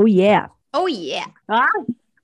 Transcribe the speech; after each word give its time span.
Oh, 0.00 0.06
yeah. 0.06 0.52
Oh, 0.72 0.86
yeah. 0.86 1.34
Ah. 1.48 1.66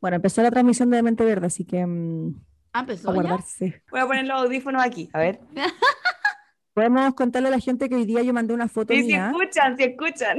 Bueno, 0.00 0.14
empezó 0.16 0.42
la 0.42 0.50
transmisión 0.52 0.90
de 0.90 1.02
Mente 1.02 1.24
Verde, 1.24 1.48
así 1.48 1.64
que 1.64 1.84
mm, 1.84 2.34
Ah, 2.72 2.80
empezó 2.80 3.10
a 3.10 3.14
ya? 3.14 3.20
guardarse. 3.20 3.82
Voy 3.90 3.98
a 4.00 4.06
poner 4.06 4.26
los 4.26 4.40
audífonos 4.42 4.80
aquí. 4.80 5.10
A 5.12 5.18
ver. 5.18 5.40
Podemos 6.72 7.14
contarle 7.14 7.48
a 7.48 7.50
la 7.50 7.58
gente 7.58 7.88
que 7.88 7.96
hoy 7.96 8.04
día 8.04 8.22
yo 8.22 8.32
mandé 8.32 8.54
una 8.54 8.68
foto 8.68 8.94
Sí, 8.94 9.00
si 9.00 9.06
mía 9.08 9.32
escuchan, 9.32 9.76
si 9.76 9.82
escuchan. 9.84 10.38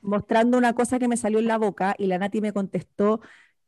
mostrando 0.00 0.58
una 0.58 0.74
cosa 0.74 1.00
que 1.00 1.08
me 1.08 1.16
salió 1.16 1.40
en 1.40 1.46
la 1.48 1.58
boca 1.58 1.96
y 1.98 2.06
la 2.06 2.18
Nati 2.18 2.40
me 2.40 2.52
contestó, 2.52 3.20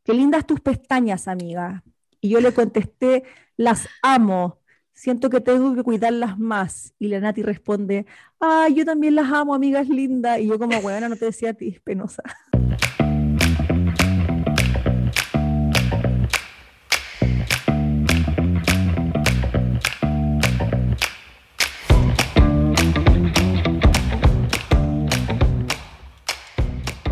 qué 0.05 0.15
lindas 0.15 0.47
tus 0.47 0.61
pestañas, 0.61 1.27
amiga. 1.27 1.83
Y 2.21 2.29
yo 2.31 2.41
le 2.41 2.53
contesté, 2.55 3.25
las 3.57 3.89
amo, 4.03 4.61
siento 4.93 5.29
que 5.29 5.41
tengo 5.41 5.75
que 5.75 5.83
cuidarlas 5.83 6.39
más. 6.39 6.95
Y 7.01 7.09
la 7.09 7.19
Nati 7.19 7.43
responde, 7.43 8.07
ay, 8.39 8.75
yo 8.75 8.85
también 8.85 9.17
las 9.17 9.33
amo, 9.33 9.55
amiga, 9.57 9.81
es 9.81 9.89
linda. 9.89 10.39
Y 10.39 10.47
yo 10.49 10.57
como, 10.59 10.81
bueno, 10.83 11.09
no 11.09 11.17
te 11.17 11.25
decía 11.27 11.51
a 11.51 11.55
ti, 11.55 11.69
es 11.69 11.81
penosa. 11.81 12.23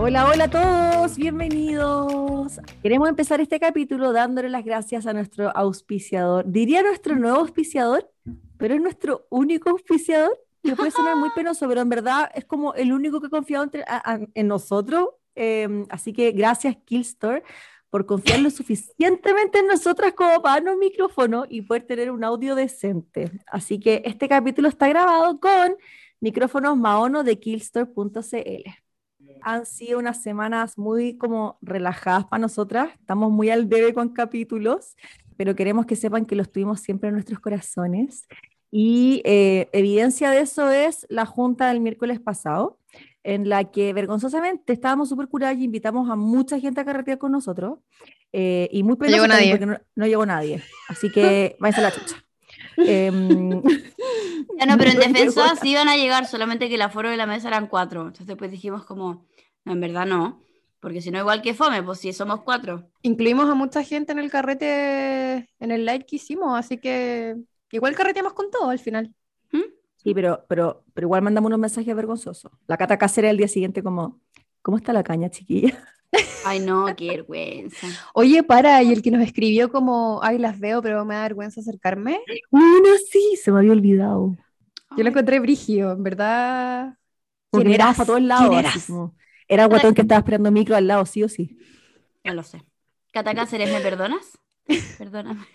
Hola, 0.07 0.29
hola 0.31 0.45
a 0.45 0.51
todos, 1.03 1.17
bienvenidos. 1.17 2.61
Queremos 2.81 3.09
empezar 3.09 3.41
este 3.41 3.59
capítulo 3.59 4.13
dándole 4.13 4.49
las 4.49 4.65
gracias 4.65 5.05
a 5.05 5.13
nuestro 5.13 5.51
auspiciador. 5.57 6.45
Diría 6.47 6.81
nuestro 6.85 7.17
nuevo 7.17 7.39
auspiciador, 7.39 8.09
pero 8.57 8.75
es 8.75 8.81
nuestro 8.81 9.27
único 9.31 9.71
auspiciador. 9.71 10.31
Que 10.63 10.77
puede 10.77 10.93
sonar 10.93 11.17
muy 11.17 11.31
penoso, 11.35 11.67
pero 11.69 11.81
en 11.81 11.89
verdad 11.89 12.31
es 12.37 12.45
como 12.45 12.73
el 12.75 12.93
único 12.93 13.21
que 13.21 13.27
ha 13.27 13.31
confiado 13.31 13.65
entre- 13.65 13.83
a- 13.83 14.13
a- 14.15 14.21
en 14.33 14.47
nosotros. 14.47 15.09
Eh, 15.35 15.85
así 15.91 16.13
que 16.13 16.31
gracias, 16.31 16.77
Killstore, 16.85 17.43
por 17.91 18.07
confiar 18.07 18.39
lo 18.39 18.51
suficientemente 18.51 19.59
en 19.59 19.67
nosotras 19.67 20.13
como 20.13 20.41
para 20.41 20.57
darnos 20.61 20.77
micrófono 20.77 21.47
y 21.49 21.63
poder 21.63 21.83
tener 21.85 22.13
un 22.13 22.23
audio 22.23 22.55
decente. 22.55 23.33
Así 23.49 23.81
que 23.81 24.03
este 24.05 24.29
capítulo 24.29 24.69
está 24.69 24.87
grabado 24.89 25.41
con 25.41 25.75
micrófonos 26.21 26.77
Maono 26.77 27.25
de 27.25 27.41
killstore.cl 27.41 28.86
han 29.43 29.67
sido 29.67 29.99
unas 29.99 30.23
semanas 30.23 30.79
muy 30.79 31.17
como 31.17 31.59
relajadas 31.63 32.25
para 32.27 32.41
nosotras. 32.41 32.91
Estamos 32.99 33.31
muy 33.31 33.51
al 33.51 33.69
debe 33.69 33.95
con 33.95 34.11
capítulos, 34.11 34.97
pero 35.37 35.55
queremos 35.55 35.87
que 35.87 35.97
sepan 35.97 36.27
que 36.27 36.37
los 36.37 36.51
tuvimos 36.51 36.81
siempre 36.81 37.09
en 37.09 37.15
nuestros 37.15 37.41
corazones. 37.41 38.27
Y 38.71 39.23
eh, 39.25 39.69
evidencia 39.73 40.31
de 40.31 40.41
eso 40.41 40.71
es 40.71 41.07
la 41.09 41.27
junta 41.27 41.69
del 41.69 41.81
miércoles 41.81 42.21
pasado, 42.21 42.79
en 43.23 43.49
la 43.49 43.71
que 43.71 43.93
vergonzosamente 43.93 44.73
estábamos 44.73 45.09
súper 45.09 45.29
curadas 45.29 45.57
y 45.59 45.65
invitamos 45.65 46.11
a 46.11 46.17
mucha 46.17 46.59
gente 46.61 46.81
a 46.81 46.85
carretear 46.85 47.19
con 47.19 47.33
nosotros. 47.33 47.79
eh, 48.33 48.69
y 48.73 48.83
muy 48.83 48.97
penoso 48.97 49.17
llegó 49.17 49.29
también 49.29 49.51
nadie. 49.51 49.67
porque 49.67 49.67
no, 49.67 49.87
no 49.95 50.07
llegó 50.07 50.27
nadie. 50.27 50.63
Así 50.89 51.11
que 51.11 51.57
váyanse 51.59 51.81
a 51.81 51.85
la 51.85 51.93
chucha. 51.93 52.26
Em, 52.77 53.63
Ya 54.59 54.67
no, 54.67 54.79
pero 54.79 54.91
en 54.91 54.99
defensa 55.13 55.57
sí 55.57 55.71
iban 55.71 55.89
a 55.89 55.97
llegar, 55.97 56.27
solamente 56.27 56.69
que 56.69 56.77
el 56.77 56.83
aforo 56.83 57.11
de 57.11 57.17
la 57.17 57.27
mesa 57.27 57.49
eran 57.49 57.67
cuatro. 57.67 58.07
Entonces 58.07 58.37
pues 58.37 58.51
dijimos 58.51 58.85
como, 58.85 59.25
no, 59.65 59.73
en 59.73 59.81
verdad 59.81 60.07
no, 60.07 60.43
porque 60.81 61.01
si 61.01 61.11
no 61.11 61.19
igual 61.19 61.43
que 61.43 61.55
fome, 61.55 61.83
pues 61.83 62.01
si 62.01 62.13
somos 62.13 62.43
cuatro. 62.43 62.89
Incluimos 63.03 63.49
a 63.49 63.55
mucha 63.55 63.83
gente 63.83 64.13
en 64.13 64.19
el 64.19 64.31
carrete, 64.31 65.49
en 65.59 65.71
el 65.71 65.85
live 65.85 66.07
que 66.07 66.17
hicimos, 66.17 66.59
así 66.59 66.79
que 66.79 67.37
igual 67.71 67.95
carreteamos 67.95 68.33
con 68.33 68.51
todo 68.51 68.71
al 68.71 68.79
final. 68.79 69.13
Sí, 70.07 70.15
pero, 70.15 70.45
pero, 70.49 70.85
pero 70.95 71.07
igual 71.07 71.23
mandamos 71.23 71.49
unos 71.49 71.59
mensajes 71.59 71.97
vergonzosos. 71.97 72.53
La 72.69 72.77
Cata 72.77 72.97
Cáceres 72.97 73.33
el 73.33 73.39
día 73.39 73.49
siguiente 73.49 73.83
como, 73.83 74.21
¿cómo 74.63 74.77
está 74.77 74.93
la 74.93 75.03
caña, 75.03 75.31
chiquilla? 75.31 75.83
Ay 76.45 76.61
no, 76.61 76.87
qué 76.97 77.09
vergüenza. 77.09 77.87
Oye, 78.15 78.43
para, 78.43 78.83
y 78.83 78.93
el 78.93 79.03
que 79.03 79.11
nos 79.11 79.23
escribió 79.23 79.71
como, 79.71 80.21
ay, 80.23 80.39
las 80.39 80.59
veo, 80.59 80.83
pero 80.83 81.05
me 81.05 81.15
da 81.15 81.23
vergüenza 81.23 81.61
acercarme. 81.61 82.21
Bueno, 82.51 82.89
sí, 83.11 83.39
se 83.43 83.53
me 83.53 83.59
había 83.59 83.73
olvidado. 83.73 84.37
Yo 84.97 85.03
lo 85.03 85.11
encontré 85.11 85.41
brigio, 85.41 85.93
en 85.93 86.03
verdad. 86.03 86.97
¿Quién 87.51 87.71
eras? 87.71 87.97
para 87.97 88.07
todos 88.07 88.23
lados. 88.23 88.65
Era 89.49 89.65
el 89.65 89.69
guatón 89.69 89.95
que 89.95 90.03
estaba 90.03 90.19
esperando 90.19 90.51
micro 90.51 90.77
al 90.77 90.87
lado, 90.87 91.07
sí 91.07 91.23
o 91.23 91.29
sí. 91.29 91.59
No 92.25 92.35
lo 92.35 92.43
sé. 92.43 92.63
Cata 93.13 93.35
Cáceres, 93.35 93.73
¿me 93.73 93.81
perdonas? 93.81 94.39
Perdóname. 94.99 95.47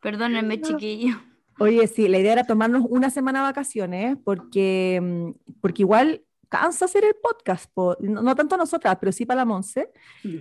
Perdónenme, 0.00 0.60
chiquillo. 0.60 1.16
Oye, 1.58 1.86
sí, 1.86 2.08
la 2.08 2.18
idea 2.18 2.32
era 2.32 2.44
tomarnos 2.44 2.84
una 2.88 3.10
semana 3.10 3.40
de 3.40 3.44
vacaciones, 3.44 4.16
porque, 4.24 5.00
mm, 5.00 5.60
porque 5.60 5.82
igual 5.82 6.24
cansa 6.52 6.84
hacer 6.84 7.02
el 7.06 7.14
podcast, 7.14 7.72
po. 7.72 7.96
No, 7.98 8.20
no 8.20 8.36
tanto 8.36 8.58
nosotras, 8.58 8.98
pero 9.00 9.10
sí 9.10 9.24
para 9.24 9.38
la 9.40 9.44
Monse. 9.46 9.90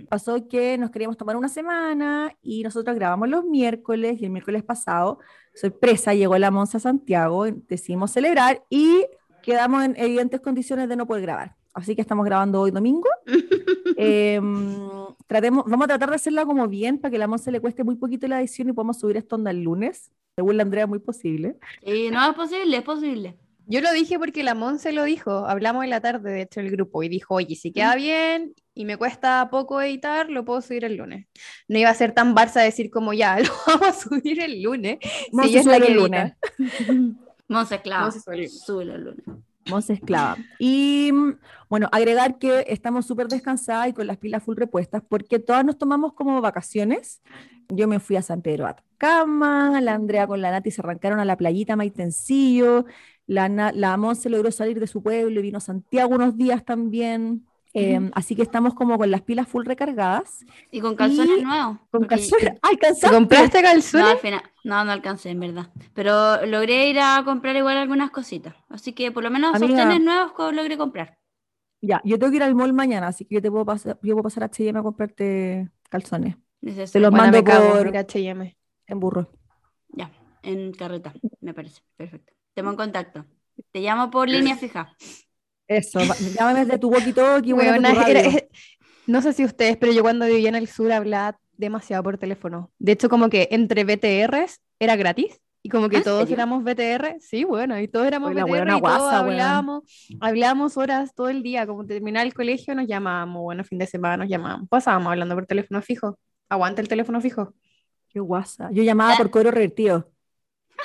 Pasó 0.10 0.46
que 0.50 0.78
nos 0.78 0.92
queríamos 0.92 1.16
tomar 1.16 1.38
una 1.38 1.48
semana 1.48 2.36
y 2.42 2.64
nosotros 2.64 2.94
grabamos 2.98 3.30
los 3.30 3.46
miércoles 3.46 4.22
y 4.22 4.26
el 4.26 4.32
miércoles 4.32 4.62
pasado, 4.62 5.20
sorpresa, 5.56 6.14
llegó 6.14 6.38
la 6.38 6.52
Monse 6.52 6.76
a 6.76 6.80
Santiago, 6.82 7.46
decidimos 7.46 8.12
celebrar 8.12 8.62
y 8.70 9.06
quedamos 9.42 9.86
en 9.86 9.96
evidentes 9.96 10.42
condiciones 10.42 10.90
de 10.90 10.98
no 10.98 11.08
poder 11.08 11.22
grabar. 11.22 11.56
Así 11.74 11.96
que 11.96 12.02
estamos 12.02 12.26
grabando 12.26 12.60
hoy 12.60 12.72
domingo. 12.72 13.08
Em, 13.98 14.80
tratemos, 15.28 15.64
vamos 15.66 15.86
a 15.86 15.88
tratar 15.90 16.10
de 16.10 16.16
hacerla 16.16 16.46
como 16.46 16.68
bien 16.68 16.98
para 16.98 17.12
que 17.12 17.18
la 17.18 17.28
Monse 17.28 17.52
le 17.52 17.62
cueste 17.62 17.84
muy 17.84 17.96
poquito 17.96 18.28
la 18.28 18.40
edición 18.42 18.68
y 18.68 18.74
podamos 18.74 19.00
subir 19.00 19.16
esto 19.16 19.36
onda 19.36 19.52
el 19.52 19.64
lunes. 19.64 20.12
Según 20.36 20.58
la 20.58 20.64
Andrea, 20.64 20.88
muy 20.88 21.00
posible. 21.00 21.58
Sí, 21.86 22.10
no 22.12 22.30
es 22.30 22.36
posible, 22.36 22.78
es 22.78 22.84
posible. 22.84 23.38
Yo 23.72 23.80
lo 23.80 23.94
dije 23.94 24.20
porque 24.20 24.44
la 24.44 24.54
Monse 24.54 24.92
lo 24.92 25.06
dijo, 25.06 25.46
hablamos 25.48 25.86
en 25.86 25.92
la 25.92 26.02
tarde, 26.02 26.30
de 26.30 26.42
hecho, 26.42 26.60
el 26.60 26.72
grupo, 26.72 27.04
y 27.04 27.08
dijo, 27.08 27.36
oye, 27.36 27.56
si 27.56 27.72
queda 27.72 27.96
bien 27.96 28.54
y 28.74 28.84
me 28.84 28.98
cuesta 28.98 29.48
poco 29.50 29.82
editar, 29.82 30.30
lo 30.30 30.44
puedo 30.44 30.60
subir 30.60 30.84
el 30.84 30.98
lunes. 30.98 31.28
No 31.70 31.80
iba 31.80 31.90
a 31.90 31.94
ser 31.94 32.12
tan 32.12 32.36
Barça 32.36 32.62
decir 32.62 32.92
como, 32.92 33.14
ya, 33.14 33.40
lo 33.40 33.50
vamos 33.66 33.88
a 33.88 33.94
subir 33.94 34.42
el 34.42 34.62
lunes. 34.62 35.00
Monse 35.32 35.60
es 35.60 35.66
la 35.66 35.80
que 35.80 35.88
el 35.88 35.94
lunes. 35.94 36.34
Monse 37.48 37.76
Esclava. 37.76 38.12
Monse 38.12 38.50
sube 38.50 38.84
el 38.84 39.04
lunes. 39.06 39.26
Monse 39.70 39.94
esclava. 39.94 40.38
Y 40.60 41.12
mm, 41.14 41.40
bueno, 41.70 41.88
agregar 41.92 42.40
que 42.40 42.66
estamos 42.68 43.06
súper 43.06 43.28
descansadas 43.28 43.90
y 43.90 43.94
con 43.94 44.08
las 44.08 44.18
pilas 44.18 44.44
full 44.44 44.58
repuestas 44.58 45.04
porque 45.08 45.40
todas 45.40 45.64
nos 45.64 45.78
tomamos 45.78 46.14
como 46.14 46.42
vacaciones. 46.42 47.22
Yo 47.70 47.88
me 47.88 48.00
fui 48.00 48.18
a 48.18 48.22
San 48.22 48.42
Pedro 48.42 48.68
Atacama, 48.68 49.80
la 49.80 49.94
Andrea 49.94 50.28
con 50.28 50.42
la 50.42 50.52
Nati 50.52 50.72
se 50.72 50.82
arrancaron 50.82 51.20
a 51.20 51.26
la 51.26 51.38
playita 51.38 51.78
Maitencillo, 51.78 52.86
la, 53.28 53.48
la 53.74 53.98
Monse 53.98 54.30
logró 54.30 54.52
salir 54.52 54.80
de 54.80 54.88
su 54.88 55.02
pueblo 55.02 55.40
y 55.40 55.44
vino 55.44 55.58
a 55.58 55.62
Santiago 55.62 56.16
unos 56.16 56.38
días 56.38 56.64
también. 56.66 57.46
Eh, 57.74 58.10
Así 58.16 58.36
que 58.36 58.42
estamos 58.42 58.74
como 58.74 58.98
con 58.98 59.10
las 59.10 59.22
pilas 59.22 59.48
full 59.48 59.66
recargadas. 59.66 60.46
Y 60.72 60.82
con 60.82 60.96
calzones 60.96 61.38
Y 61.40 61.42
nuevos. 61.44 61.78
Con 61.90 62.04
calzones. 62.06 62.60
¡Ay, 62.62 62.76
¿Te 62.76 63.10
compraste 63.10 63.62
No, 63.62 63.68
calzones? 63.70 64.08
al 64.12 64.18
final, 64.18 64.42
no, 64.66 64.84
no 64.84 64.92
alcancé, 64.92 65.30
en 65.30 65.40
verdad. 65.40 65.70
Pero 65.94 66.46
logré 66.46 66.90
ir 66.90 67.00
a 67.00 67.22
comprar 67.24 67.56
igual 67.56 67.78
algunas 67.78 68.12
cositas. 68.12 68.56
Así 68.68 68.92
que 68.92 69.12
por 69.14 69.24
lo 69.24 69.32
menos 69.32 69.56
Amiga. 69.56 69.78
sostenes 69.84 70.04
nuevos 70.04 70.54
logré 70.54 70.78
comprar. 70.78 71.18
Ya, 71.84 72.02
yo 72.04 72.20
tengo 72.20 72.30
que 72.32 72.36
ir 72.38 72.44
al 72.44 72.56
mall 72.56 72.74
mañana, 72.74 73.08
así 73.08 73.26
que 73.26 73.36
yo 73.36 73.42
te 73.42 73.50
puedo 73.50 73.66
pasar, 73.66 73.98
yo 74.04 74.14
puedo 74.16 74.24
pasar 74.24 74.44
a 74.44 74.46
H&M 74.48 74.78
a 74.78 74.84
comprarte 74.84 75.72
calzones 75.90 76.36
Necesario. 76.62 76.92
Te 76.92 77.00
los 77.00 77.10
Buena, 77.10 77.32
mando 77.32 77.44
por- 77.44 77.98
H&M. 77.98 78.58
en 78.86 79.00
burro. 79.00 79.32
Ya, 79.90 80.12
en 80.44 80.74
carreta, 80.74 81.14
me 81.40 81.54
parece. 81.56 81.82
Perfecto. 81.96 82.34
Te 82.54 82.62
pongo 82.62 82.72
en 82.72 82.78
contacto. 82.78 83.26
Te 83.72 83.80
llamo 83.80 84.10
por 84.10 84.30
línea 84.30 84.56
fija. 84.56 84.96
Eso, 85.68 86.00
llámame 86.36 86.66
desde 86.66 86.78
tu 86.80 86.92
walkie-talkie, 86.92 87.54
bueno, 87.56 87.90
no 89.08 89.22
sé 89.22 89.34
si 89.34 89.46
ustedes, 89.46 89.78
pero 89.78 89.94
yo 89.94 90.02
cuando 90.02 90.26
vivía 90.26 90.50
en 90.50 90.56
el 90.56 90.68
sur 90.68 90.92
hablaba 90.92 91.40
demasiado 91.54 92.04
por 92.04 92.18
teléfono. 92.18 92.72
De 92.80 92.92
hecho, 92.94 93.08
como 93.08 93.30
que 93.30 93.48
entre 93.52 93.84
BTRs 93.84 94.60
era 94.80 94.96
gratis. 94.96 95.40
Y 95.64 95.70
como 95.70 95.90
que 95.90 95.98
¿En 95.98 96.04
todos 96.04 96.22
serio? 96.22 96.34
éramos 96.34 96.64
BTR, 96.64 97.18
sí, 97.20 97.44
bueno, 97.44 97.80
y 97.80 97.88
todos 97.88 98.08
éramos 98.08 98.32
Oye, 98.32 98.42
BTR 98.44 98.56
y 98.64 98.68
todos 98.68 98.82
guasa, 98.82 99.20
hablábamos, 99.20 99.84
hablábamos 100.20 100.76
horas 100.76 101.14
todo 101.14 101.30
el 101.30 101.44
día, 101.44 101.68
como 101.68 101.86
terminaba 101.86 102.24
el 102.26 102.34
colegio 102.34 102.74
nos 102.74 102.88
llamábamos, 102.88 103.44
bueno, 103.44 103.64
fin 103.64 103.78
de 103.78 103.86
semana 103.86 104.18
nos 104.18 104.28
llamábamos, 104.28 104.68
pasábamos 104.70 105.12
hablando 105.12 105.36
por 105.36 105.46
teléfono 105.46 105.84
fijo. 105.84 106.18
Aguanta 106.50 106.82
el 106.82 106.88
teléfono 106.88 107.22
fijo. 107.22 107.54
Qué 108.10 108.20
guasa. 108.20 108.70
Yo 108.72 108.82
llamaba 108.82 109.14
Ah. 109.14 109.18
por 109.18 109.30
cobro 109.30 109.52
revertido. 109.52 110.10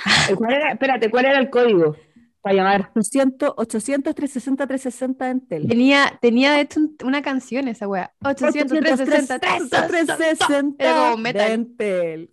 ¿Cuál 0.37 0.53
era- 0.55 0.73
espérate, 0.73 1.11
¿cuál 1.11 1.25
era 1.27 1.39
el 1.39 1.51
código 1.51 1.97
para 2.41 2.55
llamar? 2.57 2.91
800, 2.95 3.55
800 3.57 4.15
360 4.15 4.67
360 4.67 5.31
en 5.31 5.41
tel. 5.47 5.69
Tenía, 5.69 6.19
tenía 6.21 6.53
de 6.53 6.61
hecho 6.61 6.81
un- 6.81 6.97
una 7.05 7.23
canción 7.23 7.69
esa 7.69 7.89
wea. 7.89 8.13
800, 8.25 8.79
360, 8.79 9.39
360. 9.39 9.87
360 9.89 10.85
Era 10.85 10.95
como 11.11 11.17
metal. 11.19 11.49
de 11.49 11.55
Entel. 11.55 12.31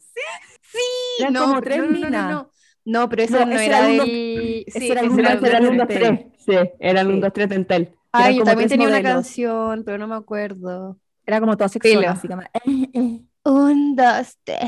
Sí, 0.62 0.80
Eran 1.20 1.36
como 1.36 1.62
tres 1.62 1.78
no, 1.78 1.84
no, 1.86 1.92
no, 1.92 1.96
minas. 1.98 2.32
no. 2.32 2.50
No, 2.86 3.08
pero 3.10 3.24
ese 3.24 3.34
No, 3.34 3.46
no, 3.46 3.52
ese 3.56 3.66
era 3.68 3.78
era 3.80 3.90
el 3.90 3.98
del... 3.98 4.06
Sí, 4.08 4.92
era 4.92 5.02
el 5.02 5.08
ese 5.08 5.14
uno 5.14 5.20
era 5.22 5.36
de 5.38 5.48
Era 5.48 5.58
el 5.60 5.64
del- 5.64 5.74
1, 5.74 5.86
2, 5.86 5.88
3. 5.88 6.20
Sí, 6.46 6.52
era 6.80 7.02
el 7.02 7.08
Sí. 7.08 7.14
1, 7.14 7.22
2, 7.22 7.34
3 7.34 7.50
Dental. 7.50 7.96
Ay, 8.12 8.24
eran 8.26 8.38
yo 8.38 8.44
también 8.44 8.70
tenía 8.70 8.88
una 8.88 8.98
modelos. 8.98 9.14
canción, 9.14 9.84
pero 9.86 9.98
no 9.98 10.08
me 10.08 10.16
acuerdo. 10.16 10.98
Era 11.26 11.40
como 11.40 11.56
toda 11.56 11.70
sexual, 11.70 12.06
básicamente. 12.06 12.52
Eh, 12.66 12.90
eh. 12.94 13.20
Un, 13.46 13.96
dos, 13.96 14.38
tres. 14.44 14.60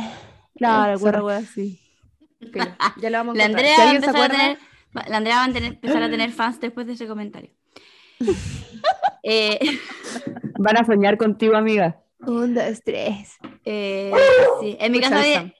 Claro, 0.55 0.93
Eh, 0.93 0.95
güera, 0.97 1.19
Ya 2.97 3.09
lo 3.09 3.17
vamos 3.17 3.35
a 3.35 3.37
La. 3.39 3.45
Andrea 3.45 3.75
Si 3.75 3.81
va 3.81 3.89
a 3.89 3.95
empezar 3.95 4.15
a 4.21 4.29
tener, 4.29 4.57
va- 4.97 5.05
la 5.07 5.17
Andrea 5.17 5.35
va 5.37 5.43
a 5.45 5.53
tener- 5.53 5.73
empezar 5.73 6.03
a 6.03 6.09
tener 6.09 6.31
fans 6.31 6.59
después 6.59 6.87
de 6.87 6.93
ese 6.93 7.07
comentario. 7.07 7.51
Eh, 9.27 9.59
Van 10.59 10.77
a 10.77 10.85
soñar 10.85 11.17
contigo, 11.17 11.55
amiga. 11.55 11.99
Un, 12.19 12.53
dos, 12.53 12.79
tres. 12.85 13.37
Eh, 13.65 14.11
sí. 14.61 14.77
En 14.79 14.91
mi 14.91 14.99
casa 15.01 15.19
había, 15.19 15.51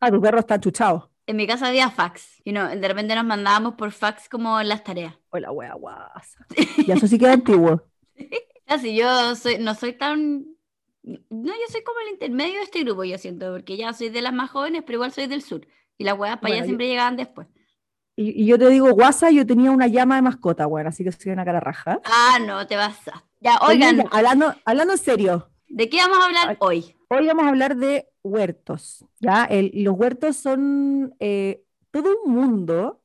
Ah, 0.00 0.10
tu 0.10 0.20
perro 0.20 0.38
está 0.38 0.60
chuchado. 0.60 1.10
en 1.26 1.36
mi 1.36 1.46
casa 1.46 1.68
había 1.68 1.90
fax. 1.90 2.40
Y 2.44 2.52
no, 2.52 2.68
de 2.68 2.86
repente 2.86 3.14
nos 3.14 3.24
mandábamos 3.24 3.74
por 3.74 3.92
fax 3.92 4.28
como 4.28 4.62
las 4.62 4.84
tareas. 4.84 5.14
Hola, 5.30 5.50
wea 5.52 5.72
guasa. 5.74 6.46
Ya 6.86 6.94
eso 6.94 7.06
sí 7.06 7.18
queda 7.18 7.32
antiguo. 7.32 7.82
Así 8.66 8.94
yo 8.94 9.34
soy, 9.34 9.56
no 9.58 9.74
soy 9.74 9.94
tan. 9.94 10.44
No, 11.02 11.18
yo 11.30 11.66
soy 11.70 11.82
como 11.82 12.00
el 12.00 12.12
intermedio 12.12 12.56
de 12.56 12.62
este 12.64 12.82
grupo, 12.84 13.04
yo 13.04 13.16
siento, 13.18 13.52
porque 13.52 13.76
ya 13.76 13.92
soy 13.92 14.08
de 14.10 14.20
las 14.22 14.32
más 14.32 14.50
jóvenes, 14.50 14.82
pero 14.84 14.96
igual 14.96 15.12
soy 15.12 15.26
del 15.26 15.42
sur. 15.42 15.66
Y 15.96 16.04
las 16.04 16.18
weas 16.18 16.36
para 16.36 16.42
Bueno, 16.42 16.54
allá 16.54 16.62
yo- 16.62 16.66
siempre 16.66 16.88
llegaban 16.88 17.16
después. 17.16 17.46
Y, 18.16 18.42
y 18.42 18.46
yo 18.46 18.58
te 18.58 18.68
digo, 18.68 18.90
guasa, 18.92 19.30
yo 19.30 19.46
tenía 19.46 19.70
una 19.70 19.86
llama 19.86 20.16
de 20.16 20.22
mascota, 20.22 20.66
bueno, 20.66 20.88
así 20.88 21.04
que 21.04 21.12
soy 21.12 21.30
una 21.32 21.44
cara 21.44 21.60
raja. 21.60 22.00
Ah, 22.04 22.38
no, 22.44 22.66
te 22.66 22.74
vas 22.76 23.06
a. 23.08 23.24
Ya, 23.40 23.58
oigan, 23.66 24.02
hablando, 24.10 24.52
hablando 24.64 24.94
en 24.94 24.98
serio, 24.98 25.48
¿de 25.68 25.88
qué 25.88 25.98
vamos 25.98 26.18
a 26.18 26.24
hablar 26.26 26.56
hoy? 26.58 26.96
hoy 27.10 27.26
vamos 27.28 27.44
a 27.44 27.48
hablar 27.48 27.76
de 27.76 28.08
huertos, 28.24 29.04
¿ya? 29.20 29.44
El- 29.44 29.70
los 29.72 29.94
huertos 29.96 30.36
son 30.36 31.14
eh, 31.20 31.62
todo 31.92 32.16
un 32.24 32.32
mundo, 32.34 33.00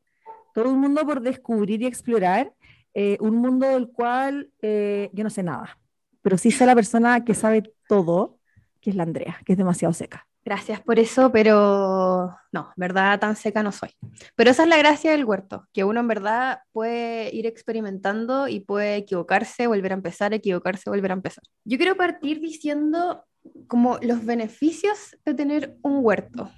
todo 0.55 0.69
un 0.71 0.79
mundo 0.79 1.05
por 1.05 1.21
descubrir 1.21 1.83
y 1.83 1.85
explorar, 1.85 2.51
eh, 2.95 3.17
un 3.21 3.35
mundo 3.35 3.67
del 3.67 3.89
cual 3.89 4.49
eh, 4.63 5.11
yo 5.13 5.23
no 5.23 5.29
sé 5.29 5.43
nada, 5.43 5.77
pero 6.23 6.39
sí 6.39 6.49
sé 6.49 6.65
la 6.65 6.73
persona 6.73 7.23
que 7.23 7.35
sabe 7.35 7.71
todo, 7.87 8.39
que 8.81 8.89
es 8.89 8.95
la 8.95 9.03
Andrea, 9.03 9.39
que 9.45 9.51
es 9.53 9.57
demasiado 9.57 9.93
seca. 9.93 10.25
Gracias 10.45 10.81
por 10.81 10.99
eso, 10.99 11.31
pero 11.31 12.35
no, 12.51 12.73
verdad 12.75 13.17
tan 13.17 13.37
seca 13.37 13.63
no 13.63 13.71
soy. 13.71 13.91
Pero 14.35 14.51
esa 14.51 14.63
es 14.63 14.69
la 14.69 14.77
gracia 14.77 15.11
del 15.11 15.23
huerto, 15.23 15.67
que 15.71 15.85
uno 15.85 16.01
en 16.01 16.07
verdad 16.07 16.59
puede 16.73 17.33
ir 17.33 17.45
experimentando 17.45 18.49
y 18.49 18.59
puede 18.59 18.97
equivocarse, 18.97 19.67
volver 19.67 19.93
a 19.93 19.95
empezar, 19.95 20.33
equivocarse, 20.33 20.89
volver 20.89 21.11
a 21.11 21.13
empezar. 21.13 21.43
Yo 21.63 21.77
quiero 21.77 21.95
partir 21.95 22.41
diciendo 22.41 23.23
como 23.67 23.99
los 24.01 24.25
beneficios 24.25 25.15
de 25.23 25.33
tener 25.33 25.77
un 25.81 25.99
huerto, 26.03 26.49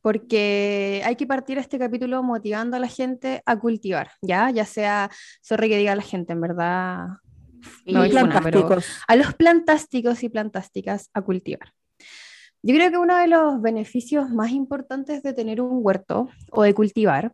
porque 0.00 1.02
hay 1.04 1.16
que 1.16 1.26
partir 1.26 1.58
este 1.58 1.78
capítulo 1.78 2.22
motivando 2.22 2.76
a 2.76 2.80
la 2.80 2.88
gente 2.88 3.42
a 3.44 3.58
cultivar, 3.58 4.10
¿ya? 4.22 4.50
Ya 4.50 4.64
sea, 4.64 5.10
sorry 5.42 5.68
que 5.68 5.78
diga 5.78 5.94
la 5.94 6.02
gente, 6.02 6.32
en 6.32 6.40
verdad... 6.40 7.06
Y 7.84 7.92
no 7.92 8.02
a 8.02 9.16
los 9.16 9.34
plantásticos 9.34 10.22
y 10.22 10.28
plantásticas 10.28 11.10
a 11.12 11.22
cultivar. 11.22 11.72
Yo 12.62 12.74
creo 12.74 12.90
que 12.90 12.96
uno 12.96 13.16
de 13.16 13.26
los 13.26 13.60
beneficios 13.60 14.30
más 14.30 14.50
importantes 14.50 15.22
de 15.22 15.34
tener 15.34 15.60
un 15.60 15.80
huerto 15.82 16.30
o 16.50 16.62
de 16.62 16.72
cultivar, 16.72 17.32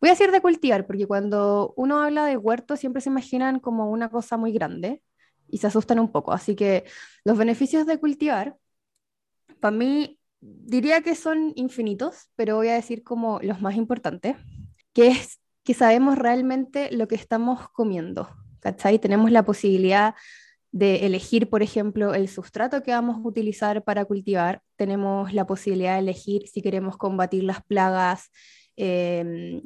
voy 0.00 0.08
a 0.08 0.12
decir 0.12 0.30
de 0.30 0.40
cultivar, 0.40 0.86
porque 0.86 1.06
cuando 1.06 1.74
uno 1.76 2.00
habla 2.02 2.24
de 2.24 2.38
huerto 2.38 2.76
siempre 2.76 3.02
se 3.02 3.10
imaginan 3.10 3.60
como 3.60 3.90
una 3.90 4.08
cosa 4.08 4.38
muy 4.38 4.52
grande 4.52 5.02
y 5.48 5.58
se 5.58 5.66
asustan 5.66 5.98
un 5.98 6.10
poco. 6.10 6.32
Así 6.32 6.56
que 6.56 6.84
los 7.24 7.36
beneficios 7.36 7.86
de 7.86 7.98
cultivar, 7.98 8.56
para 9.60 9.76
mí, 9.76 10.18
diría 10.40 11.02
que 11.02 11.14
son 11.14 11.52
infinitos, 11.54 12.30
pero 12.34 12.56
voy 12.56 12.68
a 12.68 12.74
decir 12.74 13.02
como 13.02 13.40
los 13.42 13.60
más 13.60 13.76
importantes, 13.76 14.36
que 14.94 15.08
es 15.08 15.38
que 15.64 15.74
sabemos 15.74 16.18
realmente 16.18 16.90
lo 16.90 17.06
que 17.08 17.14
estamos 17.14 17.68
comiendo. 17.70 18.28
¿Cachai? 18.62 19.00
Tenemos 19.00 19.32
la 19.32 19.44
posibilidad 19.44 20.14
de 20.70 21.04
elegir, 21.04 21.50
por 21.50 21.62
ejemplo, 21.62 22.14
el 22.14 22.28
sustrato 22.28 22.82
que 22.82 22.92
vamos 22.92 23.16
a 23.16 23.28
utilizar 23.28 23.82
para 23.82 24.04
cultivar. 24.04 24.62
Tenemos 24.76 25.34
la 25.34 25.46
posibilidad 25.46 25.94
de 25.94 25.98
elegir 25.98 26.46
si 26.48 26.62
queremos 26.62 26.96
combatir 26.96 27.42
las 27.42 27.62
plagas 27.64 28.30
eh, 28.76 29.60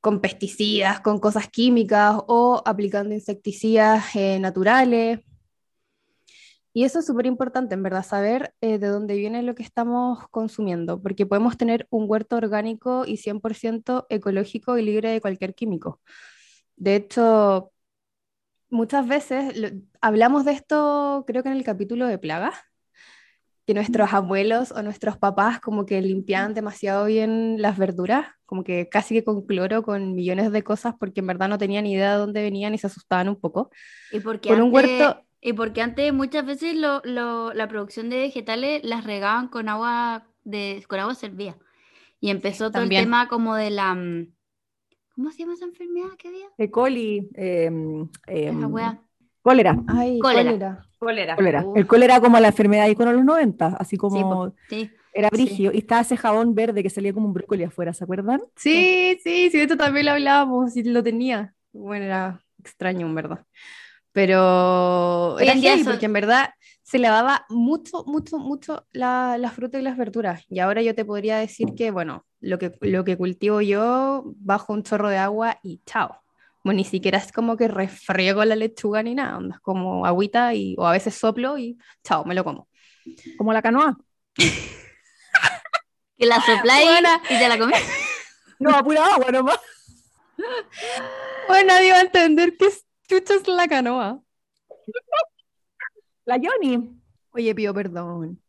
con 0.00 0.20
pesticidas, 0.20 1.00
con 1.00 1.20
cosas 1.20 1.48
químicas 1.48 2.16
o 2.26 2.62
aplicando 2.64 3.14
insecticidas 3.14 4.16
eh, 4.16 4.38
naturales. 4.40 5.20
Y 6.72 6.84
eso 6.84 7.00
es 7.00 7.06
súper 7.06 7.26
importante, 7.26 7.74
en 7.74 7.82
verdad, 7.82 8.04
saber 8.04 8.54
eh, 8.62 8.78
de 8.78 8.86
dónde 8.86 9.16
viene 9.16 9.42
lo 9.42 9.54
que 9.54 9.62
estamos 9.62 10.26
consumiendo, 10.30 11.02
porque 11.02 11.26
podemos 11.26 11.58
tener 11.58 11.86
un 11.90 12.06
huerto 12.08 12.36
orgánico 12.36 13.04
y 13.06 13.18
100% 13.18 14.06
ecológico 14.08 14.78
y 14.78 14.82
libre 14.82 15.10
de 15.10 15.20
cualquier 15.20 15.54
químico. 15.54 16.00
De 16.76 16.96
hecho, 16.96 17.72
muchas 18.70 19.06
veces 19.08 19.56
lo- 19.56 19.68
hablamos 20.00 20.44
de 20.44 20.52
esto, 20.52 21.24
creo 21.26 21.42
que 21.42 21.48
en 21.50 21.56
el 21.56 21.64
capítulo 21.64 22.06
de 22.06 22.18
plagas, 22.18 22.54
que 23.66 23.74
nuestros 23.74 24.12
abuelos 24.14 24.72
o 24.72 24.82
nuestros 24.82 25.18
papás 25.18 25.60
como 25.60 25.84
que 25.84 26.00
limpiaban 26.00 26.54
demasiado 26.54 27.04
bien 27.04 27.60
las 27.60 27.76
verduras, 27.76 28.26
como 28.46 28.64
que 28.64 28.88
casi 28.88 29.14
que 29.14 29.24
con 29.24 29.44
cloro, 29.44 29.82
con 29.82 30.14
millones 30.14 30.50
de 30.52 30.62
cosas, 30.62 30.94
porque 30.98 31.20
en 31.20 31.26
verdad 31.26 31.50
no 31.50 31.58
tenían 31.58 31.86
idea 31.86 32.12
de 32.12 32.18
dónde 32.18 32.42
venían 32.42 32.72
y 32.74 32.78
se 32.78 32.86
asustaban 32.86 33.28
un 33.28 33.38
poco. 33.38 33.70
Y 34.10 34.20
porque 34.20 34.48
Con 34.48 34.62
un 34.62 34.74
antes, 34.74 34.98
huerto- 35.00 35.22
y 35.42 35.52
porque 35.52 35.82
antes 35.82 36.12
muchas 36.14 36.46
veces 36.46 36.76
lo, 36.76 37.02
lo- 37.04 37.52
la 37.52 37.68
producción 37.68 38.08
de 38.08 38.16
vegetales 38.16 38.82
las 38.84 39.04
regaban 39.04 39.48
con 39.48 39.68
agua 39.68 40.26
de 40.44 40.82
con 40.88 40.98
agua 41.00 41.14
servida. 41.14 41.56
Y 42.20 42.30
empezó 42.30 42.70
todo 42.70 42.80
también. 42.80 43.02
el 43.02 43.06
tema 43.06 43.28
como 43.28 43.54
de 43.54 43.68
la 43.70 43.94
mm, 43.94 44.32
¿cómo 45.18 45.32
se 45.32 45.38
llama 45.38 45.54
esa 45.54 45.64
enfermedad 45.64 46.10
que 46.16 46.28
había? 46.28 46.46
E. 46.56 46.70
coli, 46.70 47.28
Esa 47.34 48.66
wea. 48.68 49.02
cólera. 49.42 49.76
Ay, 49.88 50.18
Cólera. 50.20 50.84
cólera. 50.98 51.36
Cólera. 51.36 51.64
El 51.74 51.86
cólera 51.88 52.20
como 52.20 52.38
la 52.38 52.48
enfermedad 52.48 52.86
icono 52.88 53.10
de 53.10 53.16
los 53.16 53.24
90, 53.26 53.66
así 53.78 53.96
como 53.96 54.20
po. 54.20 54.54
Sí. 54.68 54.90
era 55.12 55.28
Sí. 55.32 55.34
brigio. 55.36 55.72
Y 55.72 55.78
estaba 55.78 56.02
ese 56.02 56.16
jabón 56.16 56.54
verde 56.54 56.82
que 56.82 56.90
salía 56.90 57.12
como 57.12 57.26
un 57.26 57.32
brócoli 57.32 57.64
afuera, 57.64 57.92
¿se 57.92 58.04
acuerdan? 58.04 58.40
Sí, 58.56 59.18
sí, 59.24 59.50
sí, 59.50 59.56
de 59.58 59.62
esto 59.64 59.76
también 59.76 60.06
lo 60.06 60.12
hablábamos 60.12 60.76
y 60.76 60.84
lo 60.84 61.02
tenía. 61.02 61.54
Bueno, 61.72 62.04
era 62.04 62.40
extraño, 62.60 63.06
en 63.06 63.14
verdad. 63.16 63.44
Pero 64.12 65.38
era 65.38 65.52
eso- 65.54 65.90
porque 65.90 66.06
en 66.06 66.12
verdad 66.12 66.50
se 66.82 66.98
lavaba 66.98 67.44
mucho, 67.50 68.04
mucho, 68.06 68.38
mucho 68.38 68.86
la, 68.92 69.36
la 69.38 69.50
fruta 69.50 69.78
y 69.78 69.82
las 69.82 69.96
verduras. 69.96 70.44
Y 70.48 70.58
ahora 70.60 70.82
yo 70.82 70.94
te 70.94 71.04
podría 71.04 71.38
decir 71.38 71.68
que, 71.76 71.90
bueno, 71.90 72.24
lo 72.40 72.58
que, 72.58 72.72
lo 72.80 73.04
que 73.04 73.16
cultivo 73.16 73.60
yo, 73.60 74.24
bajo 74.36 74.72
un 74.72 74.82
chorro 74.82 75.08
de 75.08 75.18
agua 75.18 75.58
y 75.62 75.80
chao. 75.86 76.20
Bueno, 76.64 76.78
ni 76.78 76.84
siquiera 76.84 77.18
es 77.18 77.32
como 77.32 77.56
que 77.56 77.68
refriego 77.68 78.44
la 78.44 78.56
lechuga 78.56 79.02
ni 79.02 79.14
nada, 79.14 79.38
onda, 79.38 79.56
es 79.56 79.60
como 79.60 80.04
agüita 80.04 80.54
y, 80.54 80.74
o 80.78 80.86
a 80.86 80.92
veces 80.92 81.14
soplo 81.14 81.56
y 81.58 81.78
chao, 82.04 82.24
me 82.24 82.34
lo 82.34 82.44
como. 82.44 82.68
Como 83.36 83.52
la 83.52 83.62
canoa. 83.62 83.96
Que 86.18 86.26
la 86.26 86.40
sopláis 86.40 86.88
y 87.30 87.38
te 87.38 87.48
la 87.48 87.58
comés. 87.58 87.80
No, 88.58 88.70
a 88.70 88.82
pura 88.82 89.06
agua 89.14 89.30
nomás. 89.30 89.60
Bueno, 91.46 91.68
nadie 91.68 91.92
va 91.92 91.98
a 91.98 92.00
entender 92.00 92.56
qué 92.58 92.66
es- 92.66 92.84
chucha 93.08 93.34
es 93.34 93.46
la 93.46 93.68
canoa. 93.68 94.20
La 96.24 96.40
Johnny. 96.42 96.90
Oye, 97.30 97.54
pido 97.54 97.72
perdón. 97.72 98.42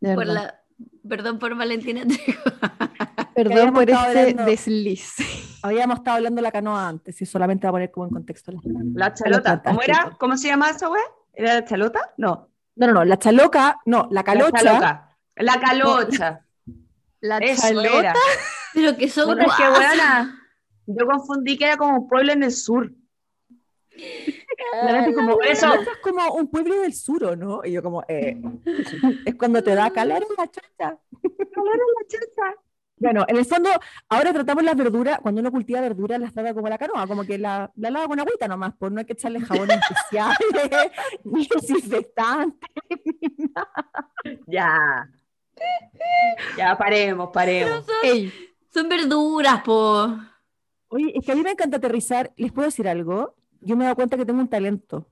De 0.00 0.16
Por 0.16 0.26
la, 0.26 0.60
perdón 1.08 1.38
por 1.38 1.54
Valentina 1.56 2.02
Trejo. 2.06 2.42
Perdón 3.34 3.74
por 3.74 3.82
este 3.82 3.94
hablando- 3.94 4.44
desliz. 4.46 5.14
Habíamos 5.62 5.98
estado 5.98 6.16
hablando 6.16 6.36
de 6.36 6.42
la 6.42 6.50
canoa 6.52 6.88
antes, 6.88 7.20
y 7.20 7.26
solamente 7.26 7.66
va 7.66 7.68
a 7.68 7.72
poner 7.72 7.90
como 7.90 8.06
en 8.06 8.12
contexto. 8.14 8.50
la- 8.52 8.60
La 8.94 9.12
chalota. 9.14 9.62
¿Cómo 9.62 9.82
era? 9.82 10.16
¿Cómo 10.18 10.36
se 10.38 10.48
llama 10.48 10.70
esa 10.70 10.88
wea? 10.88 11.02
¿Era 11.34 11.54
la 11.54 11.64
chalota? 11.66 12.00
No. 12.16 12.48
No, 12.76 12.86
no, 12.86 12.92
no, 12.94 13.04
la 13.04 13.18
chaloca, 13.18 13.78
no, 13.84 14.04
la 14.10 14.20
La 14.20 14.24
calocha. 14.24 14.62
chaloca. 14.62 15.16
La 15.36 15.60
calocha. 15.60 16.46
La 17.20 17.38
Eso 17.38 17.62
chalota. 17.68 17.98
era. 17.98 18.14
Pero 18.72 18.96
que 18.96 19.08
son 19.08 19.28
Puta, 19.28 19.44
es 19.44 19.54
que, 19.54 19.62
weona, 19.62 20.38
yo 20.86 21.06
confundí 21.06 21.58
que 21.58 21.66
era 21.66 21.76
como 21.76 21.98
un 21.98 22.08
pueblo 22.08 22.32
en 22.32 22.42
el 22.42 22.52
sur. 22.52 22.90
La 24.82 25.00
neta 25.00 25.12
como, 25.14 25.34
Por 25.34 25.46
eso- 25.46 25.72
eso 25.74 25.90
es 25.90 25.98
como 26.02 26.34
un 26.34 26.48
pueblo 26.50 26.80
del 26.80 26.92
sur, 26.94 27.24
¿o 27.24 27.36
¿no? 27.36 27.60
Y 27.64 27.72
yo 27.72 27.82
como, 27.82 28.02
eh, 28.08 28.40
es 29.24 29.34
cuando 29.36 29.62
te 29.62 29.74
da 29.74 29.90
calor 29.90 30.22
en 30.22 30.36
la 30.36 30.50
chacha. 30.50 30.98
Bueno, 32.98 33.26
en 33.28 33.36
el 33.36 33.44
fondo, 33.44 33.68
ahora 34.08 34.32
tratamos 34.32 34.64
las 34.64 34.74
verduras, 34.74 35.18
cuando 35.20 35.42
uno 35.42 35.50
cultiva 35.50 35.82
verduras, 35.82 36.18
las 36.18 36.32
trata 36.32 36.54
como 36.54 36.66
la 36.68 36.78
canoa, 36.78 37.06
como 37.06 37.24
que 37.24 37.36
la, 37.36 37.70
la 37.76 37.90
lava 37.90 38.08
con 38.08 38.18
agüita 38.20 38.48
nomás, 38.48 38.72
pues 38.78 38.90
no 38.90 39.00
hay 39.00 39.04
que 39.04 39.12
echarle 39.12 39.38
jabón 39.40 39.68
especial, 39.70 40.34
ni 41.24 41.46
desinfectante. 41.46 42.66
Ya. 44.46 45.10
Ya, 46.56 46.76
paremos, 46.78 47.30
paremos. 47.32 47.84
Ey, 48.02 48.32
Son 48.72 48.88
verduras, 48.88 49.62
po. 49.62 50.16
Oye, 50.88 51.12
es 51.18 51.24
que 51.24 51.32
a 51.32 51.34
mí 51.34 51.42
me 51.42 51.50
encanta 51.50 51.76
aterrizar, 51.76 52.32
¿les 52.36 52.50
puedo 52.52 52.66
decir 52.68 52.88
algo? 52.88 53.34
Yo 53.66 53.76
me 53.76 53.82
he 53.82 53.86
dado 53.86 53.96
cuenta 53.96 54.16
que 54.16 54.24
tengo 54.24 54.40
un 54.40 54.48
talento, 54.48 55.10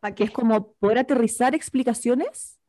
¿pa' 0.00 0.10
que 0.10 0.16
qué? 0.16 0.24
es 0.24 0.30
como 0.30 0.72
poder 0.74 0.98
aterrizar 0.98 1.54
explicaciones 1.54 2.60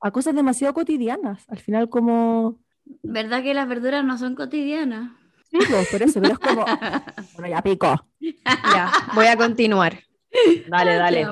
a 0.00 0.10
cosas 0.10 0.34
demasiado 0.34 0.74
cotidianas, 0.74 1.44
al 1.48 1.58
final 1.58 1.88
como... 1.88 2.60
¿Verdad 3.02 3.42
que 3.42 3.54
las 3.54 3.66
verduras 3.66 4.04
no 4.04 4.18
son 4.18 4.34
cotidianas? 4.34 5.12
Sí, 5.50 5.58
pues, 5.68 5.88
por 5.88 6.02
eso, 6.02 6.20
pero 6.20 6.34
es 6.34 6.38
como, 6.38 6.64
bueno, 7.34 7.48
ya 7.48 7.62
pico. 7.62 8.06
Ya, 8.44 8.92
voy 9.14 9.26
a 9.26 9.36
continuar. 9.36 9.98
Dale, 10.68 10.96
dale. 10.96 11.26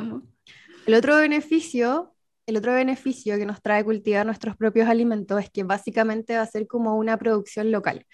El 0.86 0.94
otro 0.94 1.16
beneficio, 1.16 2.14
el 2.46 2.56
otro 2.56 2.72
beneficio 2.72 3.36
que 3.36 3.44
nos 3.44 3.60
trae 3.60 3.84
cultivar 3.84 4.24
nuestros 4.24 4.56
propios 4.56 4.88
alimentos 4.88 5.38
es 5.42 5.50
que 5.50 5.64
básicamente 5.64 6.36
va 6.36 6.42
a 6.42 6.46
ser 6.46 6.66
como 6.66 6.96
una 6.96 7.18
producción 7.18 7.70
local. 7.70 8.06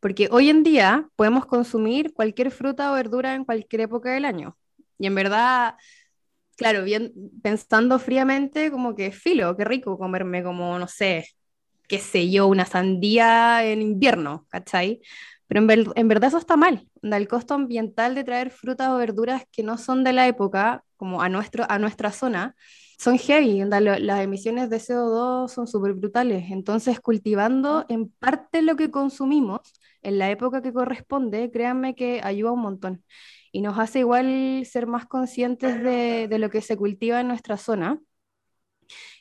Porque 0.00 0.28
hoy 0.30 0.48
en 0.48 0.62
día 0.62 1.08
podemos 1.16 1.44
consumir 1.44 2.14
cualquier 2.14 2.50
fruta 2.50 2.90
o 2.90 2.94
verdura 2.94 3.34
en 3.34 3.44
cualquier 3.44 3.82
época 3.82 4.12
del 4.12 4.24
año. 4.24 4.56
Y 5.00 5.06
en 5.06 5.14
verdad, 5.16 5.74
claro, 6.56 6.84
bien, 6.84 7.12
pensando 7.42 7.98
fríamente, 7.98 8.70
como 8.70 8.94
que 8.94 9.12
filo, 9.12 9.56
qué 9.56 9.64
rico 9.64 9.98
comerme 9.98 10.42
como, 10.44 10.78
no 10.78 10.88
sé, 10.88 11.26
qué 11.88 11.98
sé 11.98 12.30
yo, 12.30 12.46
una 12.48 12.66
sandía 12.66 13.64
en 13.66 13.82
invierno, 13.82 14.46
¿cachai? 14.50 15.00
Pero 15.48 15.60
en, 15.62 15.92
en 15.96 16.08
verdad 16.08 16.28
eso 16.28 16.38
está 16.38 16.56
mal. 16.56 16.88
El 17.02 17.28
costo 17.28 17.54
ambiental 17.54 18.14
de 18.14 18.24
traer 18.24 18.50
frutas 18.50 18.88
o 18.90 18.96
verduras 18.98 19.44
que 19.52 19.62
no 19.62 19.78
son 19.78 20.04
de 20.04 20.12
la 20.12 20.28
época, 20.28 20.84
como 20.96 21.22
a, 21.22 21.28
nuestro, 21.28 21.64
a 21.68 21.78
nuestra 21.78 22.12
zona, 22.12 22.54
son 22.98 23.18
heavy. 23.18 23.62
las 23.64 24.20
emisiones 24.20 24.70
de 24.70 24.78
CO2 24.80 25.52
son 25.52 25.66
súper 25.66 25.94
brutales. 25.94 26.50
Entonces, 26.50 27.00
cultivando 27.00 27.86
en 27.88 28.10
parte 28.10 28.62
lo 28.62 28.76
que 28.76 28.90
consumimos 28.90 29.60
en 30.02 30.18
la 30.18 30.30
época 30.30 30.62
que 30.62 30.72
corresponde, 30.72 31.50
créanme 31.50 31.94
que 31.94 32.20
ayuda 32.22 32.52
un 32.52 32.60
montón. 32.62 33.04
Y 33.52 33.62
nos 33.62 33.78
hace 33.78 34.00
igual 34.00 34.64
ser 34.66 34.86
más 34.86 35.06
conscientes 35.06 35.82
de, 35.82 36.28
de 36.28 36.38
lo 36.38 36.50
que 36.50 36.60
se 36.60 36.76
cultiva 36.76 37.20
en 37.20 37.28
nuestra 37.28 37.56
zona. 37.56 38.00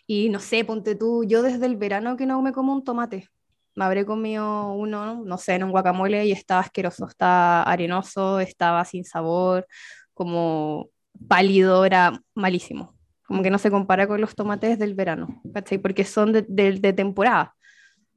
Y 0.08 0.30
no 0.30 0.40
sé, 0.40 0.66
ponte 0.66 0.96
tú, 0.96 1.24
yo 1.24 1.42
desde 1.42 1.66
el 1.66 1.78
verano 1.78 2.18
que 2.18 2.26
no 2.26 2.42
me 2.42 2.52
como 2.54 2.74
un 2.74 2.84
tomate. 2.84 3.28
Me 3.76 3.86
habré 3.86 4.06
comido 4.06 4.74
uno, 4.74 5.24
no 5.24 5.38
sé, 5.38 5.54
en 5.56 5.64
un 5.64 5.72
guacamole 5.72 6.26
y 6.26 6.32
estaba 6.32 6.62
asqueroso, 6.62 7.08
estaba 7.08 7.64
arenoso, 7.64 8.40
estaba 8.40 8.84
sin 8.86 9.06
sabor, 9.06 9.66
como 10.14 10.90
pálido, 11.28 11.86
era 11.86 12.20
malísimo. 12.36 12.96
Como 13.28 13.44
que 13.44 13.52
no 13.52 13.60
se 13.60 13.70
compara 13.72 14.08
con 14.08 14.20
los 14.22 14.36
tomates 14.36 14.80
del 14.80 14.96
verano, 14.96 15.42
¿cachai? 15.54 15.78
Porque 15.78 16.04
son 16.04 16.34
de, 16.34 16.42
de- 16.48 16.74
de 16.80 16.94
temporada. 16.94 17.56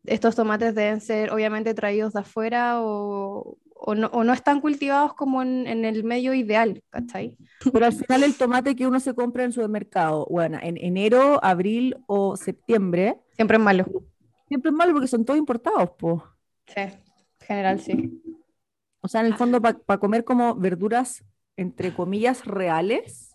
Estos 0.04 0.34
tomates 0.36 0.74
deben 0.74 1.00
ser 1.00 1.32
obviamente 1.32 1.74
traídos 1.74 2.12
de 2.14 2.20
afuera 2.20 2.80
o, 2.82 3.58
o 3.84 3.94
no, 3.94 4.06
o 4.08 4.24
no 4.24 4.32
están 4.32 4.60
cultivados 4.60 5.14
como 5.14 5.42
en, 5.42 5.66
en 5.66 5.84
el 5.84 6.04
medio 6.04 6.34
ideal, 6.34 6.82
¿cachai? 6.90 7.36
Pero 7.72 7.86
al 7.86 7.92
final 7.92 8.22
el 8.22 8.36
tomate 8.36 8.76
que 8.76 8.86
uno 8.86 9.00
se 9.00 9.14
compra 9.14 9.44
en 9.44 9.52
supermercado, 9.52 10.26
bueno, 10.30 10.58
en 10.62 10.76
enero, 10.78 11.40
abril 11.42 11.96
o 12.06 12.36
septiembre, 12.36 13.18
Siempre 13.36 13.56
es 13.56 13.62
malo. 13.62 13.86
siempre 14.48 14.70
es 14.70 14.76
malo 14.76 14.92
porque 14.92 15.08
son 15.08 15.24
todos 15.24 15.38
importados, 15.38 15.90
po. 15.98 16.22
Sí, 16.66 16.80
en 16.80 17.00
general 17.40 17.80
sí. 17.80 18.22
O 19.00 19.08
sea, 19.08 19.20
en 19.20 19.26
el 19.26 19.34
fondo, 19.34 19.60
para 19.60 19.98
comer 19.98 20.24
como 20.24 20.54
verduras, 20.54 21.24
entre 21.56 21.92
comillas, 21.92 22.44
reales, 22.44 23.31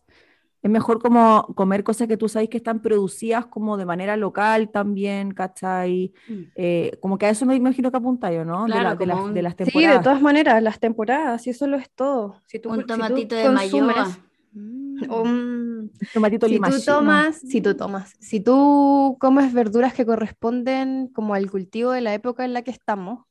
es 0.61 0.69
mejor 0.71 0.99
como 1.01 1.47
comer 1.55 1.83
cosas 1.83 2.07
que 2.07 2.17
tú 2.17 2.27
sabes 2.27 2.49
que 2.49 2.57
están 2.57 2.81
producidas 2.81 3.45
como 3.45 3.77
de 3.77 3.85
manera 3.85 4.17
local 4.17 4.69
también, 4.71 5.31
¿cachai? 5.33 6.11
Mm. 6.27 6.33
Eh, 6.55 6.91
como 6.99 7.17
que 7.17 7.27
a 7.27 7.29
eso 7.29 7.45
me 7.45 7.55
imagino 7.55 7.91
que 7.91 7.97
apunta 7.97 8.31
yo, 8.31 8.43
¿no? 8.43 8.65
De, 8.65 8.71
Claro, 8.71 8.83
la- 8.83 8.95
de, 8.95 9.05
como 9.05 9.15
las, 9.15 9.25
un- 9.25 9.33
de 9.33 9.41
las 9.43 9.53
Sí, 9.53 9.57
de 9.57 9.65
temporadas. 9.65 10.03
todas 10.03 10.21
maneras, 10.21 10.63
las 10.63 10.79
temporadas, 10.79 11.45
y 11.47 11.51
eso 11.51 11.67
lo 11.67 11.77
es 11.77 11.89
todo. 11.91 12.41
Si 12.47 12.59
tú, 12.59 12.69
Un 12.69 12.77
si 12.77 12.81
tú 12.81 12.87
tomatito 12.87 13.35
de 13.35 13.43
consumes- 13.45 13.95
Mayoa. 13.95 14.17
Mm. 14.53 15.11
un- 15.11 15.91
Tomatito 16.13 16.47
si 16.47 16.59
tú 16.59 16.71
tomas, 16.85 17.37
si 17.39 17.61
tú 17.61 17.75
tomas, 17.75 18.13
si 18.19 18.39
tú 18.39 19.15
comes 19.19 19.53
verduras 19.53 19.93
que 19.93 20.05
corresponden 20.05 21.07
como 21.13 21.33
al 21.35 21.49
cultivo 21.51 21.91
de 21.91 22.01
la 22.01 22.13
época 22.13 22.43
en 22.45 22.53
la 22.53 22.63
que 22.63 22.71
estamos, 22.71 23.25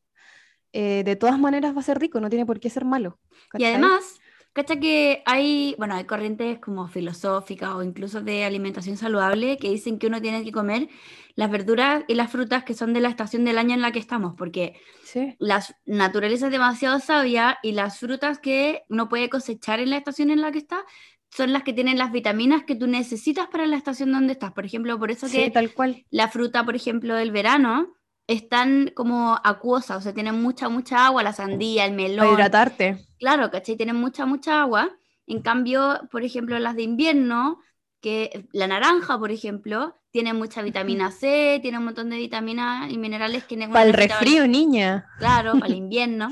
eh, 0.73 1.03
de 1.05 1.17
todas 1.17 1.39
maneras 1.39 1.75
va 1.75 1.81
a 1.81 1.83
ser 1.83 1.99
rico, 1.99 2.21
no 2.21 2.29
tiene 2.29 2.47
por 2.47 2.61
qué 2.61 2.71
ser 2.71 2.85
malo. 2.85 3.19
Y 3.59 3.65
además, 3.65 4.19
cacha 4.57 4.81
que 4.81 5.23
hay, 5.27 5.75
bueno, 5.77 5.95
hay 5.95 6.05
corrientes 6.05 6.59
como 6.61 6.89
filosóficas 6.89 7.75
o 7.75 7.83
incluso 7.83 8.23
de 8.23 8.47
alimentación 8.47 8.97
saludable 8.97 9.59
que 9.59 9.69
dicen 9.69 9.99
que 9.99 10.07
uno 10.07 10.23
tiene 10.23 10.43
que 10.45 10.51
comer 10.51 10.89
las 11.35 11.51
verduras 11.51 12.05
y 12.09 12.15
las 12.15 12.33
frutas 12.33 12.65
que 12.65 12.73
son 12.73 12.95
de 12.95 13.01
la 13.01 13.11
estación 13.11 13.45
del 13.45 13.59
año 13.59 13.75
en 13.75 13.83
la 13.83 13.93
que 13.93 13.99
estamos, 13.99 14.35
porque 14.35 14.81
Sí, 15.05 15.37
la 15.39 15.63
naturaleza 15.85 16.47
es 16.47 16.53
demasiado 16.53 16.99
sabia 17.01 17.59
y 17.63 17.73
las 17.73 17.99
frutas 17.99 18.39
que 18.39 18.83
uno 18.89 19.11
puede 19.11 19.29
cosechar 19.29 19.79
en 19.79 19.91
la 19.91 19.99
estación 19.99 20.31
en 20.31 20.41
la 20.41 20.51
que 20.53 20.59
está 20.59 20.87
son 21.31 21.53
las 21.53 21.63
que 21.63 21.75
tienen 21.75 21.99
las 21.99 22.11
vitaminas 22.11 22.65
que 22.65 22.77
tú 22.77 22.87
necesitas 22.87 23.49
para 23.49 23.67
la 23.67 23.77
estación 23.77 24.11
donde 24.11 24.33
estás. 24.33 24.53
Por 24.53 24.65
ejemplo, 24.65 24.99
por 24.99 25.11
eso 25.11 25.29
sí, 25.29 25.37
que 25.37 25.51
tal 25.51 25.75
cual. 25.75 26.07
la 26.09 26.29
fruta, 26.29 26.65
por 26.65 26.77
ejemplo, 26.77 27.15
del 27.15 27.31
verano 27.31 27.95
es 28.27 28.49
tan 28.49 28.91
como 28.95 29.39
acuosa, 29.43 29.97
o 29.97 30.01
sea, 30.01 30.13
tienen 30.13 30.41
mucha, 30.41 30.69
mucha 30.69 31.07
agua, 31.07 31.23
la 31.23 31.33
sandía, 31.33 31.85
el 31.85 31.93
Para 31.93 32.03
melón, 32.03 32.35
hidratarte. 32.35 33.07
Claro, 33.19 33.51
¿cachai? 33.51 33.77
Tienen 33.77 33.97
mucha, 33.97 34.27
mucha 34.27 34.63
agua. 34.63 34.91
En 35.27 35.43
cambio, 35.43 36.01
por 36.11 36.23
ejemplo, 36.23 36.59
las 36.59 36.77
de 36.77 36.83
invierno, 36.83 37.59
que 38.01 38.47
la 38.53 38.67
naranja, 38.67 39.19
por 39.19 39.31
ejemplo, 39.31 39.97
tiene 40.11 40.33
mucha 40.33 40.63
vitamina 40.63 41.11
C, 41.13 41.59
tiene 41.63 41.79
un 41.79 41.85
montón 41.85 42.11
de 42.11 42.17
vitaminas 42.17 42.91
y 42.91 42.99
minerales 42.99 43.45
que 43.45 43.57
Para 43.69 43.85
el 43.85 43.93
resfrío, 43.93 44.47
niña. 44.47 45.07
Claro, 45.19 45.53
para 45.55 45.67
el 45.67 45.75
invierno. 45.77 46.31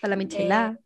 Para 0.00 0.10
la 0.10 0.16
michelada. 0.16 0.78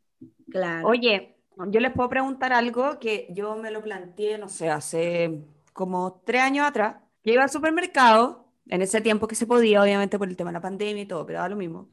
Claro. 0.50 0.88
Oye, 0.88 1.37
yo 1.66 1.80
les 1.80 1.92
puedo 1.92 2.08
preguntar 2.08 2.52
algo 2.52 2.98
que 2.98 3.28
yo 3.30 3.56
me 3.56 3.70
lo 3.70 3.82
planteé, 3.82 4.38
no 4.38 4.48
sé, 4.48 4.70
hace 4.70 5.44
como 5.72 6.22
tres 6.25 6.42
años 6.42 6.66
atrás, 6.66 6.96
que 7.22 7.32
iba 7.32 7.42
al 7.42 7.50
supermercado, 7.50 8.48
en 8.68 8.82
ese 8.82 9.00
tiempo 9.00 9.28
que 9.28 9.34
se 9.34 9.46
podía, 9.46 9.82
obviamente 9.82 10.18
por 10.18 10.28
el 10.28 10.37
tema 10.37 10.50
de 10.50 10.54
la 10.54 10.60
pandemia 10.60 11.02
y 11.02 11.06
todo, 11.06 11.26
pero 11.26 11.40
da 11.40 11.48
lo 11.48 11.56
mismo, 11.56 11.88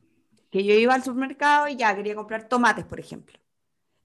que 0.52 0.64
yo 0.64 0.74
iba 0.74 0.94
al 0.94 1.04
supermercado 1.04 1.68
y 1.68 1.76
ya 1.76 1.96
quería 1.96 2.16
comprar 2.16 2.48
tomates, 2.48 2.86
por 2.86 3.00
ejemplo. 3.00 3.40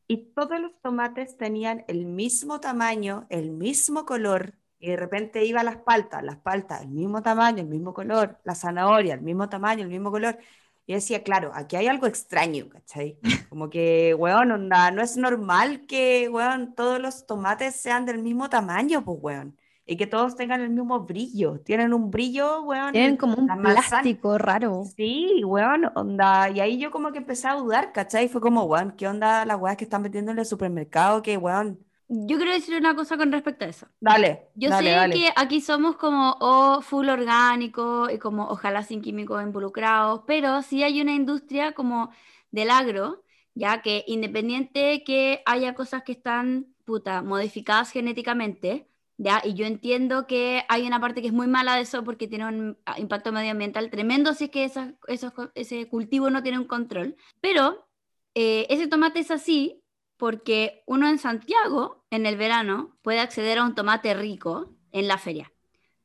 Y 0.08 0.32
todos 0.34 0.60
los 0.60 0.72
tomates 0.82 1.36
tenían 1.36 1.84
el 1.88 2.06
mismo 2.06 2.60
tamaño, 2.60 3.26
el 3.30 3.50
mismo 3.50 4.04
color, 4.04 4.54
y 4.80 4.88
de 4.90 4.96
repente 4.96 5.44
iba 5.44 5.60
a 5.60 5.64
las 5.64 5.76
paltas, 5.76 6.22
las 6.24 6.38
paltas, 6.38 6.82
el 6.82 6.88
mismo 6.88 7.22
tamaño, 7.22 7.62
el 7.62 7.68
mismo 7.68 7.92
color, 7.94 8.40
la 8.44 8.54
zanahoria, 8.54 9.14
el 9.14 9.20
mismo 9.22 9.48
tamaño, 9.48 9.82
el 9.84 9.90
mismo 9.90 10.10
color. 10.10 10.38
Y 10.86 10.94
decía, 10.94 11.22
claro, 11.22 11.52
aquí 11.54 11.76
hay 11.76 11.86
algo 11.86 12.06
extraño, 12.06 12.68
¿cachai? 12.68 13.18
Como 13.50 13.70
que, 13.70 14.14
weón, 14.14 14.50
onda, 14.50 14.90
no 14.90 15.02
es 15.02 15.16
normal 15.16 15.86
que, 15.86 16.28
weón, 16.30 16.74
todos 16.74 16.98
los 17.00 17.26
tomates 17.26 17.76
sean 17.76 18.06
del 18.06 18.22
mismo 18.22 18.48
tamaño, 18.48 19.04
pues, 19.04 19.18
weón. 19.20 19.60
Y 19.90 19.97
que 19.97 20.06
todos 20.06 20.37
tengan 20.37 20.61
el 20.61 20.70
mismo 20.70 21.00
brillo. 21.00 21.61
Tienen 21.62 21.92
un 21.92 22.11
brillo, 22.11 22.62
weón. 22.62 22.92
Tienen 22.92 23.16
como 23.16 23.37
un 23.38 23.61
plástico 23.62 24.38
raro. 24.38 24.94
Sí, 24.97 25.42
weón, 25.44 25.90
onda. 25.97 26.50
Y 26.50 26.61
ahí 26.61 26.78
yo 26.78 26.90
como 26.90 27.12
que 27.12 27.18
empecé 27.18 27.49
a 27.49 27.54
dudar, 27.54 27.92
¿cachai? 27.92 28.28
Fue 28.28 28.40
como, 28.40 28.64
weón, 28.64 28.92
¿qué 28.97 29.09
onda 29.09 29.44
las 29.44 29.59
weas 29.61 29.76
que 29.76 29.85
están 29.85 30.02
metiendo 30.02 30.32
en 30.32 30.38
el 30.38 30.47
supermercado? 30.47 31.23
Que, 31.23 31.37
weón, 31.37 31.85
Yo 32.09 32.37
quiero 32.37 32.52
decir 32.52 32.76
una 32.76 32.94
cosa 32.94 33.16
con 33.16 33.32
respecto 33.32 33.64
a 33.64 33.68
eso. 33.68 33.88
dale, 34.00 34.50
Yo 34.54 34.70
dale, 34.70 34.92
sé 34.92 34.94
dale. 34.94 35.14
que 35.14 35.30
aquí 35.37 35.61
somos 35.62 35.97
como 35.97 36.37
o 36.40 36.82
full 36.82 37.09
orgánico 37.11 38.11
y 38.11 38.18
como 38.18 38.49
ojalá 38.49 38.82
sin 38.85 39.02
químicos 39.02 39.42
involucrados, 39.42 40.23
pero 40.26 40.62
sí 40.62 40.82
hay 40.85 41.00
una 41.02 41.14
industria 41.14 41.73
como 41.75 42.12
del 42.52 42.70
agro, 42.70 43.25
ya 43.54 43.82
que 43.82 44.04
independiente 44.09 45.04
que 45.04 45.42
haya 45.47 45.75
cosas 45.75 46.02
que 46.04 46.12
están, 46.12 46.75
puta, 46.85 47.23
modificadas 47.23 47.92
genéticamente, 47.92 48.89
ya, 49.22 49.42
y 49.44 49.52
yo 49.52 49.66
entiendo 49.66 50.26
que 50.26 50.64
hay 50.70 50.86
una 50.86 50.98
parte 50.98 51.20
que 51.20 51.26
es 51.28 51.34
muy 51.34 51.46
mala 51.46 51.76
de 51.76 51.82
eso 51.82 52.02
porque 52.04 52.26
tiene 52.26 52.46
un 52.46 52.78
ah, 52.86 52.98
impacto 52.98 53.32
medioambiental 53.32 53.90
tremendo 53.90 54.32
si 54.32 54.44
es 54.44 54.50
que 54.50 54.64
esas- 54.64 54.94
esos 55.08 55.34
ese 55.54 55.86
cultivo 55.88 56.30
no 56.30 56.42
tiene 56.42 56.58
un 56.58 56.64
control, 56.66 57.16
pero 57.42 57.86
eh, 58.34 58.66
ese 58.70 58.86
tomate 58.88 59.20
es 59.20 59.30
así 59.30 59.82
porque 60.16 60.82
uno 60.86 61.06
en 61.06 61.18
Santiago, 61.18 62.06
en 62.10 62.24
el 62.24 62.38
verano, 62.38 62.96
puede 63.02 63.20
acceder 63.20 63.58
a 63.58 63.64
un 63.64 63.74
tomate 63.74 64.14
rico 64.14 64.74
en 64.90 65.06
la 65.06 65.18
feria. 65.18 65.52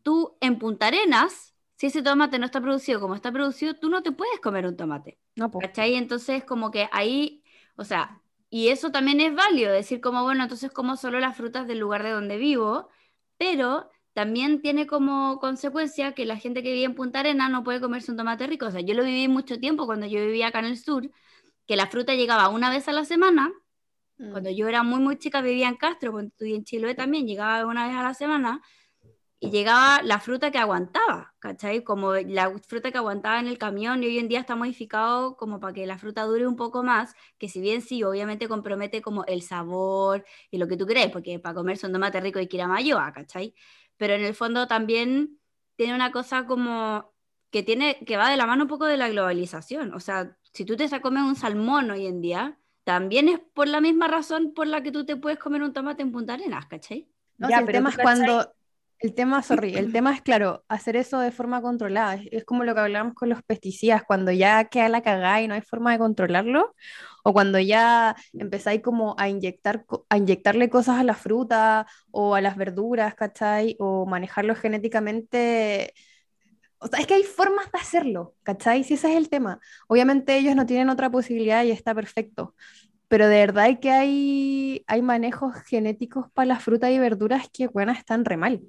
Tú 0.04 0.38
en 0.42 0.60
Punta 0.60 0.88
Arenas, 0.88 1.56
si 1.78 1.88
ese 1.88 2.04
tomate 2.04 2.38
no 2.38 2.46
está 2.46 2.60
producido 2.60 3.00
como 3.00 3.16
está 3.16 3.32
producido, 3.32 3.76
tú 3.76 3.90
no 3.90 4.04
te 4.04 4.12
puedes 4.12 4.42
comer 4.42 4.66
un 4.68 4.76
tomate. 4.76 5.20
No, 5.38 5.50
po. 5.50 5.60
¿Cachai? 5.60 5.96
Entonces, 5.96 6.44
como 6.44 6.70
que 6.70 6.90
ahí, 6.92 7.44
o 7.78 7.86
sea, 7.86 8.22
y 8.50 8.70
eso 8.70 8.92
también 8.92 9.22
es 9.22 9.34
válido, 9.34 9.72
decir 9.72 10.02
como, 10.02 10.24
bueno, 10.24 10.44
entonces 10.44 10.72
como 10.72 10.98
solo 10.98 11.20
las 11.22 11.36
frutas 11.38 11.66
del 11.66 11.80
lugar 11.80 12.04
de 12.04 12.12
donde 12.12 12.38
vivo, 12.38 12.90
pero 13.38 13.90
también 14.14 14.62
tiene 14.62 14.88
como 14.88 15.40
consecuencia 15.40 16.14
que 16.14 16.26
la 16.26 16.38
gente 16.38 16.64
que 16.64 16.72
vive 16.72 16.86
en 16.86 16.96
Punta 16.96 17.20
Arenas 17.20 17.52
no 17.52 17.64
puede 17.64 17.82
comerse 17.82 18.12
un 18.12 18.18
tomate 18.18 18.48
rico. 18.48 18.68
O 18.68 18.72
sea, 18.72 18.82
yo 18.82 18.94
lo 18.94 19.04
viví 19.04 19.28
mucho 19.28 19.60
tiempo 19.60 19.86
cuando 19.86 20.06
yo 20.08 20.22
vivía 20.22 20.48
acá 20.48 20.60
en 20.60 20.66
el 20.66 20.78
sur, 20.78 21.10
que 21.68 21.76
la 21.76 21.88
fruta 21.88 22.16
llegaba 22.16 22.50
una 22.50 22.70
vez 22.70 22.88
a 22.88 22.94
la 22.94 23.06
semana 23.06 23.52
Mm. 24.18 24.32
cuando 24.32 24.50
yo 24.50 24.68
era 24.68 24.84
muy, 24.84 25.00
muy 25.00 25.18
chica 25.18 25.42
vivía 25.42 25.68
en 25.68 25.76
Castro, 25.76 26.12
cuando 26.12 26.30
estudié 26.30 26.56
en 26.56 26.64
Chiloé 26.64 26.96
también, 26.96 27.28
llegaba 27.28 27.66
una 27.66 27.88
vez 27.88 27.96
a 27.98 28.04
la 28.04 28.14
semana 28.14 28.62
y 29.46 29.52
llegaba 29.52 30.02
la 30.04 30.20
fruta 30.20 30.52
que 30.52 30.58
aguantaba, 30.58 31.34
¿cachai? 31.40 31.84
Como 31.84 32.14
la 32.14 32.52
fruta 32.60 32.92
que 32.92 32.98
aguantaba 32.98 33.40
en 33.40 33.48
el 33.48 33.58
camión 33.58 34.04
y 34.04 34.08
hoy 34.08 34.20
en 34.20 34.28
día 34.28 34.40
está 34.40 34.56
modificado 34.56 35.38
como 35.38 35.60
para 35.60 35.74
que 35.74 35.86
la 35.86 35.98
fruta 35.98 36.24
dure 36.24 36.48
un 36.48 36.56
poco 36.56 36.84
más, 36.84 37.16
que 37.38 37.50
si 37.50 37.62
bien 37.62 37.82
sí, 37.82 38.04
obviamente 38.04 38.48
compromete 38.48 39.02
como 39.02 39.26
el 39.26 39.42
sabor 39.42 40.26
y 40.52 40.58
lo 40.58 40.68
que 40.68 40.78
tú 40.78 40.86
crees, 40.86 41.12
porque 41.12 41.40
para 41.40 41.56
comerse 41.56 41.88
un 41.88 41.94
tomate 41.94 42.20
rico 42.22 42.40
hay 42.40 42.48
que 42.48 42.58
ir 42.58 42.64
a 42.64 42.68
Mayoa, 42.68 43.14
¿cachai? 43.14 43.54
Pero 43.98 44.14
en 44.14 44.24
el 44.24 44.34
fondo 44.34 44.68
también 44.68 45.40
tiene 45.76 45.96
una 45.96 46.12
cosa 46.12 46.46
como 46.46 47.14
que 47.52 47.64
tiene 47.64 48.00
que 48.06 48.18
va 48.18 48.30
de 48.30 48.38
la 48.38 48.46
mano 48.46 48.64
un 48.64 48.70
poco 48.70 48.86
de 48.86 48.98
la 48.98 49.10
globalización, 49.10 49.94
o 49.94 50.00
sea, 50.00 50.38
si 50.52 50.66
tú 50.66 50.76
te 50.76 50.90
comes 51.02 51.24
un 51.24 51.36
salmón 51.36 51.92
hoy 51.92 52.06
en 52.06 52.22
día, 52.22 52.58
también 52.86 53.30
es 53.30 53.40
por 53.54 53.68
la 53.68 53.82
misma 53.82 54.08
razón 54.08 54.54
por 54.54 54.68
la 54.68 54.84
que 54.84 54.92
tú 54.92 55.06
te 55.06 55.16
puedes 55.16 55.40
comer 55.40 55.64
un 55.64 55.74
tomate 55.74 56.04
en 56.04 56.12
Punta 56.12 56.34
Arenas, 56.34 56.68
¿cachai? 56.68 57.10
No, 57.38 57.50
Ya, 57.50 57.58
si 57.58 57.62
el 57.62 57.66
pero 57.66 57.78
tema 57.80 57.90
es 57.90 57.98
cuando, 57.98 58.54
el 59.06 59.14
tema, 59.92 60.14
es, 60.14 60.22
claro, 60.22 60.64
hacer 60.68 60.96
eso 60.96 61.20
de 61.20 61.32
forma 61.32 61.62
controlada. 61.62 62.20
Es, 62.32 62.44
como 62.46 62.64
lo 62.64 62.74
que 62.74 62.82
hablábamos 62.82 63.14
con 63.14 63.30
los 63.30 63.44
pesticidas, 63.44 64.04
cuando 64.04 64.32
ya 64.32 64.66
queda 64.66 64.90
la 64.90 65.02
cagada 65.02 65.42
y 65.42 65.48
no 65.48 65.54
hay 65.54 65.62
forma 65.62 65.92
de 65.92 66.00
controlarlo, 66.00 66.74
o 67.24 67.34
cuando 67.34 67.60
ya 67.60 68.16
empezáis 68.34 68.82
como 68.82 69.16
a 69.18 69.30
inyectar, 69.30 69.86
a 70.10 70.18
inyectarle 70.18 70.70
cosas 70.70 71.00
a 71.00 71.04
la 71.04 71.16
fruta 71.16 71.88
o 72.12 72.36
a 72.36 72.42
las 72.42 72.58
verduras, 72.58 73.16
¿cachai? 73.16 73.76
O 73.80 74.06
manejarlo 74.06 74.56
genéticamente. 74.56 75.94
O 76.80 76.88
sea, 76.88 77.00
es 77.00 77.08
que 77.08 77.16
hay 77.16 77.24
formas 77.24 77.72
de 77.72 77.80
hacerlo, 77.80 78.36
¿cachai? 78.44 78.84
Si 78.84 78.96
ese 78.96 79.12
es 79.12 79.18
el 79.18 79.30
tema. 79.30 79.60
Obviamente 79.88 80.38
ellos 80.38 80.56
no 80.56 80.66
tienen 80.66 80.90
otra 80.90 81.10
posibilidad 81.10 81.64
y 81.64 81.72
está 81.72 81.96
perfecto. 81.96 82.56
Pero 83.08 83.28
de 83.28 83.38
verdad 83.38 83.80
que 83.80 83.92
hay, 83.92 84.84
hay 84.88 85.02
manejos 85.02 85.56
genéticos 85.66 86.30
para 86.34 86.48
las 86.48 86.64
frutas 86.64 86.92
y 86.92 87.00
verduras 87.00 87.48
que, 87.52 87.68
bueno, 87.68 87.92
están 87.92 88.26
re 88.26 88.38
mal. 88.38 88.62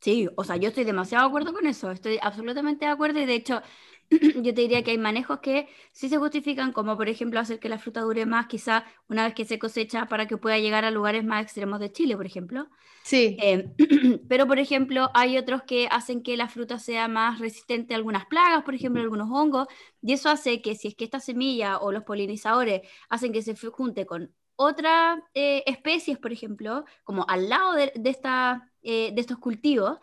Sí, 0.00 0.28
o 0.36 0.44
sea, 0.44 0.56
yo 0.56 0.68
estoy 0.68 0.84
demasiado 0.84 1.24
de 1.24 1.28
acuerdo 1.28 1.52
con 1.52 1.66
eso, 1.66 1.90
estoy 1.90 2.18
absolutamente 2.22 2.86
de 2.86 2.90
acuerdo 2.90 3.20
y 3.20 3.26
de 3.26 3.34
hecho 3.34 3.60
yo 4.42 4.54
te 4.54 4.60
diría 4.62 4.82
que 4.82 4.90
hay 4.92 4.98
manejos 4.98 5.40
que 5.40 5.68
sí 5.92 6.08
se 6.08 6.18
justifican, 6.18 6.72
como 6.72 6.96
por 6.96 7.08
ejemplo 7.08 7.40
hacer 7.40 7.60
que 7.60 7.68
la 7.68 7.78
fruta 7.78 8.00
dure 8.00 8.26
más 8.26 8.46
quizá 8.46 8.84
una 9.08 9.24
vez 9.24 9.34
que 9.34 9.44
se 9.44 9.58
cosecha 9.58 10.06
para 10.06 10.26
que 10.26 10.36
pueda 10.36 10.58
llegar 10.58 10.84
a 10.84 10.90
lugares 10.90 11.24
más 11.24 11.42
extremos 11.42 11.80
de 11.80 11.92
Chile, 11.92 12.16
por 12.16 12.26
ejemplo. 12.26 12.68
Sí. 13.04 13.36
Eh, 13.40 13.70
pero 14.28 14.46
por 14.46 14.58
ejemplo 14.58 15.10
hay 15.14 15.38
otros 15.38 15.62
que 15.62 15.88
hacen 15.90 16.22
que 16.22 16.36
la 16.36 16.48
fruta 16.48 16.78
sea 16.78 17.08
más 17.08 17.38
resistente 17.38 17.94
a 17.94 17.96
algunas 17.96 18.26
plagas, 18.26 18.62
por 18.64 18.74
ejemplo 18.74 19.00
algunos 19.00 19.28
hongos, 19.30 19.68
y 20.02 20.12
eso 20.12 20.28
hace 20.28 20.60
que 20.60 20.74
si 20.74 20.88
es 20.88 20.94
que 20.94 21.04
esta 21.04 21.20
semilla 21.20 21.78
o 21.78 21.92
los 21.92 22.04
polinizadores 22.04 22.82
hacen 23.08 23.32
que 23.32 23.42
se 23.42 23.54
junte 23.54 24.06
con 24.06 24.34
otras 24.56 25.18
eh, 25.32 25.62
especies, 25.66 26.18
por 26.18 26.32
ejemplo, 26.32 26.84
como 27.02 27.24
al 27.28 27.48
lado 27.48 27.72
de, 27.72 27.92
de 27.94 28.10
esta, 28.10 28.70
eh, 28.82 29.10
de 29.14 29.20
estos 29.20 29.38
cultivos, 29.38 29.98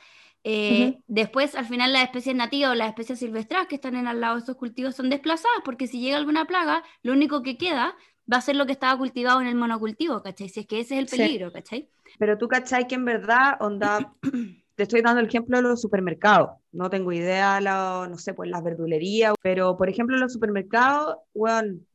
eh, 0.49 0.91
Ujú. 0.91 1.03
después 1.07 1.55
al 1.55 1.65
final 1.65 1.91
las 1.93 2.03
especies 2.03 2.35
nativas 2.35 2.71
o 2.71 2.75
las 2.75 2.87
especies 2.89 3.19
silvestres 3.19 3.67
que 3.67 3.75
están 3.75 3.95
en 3.95 4.07
al 4.07 4.21
lado 4.21 4.35
de 4.35 4.39
estos 4.39 4.55
cultivos 4.55 4.95
son 4.95 5.09
desplazadas, 5.09 5.59
porque 5.65 5.87
si 5.87 5.99
llega 5.99 6.17
alguna 6.17 6.45
plaga, 6.45 6.83
lo 7.03 7.11
único 7.13 7.43
que 7.43 7.57
queda 7.57 7.95
va 8.31 8.37
a 8.37 8.41
ser 8.41 8.55
lo 8.55 8.65
que 8.65 8.71
estaba 8.71 8.97
cultivado 8.97 9.41
en 9.41 9.47
el 9.47 9.55
monocultivo, 9.55 10.21
¿cachai? 10.21 10.49
Si 10.49 10.61
es 10.61 10.67
que 10.67 10.79
ese 10.79 10.95
es 10.95 10.99
el 11.01 11.07
Sí. 11.09 11.17
peligro, 11.17 11.51
¿cachai? 11.51 11.89
Pero 12.17 12.37
tú 12.37 12.47
cachai 12.47 12.87
que 12.87 12.95
en 12.95 13.05
verdad, 13.05 13.57
onda, 13.59 14.13
te 14.75 14.83
estoy 14.83 15.01
dando 15.01 15.19
el 15.19 15.27
ejemplo 15.27 15.57
de 15.57 15.63
los 15.63 15.81
supermercados. 15.81 16.51
No 16.71 16.89
tengo 16.89 17.11
idea, 17.11 17.59
la, 17.59 18.07
no 18.09 18.17
sé, 18.17 18.33
pues 18.33 18.49
las 18.49 18.63
verdulerías, 18.63 19.33
pero 19.41 19.75
por 19.77 19.89
ejemplo 19.89 20.15
los 20.17 20.31
supermercados, 20.31 21.17
weón, 21.33 21.85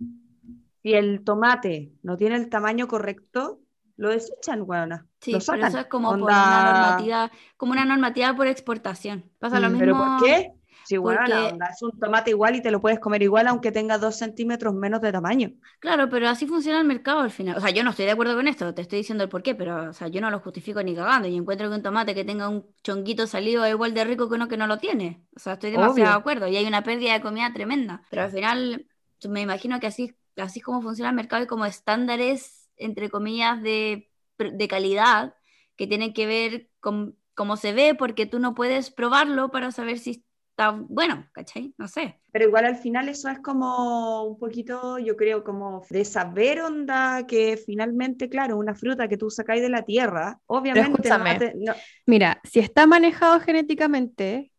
si 0.82 0.94
el 0.94 1.22
tomate 1.24 1.92
no 2.02 2.16
tiene 2.16 2.36
el 2.36 2.48
tamaño 2.48 2.88
correcto, 2.88 3.60
lo 3.96 4.10
desechan, 4.10 4.62
weona. 4.62 5.06
Sí, 5.20 5.32
lo 5.32 5.38
pero 5.38 5.66
eso 5.66 5.78
es 5.78 5.86
como 5.86 6.10
por 6.10 6.20
Onda, 6.22 6.34
una 6.34 6.72
normativa, 6.72 7.30
como 7.56 7.72
una 7.72 7.84
normativa 7.84 8.34
por 8.34 8.46
exportación. 8.46 9.30
Pasa 9.38 9.60
lo 9.60 9.68
mismo. 9.68 9.80
¿Pero 9.80 9.96
por 9.96 10.24
qué? 10.24 10.52
Weona, 10.98 11.20
porque- 11.24 11.58
es 11.72 11.82
un 11.82 11.98
tomate 11.98 12.30
igual 12.30 12.56
y 12.56 12.60
te 12.60 12.70
lo 12.70 12.80
puedes 12.80 12.98
comer 12.98 13.22
igual 13.22 13.46
aunque 13.46 13.72
tenga 13.72 13.96
dos 13.98 14.16
centímetros 14.18 14.74
menos 14.74 15.00
de 15.00 15.12
tamaño. 15.12 15.52
Claro, 15.78 16.08
pero 16.10 16.28
así 16.28 16.46
funciona 16.46 16.80
el 16.80 16.86
mercado 16.86 17.20
al 17.20 17.30
final. 17.30 17.56
O 17.56 17.60
sea, 17.60 17.70
yo 17.70 17.82
no 17.84 17.90
estoy 17.90 18.04
de 18.04 18.10
acuerdo 18.10 18.34
con 18.34 18.46
esto, 18.48 18.74
te 18.74 18.82
estoy 18.82 18.98
diciendo 18.98 19.24
el 19.24 19.30
por 19.30 19.42
qué, 19.42 19.54
pero 19.54 19.90
o 19.90 19.92
sea, 19.92 20.08
yo 20.08 20.20
no 20.20 20.30
lo 20.30 20.40
justifico 20.40 20.82
ni 20.82 20.94
cagando. 20.94 21.28
Y 21.28 21.36
encuentro 21.36 21.70
que 21.70 21.76
un 21.76 21.82
tomate 21.82 22.14
que 22.14 22.24
tenga 22.24 22.48
un 22.48 22.66
chonguito 22.82 23.26
salido 23.26 23.64
es 23.64 23.70
igual 23.70 23.94
de 23.94 24.04
rico 24.04 24.28
que 24.28 24.34
uno 24.34 24.48
que 24.48 24.56
no 24.56 24.66
lo 24.66 24.78
tiene. 24.78 25.24
O 25.34 25.38
sea, 25.38 25.54
estoy 25.54 25.70
demasiado 25.70 25.94
Obvio. 25.94 26.04
de 26.04 26.10
acuerdo. 26.18 26.48
Y 26.48 26.56
hay 26.56 26.66
una 26.66 26.82
pérdida 26.82 27.12
de 27.14 27.22
comida 27.22 27.52
tremenda. 27.54 28.02
Pero 28.10 28.22
al 28.22 28.30
final, 28.32 28.86
me 29.30 29.40
imagino 29.40 29.80
que 29.80 29.86
así, 29.86 30.14
así 30.36 30.58
es 30.58 30.64
como 30.64 30.82
funciona 30.82 31.10
el 31.10 31.16
mercado 31.16 31.44
y 31.44 31.46
como 31.46 31.64
estándares, 31.64 32.61
entre 32.84 33.10
comillas, 33.10 33.62
de, 33.62 34.08
de 34.38 34.68
calidad 34.68 35.34
que 35.76 35.86
tienen 35.86 36.12
que 36.12 36.26
ver 36.26 36.68
con 36.80 37.16
cómo 37.34 37.56
se 37.56 37.72
ve, 37.72 37.94
porque 37.94 38.26
tú 38.26 38.38
no 38.38 38.54
puedes 38.54 38.90
probarlo 38.90 39.50
para 39.50 39.70
saber 39.72 39.98
si 39.98 40.24
está 40.50 40.70
bueno, 40.70 41.26
¿cachai? 41.32 41.74
No 41.78 41.88
sé. 41.88 42.18
Pero 42.30 42.46
igual 42.46 42.64
al 42.64 42.76
final 42.76 43.08
eso 43.08 43.28
es 43.28 43.38
como 43.40 44.24
un 44.24 44.38
poquito, 44.38 44.98
yo 44.98 45.16
creo, 45.16 45.44
como 45.44 45.82
de 45.90 46.04
saber 46.04 46.62
onda 46.62 47.26
que 47.26 47.56
finalmente, 47.58 48.28
claro, 48.30 48.56
una 48.56 48.74
fruta 48.74 49.06
que 49.08 49.18
tú 49.18 49.30
sacáis 49.30 49.60
de 49.62 49.68
la 49.68 49.82
tierra, 49.84 50.40
obviamente 50.46 51.10
no 51.10 51.36
te- 51.36 51.54
no- 51.56 51.74
Mira, 52.06 52.40
si 52.44 52.60
está 52.60 52.86
manejado 52.86 53.38
genéticamente, 53.40 54.50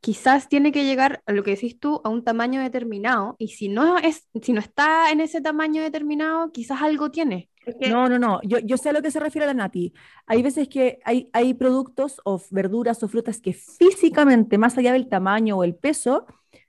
quizás 0.00 0.48
tiene 0.48 0.72
que 0.72 0.84
llegar 0.84 1.22
a 1.26 1.32
lo 1.32 1.42
que 1.42 1.52
decís 1.52 1.78
tú, 1.78 2.00
a 2.04 2.08
un 2.08 2.24
tamaño 2.24 2.60
determinado, 2.62 3.36
y 3.38 3.48
si 3.48 3.68
no 3.68 3.98
es, 3.98 4.28
si 4.42 4.52
no 4.52 4.60
está 4.60 5.10
en 5.10 5.20
ese 5.20 5.40
tamaño 5.40 5.82
determinado, 5.82 6.50
quizás 6.52 6.82
algo 6.82 7.10
tiene. 7.10 7.50
No, 7.88 8.08
no, 8.08 8.18
no. 8.18 8.40
Yo, 8.42 8.58
yo 8.58 8.76
sé 8.76 8.90
a 8.90 8.92
lo 8.92 9.02
que 9.02 9.10
se 9.10 9.20
refiere 9.20 9.46
la 9.46 9.54
Nati. 9.54 9.92
Hay 10.26 10.42
veces 10.42 10.68
que 10.68 10.98
hay, 11.04 11.28
hay 11.32 11.54
productos 11.54 12.20
o 12.24 12.40
verduras 12.50 13.02
o 13.02 13.08
frutas 13.08 13.40
que 13.40 13.52
físicamente, 13.52 14.58
más 14.58 14.76
allá 14.78 14.92
del 14.92 15.08
tamaño 15.08 15.56
o 15.58 15.64
el 15.64 15.74
peso, 15.74 16.26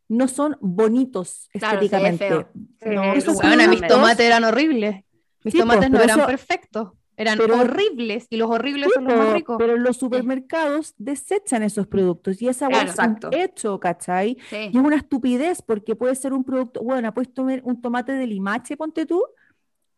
no 0.07 0.27
son 0.27 0.57
bonitos 0.59 1.49
Claro, 1.53 1.75
estéticamente. 1.81 2.27
feo. 2.27 2.49
No, 2.85 3.13
esos 3.13 3.35
Bueno, 3.41 3.67
mis 3.69 3.85
tomates 3.85 4.25
eran 4.25 4.43
horribles. 4.43 5.03
Mis 5.43 5.53
Sí, 5.53 5.59
pues, 5.59 5.61
tomates 5.61 5.89
no 5.91 5.99
eran 6.01 6.19
eso- 6.19 6.27
perfectos. 6.27 6.89
Eran 7.15 7.37
pero- 7.37 7.59
horribles 7.59 8.27
y 8.29 8.37
los 8.37 8.49
horribles 8.49 8.85
Sí, 8.87 8.91
son 8.95 9.03
los 9.03 9.17
más 9.17 9.33
ricos. 9.33 9.57
pero 9.59 9.75
los 9.75 9.97
supermercados 9.97 10.93
desechan 10.97 11.63
esos 11.63 11.85
productos 11.85 12.41
y 12.41 12.47
esa 12.47 12.69
Claro. 12.69 12.89
es 12.89 12.97
un 12.97 13.33
hecho, 13.33 13.77
¿cachai? 13.77 14.37
Sí. 14.49 14.69
Y 14.71 14.77
es 14.77 14.81
una 14.83 14.95
estupidez 14.95 15.61
porque 15.61 15.97
puede 15.97 16.15
ser 16.15 16.31
un 16.31 16.45
producto, 16.45 16.81
bueno, 16.81 17.13
puedes 17.13 17.33
tomar 17.33 17.59
un 17.65 17.81
tomate 17.81 18.13
de 18.13 18.25
limache, 18.25 18.77
ponte 18.77 19.05
tú, 19.05 19.21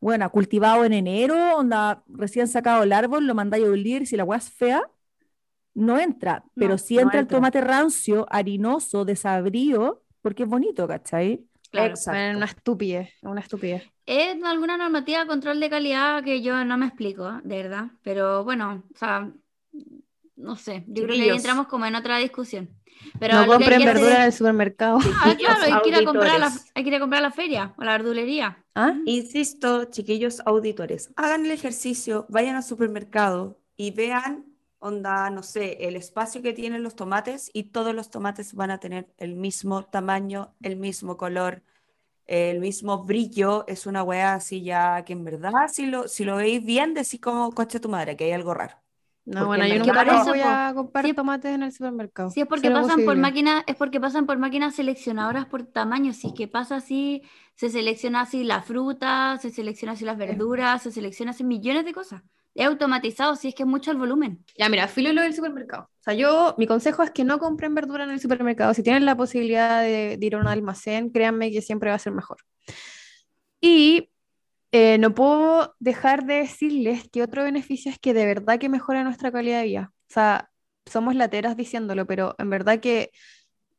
bueno, 0.02 0.30
cultivado 0.32 0.84
en 0.86 0.94
enero, 0.94 1.58
onda 1.58 2.04
recién 2.08 2.48
sacado 2.50 2.84
el 2.84 2.92
árbol, 2.92 3.28
lo 3.28 3.36
mandáis 3.36 3.66
a 3.66 3.70
oler, 3.70 4.06
si 4.08 4.18
la 4.18 4.26
hueá 4.26 4.40
es 4.40 4.50
fea, 4.52 4.84
no 5.74 6.00
entra, 6.00 6.44
pero 6.56 6.72
No, 6.74 6.78
si 6.78 6.96
no 6.96 7.02
entra 7.02 7.20
el 7.22 7.28
tomate 7.28 7.62
rancio, 7.62 8.26
harinoso, 8.30 9.06
desabrido, 9.06 10.04
porque 10.22 10.44
es 10.44 10.50
bonito, 10.50 10.88
¿cachai? 10.88 11.46
Claro. 11.72 11.90
Exacto. 11.92 12.38
Una 12.38 12.46
estupidez, 12.46 13.10
una 13.22 13.42
estupidez. 13.42 13.84
Es 14.06 14.44
alguna 14.44 14.78
normativa 14.78 15.22
de 15.22 15.28
control 15.28 15.60
de 15.60 15.70
calidad 15.70 16.24
que 16.24 16.42
yo 16.42 16.66
no 16.66 16.78
me 16.78 16.88
explico, 16.88 17.32
de 17.44 17.64
verdad. 17.64 17.92
Pero 18.04 18.44
bueno, 18.44 18.84
o 18.94 18.98
sea, 18.98 19.32
no 20.36 20.56
sé. 20.56 20.84
Yo 20.88 21.04
creo 21.04 21.16
que 21.16 21.24
ahí 21.24 21.30
entramos 21.30 21.68
como 21.68 21.86
en 21.86 21.96
otra 21.96 22.18
discusión. 22.18 22.70
Pero 23.20 23.36
no 23.36 23.48
compren 23.48 23.80
que 23.80 23.86
hacer- 23.86 23.94
verdura 23.96 24.16
en 24.18 24.22
el 24.24 24.34
supermercado. 24.34 25.00
Ah, 25.24 25.36
claro, 25.38 25.64
hay 25.64 25.82
que, 25.82 25.90
ir 25.90 25.96
a 25.96 26.06
comprar 26.06 26.36
a 26.36 26.40
la, 26.40 26.52
hay 26.74 26.84
que 26.84 26.90
ir 26.90 26.96
a 26.96 27.00
comprar 27.00 27.20
a 27.20 27.28
la 27.28 27.32
feria 27.32 27.74
o 27.78 27.82
a 27.82 27.86
la 27.86 27.92
verdulería. 27.94 28.58
¿Ah? 28.76 28.94
Insisto, 29.06 29.86
chiquillos 29.86 30.42
auditores, 30.46 31.12
hagan 31.16 31.46
el 31.46 31.52
ejercicio, 31.52 32.26
vayan 32.30 32.56
al 32.56 32.64
supermercado 32.64 33.60
y 33.76 33.92
vean, 33.92 34.46
onda, 34.80 35.30
no 35.30 35.44
sé, 35.44 35.78
el 35.88 35.96
espacio 35.96 36.42
que 36.42 36.54
tienen 36.54 36.84
los 36.84 36.96
tomates 36.96 37.50
y 37.54 37.64
todos 37.66 37.94
los 37.94 38.10
tomates 38.10 38.54
van 38.54 38.72
a 38.72 38.80
tener 38.80 39.14
el 39.18 39.36
mismo 39.36 39.84
tamaño, 39.86 40.56
el 40.62 40.78
mismo 40.78 41.18
color, 41.18 41.64
el 42.26 42.60
mismo 42.60 43.04
brillo. 43.04 43.66
Es 43.68 43.86
una 43.86 44.04
weá 44.04 44.34
así 44.36 44.64
ya 44.64 45.04
que 45.04 45.14
en 45.14 45.24
verdad, 45.26 45.52
si 45.72 45.86
lo, 45.86 46.08
si 46.08 46.24
lo 46.24 46.38
veis 46.38 46.64
bien, 46.64 46.94
decís 46.94 47.20
como, 47.20 47.52
coche 47.52 47.80
tu 47.80 47.90
madre, 47.90 48.16
que 48.16 48.26
hay 48.26 48.32
algo 48.32 48.54
raro. 48.54 48.78
No, 49.26 49.46
bueno, 49.46 49.66
en 49.66 49.74
yo 49.74 49.86
nunca 49.86 50.02
eso, 50.02 50.32
voy 50.32 50.42
a 50.44 50.72
comprar 50.76 51.14
tomates 51.14 51.54
en 51.54 51.64
el 51.64 51.72
supermercado. 51.72 52.32
Si 52.32 52.42
es 52.42 52.48
porque 52.48 52.72
pasan 52.72 53.06
por 53.06 53.18
máquinas, 53.18 53.64
es 53.68 53.76
porque 53.76 54.00
pasan 54.00 54.26
por 54.26 54.38
máquinas 54.40 54.76
seleccionadoras 54.76 55.46
por 55.46 55.64
tamaño. 55.66 56.12
Si 56.14 56.28
es 56.28 56.34
que 56.34 56.48
pasa 56.48 56.78
así, 56.78 57.22
se 57.56 57.70
selecciona 57.70 58.22
así 58.22 58.44
la 58.44 58.62
fruta, 58.62 59.38
se 59.40 59.52
selecciona 59.52 59.94
así 59.94 60.06
las 60.06 60.18
verduras, 60.18 60.82
se 60.82 60.92
selecciona 60.92 61.32
así 61.32 61.44
millones 61.44 61.86
de 61.86 61.94
cosas. 61.94 62.24
Es 62.56 62.66
automatizado, 62.66 63.36
si 63.36 63.48
es 63.48 63.56
que 63.56 63.64
es 63.64 63.70
mucho 63.70 63.92
el 63.92 63.98
volumen. 63.98 64.44
Ya, 64.58 64.68
mira, 64.68 64.88
filo 64.88 65.14
lo 65.14 65.22
del 65.22 65.34
supermercado. 65.34 65.84
O 65.84 66.04
sea, 66.04 66.14
yo, 66.16 66.56
mi 66.58 66.68
consejo 66.68 67.04
es 67.04 67.12
que 67.12 67.24
no 67.24 67.38
compren 67.38 67.76
verdura 67.76 68.04
en 68.04 68.10
el 68.10 68.20
supermercado. 68.20 68.74
Si 68.74 68.84
tienen 68.84 69.06
la 69.06 69.16
posibilidad 69.16 69.82
de, 69.82 70.18
de 70.18 70.26
ir 70.26 70.36
a 70.36 70.40
un 70.40 70.48
almacén, 70.48 71.12
créanme 71.12 71.52
que 71.52 71.62
siempre 71.62 71.90
va 71.90 71.96
a 71.96 72.00
ser 72.00 72.12
mejor. 72.12 72.38
Y 73.62 74.10
eh, 74.72 74.98
no 74.98 75.14
puedo 75.14 75.76
dejar 75.80 76.26
de 76.26 76.36
decirles 76.36 77.10
que 77.12 77.24
otro 77.24 77.44
beneficio 77.44 77.92
es 77.92 78.00
que 78.00 78.14
de 78.14 78.26
verdad 78.26 78.60
que 78.60 78.70
mejora 78.70 79.04
nuestra 79.04 79.32
calidad 79.32 79.60
de 79.60 79.68
vida. 79.68 79.92
O 80.10 80.14
sea, 80.14 80.50
somos 80.86 81.16
lateras 81.16 81.58
diciéndolo, 81.58 82.06
pero 82.08 82.36
en 82.38 82.50
verdad 82.50 82.80
que 82.80 83.12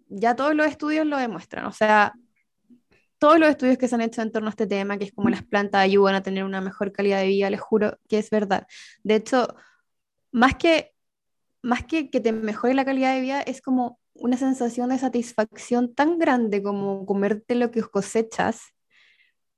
ya 0.08 0.36
todos 0.36 0.54
los 0.54 0.66
estudios 0.66 1.06
lo 1.06 1.16
demuestran. 1.16 1.66
O 1.66 1.72
sea, 1.72 2.12
todos 3.18 3.38
los 3.38 3.48
estudios 3.50 3.78
que 3.78 3.88
se 3.88 3.94
han 3.94 4.00
hecho 4.02 4.22
en 4.22 4.32
torno 4.32 4.48
a 4.48 4.50
este 4.50 4.66
tema, 4.66 4.98
que 4.98 5.04
es 5.04 5.12
como 5.12 5.30
las 5.30 5.44
plantas 5.44 5.82
ayudan 5.82 6.14
a 6.16 6.22
tener 6.22 6.44
una 6.44 6.60
mejor 6.60 6.92
calidad 6.92 7.20
de 7.20 7.28
vida, 7.28 7.50
les 7.50 7.60
juro 7.60 7.98
que 8.08 8.18
es 8.18 8.30
verdad. 8.30 8.66
De 9.04 9.14
hecho, 9.16 9.54
más 10.32 10.56
que, 10.56 10.92
más 11.62 11.84
que 11.84 12.10
que 12.10 12.20
te 12.20 12.32
mejore 12.32 12.74
la 12.74 12.84
calidad 12.84 13.14
de 13.14 13.20
vida, 13.20 13.40
es 13.42 13.62
como 13.62 14.00
una 14.14 14.36
sensación 14.36 14.90
de 14.90 14.98
satisfacción 14.98 15.94
tan 15.94 16.18
grande 16.18 16.62
como 16.62 17.06
comerte 17.06 17.54
lo 17.54 17.70
que 17.70 17.82
cosechas, 17.82 18.60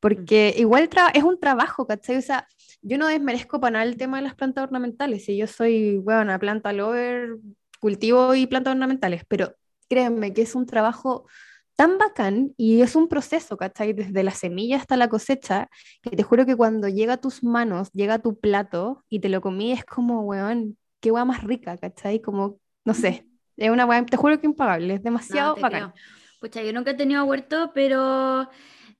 porque 0.05 0.55
igual 0.59 0.90
es 1.14 1.23
un 1.23 1.40
trabajo, 1.40 1.87
¿cachai? 1.87 2.19
O 2.19 2.21
sea, 2.21 2.47
yo 2.83 2.99
no 2.99 3.07
desmerezco 3.07 3.59
para 3.59 3.71
nada 3.71 3.85
el 3.87 3.97
tema 3.97 4.19
de 4.19 4.25
las 4.25 4.35
plantas 4.35 4.64
ornamentales, 4.64 5.25
si 5.25 5.35
yo 5.35 5.47
soy, 5.47 5.97
bueno, 5.97 6.21
una 6.21 6.38
planta 6.38 6.75
lover, 6.75 7.38
cultivo 7.81 8.35
y 8.35 8.47
plantas 8.47 8.73
ornamentales, 8.73 9.23
pero 9.27 9.55
créanme 9.88 10.35
que 10.35 10.43
es 10.43 10.55
un 10.55 10.67
trabajo 10.67 11.27
tan 11.75 11.97
bacán 11.97 12.53
y 12.59 12.83
es 12.83 12.97
un 12.97 13.09
proceso, 13.09 13.57
¿cachai? 13.57 13.95
Desde 13.95 14.23
la 14.23 14.33
semilla 14.33 14.77
hasta 14.77 14.99
la 14.99 15.09
cosecha, 15.09 15.71
que 16.03 16.11
te 16.11 16.23
juro 16.23 16.45
que 16.45 16.55
cuando 16.55 16.87
llega 16.88 17.14
a 17.14 17.21
tus 17.23 17.43
manos, 17.43 17.90
llega 17.93 18.14
a 18.14 18.19
tu 18.19 18.38
plato 18.38 19.03
y 19.09 19.21
te 19.21 19.31
lo 19.31 19.40
comí, 19.40 19.73
es 19.73 19.87
como, 19.87 20.21
weón, 20.21 20.77
qué 21.01 21.12
hueá 21.12 21.25
más 21.25 21.43
rica, 21.45 21.79
¿cachai? 21.79 22.21
Como 22.21 22.59
no 22.85 22.93
sé, 22.93 23.27
es 23.57 23.71
una 23.71 23.87
weá, 23.87 24.05
te 24.05 24.19
juro 24.19 24.38
que 24.38 24.47
impagable, 24.49 24.97
es 24.97 25.03
demasiado 25.03 25.57
No, 25.57 25.62
bacán. 25.62 25.93
creo. 25.93 25.95
Pucha, 26.43 26.62
yo 26.62 26.75
nunca 26.75 26.90
he 26.90 26.95
tenido 26.95 27.25
huerto, 27.25 27.71
pero 27.75 28.51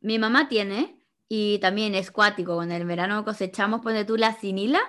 mi 0.01 0.19
mamá 0.19 0.49
tiene 0.49 0.94
y 1.29 1.59
también 1.61 1.95
es 1.95 2.11
cuático. 2.11 2.63
En 2.63 2.73
el 2.73 2.85
verano 2.87 3.25
cosechamos, 3.25 3.81
ponte 3.83 4.05
tú 4.05 4.17
la 4.17 4.35
cinila. 4.35 4.81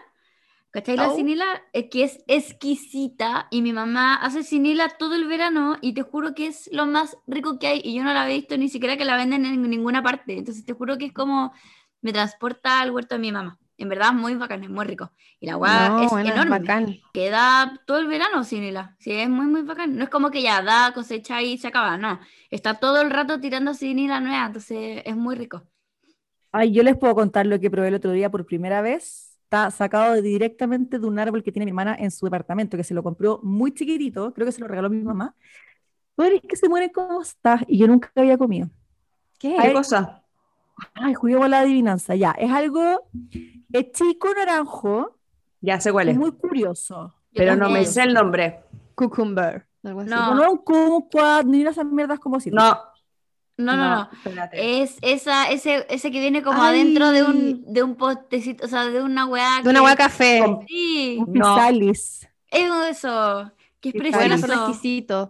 ¿Cachai? 0.72 0.98
La 0.98 1.10
Oh. 1.10 1.16
cinila 1.16 1.46
es 1.74 1.86
que 1.90 2.04
es 2.04 2.20
exquisita 2.28 3.48
y 3.50 3.62
mi 3.62 3.72
mamá 3.74 4.16
hace 4.16 4.44
cinila 4.44 4.90
todo 5.00 5.16
el 5.16 5.26
verano 5.28 5.78
y 5.82 5.94
te 5.94 6.02
juro 6.02 6.36
que 6.36 6.48
es 6.48 6.70
lo 6.74 6.86
más 6.86 7.18
rico 7.28 7.60
que 7.60 7.68
hay 7.68 7.82
y 7.84 7.96
yo 7.96 8.04
no 8.04 8.14
la 8.14 8.30
he 8.30 8.34
visto 8.36 8.58
ni 8.58 8.70
siquiera 8.70 8.98
que 8.98 9.06
la 9.06 9.16
venden 9.18 9.46
en 9.46 9.62
ninguna 9.70 10.04
parte. 10.04 10.38
Entonces 10.38 10.66
te 10.66 10.74
juro 10.74 10.98
que 10.98 11.06
es 11.08 11.14
como 11.14 11.54
me 12.02 12.12
transporta 12.14 12.82
al 12.82 12.92
huerto 12.92 13.16
de 13.16 13.20
mi 13.20 13.32
mamá. 13.32 13.58
En 13.78 13.90
verdad, 13.90 14.14
muy 14.14 14.36
bacán, 14.36 14.64
es 14.64 14.70
muy 14.70 14.86
rico. 14.86 15.12
Y 15.40 15.48
la 15.48 15.58
hueá 15.58 15.94
No, 15.96 15.96
es 15.98 16.12
bueno, 16.12 16.34
es 16.36 16.46
enorme 16.46 16.48
bacán. 16.48 17.02
que 17.14 17.30
da 17.30 17.82
todo 17.86 18.00
el 18.00 18.08
verano 18.08 18.44
cinila. 18.44 18.96
Sí, 19.00 19.12
es 19.14 19.30
muy, 19.30 19.48
muy 19.48 19.64
bacán. 19.64 19.96
No 19.98 20.04
es 20.04 20.10
como 20.10 20.32
que 20.32 20.42
ya 20.42 20.62
da, 20.62 20.94
cosecha 20.94 21.42
y 21.42 21.58
se 21.58 21.68
acaba, 21.68 21.98
no. 21.98 22.20
Está 22.50 22.76
todo 22.80 23.02
el 23.02 23.12
rato 23.12 23.40
tirando 23.40 23.74
cinila 23.74 24.20
nueva, 24.20 24.46
entonces 24.48 25.02
es 25.06 25.16
muy 25.16 25.36
rico. 25.36 25.64
Ay, 26.58 26.72
yo 26.72 26.84
les 26.84 26.96
puedo 26.96 27.14
contar 27.16 27.46
lo 27.46 27.60
que 27.60 27.70
probé 27.70 27.90
el 27.90 27.96
otro 27.96 28.12
día 28.12 28.32
por 28.32 28.46
primera 28.46 28.82
vez. 28.82 29.38
Está 29.44 29.70
sacado 29.72 30.22
directamente 30.22 31.00
de 31.00 31.06
un 31.06 31.20
árbol 31.20 31.44
que 31.44 31.52
tiene 31.52 31.66
mi 31.66 31.72
hermana 31.72 31.98
en 32.00 32.12
su 32.12 32.26
departamento, 32.26 32.78
que 32.78 32.86
se 32.86 32.94
lo 32.94 33.04
compró 33.04 33.42
muy 33.44 33.74
chiquitito, 33.74 34.34
creo 34.34 34.46
que 34.46 34.54
se 34.54 34.62
lo 34.62 34.68
regaló 34.70 34.90
mi 34.90 35.04
mamá. 35.04 35.36
Pero 36.16 36.38
es 36.38 36.42
que 36.48 36.56
se 36.56 36.70
mueren 36.70 36.92
como 36.92 37.22
está 37.22 37.60
y 37.68 37.78
yo 37.78 37.88
nunca 37.88 38.10
había 38.16 38.38
comido. 38.38 38.70
¿Qué? 39.38 39.50
¿Qué 39.50 39.68
Ay, 39.68 39.74
cosa? 39.74 40.24
Ay, 40.94 41.14
juguemos 41.14 41.50
la 41.50 41.60
adivinanza, 41.60 42.16
ya. 42.16 42.32
Es 42.32 42.50
algo, 42.50 43.10
es 43.74 43.92
chico 43.92 44.30
naranjo, 44.34 45.18
Ya 45.60 45.82
sé 45.82 45.92
cuál 45.92 46.08
es 46.08 46.14
es, 46.14 46.20
muy 46.22 46.32
curioso. 46.32 47.14
Pero 47.34 47.58
no 47.58 47.70
me 47.70 47.84
sé 47.84 48.04
el 48.04 48.14
nombre. 48.14 48.62
Cucumber. 48.96 49.68
Algo 49.84 50.00
así. 50.00 50.10
No. 50.10 50.34
No, 50.34 50.36
no 50.36 50.52
un 50.54 50.58
kumquat, 50.60 51.46
ni 51.46 51.60
una 51.60 51.72
de 51.72 51.74
esas 51.74 51.86
mierdas 51.86 52.18
como 52.18 52.40
si. 52.40 52.50
No, 52.50 52.80
No, 53.58 53.76
no, 53.78 53.90
no. 53.96 54.10
espérate. 54.12 54.82
Es 54.82 54.98
esa, 55.02 55.50
ese, 55.50 55.86
ese 55.90 56.12
que 56.12 56.20
viene 56.20 56.44
como 56.44 56.62
Ay. 56.62 56.82
adentro 56.82 57.12
de 57.12 57.24
un, 57.24 57.64
de 57.74 57.84
un 57.84 57.96
potecito, 57.96 58.66
o 58.66 58.68
sea, 58.68 58.86
de 58.86 59.02
una 59.02 59.26
weá. 59.28 59.62
De 59.64 59.70
una 59.70 59.80
que- 59.80 59.86
hueá 59.86 59.96
café. 59.96 60.42
Con- 60.44 60.68
Sí, 60.68 61.18
Un 61.26 61.34
No. 61.34 61.56
pisalis. 61.56 62.28
es 62.52 62.70
eso. 62.90 63.52
Que 63.80 63.90
es 63.90 63.96
precioso. 63.96 64.20
Bueno, 64.20 64.38
son 64.38 64.52
exquisitos. 64.52 65.30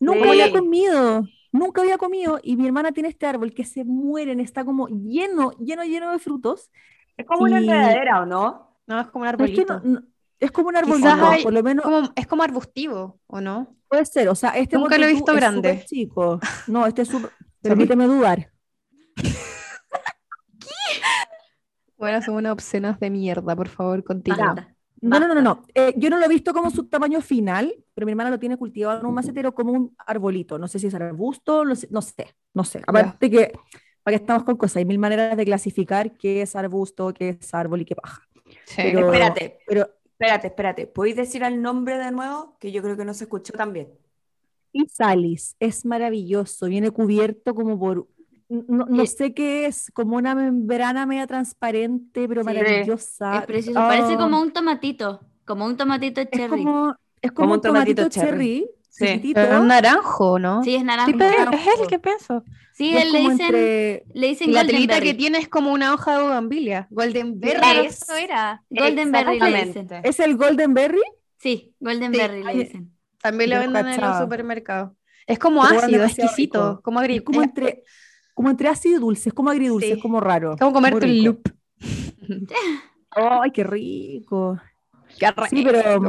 Nunca 0.00 0.24
Sí. 0.24 0.28
había 0.28 0.50
comido, 0.52 1.24
nunca 1.52 1.80
había 1.80 1.96
comido. 1.96 2.38
Y 2.42 2.56
mi 2.56 2.66
hermana 2.66 2.92
tiene 2.92 3.08
este 3.08 3.26
árbol 3.26 3.54
que 3.54 3.64
se 3.64 3.84
mueren, 3.84 4.40
está 4.40 4.64
como 4.64 4.88
lleno, 4.88 5.52
lleno, 5.52 5.84
lleno 5.84 6.10
de 6.12 6.18
frutos. 6.18 6.70
Es 7.16 7.24
como 7.24 7.44
una 7.44 7.58
enredadera, 7.58 8.22
¿o 8.22 8.26
no? 8.26 8.76
No, 8.86 9.00
es 9.00 9.06
como 9.06 9.24
un 9.24 9.30
Pero 9.30 9.44
es 9.44 9.50
que 9.54 9.60
arbolito. 9.62 9.88
no- 9.88 10.00
no- 10.00 10.06
es 10.40 10.50
como 10.50 10.68
un 10.68 10.76
arbolito, 10.76 11.08
hay- 11.08 11.42
por 11.44 11.52
lo 11.54 11.62
menos 11.62 11.84
Como- 11.84 12.12
es 12.14 12.26
como 12.26 12.42
arbustivo, 12.42 13.20
¿o 13.26 13.40
no? 13.40 13.74
puede 13.88 14.04
ser. 14.04 14.28
O 14.28 14.34
sea, 14.34 14.50
este 14.50 14.76
Nunca 14.76 14.98
lo 14.98 15.06
he 15.06 15.12
visto 15.12 15.30
es 15.32 15.36
grande. 15.38 15.84
chico. 15.88 16.40
No, 16.66 16.84
este 16.86 17.02
es 17.02 17.08
súper. 17.08 17.30
Permíteme 17.68 18.06
dudar. 18.06 18.50
Bueno, 21.96 22.20
son 22.20 22.34
unas 22.34 22.52
obscenas 22.52 23.00
de 23.00 23.08
mierda, 23.08 23.56
por 23.56 23.68
favor, 23.68 24.04
continúa. 24.04 24.68
No, 25.00 25.20
no, 25.20 25.28
no, 25.28 25.34
no. 25.34 25.40
no. 25.40 25.62
Eh, 25.74 25.94
yo 25.96 26.10
no 26.10 26.18
lo 26.18 26.24
he 26.26 26.28
visto 26.28 26.52
como 26.52 26.70
su 26.70 26.86
tamaño 26.88 27.20
final, 27.20 27.74
pero 27.94 28.04
mi 28.04 28.12
hermana 28.12 28.30
lo 28.30 28.38
tiene 28.38 28.56
cultivado 28.56 29.00
en 29.00 29.06
un 29.06 29.14
macetero 29.14 29.54
como 29.54 29.72
un 29.72 29.94
arbolito. 30.06 30.58
No 30.58 30.66
sé 30.68 30.78
si 30.78 30.88
es 30.88 30.94
arbusto, 30.94 31.64
no 31.64 31.74
sé, 31.74 31.88
no 31.90 32.02
sé. 32.02 32.34
No 32.52 32.64
sé. 32.64 32.82
Aparte 32.86 33.30
que, 33.30 33.52
para 34.02 34.16
que 34.16 34.22
estamos 34.22 34.44
con 34.44 34.56
cosas, 34.56 34.78
hay 34.78 34.84
mil 34.84 34.98
maneras 34.98 35.36
de 35.36 35.44
clasificar 35.44 36.12
qué 36.16 36.42
es 36.42 36.56
arbusto, 36.56 37.14
qué 37.14 37.30
es 37.40 37.54
árbol 37.54 37.82
y 37.82 37.84
qué 37.84 37.94
paja. 37.96 38.22
Sí. 38.64 38.82
Pero- 38.82 39.06
Espérate, 39.12 39.58
Pero 39.66 39.88
espérate, 40.12 40.46
espérate. 40.48 40.86
¿Podéis 40.88 41.16
decir 41.16 41.42
el 41.42 41.62
nombre 41.62 41.96
de 41.98 42.10
nuevo? 42.10 42.56
Que 42.58 42.72
yo 42.72 42.82
creo 42.82 42.96
que 42.96 43.04
no 43.04 43.14
se 43.14 43.24
escuchó 43.24 43.52
tan 43.54 43.72
bien. 43.72 43.88
Pisalis 44.74 45.54
es 45.60 45.84
maravilloso, 45.86 46.66
viene 46.66 46.90
cubierto 46.90 47.54
como 47.54 47.78
por, 47.78 48.08
no, 48.48 48.84
no 48.86 49.02
Y- 49.04 49.06
sé 49.06 49.32
qué 49.32 49.66
es, 49.66 49.90
como 49.94 50.16
una 50.16 50.34
membrana 50.34 51.06
media 51.06 51.26
transparente, 51.28 52.26
pero 52.28 52.42
Sí. 52.42 52.46
maravillosa. 52.46 53.38
Es 53.38 53.46
precioso. 53.46 53.78
Parece 53.78 54.16
como 54.16 54.40
un 54.40 54.52
tomatito. 54.52 55.20
Como 55.44 55.64
un 55.66 55.76
tomatito 55.76 56.20
es 56.20 56.28
cherry. 56.30 56.48
como, 56.64 56.94
es 57.22 57.30
Como 57.32 57.34
como 57.46 57.54
un 57.54 57.60
tomatito, 57.60 58.02
tomatito 58.02 58.08
cherry. 58.20 58.60
cherry, 58.60 58.70
Sí. 58.90 59.06
chiquitito, 59.06 59.40
Pero 59.40 59.58
es 59.58 59.64
naranjo, 59.64 60.38
¿no? 60.38 60.62
Sí, 60.64 60.74
es 60.74 60.84
naranja. 60.84 61.06
Sí, 61.10 61.14
pero 61.18 61.38
naranjo. 61.44 61.70
es 61.70 61.80
el 61.80 61.86
que 61.86 61.98
pienso. 61.98 62.44
Sí, 62.72 62.86
y 62.90 62.96
es 62.96 63.02
él 63.04 63.12
le 63.12 63.18
dicen, 63.20 63.40
entre- 63.40 64.04
le 64.14 64.26
dicen 64.28 64.50
Y 64.50 64.52
la 64.52 64.66
telita 64.66 64.94
berry. 64.94 65.06
que 65.06 65.14
tiene 65.14 65.38
es 65.38 65.48
como 65.48 65.72
una 65.72 65.94
hoja 65.94 66.16
de 66.16 66.22
bugambilia. 66.24 66.88
Golden 66.90 67.38
berry. 67.38 67.58
Claro, 67.58 67.80
eso 67.82 68.14
era. 68.16 68.62
Golden 68.70 69.12
berry 69.12 69.38
le 69.38 69.64
dicen. 69.66 69.88
¿Es 70.02 70.18
el 70.18 70.36
Golden 70.36 70.74
Berry? 70.74 71.02
Sí, 71.38 71.74
golden 71.78 72.12
Sí. 72.12 72.18
berry 72.18 72.42
le 72.42 72.54
dicen. 72.54 72.93
También 73.24 73.50
lo 73.50 73.58
venden 73.58 73.86
en 73.88 74.00
los 74.00 74.18
supermercados. 74.18 74.92
Es 75.26 75.38
como 75.38 75.62
Pero 75.66 75.80
ácido, 75.80 76.04
exquisito. 76.04 76.70
rico. 76.72 76.82
Como 76.82 76.98
agri 77.00 77.20
como 77.20 77.42
entre, 77.42 77.82
como 78.34 78.50
entre 78.50 78.68
ácido 78.68 78.98
y 78.98 79.00
dulce, 79.00 79.30
es 79.30 79.34
como 79.34 79.50
agridulce, 79.50 79.86
Sí. 79.86 79.92
es 79.94 80.02
como 80.02 80.20
raro. 80.20 80.52
es 80.52 80.60
como 80.60 80.72
comerte 80.74 81.06
un 81.06 81.12
rico. 81.12 81.24
loop. 81.24 81.42
¡Ay, 83.10 83.50
qué 83.52 83.64
rico! 83.64 84.58
Qué 85.18 85.26
Sí, 85.48 85.62
pero 85.64 85.98
rico. 85.98 86.00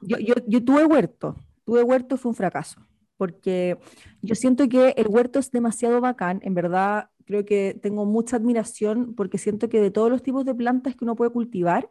mm, 0.00 0.06
yo, 0.06 0.18
yo, 0.18 0.34
yo 0.46 0.64
tuve 0.64 0.84
huerto. 0.86 1.36
Tuve 1.64 1.82
huerto 1.82 2.16
fue 2.16 2.30
un 2.30 2.36
fracaso. 2.36 2.80
Porque 3.16 3.78
yo 4.22 4.34
siento 4.34 4.68
que 4.68 4.94
el 4.96 5.06
huerto 5.08 5.38
es 5.38 5.50
demasiado 5.50 6.00
bacán. 6.00 6.40
En 6.42 6.54
verdad, 6.54 7.10
creo 7.26 7.44
que 7.44 7.78
tengo 7.82 8.04
mucha 8.06 8.36
admiración 8.36 9.14
porque 9.14 9.38
siento 9.38 9.68
que 9.68 9.80
de 9.80 9.90
todos 9.90 10.10
los 10.10 10.22
tipos 10.22 10.44
de 10.44 10.54
plantas 10.54 10.96
que 10.96 11.04
uno 11.04 11.16
puede 11.16 11.30
cultivar, 11.30 11.90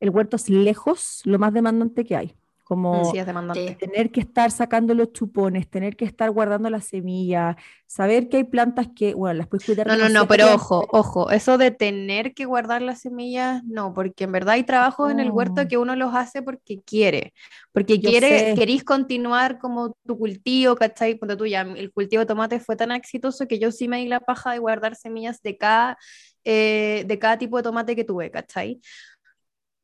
el 0.00 0.10
huerto 0.10 0.36
es 0.36 0.48
lejos 0.50 1.22
lo 1.24 1.38
más 1.38 1.52
demandante 1.54 2.04
que 2.04 2.16
hay. 2.16 2.36
Como 2.64 3.12
Sí, 3.12 3.18
es. 3.18 3.26
Sí. 3.52 3.76
tener 3.78 4.10
que 4.10 4.20
estar 4.20 4.50
sacando 4.50 4.94
los 4.94 5.12
chupones, 5.12 5.68
tener 5.70 5.96
que 5.96 6.04
estar 6.06 6.30
guardando 6.30 6.70
las 6.70 6.86
semillas, 6.86 7.56
saber 7.86 8.28
que 8.28 8.38
hay 8.38 8.44
plantas 8.44 8.88
que, 8.96 9.14
bueno, 9.14 9.34
las 9.34 9.48
puedes 9.48 9.64
cuidar 9.64 9.86
No, 9.86 9.96
no, 9.96 10.08
no, 10.08 10.26
pero 10.28 10.54
ojo, 10.54 10.86
ojo, 10.90 11.30
eso 11.30 11.58
de 11.58 11.70
tener 11.70 12.32
que 12.34 12.46
guardar 12.46 12.80
las 12.82 13.00
semillas, 13.02 13.62
no, 13.64 13.92
porque 13.94 14.24
en 14.24 14.32
verdad 14.32 14.54
hay 14.54 14.64
trabajos 14.64 15.10
en 15.12 15.20
el 15.20 15.30
huerto 15.30 15.68
que 15.68 15.76
uno 15.78 15.94
los 15.94 16.14
hace 16.14 16.42
porque 16.42 16.80
quiere, 16.82 17.34
porque 17.72 18.00
Yo 18.00 18.10
quiere, 18.10 18.52
sé. 18.52 18.54
querís 18.54 18.82
continuar 18.84 19.58
como 19.58 19.96
tu 20.06 20.18
cultivo, 20.18 20.74
¿cachai? 20.74 21.16
Ponte 21.16 21.36
tú 21.36 21.46
ya, 21.46 21.62
el 21.62 21.92
cultivo 21.92 22.20
de 22.20 22.26
tomate 22.26 22.60
fue 22.60 22.76
tan 22.76 22.92
exitoso 22.92 23.46
que 23.46 23.58
yo 23.58 23.70
sí 23.72 23.88
me 23.88 23.98
di 23.98 24.08
la 24.08 24.20
paja 24.20 24.52
de 24.52 24.58
guardar 24.58 24.96
semillas 24.96 25.42
de 25.42 25.56
cada, 25.58 25.98
eh, 26.44 27.04
de 27.06 27.18
cada 27.18 27.38
tipo 27.38 27.56
de 27.58 27.62
tomate 27.62 27.94
que 27.96 28.04
tuve, 28.04 28.30
¿cachai? 28.30 28.80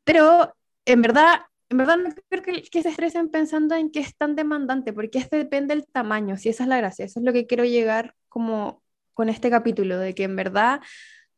Pero 0.05 0.55
en 0.85 1.03
verdad, 1.03 1.41
en 1.71 1.77
verdad 1.77 1.97
no 1.97 2.11
creo 2.29 2.43
que, 2.43 2.63
que 2.63 2.83
se 2.83 2.89
estresen 2.89 3.31
pensando 3.31 3.77
en 3.77 3.91
que 3.91 4.01
es 4.01 4.17
tan 4.17 4.35
demandante, 4.35 4.93
porque 4.93 5.19
este 5.19 5.37
depende 5.37 5.75
del 5.75 5.87
tamaño, 5.87 6.37
si 6.37 6.49
esa 6.49 6.65
es 6.65 6.69
la 6.69 6.77
gracia, 6.77 7.05
eso 7.05 7.21
es 7.21 7.25
lo 7.25 7.33
que 7.33 7.47
quiero 7.47 7.65
llegar 7.65 8.15
como 8.29 8.83
con 9.15 9.29
este 9.29 9.51
capítulo, 9.51 9.99
de 9.99 10.15
que 10.15 10.25
en 10.25 10.35
verdad 10.35 10.81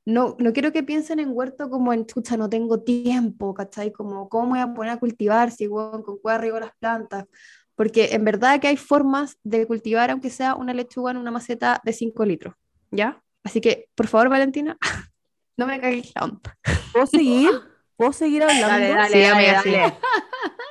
no, 0.05 0.37
no 0.39 0.53
quiero 0.53 0.73
que 0.73 0.83
piensen 0.83 1.21
en 1.21 1.31
huerto 1.33 1.69
como 1.69 1.93
en, 1.93 2.07
chucha, 2.07 2.37
no 2.37 2.49
tengo 2.49 2.81
tiempo, 2.81 3.55
¿cachai? 3.55 3.93
Como, 3.93 4.29
¿cómo 4.29 4.51
voy 4.51 4.61
a 4.61 4.73
poner 4.73 4.93
a 4.93 4.99
cultivar 4.99 5.51
si, 5.51 5.69
weón, 5.69 6.03
con 6.03 6.19
cuál 6.19 6.41
riego 6.41 6.59
las 6.59 6.75
plantas? 6.79 7.27
Porque 7.75 8.11
en 8.13 8.25
verdad 8.25 8.61
que 8.61 8.69
hay 8.69 8.77
formas 8.77 9.39
de 9.45 9.67
cultivar, 9.67 10.11
aunque 10.11 10.31
sea 10.31 10.55
una 10.55 10.75
lechuga 10.75 11.11
en 11.11 11.19
una 11.19 11.31
maceta 11.31 11.81
de 11.85 11.93
5 11.93 12.25
litros, 12.25 12.55
¿ya? 12.91 13.23
Así 13.45 13.61
que, 13.61 13.89
por 13.95 14.07
favor, 14.07 14.29
Valentina, 14.29 14.79
no 15.57 15.67
me 15.67 15.81
cagues 15.81 16.13
la 16.15 16.25
onda. 16.25 16.59
¿Puedo 16.93 17.07
seguir? 17.07 17.51
¿Puedo 17.97 18.13
seguir 18.13 18.43
hablando? 18.43 18.67
Dale, 18.67 18.89
dale, 18.89 19.09
Sí, 19.09 19.21
dale, 19.21 19.51
amiga, 19.51 19.53
dale. 19.65 19.95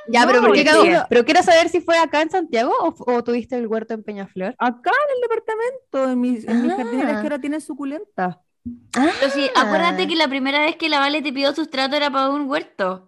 Ya, 0.10 0.25
pero, 0.25 0.41
No, 0.41 0.47
¿por 0.47 0.55
qué 0.55 0.65
cada 0.65 1.07
pero 1.07 1.23
quiero 1.25 1.43
saber 1.43 1.69
si 1.69 1.79
fue 1.81 1.97
acá 1.97 2.21
en 2.21 2.29
Santiago 2.29 2.73
o, 2.81 2.95
o 3.13 3.23
tuviste 3.23 3.55
el 3.55 3.67
huerto 3.67 3.93
en 3.93 4.03
Peñaflor. 4.03 4.55
Acá 4.57 4.91
en 4.91 5.15
el 5.15 5.21
departamento, 5.21 6.12
en 6.12 6.19
mis, 6.19 6.47
en 6.47 6.62
mis 6.63 6.71
Ah. 6.73 6.75
jardineras 6.77 7.17
que 7.21 7.23
ahora 7.27 7.39
tienen 7.39 7.62
suculentas. 7.62 8.38
Pero 8.93 9.31
sí, 9.34 9.49
Ah. 9.55 9.62
acuérdate 9.62 10.07
que 10.07 10.15
la 10.15 10.27
primera 10.27 10.60
vez 10.62 10.75
que 10.75 10.89
la 10.89 10.99
Vale 10.99 11.21
te 11.21 11.31
pidió 11.31 11.53
sustrato 11.53 11.95
era 11.95 12.12
para 12.12 12.29
un 12.29 12.49
huerto. 12.49 13.07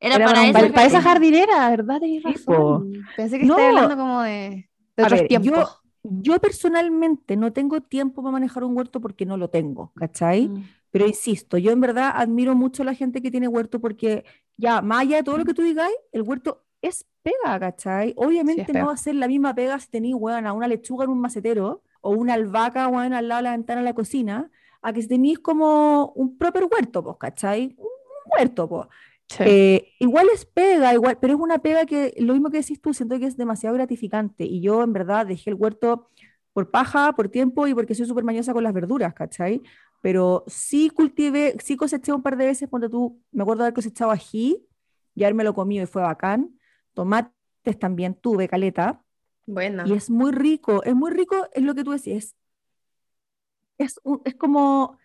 Era, 0.00 0.16
Era 0.16 0.26
para, 0.26 0.40
para 0.40 0.42
un 0.42 0.48
esa 0.50 0.58
Para, 0.60 0.72
para 0.74 0.86
esa 0.86 1.00
jardinera, 1.00 1.70
¿verdad? 1.70 2.00
Tenés 2.00 2.22
Sí, 2.22 2.28
razón. 2.34 2.92
Pensé 3.16 3.38
que 3.38 3.44
No. 3.46 3.54
estabas 3.56 3.74
hablando 3.82 3.96
como 4.02 4.22
de, 4.22 4.68
de 4.96 5.02
otros 5.04 5.20
ver, 5.20 5.28
tiempos. 5.28 5.82
yo, 6.02 6.10
yo 6.34 6.38
personalmente 6.40 7.36
no 7.36 7.52
tengo 7.52 7.80
tiempo 7.80 8.22
para 8.22 8.32
manejar 8.32 8.64
un 8.64 8.76
huerto 8.76 9.00
porque 9.00 9.24
no 9.26 9.36
lo 9.36 9.48
tengo, 9.48 9.92
¿cachai? 9.96 10.48
Mm. 10.48 10.64
Pero 10.92 11.06
insisto, 11.06 11.58
yo 11.58 11.72
en 11.72 11.80
verdad 11.80 12.12
admiro 12.14 12.54
mucho 12.54 12.82
a 12.82 12.86
la 12.86 12.94
gente 12.94 13.22
que 13.22 13.30
tiene 13.30 13.48
huerto 13.48 13.80
porque 13.80 14.24
ya, 14.56 14.82
más 14.82 15.00
allá 15.00 15.16
de 15.16 15.22
todo 15.24 15.38
lo 15.38 15.44
que 15.44 15.54
tú 15.54 15.62
digáis, 15.62 15.96
el 16.12 16.22
huerto 16.22 16.64
es 16.82 17.06
pega, 17.22 17.58
¿cachai? 17.58 18.12
Obviamente 18.16 18.66
pega. 18.66 18.80
no 18.80 18.86
va 18.86 18.92
a 18.92 18.96
ser 18.98 19.14
la 19.14 19.26
misma 19.26 19.54
pega 19.54 19.80
si 19.80 19.88
tenéis, 19.88 20.14
weón, 20.16 20.46
a 20.46 20.52
una 20.52 20.68
lechuga 20.68 21.04
en 21.04 21.10
un 21.10 21.20
macetero 21.20 21.82
o 22.02 22.10
una 22.10 22.34
albahaca, 22.34 22.88
weón, 22.88 23.14
al 23.14 23.26
lado 23.28 23.38
de 23.38 23.42
la 23.44 23.50
ventana 23.52 23.80
de 23.80 23.86
la 23.86 23.94
cocina, 23.94 24.50
a 24.82 24.92
que 24.92 25.02
si 25.02 25.08
tenéis 25.08 25.38
como 25.38 26.12
un 26.14 26.36
proper 26.36 26.64
huerto, 26.70 27.02
pues, 27.02 27.16
¿cachai? 27.18 27.74
Un, 27.78 27.86
un 27.86 28.38
huerto, 28.38 28.68
pues. 28.68 28.88
Sí. 29.28 29.44
Eh, 29.46 29.94
igual 29.98 30.26
es 30.34 30.44
pega, 30.44 30.92
igual, 30.92 31.16
pero 31.18 31.32
es 31.34 31.40
una 31.40 31.58
pega 31.58 31.86
que 31.86 32.12
lo 32.18 32.34
mismo 32.34 32.50
que 32.50 32.58
decís 32.58 32.82
tú, 32.82 32.92
siento 32.92 33.18
que 33.18 33.26
es 33.26 33.36
demasiado 33.38 33.74
gratificante. 33.74 34.44
Y 34.44 34.60
yo 34.60 34.82
en 34.82 34.92
verdad 34.92 35.24
dejé 35.26 35.50
el 35.50 35.56
huerto 35.56 36.10
por 36.52 36.70
paja, 36.70 37.14
por 37.14 37.28
tiempo 37.28 37.66
y 37.66 37.74
porque 37.74 37.94
soy 37.94 38.04
súper 38.06 38.24
mañosa 38.24 38.52
con 38.52 38.62
las 38.62 38.74
verduras, 38.74 39.14
¿cachai? 39.14 39.62
Pero 40.02 40.44
sí 40.46 40.90
cultivé, 40.90 41.56
sí 41.62 41.76
coseché 41.76 42.12
un 42.12 42.22
par 42.22 42.36
de 42.36 42.44
veces, 42.46 42.68
cuando 42.68 42.90
tú, 42.90 43.22
me 43.30 43.42
acuerdo 43.42 43.62
de 43.62 43.68
haber 43.68 43.74
cosechado 43.74 44.10
ají 44.10 44.66
y 45.14 45.24
haberme 45.24 45.44
lo 45.44 45.54
comido 45.54 45.84
y 45.84 45.86
fue 45.86 46.02
bacán. 46.02 46.50
Tomate 46.92 47.30
antes 47.64 47.78
también 47.78 48.14
tuve 48.14 48.48
caleta. 48.48 49.02
Buena. 49.46 49.84
Y 49.86 49.92
es 49.92 50.10
muy 50.10 50.32
rico, 50.32 50.82
es 50.82 50.94
muy 50.94 51.12
rico, 51.12 51.48
es 51.52 51.62
lo 51.62 51.74
que 51.74 51.84
tú 51.84 51.92
decís. 51.92 52.34
Es, 53.78 54.00
un- 54.04 54.20
es 54.24 54.34
como 54.34 54.98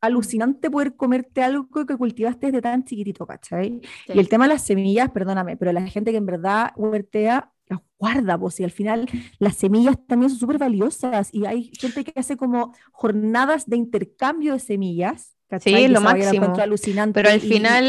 alucinante 0.00 0.70
poder 0.70 0.96
comerte 0.96 1.42
algo 1.42 1.68
que 1.86 1.96
cultivaste 1.96 2.46
desde 2.46 2.62
tan 2.62 2.84
chiquitito, 2.84 3.26
¿cachai? 3.26 3.80
Sí. 4.06 4.12
Y 4.14 4.18
el 4.18 4.28
tema 4.28 4.44
de 4.44 4.54
las 4.54 4.64
semillas, 4.64 5.10
perdóname, 5.10 5.56
pero 5.56 5.72
la 5.72 5.86
gente 5.86 6.10
que 6.12 6.16
en 6.16 6.26
verdad 6.26 6.72
huertea, 6.76 7.52
las 7.70 7.80
guarda, 7.98 8.36
pues, 8.38 8.60
y 8.60 8.64
al 8.64 8.70
final 8.70 9.08
las 9.38 9.56
semillas 9.56 9.96
también 10.06 10.28
son 10.30 10.38
súper 10.38 10.58
valiosas 10.58 11.30
y 11.32 11.46
hay 11.46 11.70
gente 11.78 12.04
que 12.04 12.12
hace 12.18 12.36
como 12.36 12.74
jornadas 12.92 13.66
de 13.66 13.76
intercambio 13.76 14.52
de 14.54 14.58
semillas, 14.58 15.36
¿cachai? 15.48 15.72
Sí, 15.74 15.80
Que 15.82 15.88
lo 15.88 16.00
máximo. 16.00 16.54
alucinante 16.56 17.14
Pero 17.14 17.30
al 17.30 17.36
y- 17.44 17.48
final, 17.48 17.84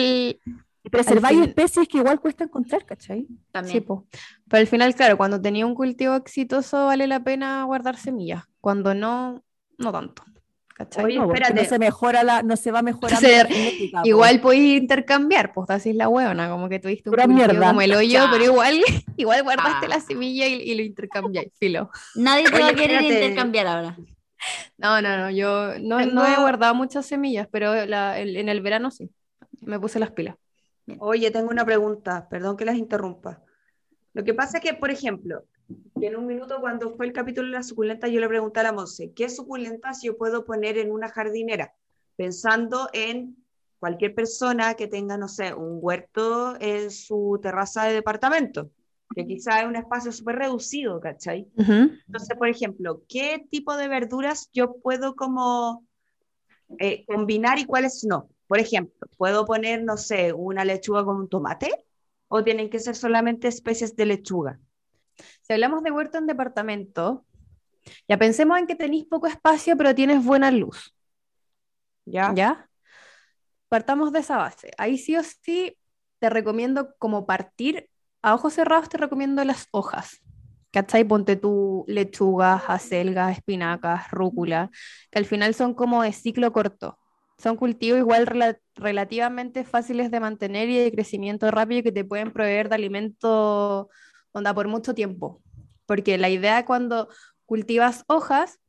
y 0.83 0.89
preserváis 0.89 1.39
fin- 1.39 1.49
especies 1.49 1.87
que 1.87 1.97
igual 1.97 2.19
cuesta 2.19 2.43
encontrar, 2.43 2.85
¿cachai? 2.85 3.27
También. 3.51 3.73
sí, 3.73 3.81
po. 3.81 4.07
Pero 4.47 4.61
al 4.61 4.67
final, 4.67 4.95
claro, 4.95 5.17
cuando 5.17 5.41
tenía 5.41 5.65
un 5.65 5.75
cultivo 5.75 6.15
exitoso 6.15 6.85
vale 6.87 7.07
la 7.07 7.23
pena 7.23 7.63
guardar 7.65 7.97
semillas. 7.97 8.43
Cuando 8.59 8.93
no, 8.93 9.43
no 9.77 9.91
tanto. 9.91 10.23
¿Cachai? 10.75 11.05
Oye, 11.05 11.15
No, 11.17 11.25
porque 11.27 11.41
espérate. 11.41 11.63
no 11.63 11.69
se 11.69 11.79
mejora 11.79 12.23
la, 12.23 12.43
no 12.43 12.55
se 12.55 12.71
va 12.71 12.81
mejorando 12.81 13.19
Se- 13.19 13.37
la 13.43 13.45
genética. 13.45 14.01
Igual 14.03 14.41
podéis 14.41 14.81
intercambiar, 14.81 15.53
pues 15.53 15.69
así 15.69 15.89
es 15.91 15.95
la 15.95 16.07
huevona, 16.09 16.49
como 16.49 16.69
que 16.69 16.79
tuviste 16.79 17.09
un 17.09 17.35
mierda. 17.35 17.67
como 17.67 17.81
el 17.81 17.93
hoyo, 17.93 18.09
Ya. 18.25 18.29
pero 18.31 18.43
igual, 18.45 18.79
igual 19.17 19.43
guardaste 19.43 19.85
Ah. 19.85 19.89
la 19.89 19.99
semilla 19.99 20.47
y, 20.47 20.53
y 20.53 20.75
lo 20.75 20.81
intercambiáis, 20.83 21.49
filo. 21.59 21.89
Nadie 22.15 22.45
te 22.49 22.59
va 22.59 22.67
a 22.69 22.73
querer 22.73 23.01
espérate. 23.01 23.25
intercambiar 23.25 23.67
ahora. 23.67 23.97
No, 24.77 25.01
no, 25.01 25.17
no, 25.17 25.29
yo 25.29 25.77
no, 25.79 25.97
Tengo- 25.99 26.13
no 26.13 26.25
he 26.25 26.35
guardado 26.35 26.73
muchas 26.73 27.05
semillas, 27.05 27.47
pero 27.51 27.85
la- 27.85 28.17
el- 28.19 28.37
en 28.37 28.49
el 28.49 28.61
verano 28.61 28.89
sí, 28.89 29.11
me 29.61 29.79
puse 29.79 29.99
las 29.99 30.11
pilas. 30.11 30.35
Oye, 30.99 31.29
tengo 31.31 31.49
una 31.51 31.63
pregunta, 31.63 32.27
perdón 32.29 32.57
que 32.57 32.65
las 32.65 32.75
interrumpa. 32.75 33.41
Lo 34.13 34.23
que 34.23 34.33
pasa 34.33 34.57
es 34.57 34.63
que, 34.63 34.73
por 34.73 34.89
ejemplo, 34.89 35.43
que 35.99 36.07
en 36.07 36.15
un 36.15 36.25
minuto 36.25 36.59
cuando 36.59 36.95
fue 36.95 37.05
el 37.05 37.13
capítulo 37.13 37.47
de 37.47 37.53
la 37.53 37.63
suculenta, 37.63 38.07
yo 38.07 38.19
le 38.19 38.27
pregunté 38.27 38.59
a 38.59 38.63
la 38.63 38.71
Monse, 38.71 39.13
¿qué 39.13 39.29
suculentas 39.29 40.01
yo 40.01 40.17
puedo 40.17 40.45
poner 40.45 40.77
en 40.77 40.91
una 40.91 41.09
jardinera? 41.09 41.73
Pensando 42.15 42.89
en 42.93 43.37
cualquier 43.79 44.13
persona 44.13 44.75
que 44.75 44.87
tenga, 44.87 45.17
no 45.17 45.27
sé, 45.27 45.53
un 45.53 45.79
huerto 45.81 46.55
en 46.59 46.91
su 46.91 47.39
terraza 47.41 47.85
de 47.85 47.93
departamento, 47.93 48.69
que 49.15 49.25
quizá 49.25 49.61
es 49.61 49.67
un 49.67 49.75
espacio 49.75 50.11
súper 50.11 50.37
reducido, 50.37 50.99
¿cachai? 50.99 51.47
Entonces, 51.57 52.37
por 52.37 52.47
ejemplo, 52.47 53.01
¿qué 53.07 53.45
tipo 53.49 53.75
de 53.75 53.87
verduras 53.87 54.49
yo 54.53 54.75
puedo 54.81 55.15
como 55.15 55.85
eh, 56.79 57.05
combinar 57.05 57.59
y 57.59 57.65
cuáles 57.65 58.03
no? 58.03 58.29
Por 58.47 58.59
ejemplo, 58.59 59.07
¿puedo 59.17 59.45
poner, 59.45 59.83
no 59.83 59.97
sé, 59.97 60.33
una 60.33 60.65
lechuga 60.65 61.03
con 61.03 61.17
un 61.17 61.29
tomate? 61.29 61.71
¿O 62.27 62.43
tienen 62.43 62.69
que 62.69 62.79
ser 62.79 62.95
solamente 62.95 63.47
especies 63.47 63.95
de 63.95 64.05
lechuga? 64.05 64.59
Si 65.41 65.53
hablamos 65.53 65.83
de 65.83 65.91
huerto 65.91 66.17
en 66.17 66.27
departamento, 66.27 67.25
ya 68.09 68.17
pensemos 68.17 68.59
en 68.59 68.67
que 68.67 68.75
tenéis 68.75 69.05
poco 69.05 69.27
espacio, 69.27 69.77
pero 69.77 69.95
tienes 69.95 70.23
buena 70.25 70.51
luz, 70.51 70.93
¿Ya? 72.05 72.33
¿ya? 72.35 72.67
Partamos 73.69 74.11
de 74.11 74.19
esa 74.19 74.37
base. 74.37 74.71
Ahí 74.77 74.97
sí 74.97 75.15
o 75.15 75.23
sí 75.23 75.77
te 76.19 76.29
recomiendo 76.29 76.93
como 76.99 77.25
partir, 77.25 77.89
a 78.21 78.35
ojos 78.35 78.53
cerrados 78.53 78.89
te 78.89 78.97
recomiendo 78.97 79.43
las 79.43 79.67
hojas. 79.71 80.21
¿Cachai? 80.71 81.03
Ponte 81.03 81.35
tú 81.35 81.83
lechugas, 81.87 82.63
acelgas, 82.67 83.33
espinacas, 83.37 84.09
rúcula, 84.11 84.69
que 85.09 85.19
al 85.19 85.25
final 85.25 85.53
son 85.53 85.73
como 85.73 86.03
de 86.03 86.13
ciclo 86.13 86.51
corto. 86.53 86.97
Son 87.37 87.57
cultivos 87.57 87.99
igual 87.99 88.25
rela- 88.27 88.59
relativamente 88.75 89.63
fáciles 89.65 90.11
de 90.11 90.19
mantener 90.19 90.69
y 90.69 90.77
de 90.77 90.91
crecimiento 90.91 91.49
rápido 91.51 91.83
que 91.83 91.91
te 91.91 92.05
pueden 92.05 92.31
proveer 92.31 92.69
de 92.69 92.75
alimento 92.75 93.89
onda 94.33 94.53
por 94.53 94.67
mucho 94.67 94.93
tiempo. 94.95 95.41
Porque 95.85 96.17
la 96.17 96.29
idea 96.29 96.65
cuando 96.65 97.09
cultivas 97.45 98.03
hojas, 98.07 98.59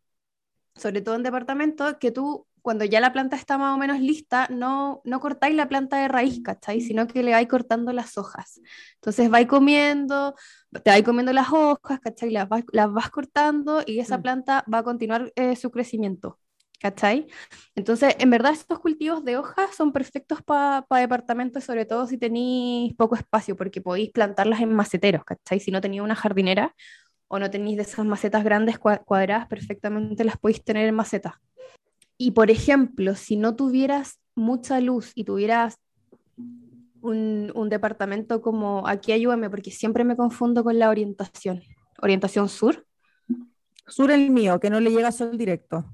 sobre 0.75 1.03
todo 1.03 1.15
en 1.17 1.23
departamento, 1.23 1.99
que 1.99 2.11
tú 2.11 2.47
cuando 2.63 2.85
ya 2.85 3.01
la 3.01 3.13
planta 3.13 3.37
está 3.37 3.59
más 3.59 3.75
o 3.75 3.79
menos 3.79 3.99
lista, 4.01 4.47
no, 4.49 5.03
no 5.05 5.19
cortáis 5.21 5.57
la 5.57 5.69
planta 5.69 5.97
de 5.97 6.07
raíz, 6.09 6.41
¿cachai? 6.45 6.81
Sino 6.81 7.09
que 7.09 7.23
le 7.25 7.33
vais 7.33 7.49
cortando 7.49 7.93
las 7.93 8.17
hojas. 8.19 8.61
Entonces 8.97 9.29
vais 9.31 9.49
comiendo, 9.49 10.35
te 10.85 10.91
vais 10.91 11.03
comiendo 11.05 11.33
las 11.33 11.53
hojas, 11.53 11.99
¿cachai? 12.01 12.31
Las 12.31 12.49
vas, 12.49 12.63
las 12.73 12.93
vas 12.93 13.11
cortando 13.11 13.83
y 13.85 13.99
esa 13.99 14.19
Mm. 14.19 14.23
planta 14.23 14.65
va 14.73 14.79
a 14.79 14.83
continuar 14.85 15.33
eh, 15.37 15.57
su 15.57 15.71
crecimiento, 15.73 16.39
¿cachai? 16.83 17.29
Entonces, 17.77 18.17
en 18.19 18.29
verdad, 18.29 18.53
estos 18.53 18.81
cultivos 18.81 19.25
de 19.25 19.37
hojas 19.37 19.75
son 19.75 19.93
perfectos 19.93 20.43
para 20.43 20.85
departamentos, 21.01 21.63
sobre 21.63 21.87
todo 21.87 22.07
si 22.09 22.19
tenéis 22.19 22.93
poco 22.95 23.15
espacio, 23.15 23.57
porque 23.57 23.81
podéis 23.81 24.11
plantarlas 24.11 24.61
en 24.61 24.75
maceteros, 24.75 25.25
¿cachai? 25.25 25.61
Si 25.61 25.71
no 25.71 25.81
tenéis 25.81 26.03
una 26.03 26.17
jardinera 26.17 26.75
o 27.29 27.39
no 27.39 27.49
tenéis 27.51 27.77
de 27.77 27.85
esas 27.85 28.05
macetas 28.05 28.43
grandes 28.43 28.81
cua- 28.81 29.03
cuadradas, 29.05 29.47
perfectamente 29.47 30.25
las 30.25 30.37
podéis 30.37 30.65
tener 30.65 30.89
en 30.89 30.95
macetas. 30.97 31.35
Y 32.19 32.33
por 32.33 32.51
ejemplo, 32.51 33.15
si 33.15 33.37
no 33.37 33.55
tuvieras 33.55 34.19
mucha 34.35 34.81
luz 34.81 35.13
y 35.15 35.25
tuvieras 35.25 35.77
un, 37.01 37.53
un 37.55 37.69
departamento 37.69 38.43
como 38.43 38.87
aquí, 38.87 39.13
ayúdame, 39.13 39.49
porque 39.51 39.71
siempre 39.71 40.05
me 40.05 40.17
confundo 40.17 40.65
con 40.65 40.79
la 40.79 40.89
orientación. 40.89 41.63
¿Orientación 42.01 42.49
sur? 42.49 42.85
Sur 43.87 44.11
el 44.11 44.31
mío, 44.31 44.59
que 44.61 44.71
no 44.71 44.81
le 44.81 44.91
llega 44.91 45.13
sol 45.13 45.39
directo. 45.39 45.85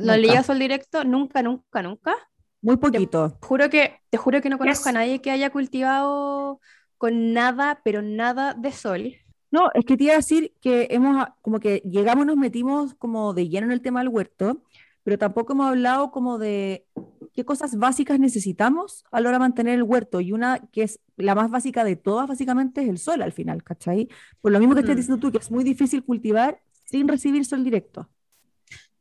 ¿No, 0.00 0.06
no 0.06 0.16
llega 0.16 0.42
sol 0.42 0.58
directo? 0.58 1.04
Nunca, 1.04 1.42
nunca, 1.42 1.82
nunca. 1.82 2.14
Muy 2.60 2.76
poquito. 2.76 3.38
Juro 3.42 3.68
que, 3.70 3.98
te 4.10 4.16
juro 4.18 4.40
que 4.40 4.48
no 4.48 4.58
conozco 4.58 4.88
a 4.88 4.92
Es- 4.92 4.94
nadie 4.94 5.20
que 5.20 5.30
haya 5.30 5.50
cultivado 5.50 6.60
con 6.98 7.32
nada, 7.32 7.80
pero 7.84 8.02
nada 8.02 8.54
de 8.54 8.72
sol. 8.72 9.14
No, 9.50 9.68
es 9.74 9.84
que 9.84 9.96
te 9.96 10.04
iba 10.04 10.12
a 10.14 10.16
decir 10.16 10.54
que 10.60 10.86
hemos, 10.90 11.16
a- 11.20 11.36
como 11.42 11.58
que 11.60 11.78
llegamos, 11.84 12.24
nos 12.24 12.36
metimos 12.36 12.94
como 12.94 13.34
de 13.34 13.48
lleno 13.48 13.66
en 13.66 13.72
el 13.72 13.82
tema 13.82 14.00
del 14.00 14.08
huerto, 14.08 14.62
pero 15.02 15.18
tampoco 15.18 15.52
hemos 15.54 15.66
hablado 15.66 16.10
como 16.12 16.38
de 16.38 16.86
qué 17.34 17.44
cosas 17.44 17.76
básicas 17.76 18.20
necesitamos 18.20 19.04
a 19.10 19.20
la 19.20 19.28
hora 19.28 19.38
de 19.38 19.40
mantener 19.40 19.74
el 19.74 19.82
huerto. 19.82 20.20
Y 20.20 20.32
una 20.32 20.60
que 20.70 20.84
es 20.84 21.00
la 21.16 21.34
más 21.34 21.50
básica 21.50 21.82
de 21.84 21.96
todas, 21.96 22.28
básicamente, 22.28 22.82
es 22.82 22.88
el 22.88 22.98
sol 22.98 23.20
al 23.20 23.32
final, 23.32 23.64
¿cachai? 23.64 24.08
Por 24.40 24.52
lo 24.52 24.60
mismo 24.60 24.74
que 24.74 24.80
estás 24.80 24.94
Mm. 24.94 24.98
diciendo 24.98 25.20
tú, 25.20 25.32
que 25.32 25.38
es 25.38 25.50
muy 25.50 25.64
difícil 25.64 26.04
cultivar 26.04 26.60
sin 26.86 27.08
recibir 27.08 27.44
sol 27.44 27.64
directo. 27.64 28.08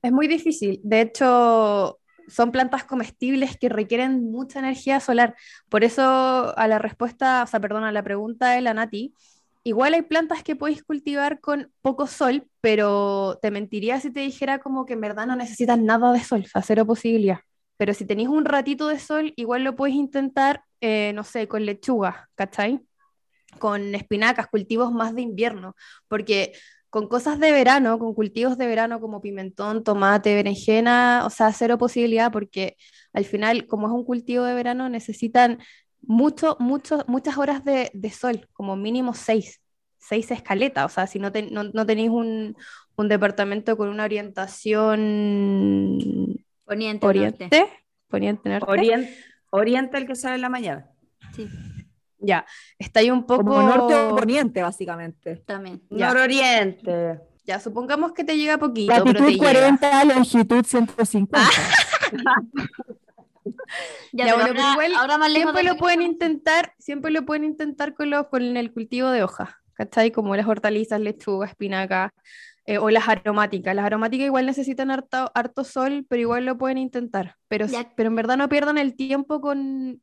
Es 0.02 0.12
muy 0.12 0.28
difícil. 0.28 0.80
De 0.84 1.02
hecho, 1.02 2.00
son 2.28 2.52
plantas 2.52 2.84
comestibles 2.86 3.58
que 3.58 3.70
requieren 3.70 4.32
mucha 4.32 4.60
energía 4.60 5.00
solar. 5.00 5.36
Por 5.70 5.84
eso, 5.84 6.58
a 6.58 6.68
la 6.68 6.80
respuesta, 6.80 7.44
o 7.44 7.48
sea, 7.48 7.60
perdón, 7.60 7.84
a 7.84 7.92
la 7.92 8.04
pregunta 8.04 8.52
de 8.52 8.62
la 8.62 8.74
Nati, 8.74 9.14
igual 9.64 9.94
hay 9.94 10.02
plantas 10.02 10.44
que 10.44 10.56
podéis 10.56 10.84
cultivar 10.84 11.40
con 11.40 11.72
poco 11.82 12.08
sol, 12.08 12.48
pero 12.62 13.38
te 13.42 13.52
mentiría 13.52 14.00
si 14.00 14.12
te 14.12 14.22
dijera 14.22 14.60
como 14.60 14.86
que 14.86 14.94
en 14.94 15.02
verdad 15.02 15.28
no 15.28 15.36
necesitas 15.36 15.78
nada 15.78 16.12
de 16.14 16.24
sol, 16.24 16.46
sea, 16.46 16.62
cero 16.62 16.86
posibilidad. 16.86 17.40
Pero 17.78 17.94
si 17.94 18.06
tenéis 18.06 18.30
un 18.30 18.46
ratito 18.46 18.88
de 18.88 19.00
sol, 19.00 19.34
igual 19.36 19.64
lo 19.64 19.76
podéis 19.76 19.98
intentar, 19.98 20.64
eh, 20.82 21.12
no 21.14 21.24
sé, 21.24 21.48
con 21.48 21.66
lechuga, 21.66 22.30
¿cachai? 22.36 22.80
Con 23.60 23.94
espinacas, 23.96 24.48
cultivos 24.48 24.92
más 24.92 25.16
de 25.16 25.22
invierno, 25.24 25.76
porque 26.08 26.54
con 26.92 27.08
cosas 27.10 27.40
de 27.40 27.52
verano, 27.54 27.98
con 28.00 28.14
cultivos 28.14 28.58
de 28.60 28.68
verano 28.68 29.02
como 29.02 29.22
pimentón, 29.22 29.84
tomate, 29.84 30.36
berenjena, 30.36 31.24
o 31.26 31.32
sea, 31.32 31.54
cero 31.54 31.80
posibilidad 31.80 32.32
porque 32.32 32.78
al 33.14 33.26
final, 33.26 33.68
como 33.68 33.88
es 33.88 33.94
un 33.94 34.06
cultivo 34.06 34.46
de 34.46 34.54
verano, 34.56 34.90
necesitan 34.90 35.60
mucho, 36.04 36.58
mucho, 36.60 37.04
muchas 37.08 37.38
horas 37.38 37.64
de, 37.66 37.92
de 37.94 38.12
sol, 38.12 38.48
como 38.54 38.76
mínimo 38.76 39.14
seis, 39.16 39.62
seis 40.00 40.32
escaletas, 40.32 40.86
o 40.86 40.90
sea, 40.90 41.08
si 41.08 41.20
no, 41.20 41.32
ten- 41.32 41.54
no, 41.54 41.64
no 41.66 41.86
tenéis 41.86 42.10
un, 42.12 42.56
un 42.98 43.10
departamento 43.10 43.78
con 43.78 43.90
una 43.90 44.04
orientación 44.04 45.00
Poniente, 46.66 47.06
oriente, 47.08 47.44
norte. 47.46 47.70
poniente 48.10 48.50
norte, 48.50 48.72
Orient, 48.72 49.10
orienta 49.52 49.98
el 49.98 50.08
que 50.08 50.16
sale 50.16 50.36
en 50.36 50.42
la 50.42 50.50
mañana. 50.50 50.88
Sí, 51.36 51.48
ya, 52.22 52.46
está 52.78 53.00
ahí 53.02 53.12
un 53.12 53.26
poco... 53.26 53.44
Como 53.44 53.62
norte 53.62 53.96
o 53.96 54.16
poniente, 54.16 54.62
básicamente. 54.62 55.38
también. 55.38 55.82
Ya. 55.90 56.08
Nororiente. 56.08 57.20
Ya, 57.46 57.60
supongamos 57.60 58.14
que 58.14 58.24
te 58.24 58.38
llega 58.38 58.58
poquito, 58.58 58.94
pero 58.94 59.06
Latitud 59.06 59.26
te 59.26 59.32
llega. 59.32 59.44
40, 59.44 60.06
longitud 60.06 60.66
150. 60.66 61.40
Ya, 64.12 64.26
Ya, 64.28 64.36
pero 64.36 64.38
bueno, 64.38 64.54
pero 64.54 64.62
ahora, 64.64 64.72
igual 64.74 64.94
ahora 64.96 65.18
más 65.18 65.32
lejos 65.32 65.52
siempre 65.54 65.64
lo 65.64 65.78
pueden 65.78 66.02
intentar, 66.02 66.74
siempre 66.78 67.12
lo 67.12 67.26
pueden 67.26 67.44
intentar 67.46 67.94
con, 67.94 68.10
los, 68.10 68.28
con 68.28 68.58
el 68.58 68.74
cultivo 68.74 69.10
de 69.10 69.24
hojas, 69.24 69.50
¿cachai? 69.74 70.12
Como 70.12 70.36
las 70.36 70.46
hortalizas, 70.48 71.00
lechuga, 71.00 71.48
espinaca, 71.48 72.14
eh, 72.66 72.78
o 72.78 72.90
las 72.90 73.08
aromáticas. 73.08 73.76
Las 73.76 73.86
aromáticas 73.86 74.26
igual 74.28 74.46
necesitan 74.46 74.92
harto, 74.92 75.32
harto 75.34 75.64
sol, 75.64 76.06
pero 76.08 76.22
igual 76.22 76.46
lo 76.46 76.58
pueden 76.58 76.78
intentar. 76.78 77.36
Pero, 77.48 77.66
Ya. 77.66 77.92
pero 77.96 78.08
en 78.08 78.16
verdad 78.16 78.38
no 78.38 78.50
pierdan 78.50 78.78
el 78.78 78.96
tiempo 78.96 79.42
con... 79.42 80.02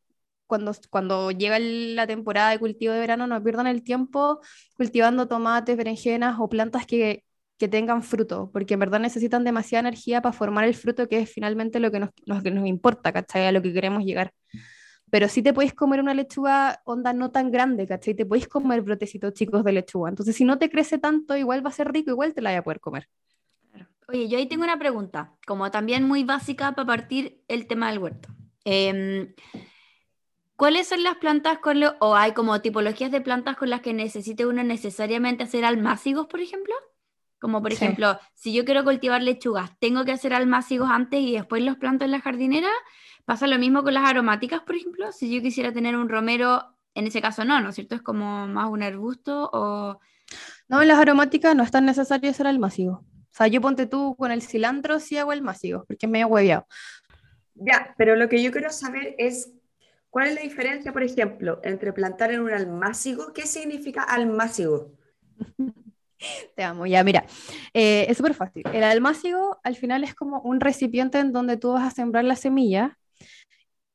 Cuando, 0.49 0.73
cuando 0.91 1.31
llega 1.31 1.59
la 1.61 2.07
temporada 2.09 2.51
de 2.51 2.59
cultivo 2.59 2.93
de 2.93 3.01
verano, 3.01 3.29
no 3.29 3.43
pierdan 3.45 3.69
el 3.69 3.85
tiempo 3.85 4.41
cultivando 4.77 5.29
tomates, 5.29 5.77
berenjenas 5.77 6.39
o 6.41 6.49
plantas 6.49 6.87
que, 6.87 7.25
que 7.59 7.69
tengan 7.69 8.03
fruto, 8.03 8.51
porque 8.53 8.75
en 8.75 8.81
verdad 8.81 9.01
necesitan 9.01 9.45
demasiada 9.45 9.89
energía 9.89 10.23
para 10.23 10.33
formar 10.33 10.65
el 10.65 10.75
fruto, 10.75 11.09
que 11.09 11.21
es 11.21 11.31
finalmente 11.31 11.81
lo 11.81 11.91
que 11.93 12.01
nos, 12.01 12.11
lo 12.25 12.43
que 12.43 12.51
nos 12.51 12.67
importa, 12.67 13.13
¿cachai? 13.13 13.47
A 13.47 13.53
lo 13.53 13.63
que 13.63 13.73
queremos 13.73 14.05
llegar. 14.05 14.33
pero 15.11 15.29
sí 15.29 15.43
te 15.43 15.53
podéis 15.53 15.75
comer 15.75 16.01
una 16.01 16.15
lechuga 16.15 16.81
onda 16.85 17.13
no 17.13 17.31
tan 17.31 17.51
grande, 17.51 17.87
¿cachai? 17.87 18.15
Te 18.15 18.27
podéis 18.27 18.49
comer 18.49 18.83
brotecitos 18.83 19.33
chicos 19.35 19.65
de 19.65 19.73
lechuga. 19.73 20.11
Entonces, 20.11 20.37
si 20.37 20.45
no 20.45 20.59
te 20.59 20.71
crece 20.71 20.99
tanto, 20.99 21.37
igual 21.37 21.65
va 21.65 21.71
a 21.71 21.73
ser 21.73 21.93
rico, 21.93 22.11
igual 22.11 22.35
te 22.35 22.43
la 22.43 22.51
vas 22.51 22.61
a 22.61 22.63
poder 22.65 22.81
comer. 22.81 23.09
Oye, 24.09 24.29
yo 24.29 24.39
ahí 24.39 24.47
tengo 24.47 24.65
una 24.65 24.79
pregunta, 24.79 25.35
como 25.47 25.71
también 25.71 26.05
muy 26.05 26.25
básica 26.25 26.73
para 26.73 26.87
partir 26.87 27.43
el 27.49 27.67
tema 27.67 27.91
del 27.91 27.99
huerto. 27.99 28.31
Em, 28.65 29.35
¿Cuáles 30.59 30.89
son 30.89 31.05
las 31.05 31.15
plantas 31.19 31.61
con 31.61 31.79
lo, 31.79 31.95
o 32.01 32.17
hay 32.17 32.33
como 32.33 32.61
tipologías 32.61 33.13
de 33.13 33.21
plantas 33.21 33.57
con 33.57 33.71
las 33.71 33.81
que 33.81 33.95
necesite 33.95 34.45
uno 34.45 34.65
necesariamente 34.65 35.45
hacer 35.45 35.65
almácigos, 35.65 36.27
por 36.27 36.41
ejemplo? 36.41 36.75
Como 37.39 37.63
por 37.63 37.71
Sí. 37.71 37.77
ejemplo, 37.85 38.19
si 38.35 38.53
yo 38.53 38.65
quiero 38.65 38.83
cultivar 38.83 39.23
lechugas, 39.23 39.79
¿tengo 39.79 40.05
que 40.05 40.11
hacer 40.11 40.35
almácigos 40.35 40.91
antes 40.91 41.21
y 41.21 41.33
después 41.35 41.63
los 41.63 41.77
planto 41.77 42.05
en 42.05 42.11
la 42.11 42.21
jardinera? 42.21 42.67
¿Pasa 43.25 43.47
lo 43.47 43.57
mismo 43.57 43.85
con 43.85 43.95
las 43.95 44.05
aromáticas, 44.11 44.63
por 44.63 44.75
ejemplo? 44.75 45.13
Si 45.13 45.33
yo 45.33 45.41
quisiera 45.41 45.73
tener 45.73 45.95
un 45.95 46.09
romero, 46.09 46.75
en 46.95 47.07
ese 47.07 47.23
caso 47.23 47.45
no, 47.45 47.61
¿no 47.61 47.69
es 47.69 47.77
cierto? 47.77 47.95
Es 47.95 48.03
como 48.03 48.49
más 48.49 48.69
un 48.69 48.83
arbusto 48.83 49.49
o... 49.53 50.01
No, 50.67 50.83
en 50.83 50.89
las 50.89 50.99
aromáticas 50.99 51.55
no 51.55 51.63
es 51.63 51.71
tan 51.71 51.87
necesario 51.87 52.33
hacer 52.33 52.49
almácigo. 52.49 52.95
O 52.95 53.31
sea, 53.31 53.47
yo 53.47 53.61
ponte 53.61 53.87
tú 53.87 54.17
con 54.17 54.33
el 54.33 54.43
cilantro 54.43 54.99
sí 54.99 55.19
hago 55.19 55.31
almácigo, 55.31 55.85
porque 55.87 56.07
es 56.07 56.11
medio 56.11 56.27
hueviado. 56.27 56.67
Ya, 57.55 57.95
pero 57.97 58.17
lo 58.17 58.29
que 58.29 58.43
yo 58.43 58.51
quiero 58.51 58.71
saber 58.71 59.15
es 59.19 59.53
cuál 60.11 60.29
es 60.29 60.35
la 60.35 60.43
diferencia, 60.43 60.93
por 60.93 61.03
ejemplo, 61.03 61.61
entre 61.63 61.93
plantar 61.93 62.33
en 62.33 62.41
un 62.41 62.51
almácigo. 62.51 63.33
¿Qué 63.33 63.47
significa 63.47 64.03
almácigo? 64.03 64.93
Te 66.57 66.65
amo, 66.65 66.87
ya, 66.87 67.05
mira, 67.05 67.25
eh, 67.73 68.07
es 68.09 68.17
súper 68.17 68.35
fácil. 68.35 68.65
El 68.73 68.83
almácigo 68.83 69.61
al 69.63 69.77
final 69.77 70.03
es 70.03 70.15
como 70.15 70.41
un 70.41 70.61
recipiente 70.61 71.19
en 71.19 71.33
donde 71.33 71.57
tú 71.57 71.73
vas 71.73 71.87
a 71.87 71.95
sembrar 71.95 72.25
la 72.25 72.37
semilla. 72.37 72.99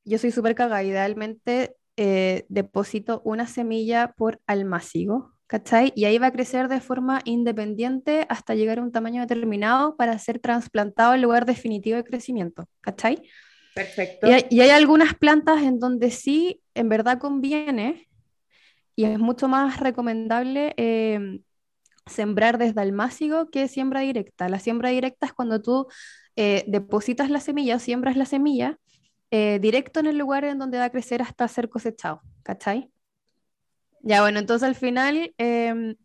Yo 0.05 0.17
soy 0.17 0.31
súper 0.31 0.55
cagada, 0.55 0.83
idealmente 0.83 1.75
eh, 1.97 2.45
deposito 2.49 3.21
una 3.25 3.47
semilla 3.47 4.13
por 4.17 4.41
almácigo, 4.47 5.33
¿cachai? 5.47 5.93
Y 5.95 6.05
ahí 6.05 6.17
va 6.17 6.27
a 6.27 6.31
crecer 6.31 6.67
de 6.67 6.81
forma 6.81 7.21
independiente 7.25 8.25
hasta 8.29 8.55
llegar 8.55 8.79
a 8.79 8.81
un 8.81 8.91
tamaño 8.91 9.21
determinado 9.21 9.95
para 9.95 10.17
ser 10.17 10.39
trasplantado 10.39 11.11
al 11.11 11.21
lugar 11.21 11.45
definitivo 11.45 11.97
de 11.97 12.03
crecimiento, 12.03 12.65
¿cachai? 12.81 13.21
Perfecto. 13.75 14.27
Y 14.49 14.59
hay, 14.61 14.69
algunas 14.69 15.15
plantas 15.15 15.61
en 15.63 15.79
donde 15.79 16.11
sí, 16.11 16.61
en 16.75 16.89
verdad 16.89 17.19
conviene 17.19 18.07
y 18.95 19.05
es 19.05 19.17
mucho 19.17 19.47
más 19.47 19.79
recomendable 19.79 20.73
eh, 20.77 21.39
sembrar 22.05 22.57
desde 22.57 22.81
almácigo 22.81 23.49
que 23.49 23.67
siembra 23.67 24.01
directa. 24.01 24.49
La 24.49 24.59
siembra 24.59 24.89
directa 24.89 25.25
es 25.25 25.33
cuando 25.33 25.61
tú 25.61 25.87
eh, 26.35 26.63
depositas 26.67 27.29
la 27.29 27.39
semilla 27.39 27.77
o 27.77 27.79
siembras 27.79 28.15
la 28.15 28.25
semilla 28.25 28.77
eh, 29.31 29.57
directo 29.59 29.99
en 29.99 30.07
el 30.07 30.17
lugar 30.17 30.45
en 30.45 30.59
donde 30.59 30.77
va 30.77 30.85
a 30.85 30.91
crecer 30.91 31.21
hasta 31.23 31.47
ser 31.47 31.69
cosechado, 31.69 32.21
¿cachai? 32.43 32.91
Ya, 34.01 34.21
bueno, 34.21 34.37
entonces 34.37 34.67
al 34.67 34.75
final 34.75 35.33
em, 35.37 35.95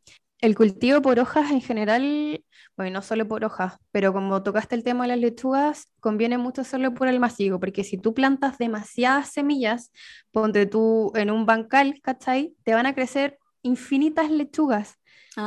el 0.40 0.54
cultivo 0.54 1.02
por 1.02 1.18
hojas 1.18 1.50
en 1.50 1.60
general, 1.60 2.42
bueno, 2.78 3.00
no 3.00 3.02
solo 3.02 3.28
por 3.28 3.44
hojas, 3.44 3.74
pero 3.92 4.14
como 4.14 4.42
tocaste 4.42 4.76
el 4.76 4.84
tema 4.84 5.04
de 5.04 5.08
las 5.10 5.18
lechugas, 5.18 5.92
conviene 6.00 6.38
mucho 6.38 6.62
hacerlo 6.62 6.94
por 6.94 7.08
almácigo, 7.08 7.60
porque 7.60 7.84
si 7.84 7.98
tú 7.98 8.14
plantas 8.14 8.58
demasiadas 8.58 9.32
semillas, 9.32 9.92
ponte 10.32 10.66
tú 10.66 11.12
en 11.16 11.30
un 11.32 11.46
bancal, 11.46 12.00
¿cachai? 12.02 12.54
Te 12.64 12.74
van 12.74 12.86
a 12.86 12.94
crecer 12.94 13.38
infinitas 13.62 14.30
lechugas. 14.30 14.96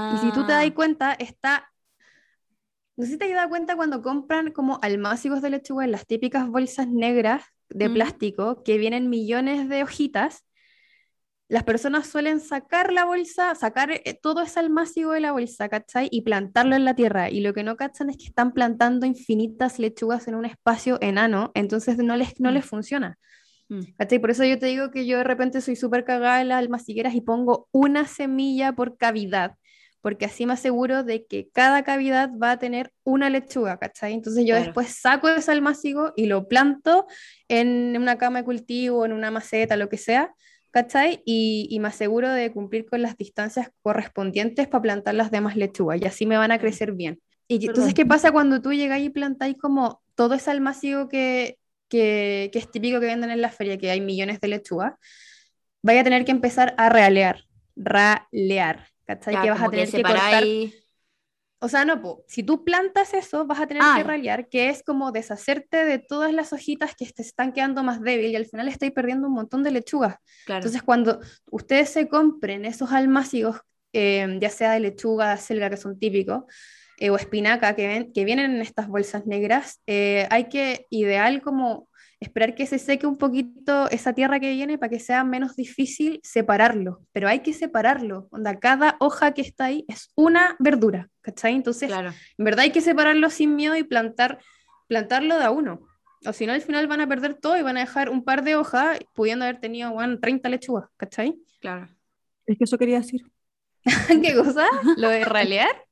Y 0.08 0.20
si 0.20 0.32
tú 0.34 0.46
te 0.46 0.54
das 0.54 0.65
Ah, 0.65 0.74
cuenta, 0.76 1.13
está... 1.13 1.72
No 2.96 3.06
sé 3.06 3.12
si 3.13 3.17
te 3.17 3.26
has 3.26 3.34
dado 3.36 3.50
cuenta 3.50 3.76
cuando 3.76 4.02
compran 4.02 4.52
como 4.52 4.80
almácigos 4.82 5.41
de 5.41 5.50
lechuga 5.50 5.86
en 5.86 5.91
las 5.91 6.06
típicas 6.06 6.48
bolsas 6.50 6.88
negras 6.88 7.44
de 7.70 7.89
Ujú. 7.89 7.89
plástico 7.89 8.63
que 8.63 8.78
vienen 8.78 9.10
millones 9.10 9.70
de 9.70 9.84
hojitas. 9.84 10.46
Las 11.52 11.66
personas 11.66 12.08
suelen 12.08 12.40
sacar 12.40 12.94
la 12.94 13.04
bolsa, 13.04 13.54
sacar 13.56 13.92
eh, 13.92 14.18
todo 14.22 14.42
ese 14.42 14.62
almácigo 14.62 15.12
de 15.12 15.20
la 15.20 15.34
bolsa, 15.34 15.68
¿cachai? 15.68 16.08
Y 16.10 16.22
plantarlo 16.22 16.78
en 16.78 16.86
la 16.86 16.96
tierra. 16.96 17.30
Y 17.30 17.42
lo 17.42 17.54
que 17.54 17.64
no 17.64 17.76
cachan 17.76 18.10
es 18.10 18.16
que 18.16 18.24
están 18.24 18.54
plantando 18.54 19.06
infinitas 19.06 19.78
lechugas 19.78 20.30
en 20.30 20.36
un 20.36 20.46
espacio 20.46 20.98
enano, 21.02 21.52
entonces 21.54 21.98
no 21.98 22.16
les, 22.16 22.40
no 22.40 22.52
Mm. 22.52 22.54
les 22.54 22.66
funciona. 22.66 23.18
mm, 23.68 23.82
¿Cachai? 23.98 24.20
Por 24.20 24.32
eso 24.32 24.46
yo 24.46 24.58
te 24.60 24.68
digo 24.68 24.92
que 24.92 25.06
yo 25.06 25.18
de 25.18 25.26
repente 25.26 25.60
soy 25.60 25.76
súper 25.76 26.06
cagada 26.06 26.40
en 26.40 26.48
las 26.48 26.60
almacigueras 26.60 27.16
y 27.16 27.22
pongo 27.22 27.68
una 27.74 28.08
semilla 28.08 28.72
por 28.72 28.96
cavidad, 28.96 29.56
porque 30.00 30.26
así 30.26 30.46
me 30.46 30.54
aseguro 30.54 31.04
de 31.04 31.26
que 31.26 31.50
cada 31.54 31.84
cavidad 31.84 32.30
va 32.42 32.52
a 32.52 32.60
tener 32.60 32.94
una 33.04 33.30
lechuga, 33.30 33.78
¿cachai? 33.78 34.14
Entonces 34.14 34.46
yo 34.46 34.56
Claro. 34.56 34.64
después 34.68 34.88
saco 34.96 35.28
ese 35.28 35.52
almácigo 35.52 36.14
y 36.16 36.28
lo 36.28 36.48
planto 36.48 37.08
en 37.50 37.98
una 37.98 38.18
cama 38.18 38.40
de 38.40 38.46
cultivo, 38.46 39.06
en 39.06 39.12
una 39.12 39.32
maceta, 39.32 39.76
lo 39.76 39.90
que 39.90 39.98
sea, 39.98 40.34
¿cachai? 40.72 41.22
Y, 41.26 41.68
y 41.70 41.80
me 41.80 41.90
aseguro 41.90 42.30
de 42.30 42.52
cumplir 42.52 42.86
con 42.86 43.02
las 43.02 43.18
distancias 43.18 43.72
correspondientes 43.82 44.68
para 44.68 44.82
plantar 44.82 45.16
las 45.16 45.32
demás 45.32 45.56
lechugas 45.56 46.02
y 46.02 46.06
así 46.06 46.26
me 46.26 46.38
van 46.38 46.52
a 46.52 46.60
crecer 46.60 46.94
bien. 46.94 47.22
Y 47.48 47.60
Perdón. 47.60 47.70
entonces, 47.70 47.94
¿qué 47.94 48.06
pasa 48.06 48.32
cuando 48.32 48.62
tú 48.62 48.72
llegáis 48.72 49.06
y 49.06 49.10
plantáis 49.10 49.58
como 49.58 50.02
todo 50.16 50.36
ese 50.36 50.52
almácigo 50.52 51.10
que, 51.10 51.58
que, 51.90 52.50
que 52.54 52.60
es 52.60 52.72
típico 52.72 53.00
que 53.00 53.08
venden 53.08 53.32
en 53.32 53.42
la 53.42 53.50
feria, 53.50 53.78
que 53.78 53.92
hay 53.92 54.02
millones 54.02 54.40
de 54.40 54.48
lechugas? 54.48 54.94
Vaya 55.84 56.02
a 56.02 56.04
tener 56.04 56.24
que 56.24 56.32
empezar 56.32 56.74
a 56.78 56.90
realear, 56.90 57.44
ralear, 57.76 58.88
¿cachai? 59.06 59.34
ya, 59.34 59.42
que 59.42 59.50
vas 59.50 59.60
a 59.60 59.66
como 59.66 59.72
que 59.72 59.78
tener 59.86 59.92
que 59.92 60.02
cortar. 60.02 60.44
O 61.63 61.69
sea, 61.69 61.86
no, 61.86 62.02
po, 62.02 62.24
si 62.28 62.41
tú 62.41 62.63
plantas 62.65 63.13
eso, 63.13 63.45
vas 63.45 63.60
a 63.60 63.67
tener 63.67 63.84
Ah, 63.86 63.93
que 63.95 64.02
ya. 64.02 64.08
ralear, 64.08 64.50
que 64.50 64.69
es 64.69 64.82
como 64.84 65.12
deshacerte 65.12 65.86
de 65.86 66.00
todas 66.00 66.34
las 66.34 66.54
hojitas 66.54 66.95
que 66.95 67.06
te 67.06 67.21
están 67.21 67.54
quedando 67.54 67.84
más 67.84 68.02
débil 68.02 68.32
y 68.32 68.36
al 68.36 68.47
final 68.47 68.67
estáis 68.67 68.91
perdiendo 68.93 69.28
un 69.28 69.34
montón 69.36 69.62
de 69.63 69.69
lechugas. 69.71 70.15
Claro. 70.45 70.60
Entonces, 70.60 70.82
cuando 70.82 71.19
ustedes 71.52 71.89
se 71.89 72.08
compren 72.08 72.65
esos 72.65 72.91
almácigos, 72.91 73.58
eh, 73.93 74.38
ya 74.41 74.50
sea 74.50 74.71
de 74.71 74.80
lechuga, 74.80 75.38
selga, 75.38 75.69
que 75.69 75.78
son 75.78 76.00
típicos, 76.00 76.45
eh, 76.97 77.10
o 77.12 77.15
espinaca, 77.15 77.76
que, 77.76 77.88
ven- 77.88 78.12
que 78.13 78.26
vienen 78.26 78.56
en 78.56 78.62
estas 78.62 78.88
bolsas 78.88 79.28
negras, 79.28 79.82
eh, 79.86 80.28
hay 80.32 80.45
que, 80.50 80.88
ideal, 80.89 81.41
como 81.43 81.89
esperar 82.19 82.56
que 82.56 82.65
se 82.65 82.80
seque 82.80 83.06
un 83.06 83.17
poquito 83.17 83.89
esa 83.89 84.13
tierra 84.13 84.39
que 84.39 84.52
viene 84.52 84.78
para 84.80 84.89
que 84.89 85.00
sea 85.00 85.24
menos 85.24 85.56
difícil 85.56 86.19
separarlo. 86.24 87.02
Pero 87.12 87.28
hay 87.28 87.41
que 87.41 87.54
separarlo. 87.54 88.28
Onda, 88.32 88.58
cada 88.60 88.95
hoja 89.00 89.34
que 89.34 89.41
está 89.41 89.65
ahí 89.65 89.86
es 89.88 90.12
una 90.15 90.56
verdura, 90.60 91.10
¿cachai? 91.22 91.56
Entonces, 91.56 91.88
Claro. 91.88 92.10
en 92.38 92.46
verdad 92.46 92.62
hay 92.62 92.72
que 92.72 92.82
separarlo 92.82 93.30
sin 93.30 93.56
miedo 93.56 93.76
y 93.76 93.84
plantar, 93.84 94.40
plantarlo 94.88 95.38
de 95.38 95.46
a 95.46 95.52
uno. 95.52 95.82
O 96.26 96.34
si 96.34 96.46
no, 96.46 96.54
al 96.54 96.62
final 96.62 96.88
van 96.88 97.02
a 97.02 97.08
perder 97.08 97.36
todo 97.36 97.58
y 97.58 97.64
van 97.64 97.78
a 97.78 97.82
dejar 97.82 98.10
un 98.10 98.24
par 98.24 98.44
de 98.44 98.56
hojas, 98.56 99.00
pudiendo 99.14 99.46
haber 99.46 99.60
tenido 99.60 99.92
bueno, 99.92 100.20
30 100.20 100.50
lechugas, 100.50 100.90
¿cachai? 100.98 101.36
Claro. 101.60 101.90
Es 102.46 102.58
que 102.58 102.64
eso 102.66 102.78
quería 102.78 103.00
decir. 103.00 103.22
¿Qué 104.22 104.36
cosa? 104.36 104.66
¿Lo 104.98 105.10
de 105.10 105.26
ralear? 105.26 105.70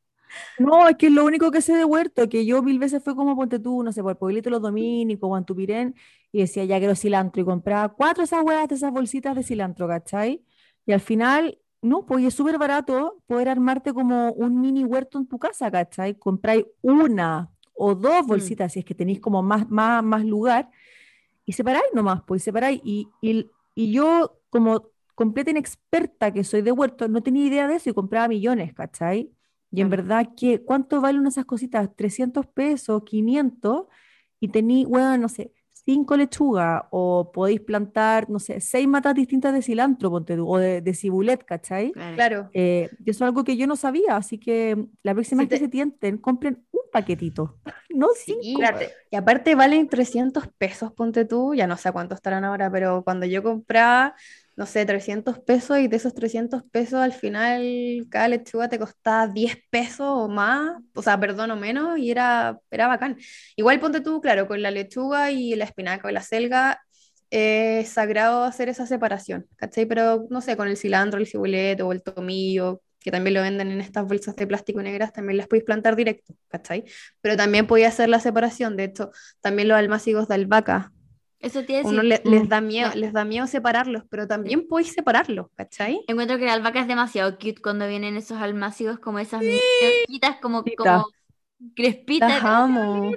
No, 0.57 0.87
es 0.87 0.95
que 0.97 1.07
es 1.07 1.11
lo 1.11 1.25
único 1.25 1.51
que 1.51 1.61
sé 1.61 1.73
de 1.73 1.85
huerto, 1.85 2.29
que 2.29 2.45
yo 2.45 2.61
mil 2.61 2.77
veces 2.79 3.03
fue 3.03 3.15
como 3.15 3.35
ponte 3.35 3.59
tú, 3.59 3.81
no 3.83 3.91
sé, 3.91 4.03
por 4.03 4.17
Pueblito 4.17 4.49
Los 4.49 4.61
Dominicos, 4.61 5.27
Guantupirén, 5.27 5.95
y 6.31 6.41
decía, 6.41 6.65
ya 6.65 6.77
quiero 6.79 6.95
cilantro, 6.95 7.41
y 7.41 7.45
compraba 7.45 7.89
cuatro 7.89 8.21
de 8.21 8.25
esas 8.25 8.43
huevas 8.43 8.67
de 8.67 8.75
esas 8.75 8.91
bolsitas 8.91 9.35
de 9.35 9.43
cilantro, 9.43 9.87
¿cachai? 9.87 10.43
Y 10.85 10.91
al 10.91 10.99
final, 11.01 11.57
no, 11.81 12.05
pues 12.05 12.25
es 12.25 12.33
súper 12.33 12.57
barato 12.57 13.21
poder 13.25 13.49
armarte 13.49 13.93
como 13.93 14.31
un 14.33 14.59
mini 14.59 14.83
huerto 14.83 15.17
en 15.17 15.27
tu 15.27 15.39
casa, 15.39 15.71
¿cachai? 15.71 16.15
Compráis 16.17 16.65
una 16.81 17.49
o 17.73 17.95
dos 17.95 18.25
bolsitas, 18.27 18.73
si 18.73 18.79
es 18.79 18.85
que 18.85 18.93
tenéis 18.95 19.21
como 19.21 19.41
más, 19.41 19.69
más, 19.69 20.03
más 20.03 20.25
lugar, 20.25 20.69
y 21.45 21.53
separáis 21.53 21.85
nomás, 21.93 22.21
pues, 22.27 22.43
separáis. 22.43 22.81
Y, 22.83 23.07
y, 23.21 23.49
y 23.75 23.91
yo, 23.91 24.41
como 24.49 24.89
completa 25.15 25.51
inexperta 25.51 26.31
que 26.31 26.43
soy 26.43 26.61
de 26.61 26.71
huerto, 26.71 27.07
no 27.07 27.23
tenía 27.23 27.45
idea 27.45 27.67
de 27.67 27.75
eso 27.75 27.89
y 27.89 27.93
compraba 27.93 28.27
millones, 28.27 28.73
¿cachai? 28.73 29.31
Y 29.71 29.81
en 29.81 29.89
verdad, 29.89 30.29
que 30.35 30.61
¿cuánto 30.63 31.01
valen 31.01 31.27
esas 31.27 31.45
cositas? 31.45 31.89
300 31.95 32.45
pesos, 32.47 33.03
500, 33.05 33.87
y 34.39 34.49
tení, 34.49 34.85
bueno, 34.85 35.17
no 35.17 35.29
sé, 35.29 35.53
cinco 35.89 36.17
lechugas, 36.17 36.83
o 36.91 37.31
podéis 37.31 37.61
plantar, 37.61 38.29
no 38.29 38.39
sé, 38.39 38.61
seis 38.61 38.87
matas 38.87 39.15
distintas 39.15 39.53
de 39.53 39.61
cilantro, 39.61 40.09
ponte 40.11 40.35
tú, 40.35 40.47
o 40.47 40.57
de, 40.57 40.81
de 40.81 40.93
cibulet, 40.93 41.43
¿cachai? 41.45 41.91
Claro. 41.91 42.15
Claro. 42.15 42.49
Eh, 42.53 42.89
y 43.05 43.09
eso 43.11 43.23
es 43.25 43.27
algo 43.29 43.43
que 43.43 43.57
yo 43.57 43.67
no 43.67 43.75
sabía, 43.75 44.15
así 44.17 44.37
que 44.39 44.85
la 45.03 45.13
próxima 45.13 45.43
Si 45.43 45.47
vez 45.47 45.49
que 45.49 45.59
te- 45.59 45.65
se 45.65 45.69
tienten, 45.69 46.17
compren 46.17 46.65
un 46.71 46.81
paquetito, 46.91 47.59
no 47.89 48.07
Sí. 48.25 48.33
cinco. 48.41 48.61
Espérate, 48.63 48.93
Y 49.11 49.15
aparte 49.15 49.55
valen 49.55 49.87
300 49.89 50.47
pesos, 50.57 50.91
ponte 50.93 51.25
tú, 51.25 51.53
ya 51.55 51.67
no 51.67 51.77
sé 51.77 51.91
cuánto 51.91 52.15
estarán 52.15 52.43
ahora, 52.45 52.71
pero 52.71 53.03
cuando 53.03 53.25
yo 53.25 53.43
compraba, 53.43 54.15
no 54.59 54.65
sé, 54.65 54.85
300 54.85 55.39
pesos 55.39 55.79
y 55.79 55.87
de 55.87 55.95
esos 55.95 56.13
300 56.13 56.63
pesos 56.69 56.99
al 56.99 57.13
final 57.13 58.05
cada 58.09 58.27
lechuga 58.27 58.67
te 58.67 58.77
costaba 58.77 59.25
10 59.25 59.57
pesos 59.69 60.05
o 60.05 60.27
más, 60.27 60.73
o 60.93 61.01
sea, 61.01 61.17
perdón, 61.17 61.51
o 61.51 61.55
menos, 61.55 61.97
y 61.97 62.11
era, 62.11 62.59
era 62.69 62.87
bacán. 62.87 63.17
Igual 63.55 63.79
ponte 63.79 64.01
tú, 64.01 64.19
claro, 64.19 64.47
con 64.49 64.61
la 64.61 64.69
lechuga 64.69 65.31
y 65.31 65.55
la 65.55 65.63
espinaca 65.63 66.09
o 66.09 66.11
la 66.11 66.21
selga 66.21 66.81
eh, 67.31 67.79
es 67.81 67.89
sagrado 67.89 68.43
hacer 68.43 68.67
esa 68.67 68.85
separación, 68.85 69.47
¿cachai? 69.55 69.85
Pero 69.85 70.27
no 70.29 70.41
sé, 70.41 70.57
con 70.57 70.67
el 70.67 70.75
cilantro, 70.75 71.21
el 71.21 71.27
cibulet 71.27 71.79
o 71.79 71.93
el 71.93 72.03
tomillo, 72.03 72.81
que 72.99 73.11
también 73.11 73.35
lo 73.35 73.41
venden 73.41 73.71
en 73.71 73.79
estas 73.79 74.05
bolsas 74.07 74.35
de 74.35 74.45
plástico 74.45 74.81
negras, 74.81 75.13
también 75.13 75.37
las 75.37 75.47
podéis 75.47 75.63
plantar 75.63 75.95
directo, 75.95 76.35
¿cachai? 76.49 76.83
Pero 77.21 77.37
también 77.37 77.65
podía 77.65 77.87
hacer 77.87 78.09
la 78.09 78.19
separación, 78.19 78.75
de 78.75 78.85
hecho, 78.85 79.11
también 79.39 79.69
los 79.69 79.77
almácigos 79.77 80.27
de 80.27 80.35
albahaca 80.35 80.91
Eso 81.39 81.59
a 81.59 81.63
Uno 81.87 82.03
le- 82.03 82.21
les, 82.25 82.49
da 82.49 82.59
miedo, 82.61 82.91
les 82.95 83.13
da 83.13 83.23
miedo 83.25 83.47
separarlos, 83.47 84.03
pero 84.09 84.27
también 84.27 84.67
podéis 84.67 84.93
separarlos, 84.93 85.47
¿cachai? 85.55 86.01
Encuentro 86.07 86.37
que 86.37 86.45
la 86.45 86.53
albahaca 86.53 86.81
es 86.81 86.87
demasiado 86.87 87.33
cute 87.37 87.61
cuando 87.61 87.87
vienen 87.87 88.17
esos 88.17 88.39
almácigos 88.41 88.99
como 88.99 89.19
esas 89.19 89.41
hojitas 89.41 90.37
como, 90.41 90.65
como 90.75 91.05
crespitas. 91.75 92.29
Las 92.31 92.43
amo. 92.43 93.11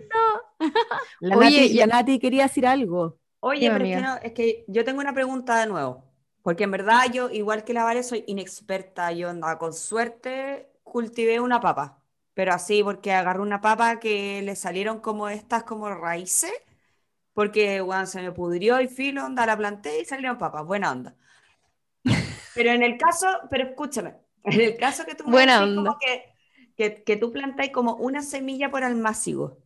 La, 1.20 1.36
Oye, 1.36 1.50
Nati, 1.60 1.74
ya- 1.74 1.86
la 1.86 1.96
Nati 1.96 2.18
quería 2.18 2.44
decir 2.44 2.66
algo. 2.66 3.18
Oye, 3.40 3.70
pero 3.70 3.84
es 3.84 3.90
que, 3.90 4.00
no- 4.00 4.16
es 4.18 4.32
que 4.32 4.64
yo 4.68 4.84
tengo 4.84 5.00
una 5.00 5.12
pregunta 5.14 5.58
de 5.60 5.66
nuevo. 5.66 6.04
Porque 6.42 6.64
en 6.64 6.70
verdad 6.72 7.06
yo, 7.12 7.30
igual 7.30 7.64
que 7.64 7.72
la 7.72 7.84
Vale, 7.84 8.02
soy 8.02 8.24
inexperta. 8.26 9.12
Yo 9.12 9.28
andaba 9.30 9.58
con 9.58 9.72
suerte, 9.72 10.70
cultivé 10.82 11.40
una 11.40 11.60
papa. 11.60 12.02
Pero 12.34 12.52
así, 12.52 12.82
porque 12.82 13.12
agarré 13.12 13.40
una 13.42 13.60
papa 13.60 14.00
que 14.00 14.42
le 14.42 14.56
salieron 14.56 15.00
como 15.00 15.28
estas, 15.28 15.64
como 15.64 15.88
raíces. 15.90 16.52
Porque, 17.34 17.80
bueno, 17.82 18.06
se 18.06 18.22
me 18.22 18.32
pudrió 18.32 18.80
y 18.80 18.88
filo, 18.88 19.24
onda, 19.26 19.46
la 19.46 19.56
planté 19.56 20.00
y 20.00 20.04
salieron 20.04 20.38
papas. 20.38 20.66
Buena 20.66 20.92
onda. 20.92 21.16
Pero 22.52 22.70
en 22.70 22.82
el 22.82 22.98
caso, 22.98 23.26
pero 23.50 23.64
escúchame, 23.68 24.14
en 24.44 24.60
el 24.60 24.76
caso 24.76 25.04
que 25.06 25.14
tú 25.14 25.24
me 25.28 25.34
Buena 25.34 25.62
decís 25.62 25.70
como 25.74 25.92
onda. 25.92 25.98
que, 25.98 26.24
que, 26.76 27.02
que 27.04 27.16
tú 27.16 27.32
plantáis 27.32 27.72
como 27.72 27.94
una 27.96 28.22
semilla 28.22 28.70
por 28.70 28.84
almácigo. 28.84 29.58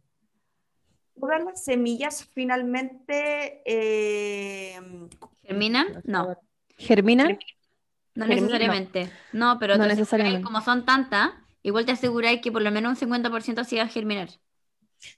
Todas 1.18 1.42
las 1.44 1.64
semillas 1.64 2.24
finalmente 2.34 3.62
eh, 3.64 4.78
¿Germinan? 5.42 5.86
No, 6.04 6.36
¿Germina? 6.78 7.42
no 8.14 8.26
Germinan. 8.26 8.86
necesariamente. 8.86 9.20
No, 9.32 9.58
pero 9.60 9.74
No 9.74 9.86
necesariamente. 9.86 10.42
como 10.42 10.60
son 10.62 10.84
tantas, 10.84 11.32
igual 11.62 11.86
te 11.86 11.92
aseguráis 11.92 12.40
que 12.42 12.52
por 12.52 12.62
lo 12.62 12.70
menos 12.72 12.90
un 12.90 12.96
50% 12.96 13.64
siga 13.64 13.84
a 13.84 13.88
germinar. 13.88 14.28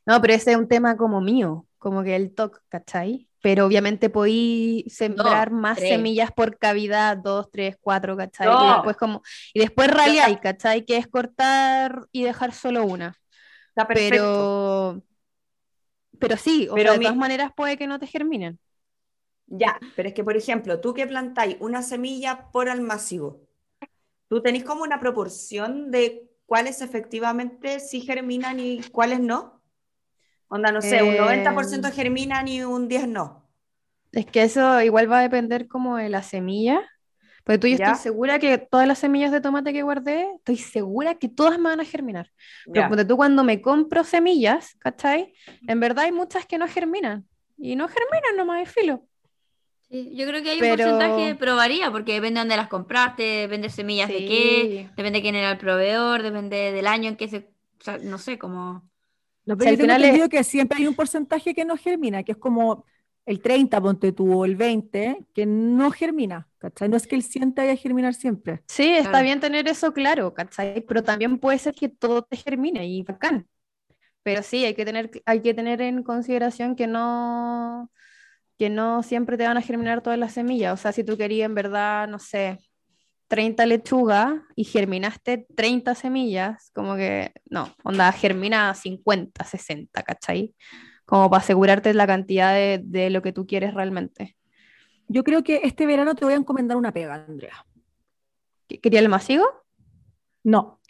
No, 0.07 0.21
pero 0.21 0.35
ese 0.35 0.53
es 0.53 0.57
un 0.57 0.69
tema 0.69 0.97
como 0.97 1.21
mío, 1.21 1.67
como 1.79 2.03
que 2.05 2.17
el 2.17 2.35
TOC, 2.35 2.61
¿cachai? 2.69 3.29
Pero 3.41 3.67
obviamente 3.67 4.11
podí 4.11 4.85
sembrar 4.89 5.51
más 5.53 5.81
tres. 5.81 5.87
semillas 5.87 6.33
por 6.33 6.59
cavidad, 6.59 7.17
dos, 7.17 7.51
tres, 7.53 7.77
cuatro, 7.81 8.17
¿cachai? 8.17 8.55
No. 8.55 8.63
Y 8.63 8.67
después 8.67 8.97
como, 8.97 9.23
y 9.55 9.61
después 9.61 9.89
¿cachai? 10.41 10.85
Que 10.85 10.97
es 10.97 11.07
cortar 11.09 12.07
y 12.13 12.25
dejar 12.25 12.53
solo 12.53 12.85
una. 12.85 13.17
está. 13.75 13.89
Pero, 13.93 15.03
pero 16.19 16.37
sí, 16.37 16.69
o 16.71 16.79
Pero 16.79 16.81
sea, 16.81 16.95
de 16.95 17.01
mi- 17.01 17.01
todas 17.01 17.17
maneras 17.17 17.53
puede 17.57 17.77
que 17.79 17.87
no 17.87 17.99
te 17.99 18.07
germinen. 18.07 18.59
Ya, 19.47 19.81
pero 19.95 20.09
es 20.09 20.15
que, 20.15 20.25
por 20.25 20.37
ejemplo, 20.37 20.81
tú 20.81 20.93
que 20.95 21.07
plantáis 21.07 21.57
una 21.61 21.83
semilla 21.83 22.51
por 22.53 22.69
almácigo, 22.69 23.41
tú 24.29 24.43
tenés 24.43 24.65
como 24.65 24.83
una 24.85 25.01
proporción 25.01 25.91
de 25.91 26.31
cuáles 26.47 26.83
efectivamente 26.83 27.81
sí 27.81 28.01
germinan 28.03 28.61
y 28.61 28.91
cuáles 28.93 29.21
no. 29.21 29.58
Onda, 30.49 30.73
no 30.73 30.81
sé, 30.81 31.03
un 31.03 31.15
Eh, 31.15 31.19
90% 31.21 31.91
germinan 31.93 32.49
y 32.49 32.63
un 32.63 32.89
10 32.89 33.07
no. 33.07 33.45
Es 34.13 34.27
que 34.27 34.43
eso 34.43 34.81
igual 34.83 35.11
va 35.11 35.19
a 35.19 35.23
depender 35.23 35.69
como 35.69 35.97
de 35.99 36.09
la 36.09 36.23
semilla. 36.23 36.81
Porque 37.45 37.59
tú 37.59 37.67
yo 37.67 37.77
Ya. 37.79 37.87
estoy 37.93 38.03
segura 38.03 38.39
que 38.39 38.59
todas 38.59 38.87
las 38.87 38.99
semillas 38.99 39.33
de 39.33 39.41
tomate 39.41 39.73
que 39.73 39.83
guardé, 39.83 40.27
estoy 40.37 40.57
segura 40.59 41.15
que 41.15 41.29
todas 41.31 41.59
me 41.59 41.65
van 41.71 41.81
a 41.81 41.85
germinar. 41.85 42.31
Pero 42.73 43.07
tú 43.07 43.17
cuando 43.17 43.43
me 43.45 43.61
compro 43.63 44.05
semillas, 44.05 44.75
¿cachai? 44.79 45.33
En 45.67 45.81
verdad 45.81 46.05
hay 46.05 46.13
muchas 46.13 46.45
que 46.47 46.59
no 46.59 46.67
germinan. 46.69 47.27
Y 47.57 47.75
no 47.75 47.89
germinan 47.89 48.37
nomás, 48.37 48.63
es 48.69 48.73
filo. 48.75 49.05
Sí, 49.91 50.15
yo 50.15 50.27
creo 50.27 50.43
que 50.43 50.51
hay 50.51 50.57
un 50.57 50.61
Pero- 50.61 50.77
porcentaje, 50.85 51.35
pero 51.37 51.57
varía, 51.57 51.91
porque 51.91 52.13
depende 52.13 52.35
de 52.35 52.41
dónde 52.43 52.57
las 52.59 52.69
compraste, 52.69 53.23
depende 53.23 53.69
de 53.69 53.73
semillas 53.75 54.09
de 54.09 54.19
qué, 54.27 54.61
Sí. 54.87 54.91
depende 54.97 55.19
de 55.19 55.23
quién 55.23 55.35
era 55.35 55.51
el 55.53 55.59
proveedor, 55.59 56.23
depende 56.23 56.73
del 56.73 56.87
año 56.87 57.09
en 57.09 57.17
que 57.17 57.29
se, 57.29 57.39
o 57.81 57.83
sea, 57.85 57.97
no 57.99 58.19
sé, 58.19 58.39
como... 58.39 58.87
No, 59.49 59.57
O 59.59 59.61
pero 59.61 59.71
sea, 59.71 59.73
yo 59.73 59.79
tengo 59.79 59.95
final 59.97 60.05
es- 60.05 60.29
que 60.29 60.45
siempre 60.45 60.79
hay 60.79 60.87
un 60.87 60.95
porcentaje 60.95 61.55
que 61.55 61.65
no 61.65 61.77
germina, 61.77 62.23
que 62.23 62.33
es 62.33 62.39
como 62.39 62.85
el 63.27 63.41
30, 63.41 63.81
ponte 63.81 64.13
tú, 64.13 64.33
o 64.41 64.45
el 64.45 64.57
20, 64.57 65.27
que 65.35 65.47
no 65.47 65.91
germina, 65.91 66.49
¿cachai? 66.59 66.89
No 66.89 66.97
es 66.97 67.07
que 67.07 67.17
el 67.17 67.23
100 67.23 67.55
te 67.55 67.63
vaya 67.63 67.73
a 67.75 67.77
germinar 67.77 68.15
siempre. 68.15 68.63
Sí, 68.69 68.85
está 68.95 69.11
Claro. 69.11 69.23
bien 69.23 69.41
tener 69.41 69.67
eso 69.69 69.93
claro, 69.93 70.35
¿cachai? 70.35 70.83
Pero 70.83 71.03
también 71.03 71.39
puede 71.39 71.59
ser 71.59 71.75
que 71.75 71.89
todo 71.89 72.23
te 72.23 72.37
germine 72.37 72.87
y 72.87 73.03
bacán. 73.03 73.49
Pero 74.23 74.43
sí, 74.43 74.65
hay 74.65 74.75
que 74.75 74.85
tener, 74.85 75.11
hay 75.27 75.43
que 75.43 75.55
tener 75.55 75.81
en 75.83 76.03
consideración 76.03 76.77
que 76.77 76.87
no, 76.87 77.91
que 78.59 78.71
no 78.71 79.03
siempre 79.03 79.37
te 79.39 79.47
van 79.47 79.57
a 79.59 79.63
germinar 79.63 80.03
todas 80.03 80.19
las 80.19 80.35
semillas. 80.35 80.75
O 80.75 80.79
sea, 80.83 80.93
si 80.93 81.05
tú 81.05 81.17
querías 81.19 81.47
en 81.47 81.55
verdad, 81.57 82.09
no 82.09 82.19
sé, 82.21 82.61
30 83.29 83.67
lechugas 83.67 84.35
y 84.57 84.65
germinaste 84.65 85.47
30 85.57 85.95
semillas, 85.95 86.71
como 86.75 86.97
que 86.97 87.33
no, 87.51 87.75
onda, 87.85 88.11
germina 88.13 88.75
50, 88.75 89.45
60, 89.45 90.03
¿cachai? 90.03 90.55
Como 91.07 91.31
para 91.31 91.43
asegurarte 91.43 91.95
la 91.95 92.07
cantidad 92.07 92.55
de, 92.55 92.81
de 92.85 93.11
lo 93.11 93.23
que 93.23 93.33
tú 93.33 93.47
quieres 93.47 93.75
realmente. 93.75 94.37
Yo 95.09 95.25
creo 95.25 95.43
que 95.45 95.61
este 95.65 95.87
verano 95.87 96.15
te 96.15 96.25
voy 96.25 96.35
a 96.35 96.39
encomendar 96.39 96.77
una 96.77 96.93
pega, 96.93 97.15
Andrea. 97.15 97.65
¿Qué- 98.69 98.81
¿Quería 98.81 99.01
el 99.01 99.09
masivo? 99.09 99.45
No, 100.45 100.81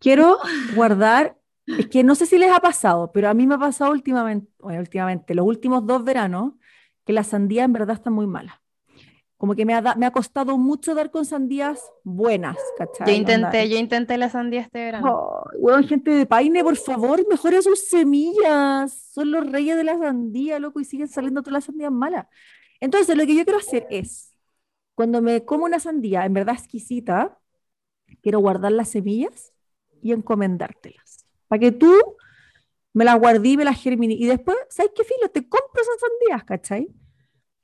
quiero 0.00 0.38
guardar, 0.74 1.38
es 1.66 1.88
que 1.88 2.04
no 2.04 2.14
sé 2.14 2.26
si 2.26 2.38
les 2.38 2.50
ha 2.52 2.60
pasado, 2.60 3.12
pero 3.12 3.28
a 3.28 3.34
mí 3.34 3.46
me 3.46 3.56
ha 3.56 3.58
pasado 3.58 3.92
últimamente, 3.92 4.50
bueno, 4.60 4.80
últimamente, 4.80 5.34
los 5.34 5.46
últimos 5.46 5.86
dos 5.86 6.04
veranos, 6.04 6.54
que 7.06 7.12
las 7.14 7.28
sandías 7.28 7.66
en 7.66 7.72
verdad 7.74 7.96
están 7.96 8.14
muy 8.14 8.26
malas. 8.26 8.56
Como 9.42 9.56
que 9.56 9.66
me 9.66 9.74
ha, 9.74 9.82
da- 9.82 9.96
me 9.96 10.06
ha 10.06 10.12
costado 10.12 10.56
mucho 10.56 10.94
dar 10.94 11.10
con 11.10 11.24
sandías 11.24 11.90
buenas, 12.04 12.56
¿cachai? 12.78 13.08
Yo 13.08 13.12
intenté, 13.12 13.68
yo 13.68 13.76
intenté 13.76 14.16
la 14.16 14.30
sandía 14.30 14.60
este 14.60 14.78
verano. 14.78 15.32
Ay, 15.52 15.58
weón, 15.58 15.82
gente 15.88 16.12
de 16.12 16.26
Paine, 16.26 16.62
por 16.62 16.76
favor, 16.76 17.26
mejora 17.28 17.60
sus 17.60 17.80
semillas. 17.88 18.92
Son 19.12 19.32
los 19.32 19.44
reyes 19.50 19.76
de 19.76 19.82
la 19.82 19.98
sandía, 19.98 20.60
loco, 20.60 20.78
y 20.78 20.84
siguen 20.84 21.08
saliendo 21.08 21.42
todas 21.42 21.54
las 21.54 21.64
sandías 21.64 21.90
malas. 21.90 22.28
Entonces, 22.78 23.16
lo 23.16 23.26
que 23.26 23.34
yo 23.34 23.42
quiero 23.42 23.58
hacer 23.58 23.84
es, 23.90 24.32
cuando 24.94 25.20
me 25.20 25.44
como 25.44 25.64
una 25.64 25.80
sandía 25.80 26.24
en 26.24 26.34
verdad 26.34 26.54
exquisita, 26.54 27.36
quiero 28.22 28.38
guardar 28.38 28.70
las 28.70 28.90
semillas 28.90 29.52
y 30.00 30.12
encomendártelas. 30.12 31.26
Para 31.48 31.58
que 31.58 31.72
tú 31.72 31.92
me 32.92 33.04
las 33.04 33.18
guardí 33.18 33.56
me 33.56 33.64
las 33.64 33.82
germiné. 33.82 34.14
Y 34.14 34.26
después, 34.26 34.56
¿sabes 34.70 34.92
qué 34.94 35.02
filo? 35.02 35.28
Te 35.30 35.48
compro 35.48 35.82
esas 35.82 35.96
sandías, 35.98 36.44
¿cachai? 36.44 36.86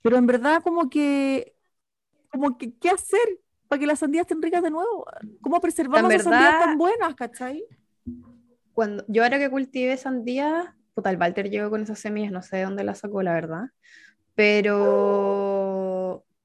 Pero 0.03 0.16
en 0.16 0.26
verdad, 0.26 0.61
como 0.64 0.91
que, 0.91 1.55
como 2.31 2.57
que, 2.59 2.74
¿qué 2.74 2.91
hacer 2.91 3.41
para 3.68 3.81
que 3.81 3.87
las 3.87 3.99
sandías 3.99 4.22
estén 4.22 4.43
ricas 4.43 4.62
de 4.62 4.70
nuevo? 4.70 5.07
¿Cómo 5.41 5.61
preservamos 5.61 6.12
esas 6.12 6.24
sandías 6.24 6.59
tan 6.59 6.79
buenas, 6.79 7.14
¿cachai? 7.14 7.64
Cuando, 8.72 9.05
yo 9.09 9.24
ahora 9.24 9.39
que 9.39 9.51
cultivé 9.51 9.97
sandía, 9.97 10.76
puta, 10.95 11.11
el 11.11 11.18
Walter 11.18 11.51
llegó 11.51 11.70
con 11.70 11.83
esas 11.83 11.99
semillas, 11.99 12.33
no 12.33 12.43
sé 12.43 12.59
de 12.59 12.64
dónde 12.64 12.85
las 12.85 13.01
sacó, 13.01 13.22
la 13.22 13.33
verdad. 13.33 13.70
Pero, 14.35 15.88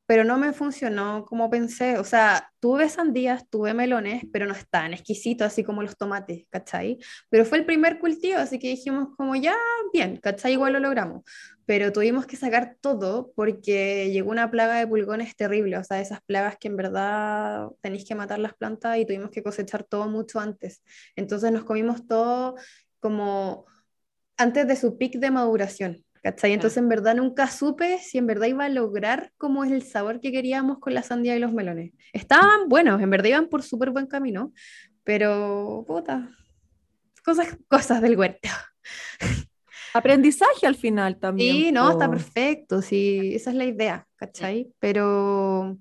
pero 0.05 0.23
no 0.23 0.37
me 0.37 0.53
funcionó 0.53 1.25
como 1.25 1.49
pensé. 1.49 1.97
O 1.97 2.03
sea, 2.03 2.51
tuve 2.59 2.89
sandías, 2.89 3.49
tuve 3.49 3.73
melones, 3.73 4.23
pero 4.31 4.45
no 4.45 4.53
están 4.53 4.93
exquisitos 4.93 5.47
así 5.47 5.63
como 5.63 5.81
los 5.81 5.97
tomates, 5.97 6.45
¿cachai? 6.49 6.97
Pero 7.29 7.45
fue 7.45 7.59
el 7.59 7.65
primer 7.65 7.99
cultivo, 7.99 8.39
así 8.39 8.59
que 8.59 8.69
dijimos 8.69 9.09
como 9.17 9.35
ya, 9.35 9.55
bien, 9.93 10.17
¿cachai? 10.17 10.53
Igual 10.53 10.73
lo 10.73 10.79
logramos. 10.79 11.23
Pero 11.65 11.93
tuvimos 11.93 12.25
que 12.25 12.35
sacar 12.35 12.75
todo 12.81 13.31
porque 13.35 14.11
llegó 14.11 14.31
una 14.31 14.51
plaga 14.51 14.75
de 14.75 14.87
pulgones 14.87 15.35
terrible, 15.35 15.77
o 15.77 15.83
sea, 15.83 16.01
esas 16.01 16.21
plagas 16.23 16.57
que 16.59 16.67
en 16.67 16.75
verdad 16.75 17.69
tenéis 17.81 18.05
que 18.05 18.15
matar 18.15 18.39
las 18.39 18.53
plantas 18.53 18.97
y 18.97 19.05
tuvimos 19.05 19.29
que 19.31 19.43
cosechar 19.43 19.83
todo 19.83 20.07
mucho 20.09 20.39
antes. 20.39 20.83
Entonces 21.15 21.51
nos 21.51 21.63
comimos 21.63 22.05
todo 22.05 22.55
como 22.99 23.65
antes 24.37 24.67
de 24.67 24.75
su 24.75 24.97
pic 24.97 25.15
de 25.19 25.31
maduración, 25.31 26.02
¿cachai? 26.23 26.53
Entonces 26.53 26.77
en 26.77 26.89
verdad 26.89 27.15
nunca 27.15 27.47
supe 27.47 27.99
si 27.99 28.17
en 28.17 28.25
verdad 28.25 28.47
iba 28.47 28.65
a 28.65 28.69
lograr 28.69 29.33
como 29.37 29.63
es 29.63 29.71
el 29.71 29.83
sabor 29.83 30.21
que 30.21 30.31
queríamos 30.31 30.79
con 30.79 30.93
la 30.93 31.03
sandía 31.03 31.35
y 31.35 31.39
los 31.39 31.53
melones. 31.53 31.91
Estaban 32.13 32.69
buenos, 32.69 33.01
en 33.01 33.09
verdad 33.09 33.29
iban 33.29 33.49
por 33.49 33.61
súper 33.61 33.91
buen 33.91 34.07
camino, 34.07 34.53
pero 35.03 35.83
puta, 35.85 36.29
cosas, 37.23 37.57
cosas 37.67 38.01
del 38.01 38.17
huerto. 38.17 38.49
Aprendizaje 39.93 40.65
al 40.65 40.75
final 40.75 41.19
también. 41.19 41.55
Sí, 41.55 41.71
no, 41.71 41.91
está 41.91 42.09
perfecto, 42.09 42.81
sí, 42.81 43.35
esa 43.35 43.51
es 43.51 43.55
la 43.57 43.65
idea, 43.65 44.07
¿cachai? 44.15 44.73
Pero 44.79 45.77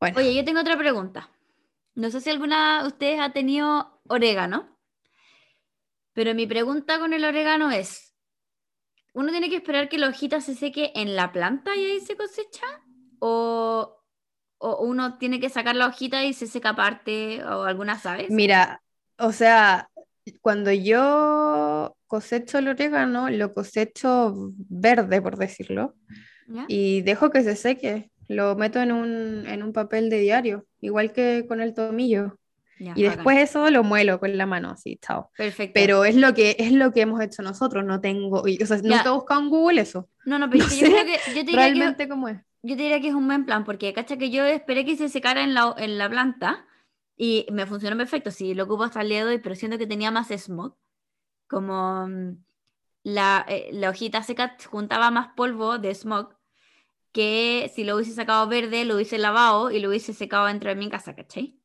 bueno, 0.00 0.18
Oye, 0.18 0.34
yo 0.34 0.44
tengo 0.44 0.60
otra 0.60 0.78
pregunta. 0.78 1.28
No 1.94 2.10
sé 2.10 2.20
si 2.20 2.30
alguna 2.30 2.82
de 2.82 2.88
ustedes 2.88 3.20
ha 3.20 3.32
tenido 3.32 4.00
orégano, 4.08 4.78
pero 6.14 6.34
mi 6.34 6.46
pregunta 6.46 6.98
con 6.98 7.12
el 7.12 7.24
orégano 7.24 7.70
es, 7.70 8.11
¿uno 9.12 9.30
tiene 9.30 9.50
que 9.50 9.56
esperar 9.56 9.88
que 9.88 9.98
la 9.98 10.08
hojita 10.08 10.40
se 10.40 10.54
seque 10.54 10.92
en 10.94 11.16
la 11.16 11.32
planta 11.32 11.76
y 11.76 11.84
ahí 11.84 12.00
se 12.00 12.16
cosecha? 12.16 12.66
¿O, 13.18 13.98
o 14.58 14.84
uno 14.84 15.18
tiene 15.18 15.40
que 15.40 15.50
sacar 15.50 15.76
la 15.76 15.86
hojita 15.86 16.24
y 16.24 16.32
se 16.32 16.46
seca 16.46 16.70
aparte? 16.70 17.44
¿O 17.44 17.62
alguna 17.64 17.98
sabes? 17.98 18.30
Mira, 18.30 18.82
o 19.18 19.32
sea, 19.32 19.88
cuando 20.40 20.72
yo 20.72 21.96
cosecho 22.06 22.58
el 22.58 22.68
orégano, 22.68 23.30
lo 23.30 23.54
cosecho 23.54 24.52
verde, 24.68 25.22
por 25.22 25.36
decirlo, 25.36 25.94
¿Ya? 26.48 26.64
y 26.68 27.02
dejo 27.02 27.30
que 27.30 27.42
se 27.42 27.56
seque. 27.56 28.10
Lo 28.28 28.56
meto 28.56 28.80
en 28.80 28.92
un, 28.92 29.46
en 29.46 29.62
un 29.62 29.72
papel 29.72 30.08
de 30.08 30.18
diario, 30.20 30.66
igual 30.80 31.12
que 31.12 31.44
con 31.48 31.60
el 31.60 31.74
tomillo. 31.74 32.38
Ya, 32.84 32.94
Y 32.96 33.02
después 33.04 33.38
eso 33.38 33.70
lo 33.70 33.84
muelo 33.84 34.18
con 34.20 34.36
la 34.36 34.46
mano, 34.46 34.70
así, 34.70 34.98
chao. 35.00 35.30
Perfecto. 35.36 35.74
Pero 35.74 36.04
es 36.04 36.16
lo 36.16 36.34
que, 36.34 36.56
es 36.58 36.72
lo 36.72 36.92
que 36.92 37.02
hemos 37.02 37.20
hecho 37.22 37.42
nosotros, 37.42 37.84
no 37.84 38.00
tengo, 38.00 38.46
y- 38.46 38.62
o 38.62 38.66
sea, 38.66 38.78
nunca 38.78 39.08
he 39.10 39.12
buscado 39.12 39.40
en 39.40 39.48
Google 39.50 39.80
eso, 39.80 40.08
no, 40.24 40.38
no, 40.38 40.48
pero 40.50 40.64
no 40.64 40.70
yo 40.76 40.86
creo 40.88 41.04
que 41.04 41.32
yo 41.34 41.44
te 41.44 41.50
diría 41.50 41.72
que, 41.72 41.78
realmente 41.78 42.08
cómo 42.08 42.28
es. 42.28 42.38
yo 42.62 42.76
te 42.76 42.82
diría 42.82 43.00
que 43.00 43.08
es 43.08 43.14
un 43.14 43.26
buen 43.26 43.44
plan, 43.46 43.64
porque 43.64 43.92
cacha 43.92 44.16
que 44.16 44.30
yo 44.30 44.44
esperé 44.44 44.84
que 44.84 44.96
se 44.96 45.08
secara 45.08 45.42
en 45.42 45.54
la, 45.54 45.74
en 45.78 45.98
la 45.98 46.08
planta 46.08 46.66
y 47.16 47.46
me 47.52 47.66
funcionó 47.66 47.96
perfecto. 47.96 48.30
Sí, 48.30 48.54
lo 48.54 48.64
ocupo 48.64 48.84
hasta 48.84 49.02
el 49.02 49.08
día 49.08 49.24
de 49.24 49.32
hoy, 49.32 49.38
pero 49.38 49.54
siento 49.54 49.78
que 49.78 49.86
tenía 49.86 50.10
más 50.10 50.28
smog. 50.30 50.76
Como 51.48 52.06
mm, 52.08 52.44
la, 53.04 53.44
eh, 53.48 53.70
la 53.72 53.90
hojita 53.90 54.22
seca 54.22 54.56
juntaba 54.70 55.10
más 55.10 55.28
polvo 55.36 55.78
de 55.78 55.94
smog 55.94 56.36
que 57.12 57.70
si 57.74 57.84
lo 57.84 57.96
hubiese 57.96 58.14
sacado 58.14 58.48
verde, 58.48 58.84
lo 58.86 58.96
hubiese 58.96 59.18
lavado 59.18 59.70
y 59.72 59.80
lo 59.80 59.90
hubiese 59.90 60.14
secado 60.14 60.46
dentro 60.46 60.70
de 60.70 60.76
mi 60.76 60.90
casa, 60.90 61.14
¿cachai? 61.16 61.58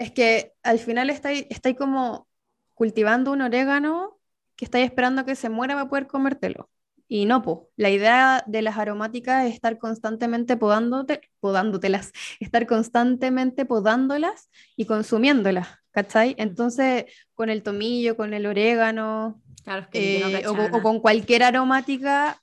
Es 0.00 0.10
que 0.12 0.54
al 0.62 0.78
final 0.78 1.10
estáis 1.10 1.46
como 1.76 2.26
cultivando 2.72 3.32
un 3.32 3.42
orégano 3.42 4.18
que 4.56 4.64
estáis 4.64 4.86
esperando 4.86 5.26
que 5.26 5.36
se 5.36 5.50
muera 5.50 5.74
para 5.74 5.90
poder 5.90 6.06
comértelo. 6.06 6.70
Y 7.06 7.26
no, 7.26 7.42
pues, 7.42 7.58
la 7.76 7.90
idea 7.90 8.42
de 8.46 8.62
las 8.62 8.78
aromáticas 8.78 9.44
es 9.46 9.52
estar 9.54 9.76
constantemente 9.78 10.56
podándote, 10.56 11.20
podándotelas, 11.40 12.12
estar 12.40 12.66
constantemente 12.66 13.66
podándolas 13.66 14.48
y 14.74 14.86
consumiéndolas, 14.86 15.68
¿cachai? 15.90 16.34
Entonces, 16.38 17.04
con 17.34 17.50
el 17.50 17.62
tomillo, 17.62 18.16
con 18.16 18.32
el 18.32 18.46
orégano, 18.46 19.42
Claro, 19.64 19.82
es 19.82 19.88
que 19.88 20.20
yo 20.20 20.28
no 20.30 20.38
eh, 20.38 20.46
o, 20.48 20.52
con- 20.54 20.60
o 20.60 20.68
nada. 20.68 20.82
con 20.82 21.00
cualquier 21.00 21.42
aromática 21.42 22.40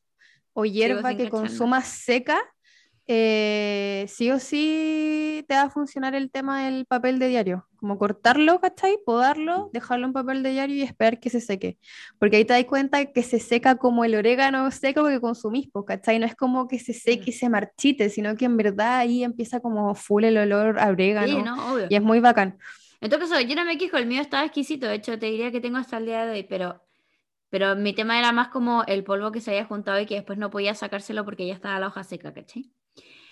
o 0.53 0.66
hierba 0.66 1.16
que 1.16 1.30
consumas 1.30 1.88
seca, 1.88 2.38
eh, 3.10 4.05
sí 4.10 4.30
o 4.32 4.39
sí 4.39 5.45
te 5.47 5.55
va 5.55 5.64
a 5.64 5.70
funcionar 5.70 6.14
el 6.14 6.30
tema 6.30 6.66
del 6.66 6.86
papel 6.86 7.20
de 7.20 7.30
diario. 7.30 7.66
Como 7.78 7.97
cortarlo, 7.97 8.60
¿cachai? 8.60 8.97
Podarlo, 9.05 9.70
dejarlo 9.72 10.08
en 10.08 10.14
papel 10.14 10.43
de 10.43 10.51
diario 10.51 10.76
y 10.76 10.82
esperar 10.82 11.20
que 11.20 11.30
se 11.30 11.39
seque. 11.39 11.78
Porque 12.20 12.38
ahí 12.38 12.45
te 12.45 12.53
das 12.53 12.66
cuenta 12.66 13.05
que 13.05 13.24
se 13.24 13.39
seca 13.39 13.78
como 13.78 14.03
el 14.03 14.16
orégano 14.16 14.70
seco 14.72 15.05
que 15.08 15.22
consumís, 15.22 15.70
pues, 15.72 15.86
¿cachai? 15.86 16.20
No 16.20 16.26
es 16.26 16.36
como 16.36 16.68
que 16.68 16.80
se 16.80 16.93
seque 16.93 17.30
y 17.30 17.34
se 17.34 17.49
marchite, 17.49 18.10
sino 18.10 18.36
que 18.36 18.45
en 18.45 18.58
verdad 18.58 18.97
ahí 18.97 19.24
empieza 19.24 19.62
como 19.62 19.95
full 19.95 20.26
el 20.26 20.38
olor 20.38 20.78
a 20.78 20.89
orégano. 20.89 21.28
Sí, 21.28 21.41
no, 21.43 21.74
obvio. 21.74 21.88
Y 21.89 21.95
es 21.95 22.01
muy 22.01 22.20
bacán. 22.20 22.58
En 22.99 23.10
todo 23.10 23.22
caso, 23.22 23.39
yo 23.39 23.55
no 23.55 23.64
me 23.64 23.78
quejo, 23.78 23.97
el 23.97 24.08
mío 24.08 24.22
estaba 24.22 24.43
exquisito. 24.43 24.88
De 24.88 24.95
hecho, 24.95 25.18
te 25.18 25.28
diría 25.28 25.51
que 25.51 25.62
tengo 25.62 25.78
hasta 25.78 25.97
el 25.97 26.08
día 26.08 26.26
de 26.26 26.32
hoy, 26.34 26.43
pero, 26.43 26.84
pero 27.49 27.76
mi 27.76 27.93
tema 27.93 28.20
era 28.20 28.34
más 28.34 28.49
como 28.49 28.84
el 28.86 29.03
polvo 29.05 29.32
que 29.32 29.39
se 29.39 29.51
había 29.51 29.66
juntado 29.66 29.99
y 29.99 30.05
que 30.05 30.16
después 30.16 30.38
no 30.38 30.49
podía 30.49 30.74
sacárselo 30.74 31.24
porque 31.24 31.47
ya 31.47 31.53
estaba 31.53 31.80
la 31.80 31.88
hoja 31.88 32.03
seca, 32.03 32.34
¿cachai? 32.34 32.72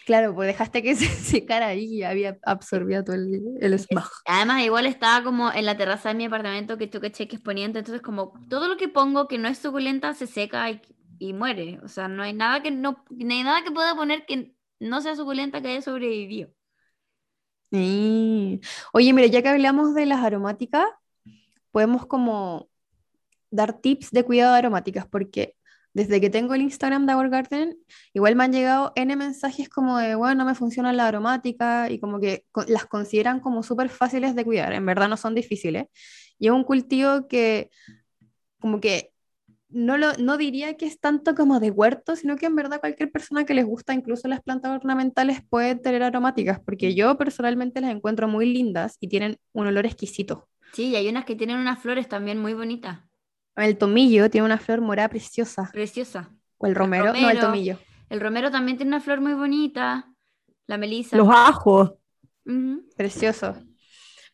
Claro, 0.06 0.36
pues 0.36 0.48
dejaste 0.48 0.84
que 0.84 0.96
se 0.96 1.08
secara 1.08 1.68
ahí 1.68 1.86
y 1.86 2.04
había 2.04 2.38
absorbido 2.44 3.04
todo 3.04 3.16
el, 3.16 3.42
el 3.60 3.80
smog. 3.80 4.10
Además, 4.26 4.64
igual 4.64 4.86
estaba 4.88 5.24
como 5.24 5.52
en 5.52 5.66
la 5.66 5.78
terraza 5.78 6.10
de 6.10 6.16
mi 6.16 6.26
apartamento 6.26 6.78
que 6.78 6.88
tú 6.88 7.00
caché 7.00 7.28
que 7.28 7.36
es 7.36 7.42
poniente, 7.42 7.80
entonces 7.80 8.02
como 8.02 8.34
todo 8.50 8.68
lo 8.68 8.78
que 8.78 8.88
pongo 8.90 9.28
que 9.28 9.38
no 9.38 9.48
es 9.48 9.60
suculenta 9.60 10.14
se 10.16 10.26
seca 10.28 10.70
y, 10.72 10.82
y 11.20 11.34
muere. 11.34 11.80
O 11.84 11.88
sea, 11.88 12.08
no 12.08 12.24
hay 12.24 12.34
nada 12.34 12.62
que 12.64 12.72
no, 12.72 13.04
no 13.10 13.34
hay 13.34 13.44
nada 13.44 13.64
que 13.64 13.72
pueda 13.72 13.96
poner 13.96 14.26
que 14.26 14.56
no 14.80 15.02
sea 15.02 15.16
suculenta 15.16 15.62
que 15.62 15.70
haya 15.70 15.82
sobrevivido. 15.82 16.50
Sí. 17.72 18.62
Oye, 18.94 19.14
mira, 19.14 19.28
ya 19.28 19.42
que 19.42 19.50
hablamos 19.50 19.94
de 19.96 20.06
las 20.06 20.24
aromáticas, 20.24 20.86
podemos 21.72 22.06
como 22.08 22.70
dar 23.52 23.80
tips 23.82 24.12
de 24.12 24.24
cuidado 24.26 24.54
de 24.54 24.60
aromáticas, 24.60 25.08
porque 25.08 25.55
desde 25.96 26.20
que 26.20 26.30
tengo 26.30 26.54
el 26.54 26.62
Instagram 26.62 27.06
de 27.06 27.16
Our 27.16 27.30
Garden, 27.30 27.78
igual 28.14 28.36
me 28.36 28.44
han 28.44 28.52
llegado 28.52 28.92
N 28.96 29.16
mensajes 29.16 29.70
como 29.70 29.98
de, 29.98 30.16
bueno, 30.16 30.36
no 30.36 30.46
me 30.46 30.54
funcionan 30.54 30.98
las 30.98 31.08
aromáticas 31.08 31.90
y 31.90 32.00
como 32.00 32.20
que 32.20 32.44
las 32.68 32.86
consideran 32.86 33.40
como 33.40 33.64
súper 33.64 33.88
fáciles 33.88 34.36
de 34.36 34.44
cuidar, 34.44 34.74
en 34.74 34.86
verdad 34.86 35.08
no 35.08 35.16
son 35.16 35.34
difíciles. 35.34 35.86
Y 36.38 36.48
es 36.48 36.52
un 36.52 36.66
cultivo 36.66 37.30
que 37.30 37.70
como 38.60 38.82
que 38.82 39.14
no, 39.70 39.98
lo, 39.98 40.12
no 40.16 40.36
diría 40.36 40.76
que 40.76 40.86
es 40.86 41.00
tanto 41.00 41.34
como 41.34 41.62
de 41.62 41.72
huerto, 41.72 42.18
sino 42.18 42.36
que 42.36 42.48
en 42.48 42.58
verdad 42.58 42.82
cualquier 42.82 43.10
persona 43.10 43.46
que 43.46 43.54
les 43.54 43.66
gusta 43.66 43.94
incluso 43.94 44.28
las 44.28 44.44
plantas 44.44 44.72
ornamentales 44.72 45.40
puede 45.50 45.76
tener 45.76 46.04
aromáticas, 46.04 46.60
porque 46.60 46.94
yo 46.94 47.18
personalmente 47.18 47.80
las 47.80 47.92
encuentro 47.92 48.28
muy 48.28 48.52
lindas 48.52 48.98
y 49.00 49.08
tienen 49.08 49.38
un 49.54 49.68
olor 49.68 49.86
exquisito. 49.86 50.50
Sí, 50.74 50.90
y 50.90 50.98
hay 50.98 51.08
unas 51.08 51.24
que 51.24 51.36
tienen 51.36 51.58
unas 51.58 51.80
flores 51.80 52.10
también 52.10 52.38
muy 52.38 52.54
bonitas, 52.54 53.00
El 53.56 53.78
tomillo 53.78 54.30
tiene 54.30 54.46
una 54.46 54.58
flor 54.58 54.82
morada 54.82 55.10
preciosa. 55.10 55.70
preciosas. 55.72 56.28
O 56.58 56.68
el 56.68 56.76
romero, 56.76 57.14
no, 57.14 57.30
el 57.30 57.40
tomillo. 57.40 57.78
El 58.10 58.20
romero 58.22 58.52
también 58.52 58.78
tiene 58.78 58.90
una 58.90 59.02
flor 59.02 59.20
muy 59.22 59.34
bonita, 59.34 60.10
la 60.68 60.78
melisa. 60.78 61.18
Los 61.18 61.28
ajos. 61.30 61.94
Ujú. 62.46 62.88
Precioso. 62.96 63.56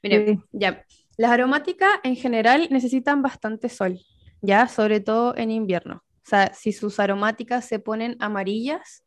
Miren, 0.04 0.40
Sí. 0.40 0.44
ya. 0.52 0.86
Las 1.18 1.32
aromáticas 1.32 1.90
en 2.04 2.16
general 2.16 2.68
necesitan 2.72 3.22
bastante 3.22 3.70
sol, 3.70 4.00
ya, 4.42 4.68
sobre 4.68 5.00
todo 5.00 5.36
en 5.38 5.52
invierno. 5.52 6.04
O 6.18 6.24
sea, 6.30 6.54
si 6.54 6.72
sus 6.72 7.00
aromáticas 7.00 7.66
se 7.66 7.80
ponen 7.80 8.16
amarillas, 8.20 9.04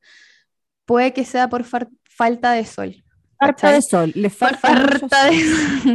puede 0.84 1.12
que 1.12 1.24
sea 1.24 1.48
por 1.48 1.64
far- 1.64 1.88
falta 2.04 2.52
de 2.52 2.64
sol. 2.64 3.02
Falta 3.38 3.54
¿cachai? 3.54 3.74
de 3.74 3.82
sol. 3.82 4.12
Le 4.14 4.30
Por 4.30 4.56
falta 4.56 4.74
de 4.74 4.88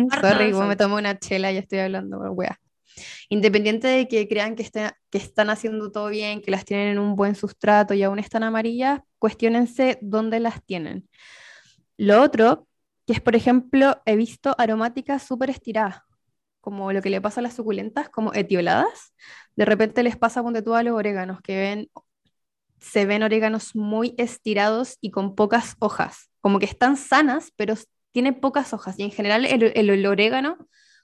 Falta 0.10 0.30
Sorry, 0.32 0.46
de 0.46 0.54
me 0.54 0.54
sol. 0.54 0.78
tomo 0.78 0.96
una 0.98 1.18
chela 1.20 1.52
y 1.52 1.58
estoy 1.58 1.80
hablando, 1.80 2.18
wea. 2.34 2.60
Independiente 3.30 3.88
de 3.88 4.08
que 4.08 4.28
crean 4.28 4.56
que, 4.56 4.64
están 5.14 5.50
haciendo 5.50 5.92
todo 5.92 6.10
bien, 6.10 6.42
que 6.42 6.52
las 6.52 6.66
tienen 6.66 6.90
en 6.90 7.00
un 7.00 7.16
buen 7.16 7.36
sustrato 7.36 7.94
y 7.94 8.04
aún 8.04 8.20
están 8.20 8.44
amarillas, 8.44 9.02
cuestionense 9.20 10.00
dónde 10.02 10.40
las 10.40 10.64
tienen. 10.66 11.10
Lo 11.98 12.22
otro, 12.22 12.68
que 13.06 13.14
es, 13.14 13.22
por 13.22 13.36
ejemplo, 13.36 14.02
he 14.06 14.16
visto 14.16 14.56
aromáticas 14.58 15.24
súper 15.24 15.50
estiradas, 15.50 16.02
como 16.62 16.94
lo 16.94 17.02
que 17.02 17.10
le 17.10 17.22
pasa 17.22 17.42
a 17.42 17.44
las 17.44 17.56
suculentas, 17.56 18.10
como 18.10 18.34
etioladas. 18.34 19.14
De 19.56 19.66
repente 19.66 20.04
les 20.04 20.18
pasa, 20.18 20.44
ponte 20.44 20.62
tú 20.62 20.76
a 20.76 20.84
los 20.84 20.96
oréganos, 20.96 21.42
que 21.42 21.58
ven, 21.58 21.90
se 22.80 23.06
ven 23.06 23.24
oréganos 23.24 23.76
muy 23.76 24.16
estirados 24.18 24.98
y 25.02 25.12
con 25.12 25.36
pocas 25.36 25.76
hojas, 25.80 26.30
como 26.42 26.60
que 26.60 26.66
están 26.66 26.98
sanas, 26.98 27.52
pero 27.56 27.76
tienen 28.12 28.40
pocas 28.40 28.74
hojas. 28.74 28.98
Y 29.00 29.04
en 29.04 29.12
general 29.12 29.46
el, 29.46 29.64
el- 29.76 29.90
el 29.90 30.06
orégano 30.06 30.58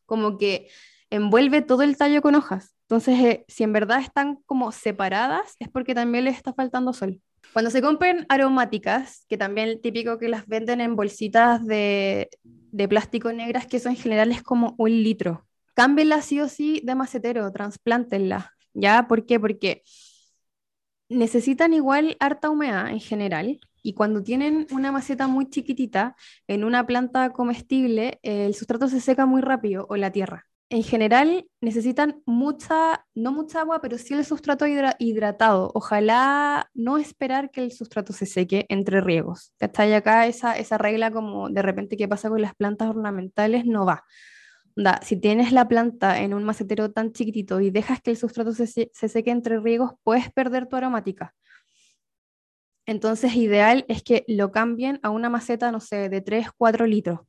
como 0.05 0.38
que 0.38 0.69
envuelve 1.16 1.61
todo 1.61 1.84
el 1.84 1.97
tallo 1.97 2.22
con 2.22 2.36
hojas. 2.36 2.76
Entonces, 2.88 3.20
eh, 3.20 3.45
si 3.47 3.63
en 3.63 3.74
verdad 3.74 3.99
están 3.99 4.38
como 4.45 4.72
separadas, 4.72 5.55
es 5.59 5.70
porque 5.70 5.95
también 5.95 6.26
les 6.26 6.38
está 6.38 6.53
faltando 6.53 6.93
sol. 6.93 7.22
Cuando 7.53 7.72
se 7.72 7.82
compren 7.82 8.26
aromáticas, 8.30 9.26
que 9.28 9.38
también 9.38 9.82
típico 9.82 10.18
que 10.18 10.30
las 10.30 10.47
venden 10.47 10.82
en 10.82 10.95
bolsitas 10.95 11.66
de, 11.66 12.30
plástico 12.89 13.32
negras, 13.32 13.66
que 13.66 13.78
eso 13.78 13.89
en 13.89 13.95
general 13.95 14.32
es 14.32 14.43
como 14.43 14.76
un 14.78 14.91
litro, 14.91 15.47
cámbienla 15.74 16.22
sí 16.22 16.41
o 16.41 16.47
sí 16.47 16.82
de 16.84 16.95
macetero, 16.95 17.51
trasplántenla. 17.51 18.51
¿Ya? 18.74 19.07
¿Por 19.07 19.26
qué? 19.26 19.39
Porque 19.39 19.84
necesitan 21.07 21.74
igual 21.74 22.18
harta 22.20 22.49
humedad 22.49 22.89
en 22.89 22.99
general 22.99 23.59
y 23.82 23.93
cuando 23.93 24.22
tienen 24.22 24.68
una 24.72 24.91
maceta 24.91 25.28
muy 25.28 25.49
chiquitita 25.49 26.16
en 26.47 26.63
una 26.66 26.86
planta 26.86 27.32
comestible, 27.32 28.20
el 28.24 28.53
sustrato 28.53 28.89
se 28.89 28.99
seca 28.99 29.26
muy 29.26 29.41
rápido 29.41 29.86
o 29.89 29.95
la 29.95 30.11
tierra. 30.11 30.45
En 30.70 30.82
general 30.84 31.47
necesitan 31.61 32.24
mucha, 32.26 33.05
no 33.13 33.32
mucha 33.32 33.61
agua, 33.61 33.82
pero 33.82 33.97
sí 33.99 34.13
el 34.16 34.26
sustrato 34.26 34.66
hidra- 34.66 34.95
hidratado. 34.99 35.72
Ojalá 35.76 36.70
no 36.74 36.97
esperar 36.97 37.51
que 37.51 37.61
el 37.63 37.72
sustrato 37.72 38.13
se 38.13 38.26
seque 38.26 38.66
entre 38.70 38.99
riegos. 39.01 39.53
¿Cachai? 39.59 39.93
Acá 39.93 40.26
esa, 40.28 40.57
esa 40.57 40.78
regla 40.80 41.11
como 41.11 41.49
de 41.49 41.61
repente 41.61 41.97
que 41.97 42.07
pasa 42.07 42.30
con 42.30 42.41
las 42.41 42.55
plantas 42.55 42.89
ornamentales 42.89 43.66
no 43.66 43.86
va. 43.86 44.03
Onda, 44.76 44.99
si 45.03 45.18
tienes 45.18 45.51
la 45.51 45.68
planta 45.68 46.20
en 46.22 46.34
un 46.34 46.43
macetero 46.43 46.91
tan 46.91 47.13
chiquitito 47.13 47.61
y 47.61 47.70
dejas 47.72 48.01
que 48.01 48.11
el 48.11 48.18
sustrato 48.18 48.51
se- 48.53 48.68
se 48.93 49.07
seque 49.09 49.32
entre 49.32 49.59
riegos, 49.59 49.91
puedes 50.03 50.32
perder 50.34 50.68
tu 50.68 50.76
aromática. 50.78 51.34
Entonces, 52.88 53.36
ideal 53.36 53.86
es 53.88 54.03
que 54.03 54.26
lo 54.28 54.51
cambien 54.51 54.99
a 55.03 55.09
una 55.11 55.30
maceta, 55.30 55.72
no 55.72 55.80
sé, 55.80 56.09
de 56.09 56.22
3, 56.22 56.47
4 56.57 56.86
litros. 56.86 57.20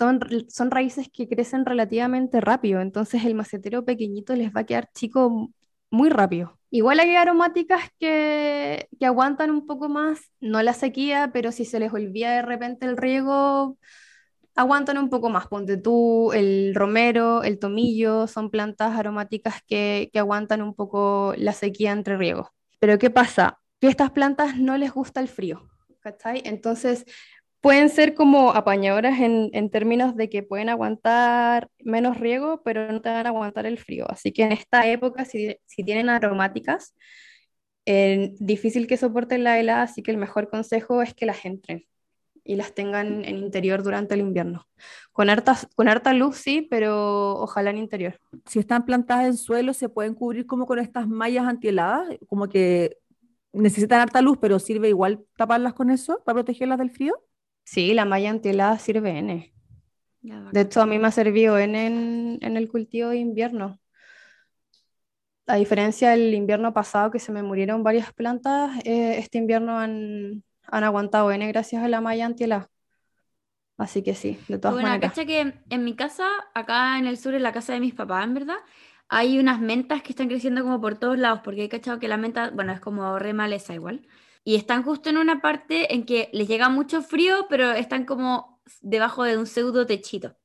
Son, 0.00 0.18
son 0.48 0.70
raíces 0.70 1.10
que 1.12 1.28
crecen 1.28 1.66
relativamente 1.66 2.40
rápido, 2.40 2.80
entonces 2.80 3.22
el 3.26 3.34
macetero 3.34 3.84
pequeñito 3.84 4.34
les 4.34 4.50
va 4.50 4.62
a 4.62 4.64
quedar 4.64 4.88
chico 4.94 5.50
muy 5.90 6.08
rápido. 6.08 6.58
Igual 6.70 7.00
hay 7.00 7.14
aromáticas 7.16 7.82
que, 7.98 8.88
que 8.98 9.04
aguantan 9.04 9.50
un 9.50 9.66
poco 9.66 9.90
más, 9.90 10.18
no 10.40 10.62
la 10.62 10.72
sequía, 10.72 11.32
pero 11.34 11.52
si 11.52 11.66
se 11.66 11.78
les 11.78 11.92
olvida 11.92 12.30
de 12.30 12.40
repente 12.40 12.86
el 12.86 12.96
riego, 12.96 13.76
aguantan 14.54 14.96
un 14.96 15.10
poco 15.10 15.28
más. 15.28 15.48
Ponte 15.48 15.76
tú 15.76 16.32
el 16.32 16.74
romero, 16.74 17.42
el 17.42 17.58
tomillo, 17.58 18.26
son 18.26 18.48
plantas 18.48 18.98
aromáticas 18.98 19.56
que, 19.66 20.08
que 20.14 20.18
aguantan 20.18 20.62
un 20.62 20.74
poco 20.74 21.34
la 21.36 21.52
sequía 21.52 21.92
entre 21.92 22.16
riegos. 22.16 22.48
Pero 22.78 22.98
¿qué 22.98 23.10
pasa? 23.10 23.58
Que 23.80 23.88
a 23.88 23.90
estas 23.90 24.12
plantas 24.12 24.56
no 24.56 24.78
les 24.78 24.92
gusta 24.92 25.20
el 25.20 25.28
frío, 25.28 25.68
¿cachai? 26.00 26.40
Entonces 26.46 27.04
pueden 27.60 27.90
ser 27.90 28.14
como 28.14 28.52
apañadoras 28.52 29.20
en, 29.20 29.50
en 29.52 29.70
términos 29.70 30.16
de 30.16 30.28
que 30.30 30.42
pueden 30.42 30.68
aguantar 30.68 31.68
menos 31.78 32.18
riego, 32.18 32.62
pero 32.64 32.90
no 32.90 33.00
te 33.02 33.10
van 33.10 33.26
a 33.26 33.30
aguantar 33.30 33.66
el 33.66 33.78
frío. 33.78 34.06
Así 34.08 34.32
que 34.32 34.44
en 34.44 34.52
esta 34.52 34.86
época, 34.86 35.24
si, 35.24 35.56
si 35.66 35.84
tienen 35.84 36.08
aromáticas, 36.08 36.94
eh, 37.86 38.34
difícil 38.38 38.86
que 38.86 38.96
soporten 38.96 39.44
la 39.44 39.58
helada, 39.58 39.82
así 39.82 40.02
que 40.02 40.10
el 40.10 40.16
mejor 40.16 40.48
consejo 40.48 41.02
es 41.02 41.14
que 41.14 41.26
las 41.26 41.44
entren 41.44 41.84
y 42.44 42.56
las 42.56 42.74
tengan 42.74 43.24
en 43.24 43.38
interior 43.38 43.82
durante 43.82 44.14
el 44.14 44.20
invierno. 44.20 44.66
Con 45.12 45.28
harta, 45.28 45.58
con 45.74 45.88
harta 45.88 46.12
luz, 46.14 46.36
sí, 46.36 46.66
pero 46.70 47.34
ojalá 47.34 47.70
en 47.70 47.78
interior. 47.78 48.18
Si 48.46 48.58
están 48.58 48.86
plantadas 48.86 49.26
en 49.26 49.36
suelo, 49.36 49.74
se 49.74 49.88
pueden 49.88 50.14
cubrir 50.14 50.46
como 50.46 50.66
con 50.66 50.78
estas 50.78 51.06
mallas 51.06 51.46
antiheladas, 51.46 52.16
como 52.26 52.48
que 52.48 52.96
necesitan 53.52 54.00
harta 54.00 54.22
luz, 54.22 54.38
pero 54.40 54.58
sirve 54.58 54.88
igual 54.88 55.24
taparlas 55.36 55.74
con 55.74 55.90
eso 55.90 56.22
para 56.24 56.36
protegerlas 56.36 56.78
del 56.78 56.90
frío. 56.90 57.14
Sí, 57.70 57.94
la 57.94 58.04
malla 58.04 58.30
antihelada 58.30 58.80
sirve 58.80 59.16
N. 59.16 59.52
De 60.22 60.60
hecho, 60.60 60.82
a 60.82 60.86
mí 60.86 60.98
me 60.98 61.06
ha 61.06 61.12
servido 61.12 61.56
N 61.56 61.86
en, 61.86 62.38
en 62.40 62.56
el 62.56 62.68
cultivo 62.68 63.10
de 63.10 63.18
invierno. 63.18 63.78
A 65.46 65.54
diferencia 65.54 66.10
del 66.10 66.34
invierno 66.34 66.74
pasado 66.74 67.12
que 67.12 67.20
se 67.20 67.30
me 67.30 67.44
murieron 67.44 67.84
varias 67.84 68.12
plantas, 68.12 68.76
eh, 68.84 69.18
este 69.18 69.38
invierno 69.38 69.78
han, 69.78 70.42
han 70.64 70.82
aguantado 70.82 71.30
N 71.30 71.46
gracias 71.46 71.84
a 71.84 71.88
la 71.88 72.00
malla 72.00 72.26
antihelada. 72.26 72.68
Así 73.78 74.02
que 74.02 74.16
sí, 74.16 74.36
de 74.48 74.58
todas 74.58 74.74
Bueno, 74.74 74.90
maneras. 74.90 75.12
cacha 75.12 75.24
que 75.24 75.54
en 75.70 75.84
mi 75.84 75.94
casa, 75.94 76.26
acá 76.54 76.98
en 76.98 77.06
el 77.06 77.18
sur, 77.18 77.34
en 77.34 77.44
la 77.44 77.52
casa 77.52 77.72
de 77.72 77.78
mis 77.78 77.94
papás, 77.94 78.24
en 78.24 78.34
verdad, 78.34 78.56
hay 79.08 79.38
unas 79.38 79.60
mentas 79.60 80.02
que 80.02 80.10
están 80.10 80.26
creciendo 80.26 80.62
como 80.64 80.80
por 80.80 80.98
todos 80.98 81.16
lados, 81.18 81.42
porque 81.44 81.62
he 81.62 81.68
cachado 81.68 82.00
que 82.00 82.08
la 82.08 82.16
menta, 82.16 82.50
bueno, 82.50 82.72
es 82.72 82.80
como 82.80 83.16
re 83.20 83.32
maleza 83.32 83.74
igual. 83.74 84.02
Y 84.44 84.56
están 84.56 84.82
justo 84.82 85.10
en 85.10 85.18
una 85.18 85.40
parte 85.40 85.94
en 85.94 86.04
que 86.04 86.30
les 86.32 86.48
llega 86.48 86.68
mucho 86.68 87.02
frío, 87.02 87.46
pero 87.48 87.72
están 87.72 88.04
como 88.04 88.60
debajo 88.80 89.24
de 89.24 89.36
un 89.36 89.46
pseudo 89.46 89.86
techito. 89.86 90.36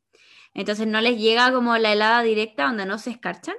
Entonces 0.54 0.88
no 0.88 1.02
les 1.02 1.20
llega 1.20 1.52
como 1.52 1.78
la 1.78 1.93
helada 1.93 2.22
directa 2.22 2.68
donde 2.68 2.86
no 2.86 2.98
se 2.98 3.12
escarchan, 3.12 3.56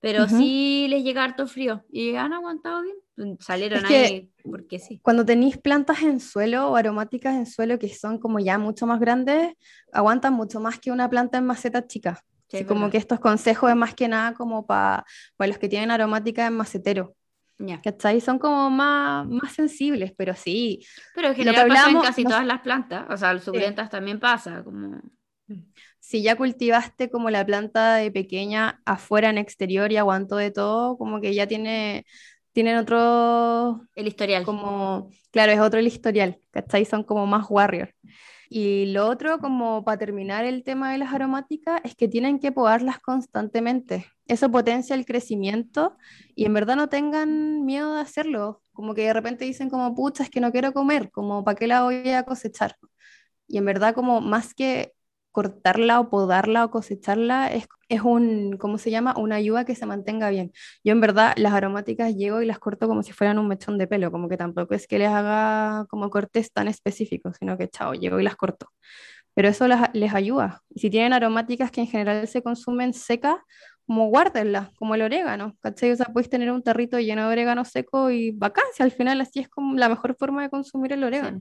pero 0.00 0.28
sí 0.28 0.86
les 0.88 1.02
llega 1.02 1.24
harto 1.24 1.46
frío. 1.46 1.84
Y 1.90 2.14
han 2.14 2.32
aguantado 2.32 2.82
bien. 2.82 3.36
Salieron 3.40 3.84
Es 3.84 3.90
ahí 3.90 4.30
porque 4.44 4.78
sí. 4.78 5.00
Cuando 5.02 5.24
tenéis 5.24 5.58
plantas 5.58 6.02
en 6.02 6.20
suelo 6.20 6.70
o 6.70 6.76
aromáticas 6.76 7.34
en 7.34 7.46
suelo 7.46 7.78
que 7.78 7.88
son 7.88 8.18
como 8.18 8.38
ya 8.38 8.58
mucho 8.58 8.86
más 8.86 9.00
grandes, 9.00 9.54
aguantan 9.92 10.34
mucho 10.34 10.60
más 10.60 10.78
que 10.78 10.92
una 10.92 11.10
planta 11.10 11.38
en 11.38 11.46
maceta 11.46 11.86
chica. 11.86 12.24
Sí, 12.48 12.64
como 12.64 12.88
que 12.88 12.96
estos 12.96 13.20
consejos 13.20 13.68
es 13.68 13.76
más 13.76 13.94
que 13.94 14.08
nada 14.08 14.32
como 14.32 14.66
para 14.66 15.04
los 15.38 15.58
que 15.58 15.68
tienen 15.68 15.90
aromática 15.90 16.46
en 16.46 16.54
macetero. 16.54 17.14
Ya. 17.58 17.80
¿Cachai? 17.80 18.20
Son 18.20 18.38
como 18.38 18.70
más, 18.70 19.26
más 19.26 19.52
sensibles, 19.52 20.12
pero 20.16 20.34
sí. 20.34 20.86
Pero 21.14 21.28
en 21.28 21.32
Lo 21.32 21.36
que 21.36 21.44
general 21.44 21.68
pasa 21.68 21.90
en 21.90 22.00
casi 22.00 22.24
no 22.24 22.30
todas 22.30 22.46
las 22.46 22.60
plantas. 22.60 23.06
O 23.10 23.16
sea, 23.16 23.34
las 23.34 23.44
suculentas 23.44 23.90
también 23.90 24.20
pasa. 24.20 24.62
Como... 24.62 25.00
Si 25.98 26.22
ya 26.22 26.36
cultivaste 26.36 27.10
como 27.10 27.30
la 27.30 27.44
planta 27.44 27.96
de 27.96 28.10
pequeña 28.10 28.80
afuera 28.84 29.30
en 29.30 29.38
exterior 29.38 29.90
y 29.90 29.96
aguantó 29.96 30.36
de 30.36 30.50
todo, 30.50 30.96
como 30.96 31.20
que 31.20 31.34
ya 31.34 31.46
tiene, 31.46 32.06
tienen 32.52 32.76
otro, 32.76 33.82
El 33.94 34.06
historial. 34.06 34.44
como, 34.44 35.10
claro, 35.30 35.52
es 35.52 35.60
otro 35.60 35.80
el 35.80 35.86
historial, 35.86 36.38
¿cachai? 36.50 36.84
Son 36.84 37.02
como 37.02 37.26
más 37.26 37.46
warrior. 37.48 37.94
Y 38.50 38.86
lo 38.86 39.06
otro, 39.08 39.40
como 39.40 39.84
para 39.84 39.98
terminar 39.98 40.44
el 40.44 40.64
tema 40.64 40.92
de 40.92 40.98
las 40.98 41.12
aromáticas, 41.12 41.80
es 41.84 41.94
que 41.94 42.08
tienen 42.08 42.38
que 42.38 42.50
podarlas 42.50 42.98
constantemente. 42.98 44.06
Eso 44.26 44.50
potencia 44.50 44.94
el 44.94 45.04
crecimiento 45.04 45.96
y 46.34 46.46
en 46.46 46.54
verdad 46.54 46.76
no 46.76 46.88
tengan 46.88 47.64
miedo 47.66 47.94
de 47.94 48.00
hacerlo. 48.00 48.62
Como 48.72 48.94
que 48.94 49.02
de 49.02 49.12
repente 49.12 49.44
dicen 49.44 49.68
como, 49.68 49.94
pucha, 49.94 50.22
es 50.22 50.30
que 50.30 50.40
no 50.40 50.50
quiero 50.52 50.72
comer, 50.72 51.10
como, 51.10 51.44
¿para 51.44 51.56
qué 51.56 51.66
la 51.66 51.82
voy 51.82 52.08
a 52.10 52.24
cosechar? 52.24 52.76
Y 53.46 53.58
en 53.58 53.64
verdad 53.66 53.94
como 53.94 54.20
más 54.20 54.54
que 54.54 54.94
cortarla 55.32 56.00
o 56.00 56.10
podarla 56.10 56.64
o 56.64 56.70
cosecharla, 56.70 57.48
es, 57.52 57.68
es 57.88 58.02
un, 58.02 58.56
¿cómo 58.58 58.78
se 58.78 58.90
llama? 58.90 59.14
Una 59.16 59.36
ayuda 59.36 59.64
que 59.64 59.74
se 59.74 59.86
mantenga 59.86 60.30
bien. 60.30 60.52
Yo 60.84 60.92
en 60.92 61.00
verdad 61.00 61.34
las 61.36 61.52
aromáticas 61.52 62.14
llego 62.16 62.42
y 62.42 62.46
las 62.46 62.58
corto 62.58 62.88
como 62.88 63.02
si 63.02 63.12
fueran 63.12 63.38
un 63.38 63.48
mechón 63.48 63.78
de 63.78 63.86
pelo, 63.86 64.10
como 64.12 64.28
que 64.28 64.36
tampoco 64.36 64.74
es 64.74 64.86
que 64.86 64.98
les 64.98 65.08
haga 65.10 65.86
como 65.88 66.10
cortes 66.10 66.52
tan 66.52 66.68
específicos, 66.68 67.36
sino 67.38 67.56
que 67.58 67.68
chao, 67.68 67.94
llego 67.94 68.18
y 68.20 68.24
las 68.24 68.36
corto. 68.36 68.68
Pero 69.34 69.48
eso 69.48 69.68
las- 69.68 69.90
les 69.94 70.14
ayuda. 70.14 70.62
Y 70.70 70.80
si 70.80 70.90
tienen 70.90 71.12
aromáticas 71.12 71.70
que 71.70 71.80
en 71.82 71.86
general 71.86 72.26
se 72.28 72.42
consumen 72.42 72.92
secas, 72.94 73.36
como 73.86 74.08
guárdenlas, 74.08 74.70
como 74.76 74.94
el 74.94 75.02
orégano, 75.02 75.56
¿cachai? 75.62 75.92
O 75.92 75.96
sea, 75.96 76.06
puedes 76.06 76.28
tener 76.28 76.50
un 76.52 76.62
tarrito 76.62 76.98
lleno 77.00 77.22
de 77.26 77.32
orégano 77.32 77.64
seco 77.64 78.10
y 78.10 78.32
vacancia, 78.32 78.84
al 78.84 78.90
final 78.92 79.20
así 79.20 79.40
es 79.40 79.48
como 79.48 79.76
la 79.76 79.88
mejor 79.88 80.16
forma 80.18 80.42
de 80.42 80.50
consumir 80.50 80.92
el 80.92 81.04
orégano. 81.04 81.40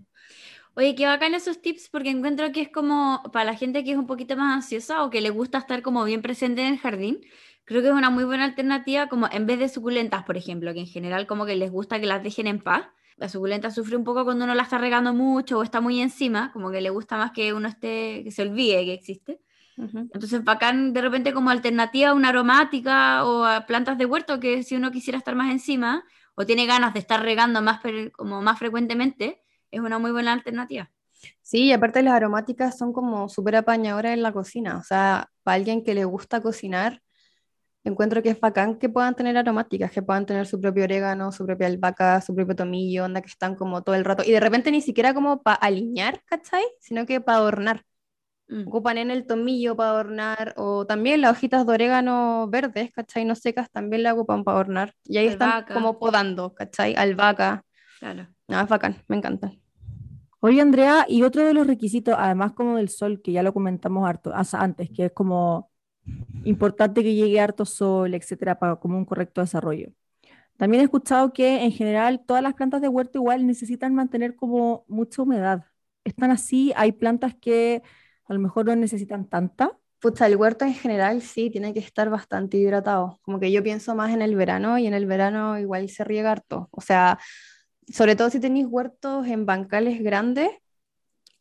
Oye, 0.78 0.94
qué 0.94 1.08
bacán 1.08 1.34
esos 1.34 1.60
tips 1.60 1.90
porque 1.90 2.12
encuentro 2.12 2.52
que 2.52 2.62
es 2.62 2.70
como 2.70 3.24
para 3.34 3.46
la 3.46 3.56
gente 3.56 3.84
que 3.84 3.94
es 3.94 3.98
un 3.98 4.06
poquito 4.06 4.38
más 4.38 4.56
ansiosa 4.58 5.04
o 5.04 5.10
que 5.10 5.22
le 5.22 5.32
gusta 5.32 5.58
estar 5.58 5.82
como 5.82 6.04
bien 6.04 6.22
presente 6.22 6.62
en 6.62 6.74
el 6.74 6.78
jardín. 6.80 7.20
Creo 7.66 7.82
que 7.82 7.88
es 7.88 7.96
una 7.96 8.12
muy 8.12 8.26
buena 8.26 8.44
alternativa 8.44 9.10
como 9.10 9.28
en 9.32 9.48
vez 9.48 9.58
de 9.58 9.70
suculentas, 9.70 10.22
por 10.24 10.38
ejemplo, 10.38 10.72
que 10.76 10.82
en 10.82 10.86
general 10.86 11.26
como 11.26 11.48
que 11.48 11.56
les 11.56 11.72
gusta 11.72 12.00
que 12.00 12.06
las 12.06 12.22
dejen 12.22 12.46
en 12.46 12.60
paz. 12.60 12.86
La 13.16 13.28
suculenta 13.28 13.72
sufre 13.72 13.98
un 13.98 14.04
poco 14.04 14.24
cuando 14.24 14.46
uno 14.46 14.54
la 14.54 14.62
está 14.62 14.78
regando 14.78 15.16
mucho 15.16 15.58
o 15.58 15.64
está 15.64 15.82
muy 15.82 16.00
encima, 16.00 16.52
como 16.54 16.70
que 16.70 16.80
le 16.80 16.92
gusta 16.92 17.18
más 17.18 17.32
que 17.32 17.54
uno 17.54 17.68
esté, 17.68 18.22
que 18.24 18.30
se 18.30 18.44
olvide 18.44 18.86
que 18.86 18.94
existe. 18.94 19.42
Ujú. 19.78 19.98
Entonces, 20.14 20.44
bacán 20.44 20.94
de 20.94 21.02
repente 21.02 21.34
como 21.34 21.50
alternativa 21.50 22.10
a 22.10 22.14
una 22.14 22.30
aromática 22.30 23.26
o 23.26 23.46
a 23.46 23.66
plantas 23.66 23.98
de 23.98 24.06
huerto 24.06 24.40
que 24.40 24.62
si 24.62 24.76
uno 24.76 24.92
quisiera 24.92 25.18
estar 25.18 25.34
más 25.34 25.50
encima 25.52 26.04
o 26.36 26.46
tiene 26.46 26.68
ganas 26.68 26.94
de 26.94 27.00
estar 27.00 27.24
regando 27.24 27.64
más, 27.64 27.80
como 28.16 28.44
más 28.44 28.60
frecuentemente, 28.60 29.42
es 29.72 29.80
una 29.80 30.00
muy 30.00 30.12
buena 30.12 30.34
alternativa. 30.34 30.90
Sí, 31.42 31.66
y 31.66 31.72
aparte 31.74 32.04
las 32.04 32.14
aromáticas 32.14 32.78
son 32.78 32.94
como 32.94 33.30
súper 33.30 33.56
apañadoras 33.56 34.14
en 34.14 34.22
la 34.22 34.32
cocina. 34.32 34.78
O 34.78 34.84
sea, 34.84 35.30
para 35.44 35.56
alguien 35.56 35.84
que 35.84 35.96
le 35.96 36.06
gusta 36.06 36.42
cocinar, 36.42 37.02
encuentro 37.84 38.22
que 38.22 38.30
es 38.30 38.40
bacán 38.40 38.78
que 38.78 38.90
puedan 38.90 39.16
tener 39.16 39.38
aromáticas, 39.38 39.92
que 39.92 40.02
puedan 40.02 40.26
tener 40.26 40.46
su 40.46 40.60
propio 40.60 40.84
orégano, 40.84 41.32
su 41.32 41.46
propia 41.46 41.68
albahaca, 41.68 42.22
su 42.22 42.36
propio 42.36 42.56
tomillo, 42.56 43.06
onda 43.06 43.22
que 43.22 43.30
están 43.30 43.56
como 43.56 43.82
todo 43.82 43.96
el 43.96 44.06
rato. 44.06 44.24
Y 44.26 44.32
de 44.32 44.40
repente 44.40 44.72
ni 44.72 44.82
siquiera 44.82 45.14
como 45.14 45.42
para 45.42 45.56
alinear, 45.56 46.22
¿cachai? 46.26 46.64
Sino 46.80 47.06
que 47.06 47.22
para 47.22 47.40
adornar. 47.40 47.84
Mm. 48.50 48.68
Ocupan 48.68 48.98
en 48.98 49.12
el 49.12 49.26
tomillo 49.26 49.76
para 49.76 49.90
adornar, 49.90 50.54
o 50.58 50.86
también 50.86 51.22
las 51.22 51.32
hojitas 51.32 51.66
de 51.66 51.74
orégano 51.74 52.48
verdes, 52.50 52.92
¿cachai? 52.92 53.26
No 53.26 53.36
secas, 53.36 53.70
también 53.72 54.04
la 54.04 54.14
ocupan 54.14 54.44
para 54.44 54.56
adornar. 54.56 54.94
Y 55.04 55.18
ahí 55.18 55.28
están 55.28 55.66
como 55.66 56.00
podando, 56.00 56.54
¿cachai? 56.54 56.96
Albahaca. 56.96 57.64
Claro. 58.00 58.28
No, 58.48 58.62
es 58.62 58.68
bacán, 58.70 59.04
me 59.08 59.18
encantan. 59.18 59.60
Oye, 60.40 60.62
Andrea, 60.62 61.06
y 61.10 61.24
otro 61.24 61.46
de 61.46 61.54
los 61.54 61.68
requisitos, 61.68 62.16
además 62.18 62.54
como 62.54 62.78
del 62.78 62.90
sol, 62.90 63.22
que 63.22 63.32
ya 63.32 63.44
lo 63.44 63.54
comentamos 63.54 64.08
harto, 64.08 64.34
as- 64.36 64.54
antes, 64.54 64.90
que 64.96 65.06
es 65.06 65.12
como 65.14 65.72
importante 66.46 67.04
que 67.04 67.16
llegue 67.16 67.40
harto 67.42 67.66
sol, 67.66 68.14
etcétera, 68.16 68.60
para 68.60 68.78
como 68.78 68.98
un 68.98 69.06
correcto 69.06 69.42
desarrollo. 69.42 69.92
También 70.58 70.82
he 70.82 70.86
escuchado 70.86 71.34
que 71.34 71.64
en 71.66 71.72
general 71.74 72.24
todas 72.26 72.44
las 72.44 72.56
plantas 72.56 72.82
de 72.82 72.90
huerto 72.90 73.20
igual 73.20 73.48
necesitan 73.48 73.96
mantener 73.96 74.36
como 74.36 74.86
mucha 74.88 75.24
humedad. 75.24 75.66
Están 76.06 76.32
así, 76.32 76.74
hay 76.78 76.94
plantas 76.94 77.36
que 77.36 77.84
a 78.28 78.34
lo 78.34 78.40
mejor 78.40 78.66
no 78.68 78.76
necesitan 78.76 79.28
tanta. 79.30 79.78
Pucha, 80.00 80.28
el 80.28 80.38
huerto 80.38 80.66
en 80.66 80.74
general 80.76 81.22
sí 81.22 81.50
tiene 81.50 81.74
que 81.74 81.80
estar 81.80 82.10
bastante 82.10 82.58
hidratado. 82.58 83.20
Como 83.24 83.40
que 83.40 83.52
yo 83.52 83.64
pienso 83.64 83.96
más 83.96 84.14
en 84.14 84.22
el 84.22 84.36
verano 84.36 84.78
y 84.78 84.88
en 84.88 84.94
el 84.94 85.06
verano 85.08 85.60
igual 85.60 85.90
se 85.90 86.04
riega 86.04 86.32
harto. 86.34 86.70
O 86.72 86.82
sea, 86.82 87.20
sobre 87.92 88.16
todo 88.16 88.30
si 88.30 88.40
tenéis 88.40 88.68
huertos 88.70 89.28
en 89.28 89.46
bancales 89.46 90.02
grandes, 90.04 90.50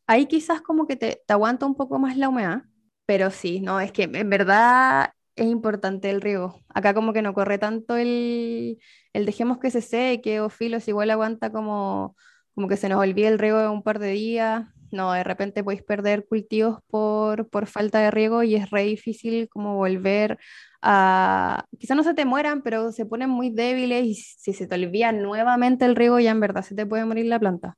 ahí 0.06 0.26
quizás 0.26 0.60
como 0.62 0.86
que 0.86 0.96
te, 0.96 1.22
te 1.26 1.32
aguanta 1.32 1.66
un 1.66 1.74
poco 1.76 1.98
más 1.98 2.16
la 2.16 2.28
humedad. 2.28 2.62
Pero 3.06 3.30
sí, 3.30 3.60
no, 3.60 3.80
es 3.80 3.92
que 3.92 4.04
en 4.04 4.30
verdad 4.30 5.10
es 5.36 5.46
importante 5.46 6.10
el 6.10 6.20
riego. 6.20 6.60
Acá 6.68 6.94
como 6.94 7.12
que 7.12 7.22
no 7.22 7.34
corre 7.34 7.58
tanto 7.58 7.96
el, 7.96 8.78
el 9.12 9.26
dejemos 9.26 9.58
que 9.58 9.70
se 9.70 9.82
seque 9.82 10.40
o 10.40 10.48
filos, 10.50 10.88
igual 10.88 11.10
aguanta 11.10 11.52
como, 11.52 12.16
como 12.54 12.68
que 12.68 12.76
se 12.76 12.88
nos 12.88 13.00
olvide 13.00 13.28
el 13.28 13.38
riego 13.38 13.58
de 13.58 13.68
un 13.68 13.82
par 13.82 13.98
de 13.98 14.10
días. 14.10 14.66
No, 14.92 15.12
de 15.12 15.24
repente 15.24 15.62
podéis 15.64 15.82
perder 15.82 16.26
cultivos 16.26 16.78
por, 16.88 17.48
por 17.48 17.66
falta 17.66 18.00
de 18.00 18.10
riego 18.10 18.42
y 18.42 18.56
es 18.56 18.70
re 18.70 18.84
difícil 18.84 19.48
como 19.48 19.76
volver 19.76 20.38
a... 20.82 21.64
Quizás 21.78 21.96
no 21.96 22.02
se 22.02 22.14
te 22.14 22.24
mueran, 22.24 22.62
pero 22.62 22.92
se 22.92 23.06
ponen 23.06 23.30
muy 23.30 23.50
débiles 23.50 24.04
y 24.04 24.14
si 24.14 24.52
se 24.52 24.66
te 24.66 24.74
olvida 24.74 25.12
nuevamente 25.12 25.84
el 25.84 25.96
riego 25.96 26.18
ya 26.20 26.30
en 26.30 26.40
verdad 26.40 26.62
se 26.62 26.74
te 26.74 26.86
puede 26.86 27.04
morir 27.04 27.26
la 27.26 27.38
planta. 27.38 27.76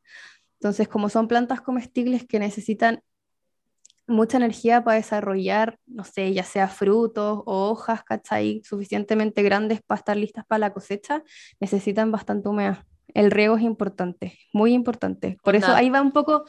Entonces, 0.61 0.89
como 0.89 1.09
son 1.09 1.29
plantas 1.29 1.61
comestibles 1.61 2.27
que 2.27 2.39
necesitan 2.39 3.03
mucha 4.09 4.39
energía 4.39 4.83
para 4.83 4.97
desarrollar, 4.97 5.79
no 5.87 6.03
sé, 6.03 6.33
ya 6.33 6.43
sea 6.43 6.67
frutos 6.67 7.43
o 7.45 7.69
hojas, 7.71 8.03
¿cachai? 8.03 8.63
Suficientemente 8.65 9.43
grandes 9.43 9.83
para 9.83 9.99
estar 9.99 10.17
listas 10.17 10.45
para 10.47 10.59
la 10.59 10.73
cosecha, 10.73 11.23
necesitan 11.61 12.11
bastante 12.11 12.49
humedad. 12.49 12.79
El 13.15 13.31
riego 13.31 13.57
es 13.57 13.63
importante, 13.63 14.39
muy 14.53 14.73
importante. 14.73 15.37
Por 15.43 15.57
eso 15.57 15.73
ahí 15.73 15.91
va 15.91 16.01
un 16.01 16.13
poco, 16.13 16.45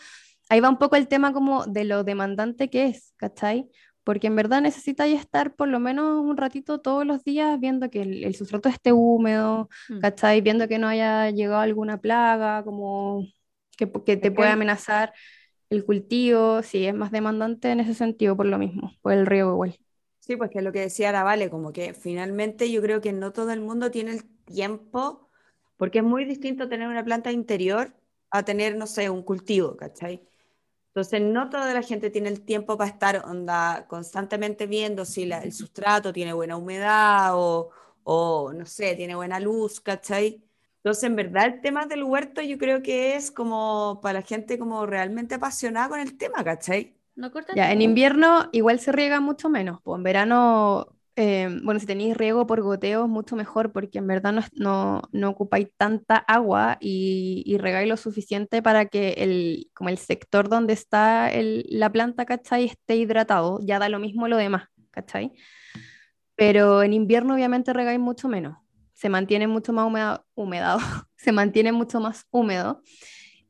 ahí 0.49 0.59
va 0.59 0.69
un 0.69 0.77
poco 0.77 0.95
el 0.95 1.07
tema 1.07 1.33
como 1.33 1.65
de 1.65 1.83
lo 1.83 2.03
demandante 2.03 2.69
que 2.69 2.85
es, 2.87 3.13
¿cachai? 3.17 3.69
Porque 4.09 4.27
en 4.27 4.35
verdad 4.35 4.61
necesitáis 4.61 5.19
estar 5.19 5.55
por 5.55 5.67
lo 5.67 5.79
menos 5.79 6.19
un 6.25 6.35
ratito 6.37 6.81
todos 6.81 7.05
los 7.05 7.23
días 7.23 7.59
viendo 7.59 7.89
que 7.91 8.01
el, 8.01 8.23
el 8.23 8.35
sustrato 8.35 8.67
esté 8.69 8.91
húmedo, 8.93 9.69
Mm. 9.89 9.99
¿cachai? 9.99 10.41
Viendo 10.41 10.67
que 10.67 10.79
no 10.79 10.87
haya 10.87 11.29
llegado 11.31 11.61
alguna 11.61 11.99
plaga, 12.01 12.63
como 12.63 13.25
que, 13.77 13.91
que 13.91 14.17
te 14.17 14.31
Es 14.31 14.31
pueda 14.31 14.53
amenazar 14.53 15.13
el 15.69 15.85
cultivo, 15.85 16.63
sí, 16.63 16.85
es 16.87 16.93
más 16.95 17.11
demandante 17.11 17.71
en 17.71 17.79
ese 17.81 17.93
sentido 17.95 18.35
por 18.37 18.45
lo 18.47 18.57
mismo, 18.59 18.93
por 19.01 19.13
el 19.13 19.25
riego 19.27 19.51
igual. 19.53 19.79
Sí, 20.19 20.35
pues 20.35 20.51
que 20.51 20.59
es 20.59 20.63
lo 20.63 20.71
que 20.71 20.81
decía 20.81 21.11
la 21.11 21.23
Vale, 21.23 21.49
como 21.49 21.73
que 21.73 21.93
finalmente 21.93 22.71
yo 22.71 22.81
creo 22.81 23.01
que 23.01 23.13
no 23.13 23.33
todo 23.33 23.51
el 23.51 23.61
mundo 23.61 23.89
tiene 23.91 24.11
el 24.11 24.23
tiempo, 24.45 25.29
porque 25.77 25.99
es 25.99 26.03
muy 26.05 26.25
distinto 26.25 26.69
tener 26.69 26.87
una 26.87 27.03
planta 27.03 27.31
interior 27.31 27.93
a 28.29 28.43
tener, 28.43 28.75
no 28.77 28.85
sé, 28.87 29.09
un 29.09 29.23
cultivo, 29.23 29.75
¿cachai? 29.77 30.27
Entonces, 31.01 31.21
no 31.21 31.49
toda 31.49 31.73
la 31.73 31.81
gente 31.83 32.09
tiene 32.09 32.29
el 32.29 32.41
tiempo 32.41 32.77
para 32.77 32.89
estar 32.89 33.23
onda, 33.25 33.85
constantemente 33.87 34.67
viendo 34.67 35.05
si 35.05 35.25
la- 35.25 35.39
el 35.43 35.53
sustrato 35.53 36.11
tiene 36.13 36.33
buena 36.33 36.57
humedad 36.57 37.31
o, 37.35 37.69
o, 38.03 38.51
no 38.53 38.65
sé, 38.65 38.95
tiene 38.95 39.15
buena 39.15 39.39
luz, 39.39 39.79
¿cachai? 39.81 40.43
Entonces, 40.77 41.03
en 41.05 41.15
verdad, 41.15 41.45
el 41.45 41.61
tema 41.61 41.85
del 41.85 42.03
huerto 42.03 42.41
yo 42.41 42.57
creo 42.57 42.81
que 42.81 43.15
es 43.15 43.31
como 43.31 43.99
para 44.01 44.19
la 44.19 44.25
gente 44.25 44.57
como 44.59 44.85
realmente 44.85 45.35
apasionada 45.35 45.89
con 45.89 45.99
el 45.99 46.17
tema, 46.17 46.43
¿cachai? 46.43 46.95
No 47.15 47.31
corta 47.31 47.53
Ya, 47.53 47.71
en 47.71 47.81
invierno 47.81 48.49
igual 48.51 48.79
se 48.79 48.91
riega 48.91 49.19
mucho 49.21 49.49
menos. 49.49 49.81
Pues 49.83 49.97
en 49.97 50.03
verano, 50.03 50.87
eh, 51.21 51.49
bueno, 51.63 51.81
si 51.81 51.85
tenéis 51.85 52.15
riego 52.15 52.47
por 52.47 52.61
goteo 52.61 53.03
es 53.03 53.09
mucho 53.09 53.35
mejor 53.35 53.73
porque 53.73 53.97
en 53.97 54.07
verdad 54.07 54.31
no, 54.31 54.41
no, 54.53 55.01
no 55.11 55.29
ocupáis 55.29 55.67
tanta 55.75 56.15
agua 56.15 56.77
y, 56.79 57.43
y 57.45 57.57
regáis 57.57 57.89
lo 57.89 57.97
suficiente 57.97 58.61
para 58.61 58.85
que 58.85 59.09
el, 59.17 59.69
como 59.73 59.89
el 59.89 59.97
sector 59.97 60.47
donde 60.47 60.71
está 60.71 61.29
la 61.33 61.91
planta, 61.91 62.25
¿cachai? 62.25 62.63
esté 62.63 62.95
hidratado. 62.95 63.59
Ya 63.61 63.79
da 63.79 63.89
lo 63.89 63.99
mismo 63.99 64.29
lo 64.29 64.37
demás, 64.37 64.69
¿cachai? 64.91 65.33
Pero 66.35 66.83
en 66.83 66.93
invierno 66.93 67.33
obviamente 67.33 67.73
regáis 67.73 67.99
mucho 67.99 68.29
menos. 68.29 68.55
Se 68.93 69.09
mantiene 69.09 69.45
mucho 69.45 69.73
más 69.73 69.87
se 71.17 71.33
mantiene 71.33 71.73
mucho 71.73 71.99
más 71.99 72.27
húmedo. 72.31 72.81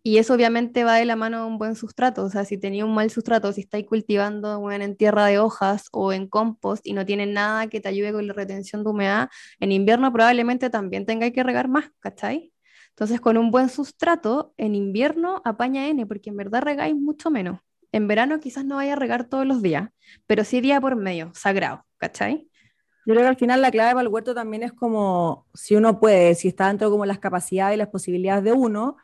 Y 0.02 0.18
eso 0.18 0.34
obviamente 0.34 0.84
va 0.86 0.96
de 0.96 1.06
la 1.06 1.16
mano 1.16 1.42
de 1.42 1.48
un 1.48 1.58
buen 1.58 1.76
sustrato. 1.76 2.24
O 2.24 2.30
sea, 2.30 2.46
si 2.46 2.58
tenía 2.58 2.86
un 2.86 2.94
mal 2.94 3.10
sustrato, 3.10 3.52
si 3.52 3.62
estáis 3.62 3.86
cultivando 3.86 4.60
bueno, 4.60 4.86
en 4.86 4.96
tierra 4.96 5.26
de 5.26 5.40
hojas 5.40 5.88
o 5.92 6.14
en 6.14 6.28
compost 6.28 6.86
y 6.88 6.94
no 6.94 7.06
tiene 7.06 7.26
nada 7.26 7.68
que 7.68 7.82
te 7.82 7.90
ayude 7.90 8.14
con 8.14 8.26
la 8.26 8.34
retención 8.34 8.84
de 8.84 8.90
humedad, 8.90 9.30
en 9.60 9.72
invierno 9.72 10.12
probablemente 10.14 10.70
también 10.70 11.06
tengáis 11.06 11.34
que 11.34 11.44
regar 11.44 11.68
más, 11.68 11.92
¿cachai? 12.00 12.54
Entonces, 12.92 13.22
con 13.22 13.38
un 13.38 13.52
buen 13.52 13.70
sustrato, 13.70 14.54
en 14.58 14.76
invierno 14.76 15.42
apaña 15.46 15.88
N, 15.88 16.06
porque 16.06 16.30
en 16.30 16.38
verdad 16.38 16.62
regáis 16.62 16.96
mucho 16.96 17.30
menos. 17.30 17.60
En 17.92 18.08
verano 18.08 18.40
quizás 18.40 18.66
no 18.66 18.76
vaya 18.76 18.94
a 18.94 18.96
regar 18.96 19.26
todos 19.26 19.46
los 19.46 19.62
días, 19.62 19.90
pero 20.28 20.44
sí 20.44 20.62
día 20.62 20.80
por 20.80 20.96
medio, 20.96 21.32
sagrado, 21.34 21.86
¿cachai? 21.98 22.50
Yo 23.06 23.14
creo 23.14 23.22
que 23.22 23.30
al 23.30 23.38
final 23.38 23.62
la 23.62 23.72
clave 23.72 23.94
para 23.94 24.02
el 24.02 24.10
huerto 24.10 24.36
también 24.36 24.64
es 24.64 24.74
como, 24.74 25.48
si 25.54 25.76
uno 25.76 26.00
puede, 26.00 26.36
si 26.36 26.50
está 26.50 26.68
dentro 26.68 26.92
como 26.92 27.06
las 27.06 27.20
capacidades 27.20 27.76
y 27.76 27.80
las 27.80 27.88
posibilidades 27.88 28.44
de 28.44 28.52
uno, 28.52 28.98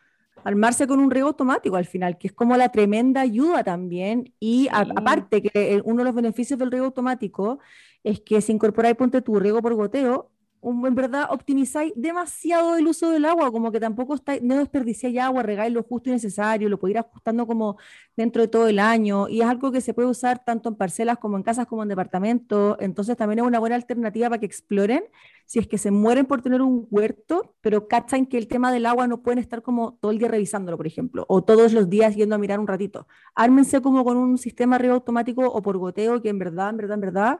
armarse 0.46 0.88
con 0.88 1.00
un 1.00 1.12
riego 1.12 1.28
automático 1.30 1.76
al 1.76 1.86
final, 1.86 2.18
que 2.18 2.28
es 2.28 2.34
como 2.34 2.56
la 2.56 2.70
tremenda 2.70 3.20
ayuda 3.22 3.64
también. 3.66 4.34
Y 4.40 4.70
a- 4.72 4.86
Sí. 4.86 4.92
aparte 4.96 5.42
que 5.42 5.76
eh, 5.76 5.82
uno 5.84 5.98
de 6.00 6.04
los 6.06 6.16
beneficios 6.16 6.58
del 6.60 6.72
riego 6.72 6.86
automático 6.86 7.60
es 8.04 8.22
que 8.22 8.40
si 8.42 8.54
incorporáis, 8.54 8.96
ponte 8.96 9.22
tu 9.22 9.40
riego 9.40 9.62
por 9.62 9.74
goteo, 9.76 10.32
en 10.66 10.96
verdad 10.96 11.28
optimizáis 11.30 11.94
demasiado 11.96 12.76
el 12.78 12.88
uso 12.88 13.12
del 13.12 13.26
agua, 13.26 13.52
como 13.52 13.72
que 13.72 13.80
tampoco 13.80 14.16
estáis, 14.16 14.42
no 14.42 14.58
desperdiciáis 14.58 15.20
agua, 15.20 15.44
regáis 15.44 15.74
lo 15.74 15.84
justo 15.84 16.10
y 16.10 16.14
necesario, 16.14 16.70
lo 16.70 16.80
podéis 16.80 16.96
ir 16.96 17.00
ajustando 17.00 17.46
como 17.46 17.78
dentro 18.16 18.42
de 18.42 18.48
todo 18.48 18.68
el 18.68 18.80
año, 18.80 19.30
y 19.30 19.42
es 19.42 19.48
algo 19.48 19.72
que 19.72 19.82
se 19.82 19.94
puede 19.94 20.08
usar 20.10 20.44
tanto 20.44 20.70
en 20.70 20.76
parcelas 20.76 21.18
como 21.20 21.38
en 21.38 21.44
casas 21.44 21.68
como 21.68 21.84
en 21.84 21.90
departamentos, 21.90 22.78
entonces 22.80 23.16
también 23.18 23.40
es 23.40 23.46
una 23.46 23.60
buena 23.60 23.76
alternativa 23.76 24.30
para 24.30 24.40
que 24.40 24.46
exploren 24.46 25.04
si 25.46 25.60
es 25.60 25.68
que 25.68 25.78
se 25.78 25.92
mueren 25.92 26.26
por 26.26 26.42
tener 26.42 26.62
un 26.62 26.88
huerto, 26.90 27.56
pero 27.62 27.88
cachan 27.88 28.26
que 28.26 28.38
el 28.38 28.48
tema 28.48 28.72
del 28.72 28.86
agua 28.86 29.08
no 29.08 29.22
pueden 29.22 29.40
estar 29.40 29.62
como 29.62 29.94
todo 30.02 30.12
el 30.12 30.18
día 30.18 30.28
revisándolo, 30.28 30.78
por 30.78 30.88
ejemplo, 30.88 31.26
o 31.30 31.44
todos 31.44 31.74
los 31.74 31.90
días 31.90 32.16
yendo 32.16 32.36
a 32.36 32.38
mirar 32.40 32.60
un 32.60 32.68
ratito. 32.68 33.08
Ármense 33.36 33.82
como 33.82 34.04
con 34.04 34.18
un 34.18 34.38
sistema 34.38 34.78
riego 34.78 34.96
automático 34.96 35.44
o 35.48 35.62
por 35.62 35.78
goteo, 35.78 36.22
que 36.22 36.30
en 36.30 36.40
verdad, 36.40 36.70
en 36.72 36.78
verdad, 36.78 36.96
en 36.96 37.02
verdad, 37.02 37.40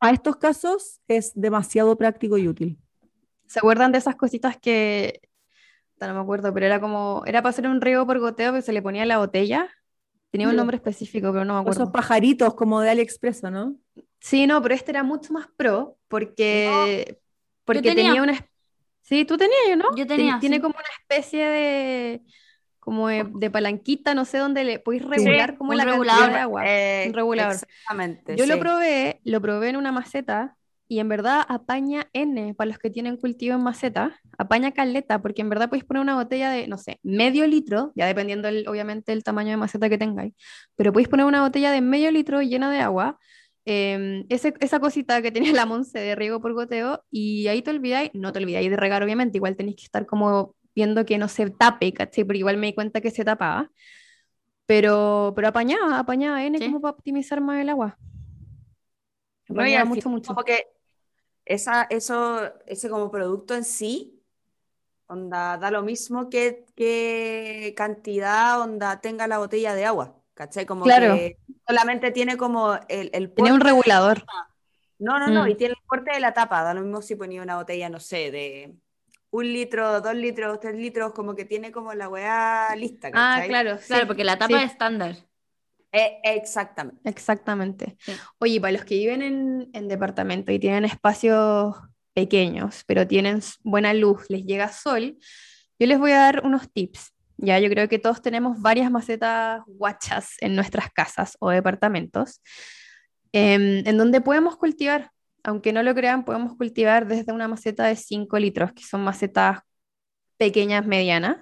a 0.00 0.10
estos 0.10 0.36
casos 0.36 1.00
es 1.08 1.32
demasiado 1.34 1.96
práctico 1.96 2.38
y 2.38 2.48
útil. 2.48 2.78
¿Se 3.46 3.58
acuerdan 3.58 3.92
de 3.92 3.98
esas 3.98 4.16
cositas 4.16 4.56
que, 4.56 5.20
no 6.00 6.14
me 6.14 6.20
acuerdo, 6.20 6.52
pero 6.54 6.66
era 6.66 6.80
como, 6.80 7.22
era 7.26 7.42
para 7.42 7.50
hacer 7.50 7.66
un 7.66 7.80
riego 7.80 8.06
por 8.06 8.18
goteo 8.18 8.52
que 8.52 8.62
se 8.62 8.72
le 8.72 8.82
ponía 8.82 9.02
a 9.02 9.06
la 9.06 9.18
botella? 9.18 9.68
Tenía 10.30 10.46
un 10.46 10.52
Sí. 10.52 10.56
nombre 10.56 10.76
específico, 10.76 11.32
pero 11.32 11.44
no 11.44 11.54
me 11.54 11.60
acuerdo. 11.60 11.82
esos 11.82 11.92
pajaritos 11.92 12.54
como 12.54 12.80
de 12.80 12.90
AliExpress, 12.90 13.44
¿o 13.44 13.50
¿no? 13.50 13.76
Sí, 14.20 14.46
no, 14.46 14.62
pero 14.62 14.74
este 14.74 14.92
era 14.92 15.02
mucho 15.02 15.32
más 15.32 15.48
pro 15.56 15.98
porque, 16.08 17.18
porque 17.64 17.82
tenía. 17.82 18.04
tenía 18.06 18.22
una... 18.22 18.46
Sí, 19.02 19.24
tú 19.24 19.36
tenías, 19.36 19.76
¿no? 19.76 19.84
Yo 19.96 20.06
Ten- 20.06 20.18
tenía, 20.18 20.38
Tiene 20.38 20.56
sí. 20.56 20.62
como 20.62 20.74
una 20.74 20.84
especie 21.00 21.44
de... 21.44 22.22
como 22.80 23.08
de, 23.08 23.26
de 23.34 23.50
palanquita, 23.50 24.14
no 24.14 24.24
sé 24.24 24.38
dónde 24.38 24.64
le 24.64 24.78
podéis 24.80 25.04
regular 25.04 25.56
como 25.56 25.74
la 25.74 25.84
regulador. 25.84 26.06
cantidad 26.16 26.36
de 26.36 26.40
agua. 26.42 26.62
Eh, 26.66 27.04
un 27.08 27.14
regulador. 27.14 27.54
Exactamente. 27.54 28.36
Yo 28.36 28.46
lo 28.46 28.58
probé, 28.58 29.20
lo 29.24 29.40
probé 29.40 29.68
en 29.68 29.76
una 29.76 29.92
maceta 29.92 30.56
y 30.88 30.98
en 30.98 31.08
verdad 31.08 31.44
apaña 31.48 32.08
N 32.12 32.52
para 32.54 32.66
los 32.68 32.78
que 32.78 32.90
tienen 32.90 33.16
cultivo 33.16 33.54
en 33.54 33.62
maceta, 33.62 34.18
apaña 34.38 34.72
caleta, 34.72 35.22
porque 35.22 35.40
en 35.42 35.48
verdad 35.48 35.68
podéis 35.68 35.84
poner 35.84 36.00
una 36.00 36.16
botella 36.16 36.50
de, 36.50 36.66
no 36.66 36.78
sé, 36.78 36.98
medio 37.04 37.46
litro, 37.46 37.92
ya 37.94 38.06
dependiendo 38.06 38.48
el- 38.48 38.66
obviamente 38.66 39.12
del 39.12 39.22
tamaño 39.22 39.50
de 39.50 39.56
maceta 39.56 39.88
que 39.88 39.98
tengáis, 39.98 40.34
pero 40.74 40.92
podéis 40.92 41.08
poner 41.08 41.26
una 41.26 41.42
botella 41.42 41.70
de 41.70 41.80
medio 41.80 42.10
litro 42.10 42.42
llena 42.42 42.72
de 42.72 42.80
agua, 42.80 43.18
ese- 43.64 44.54
esa 44.58 44.80
cosita 44.80 45.22
que 45.22 45.30
tenía 45.30 45.52
la 45.52 45.64
Monse 45.66 45.98
de 46.00 46.14
riego 46.16 46.40
por 46.40 46.54
goteo, 46.54 47.04
y 47.10 47.46
ahí 47.46 47.62
te 47.62 47.70
olvidáis, 47.70 48.10
no 48.14 48.32
te 48.32 48.40
olvidáis 48.40 48.68
de 48.68 48.76
regar 48.76 49.02
obviamente, 49.04 49.38
igual 49.38 49.54
tenéis 49.54 49.76
que 49.76 49.84
estar 49.84 50.06
como 50.06 50.56
viendo 50.80 51.04
que 51.04 51.18
no 51.18 51.28
se 51.28 51.50
tape, 51.50 51.92
¿cachai? 51.92 52.24
Porque 52.24 52.38
igual 52.38 52.56
me 52.56 52.68
di 52.68 52.74
cuenta 52.74 53.00
que 53.02 53.10
se 53.10 53.22
tapaba. 53.24 53.70
Pero, 54.64 55.32
pero 55.36 55.48
apañaba, 55.48 55.98
apañaba 55.98 56.42
N 56.44 56.56
Sí. 56.58 56.64
como 56.64 56.80
para 56.80 56.92
optimizar 56.96 57.40
más 57.40 57.60
el 57.60 57.68
agua. 57.68 57.98
No, 59.48 59.66
y 59.66 59.76
mucho, 59.84 60.08
mucho. 60.08 60.28
como 60.32 60.44
que 60.44 60.68
esa, 61.44 61.86
eso, 61.90 62.50
ese 62.66 62.88
como 62.88 63.10
producto 63.10 63.54
en 63.54 63.64
sí, 63.64 64.22
onda, 65.06 65.58
da 65.58 65.70
lo 65.70 65.82
mismo 65.82 66.30
que, 66.30 66.66
que 66.76 67.74
cantidad, 67.76 68.60
onda, 68.60 69.00
tenga 69.00 69.26
la 69.26 69.38
botella 69.38 69.74
de 69.74 69.84
agua, 69.84 70.16
¿cachai? 70.34 70.64
Como 70.66 70.84
Claro. 70.84 71.14
que 71.14 71.36
solamente 71.66 72.10
tiene 72.12 72.36
como 72.36 72.74
el, 72.88 73.10
el 73.12 73.32
Tiene 73.34 73.52
un 73.52 73.60
regulador. 73.60 74.24
No, 75.00 75.18
no, 75.18 75.28
no, 75.28 75.44
Mm. 75.44 75.48
y 75.48 75.54
tiene 75.56 75.72
el 75.74 75.86
porte 75.88 76.12
de 76.12 76.20
la 76.20 76.32
tapa, 76.32 76.62
da 76.62 76.74
lo 76.74 76.82
mismo 76.82 77.02
si 77.02 77.16
ponía 77.16 77.42
una 77.42 77.56
botella, 77.56 77.88
no 77.88 77.98
sé, 77.98 78.30
de 78.30 78.76
un 79.30 79.44
litro, 79.52 80.00
dos 80.00 80.14
litros, 80.14 80.58
tres 80.60 80.74
litros, 80.74 81.12
como 81.12 81.34
que 81.36 81.44
tiene 81.44 81.70
como 81.70 81.94
la 81.94 82.08
weá 82.08 82.74
lista, 82.76 83.08
Ah, 83.08 83.34
¿cachai? 83.36 83.48
claro, 83.48 83.78
Claro, 83.86 84.02
sí, 84.02 84.06
porque 84.06 84.24
la 84.24 84.38
tapa 84.38 84.58
sí, 84.58 84.64
es 84.64 84.70
estándar. 84.72 85.16
Eh, 85.92 86.18
exactamente. 86.24 87.08
exactamente. 87.08 87.96
Sí. 88.00 88.12
Oye, 88.38 88.60
para 88.60 88.72
los 88.72 88.84
que 88.84 88.96
viven 88.96 89.22
en, 89.22 89.70
en 89.72 89.88
departamento 89.88 90.52
y 90.52 90.58
tienen 90.58 90.84
espacios 90.84 91.76
pequeños, 92.14 92.84
pero 92.86 93.06
tienen 93.06 93.40
buena 93.62 93.92
luz, 93.94 94.26
les 94.28 94.44
llega 94.44 94.70
sol, 94.72 95.18
yo 95.78 95.86
les 95.86 95.98
voy 95.98 96.12
a 96.12 96.18
dar 96.20 96.42
unos 96.44 96.70
tips. 96.72 97.12
Ya, 97.38 97.58
yo 97.58 97.70
creo 97.70 97.88
que 97.88 97.98
todos 97.98 98.20
tenemos 98.20 98.60
varias 98.60 98.90
macetas 98.90 99.62
guachas 99.66 100.34
en 100.40 100.54
nuestras 100.54 100.90
casas 100.92 101.36
o 101.40 101.50
departamentos, 101.50 102.42
em, 103.32 103.82
en 103.86 103.96
donde 103.96 104.20
podemos 104.20 104.56
cultivar. 104.56 105.10
Aunque 105.42 105.72
no 105.72 105.82
lo 105.82 105.94
crean, 105.94 106.24
podemos 106.24 106.56
cultivar 106.56 107.06
desde 107.06 107.32
una 107.32 107.48
maceta 107.48 107.84
de 107.84 107.96
5 107.96 108.38
litros, 108.38 108.72
que 108.72 108.82
son 108.82 109.02
macetas 109.02 109.60
pequeñas, 110.36 110.86
medianas. 110.86 111.38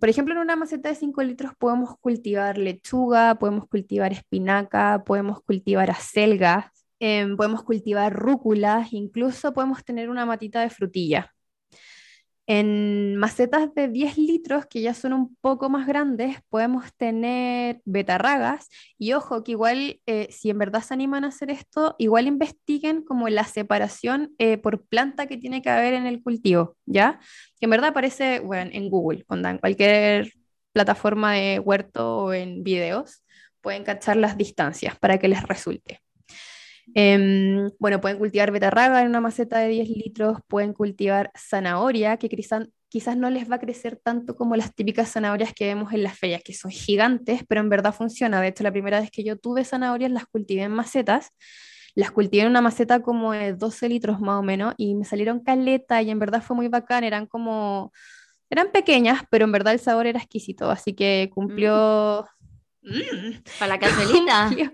Por 0.00 0.08
ejemplo, 0.08 0.34
en 0.34 0.40
una 0.40 0.56
maceta 0.56 0.88
de 0.88 0.94
5 0.94 1.22
litros 1.22 1.52
podemos 1.58 1.96
cultivar 1.98 2.58
lechuga, 2.58 3.36
podemos 3.36 3.66
cultivar 3.68 4.12
espinaca, 4.12 5.02
podemos 5.04 5.40
cultivar 5.42 5.90
acelgas, 5.90 6.66
em, 6.98 7.36
podemos 7.36 7.62
cultivar 7.62 8.12
rúculas, 8.12 8.92
incluso 8.92 9.52
podemos 9.54 9.84
tener 9.84 10.10
una 10.10 10.26
matita 10.26 10.60
de 10.60 10.70
frutilla. 10.70 11.32
En 12.46 13.16
macetas 13.16 13.74
de 13.74 13.88
10 13.88 14.18
litros, 14.18 14.66
que 14.66 14.82
ya 14.82 14.92
son 14.92 15.14
un 15.14 15.34
poco 15.40 15.70
más 15.70 15.86
grandes, 15.86 16.36
podemos 16.50 16.94
tener 16.96 17.80
betarragas. 17.86 18.68
Y 18.98 19.14
ojo, 19.14 19.42
que 19.42 19.52
igual, 19.52 20.00
eh, 20.06 20.28
si 20.30 20.50
en 20.50 20.58
verdad 20.58 20.82
se 20.82 20.92
animan 20.92 21.24
a 21.24 21.28
hacer 21.28 21.50
esto, 21.50 21.96
igual 21.98 22.26
investiguen 22.26 23.02
como 23.02 23.28
la 23.28 23.44
separación 23.44 24.34
eh, 24.38 24.58
por 24.58 24.84
planta 24.86 25.26
que 25.26 25.38
tiene 25.38 25.62
que 25.62 25.70
haber 25.70 25.94
en 25.94 26.06
el 26.06 26.22
cultivo, 26.22 26.76
¿ya? 26.84 27.18
Que 27.58 27.66
en 27.66 27.70
verdad 27.70 27.90
aparece, 27.90 28.40
bueno, 28.40 28.70
en 28.74 28.90
Google, 28.90 29.24
onda, 29.28 29.50
en 29.50 29.58
cualquier 29.58 30.32
plataforma 30.72 31.34
de 31.34 31.60
huerto 31.60 32.18
o 32.18 32.32
en 32.34 32.62
videos, 32.62 33.24
pueden 33.62 33.84
cachar 33.84 34.16
las 34.16 34.36
distancias 34.36 34.98
para 34.98 35.18
que 35.18 35.28
les 35.28 35.42
resulte. 35.42 36.03
Em, 36.94 37.70
bueno, 37.78 38.00
pueden 38.00 38.18
cultivar 38.18 38.50
betarraga 38.50 39.00
en 39.02 39.08
una 39.08 39.20
maceta 39.20 39.58
de 39.58 39.68
10 39.68 39.88
litros, 39.88 40.38
pueden 40.48 40.72
cultivar 40.74 41.30
zanahoria, 41.36 42.18
que 42.18 42.28
quizás, 42.28 42.68
quizás 42.88 43.16
no 43.16 43.30
les 43.30 43.50
va 43.50 43.56
a 43.56 43.60
crecer 43.60 43.98
tanto 44.02 44.36
como 44.36 44.54
las 44.56 44.74
típicas 44.74 45.10
zanahorias 45.10 45.54
que 45.54 45.66
vemos 45.66 45.92
en 45.92 46.02
las 46.02 46.18
ferias, 46.18 46.42
que 46.44 46.52
son 46.52 46.70
gigantes, 46.70 47.42
pero 47.48 47.60
en 47.60 47.68
verdad 47.68 47.94
funciona. 47.94 48.40
De 48.40 48.48
hecho, 48.48 48.62
la 48.64 48.72
primera 48.72 49.00
vez 49.00 49.10
que 49.10 49.24
yo 49.24 49.36
tuve 49.38 49.64
zanahorias 49.64 50.10
las 50.10 50.26
cultivé 50.26 50.62
en 50.62 50.72
macetas, 50.72 51.30
las 51.94 52.10
cultivé 52.10 52.42
en 52.42 52.50
una 52.50 52.60
maceta 52.60 53.00
como 53.00 53.32
de 53.32 53.54
12 53.54 53.88
litros 53.88 54.20
más 54.20 54.38
o 54.38 54.42
menos, 54.42 54.74
y 54.76 54.94
me 54.94 55.04
salieron 55.04 55.40
caleta 55.40 56.02
y 56.02 56.10
en 56.10 56.18
verdad 56.18 56.42
fue 56.42 56.54
muy 56.56 56.68
bacán, 56.68 57.02
eran 57.04 57.26
como, 57.26 57.92
eran 58.50 58.70
pequeñas, 58.72 59.22
pero 59.30 59.44
en 59.46 59.52
verdad 59.52 59.72
el 59.72 59.80
sabor 59.80 60.06
era 60.06 60.18
exquisito, 60.18 60.70
así 60.70 60.92
que 60.92 61.30
cumplió... 61.32 62.26
Mm, 62.82 63.42
Para 63.58 63.68
la 63.74 63.78
cazuelita. 63.80 64.46
cumplió. 64.48 64.72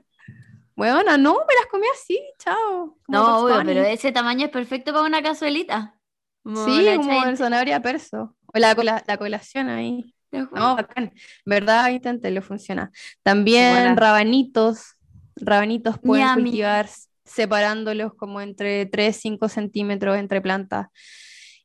Bueno, 0.80 1.18
no, 1.18 1.34
me 1.34 1.54
las 1.54 1.66
comí 1.70 1.86
así, 1.92 2.18
chao. 2.38 2.96
No, 3.06 3.44
obvio, 3.44 3.62
pero 3.66 3.82
ese 3.82 4.12
tamaño 4.12 4.46
es 4.46 4.50
perfecto 4.50 4.92
para 4.92 5.04
una 5.04 5.22
cazuelita. 5.22 5.94
Como 6.42 6.64
Sí, 6.64 6.82
la 6.82 6.96
como 6.96 7.24
el 7.24 7.36
zanahoria 7.36 7.82
perso. 7.82 8.34
O 8.54 8.58
la, 8.58 8.74
cola- 8.74 9.04
la 9.06 9.18
colación 9.18 9.68
ahí. 9.68 10.14
No, 10.32 10.76
bacán. 10.76 11.12
Verdad, 11.44 11.90
inténtelo, 11.90 12.40
funciona. 12.40 12.90
También 13.22 13.94
rabanitos. 13.96 14.96
Rabanitos 15.36 15.98
pueden 15.98 16.32
cultivar 16.32 16.88
separándolos 17.24 18.14
como 18.14 18.40
entre 18.40 18.86
3, 18.86 19.16
5 19.16 19.48
centímetros 19.50 20.16
entre 20.16 20.40
plantas. 20.40 20.86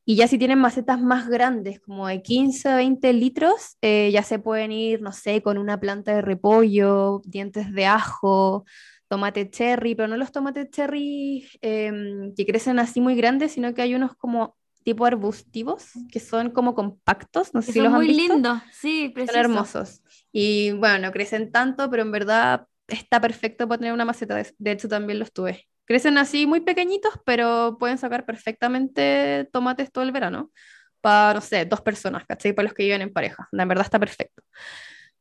Y 0.04 0.14
ya 0.16 0.28
si 0.28 0.38
tienen 0.38 0.60
macetas 0.60 1.00
más 1.00 1.28
grandes, 1.28 1.80
como 1.80 2.06
de 2.06 2.22
15, 2.22 2.72
20 2.74 3.12
litros, 3.12 3.76
eh, 3.82 4.10
ya 4.12 4.22
se 4.22 4.38
pueden 4.38 4.70
ir, 4.70 5.00
no 5.02 5.10
sé, 5.12 5.42
con 5.42 5.58
una 5.58 5.80
planta 5.80 6.14
de 6.14 6.22
repollo, 6.22 7.22
dientes 7.24 7.72
de 7.72 7.86
ajo, 7.86 8.64
tomate 9.08 9.50
cherry, 9.50 9.94
pero 9.94 10.08
no 10.08 10.16
los 10.16 10.32
tomates 10.32 10.70
cherry 10.70 11.48
em, 11.60 12.34
que 12.34 12.46
crecen 12.46 12.78
así 12.78 13.00
muy 13.00 13.14
grandes, 13.16 13.52
sino 13.52 13.72
que 13.74 13.82
hay 13.82 13.94
unos 13.94 14.16
como 14.16 14.56
tipo 14.82 15.04
arbustivos, 15.04 15.90
que 16.12 16.20
son 16.20 16.50
como 16.50 16.74
compactos, 16.74 17.52
no 17.54 17.60
sé 17.60 17.66
Que 17.68 17.72
si 17.72 17.78
son 17.80 17.84
los 17.86 17.92
han 17.94 17.98
muy 17.98 18.08
visto. 18.08 18.34
lindos, 18.34 18.62
sí, 18.72 19.04
Son 19.06 19.14
preciosos. 19.14 19.40
hermosos. 19.40 20.02
Y 20.32 20.72
bueno, 20.72 20.98
no 21.06 21.12
crecen 21.12 21.50
tanto, 21.50 21.90
pero 21.90 22.02
en 22.02 22.12
verdad 22.12 22.66
está 22.86 23.20
perfecto 23.20 23.66
para 23.66 23.78
tener 23.78 23.92
una 23.92 24.04
maceta. 24.04 24.36
De, 24.36 24.46
de 24.56 24.70
hecho, 24.70 24.88
también 24.88 25.18
los 25.18 25.32
tuve. 25.32 25.66
Crecen 25.86 26.18
así 26.18 26.46
muy 26.46 26.60
pequeñitos, 26.60 27.14
pero 27.24 27.76
pueden 27.80 27.98
sacar 27.98 28.24
perfectamente 28.26 29.48
tomates 29.52 29.90
todo 29.90 30.04
el 30.04 30.12
verano. 30.12 30.52
Para, 31.00 31.34
no 31.34 31.40
sé, 31.40 31.64
dos 31.64 31.80
personas, 31.80 32.24
¿cachai? 32.26 32.52
Para 32.52 32.64
los 32.68 32.74
que 32.74 32.84
viven 32.84 33.02
en 33.02 33.12
pareja. 33.12 33.48
En 33.52 33.68
verdad 33.68 33.84
está 33.84 33.98
perfecto. 33.98 34.42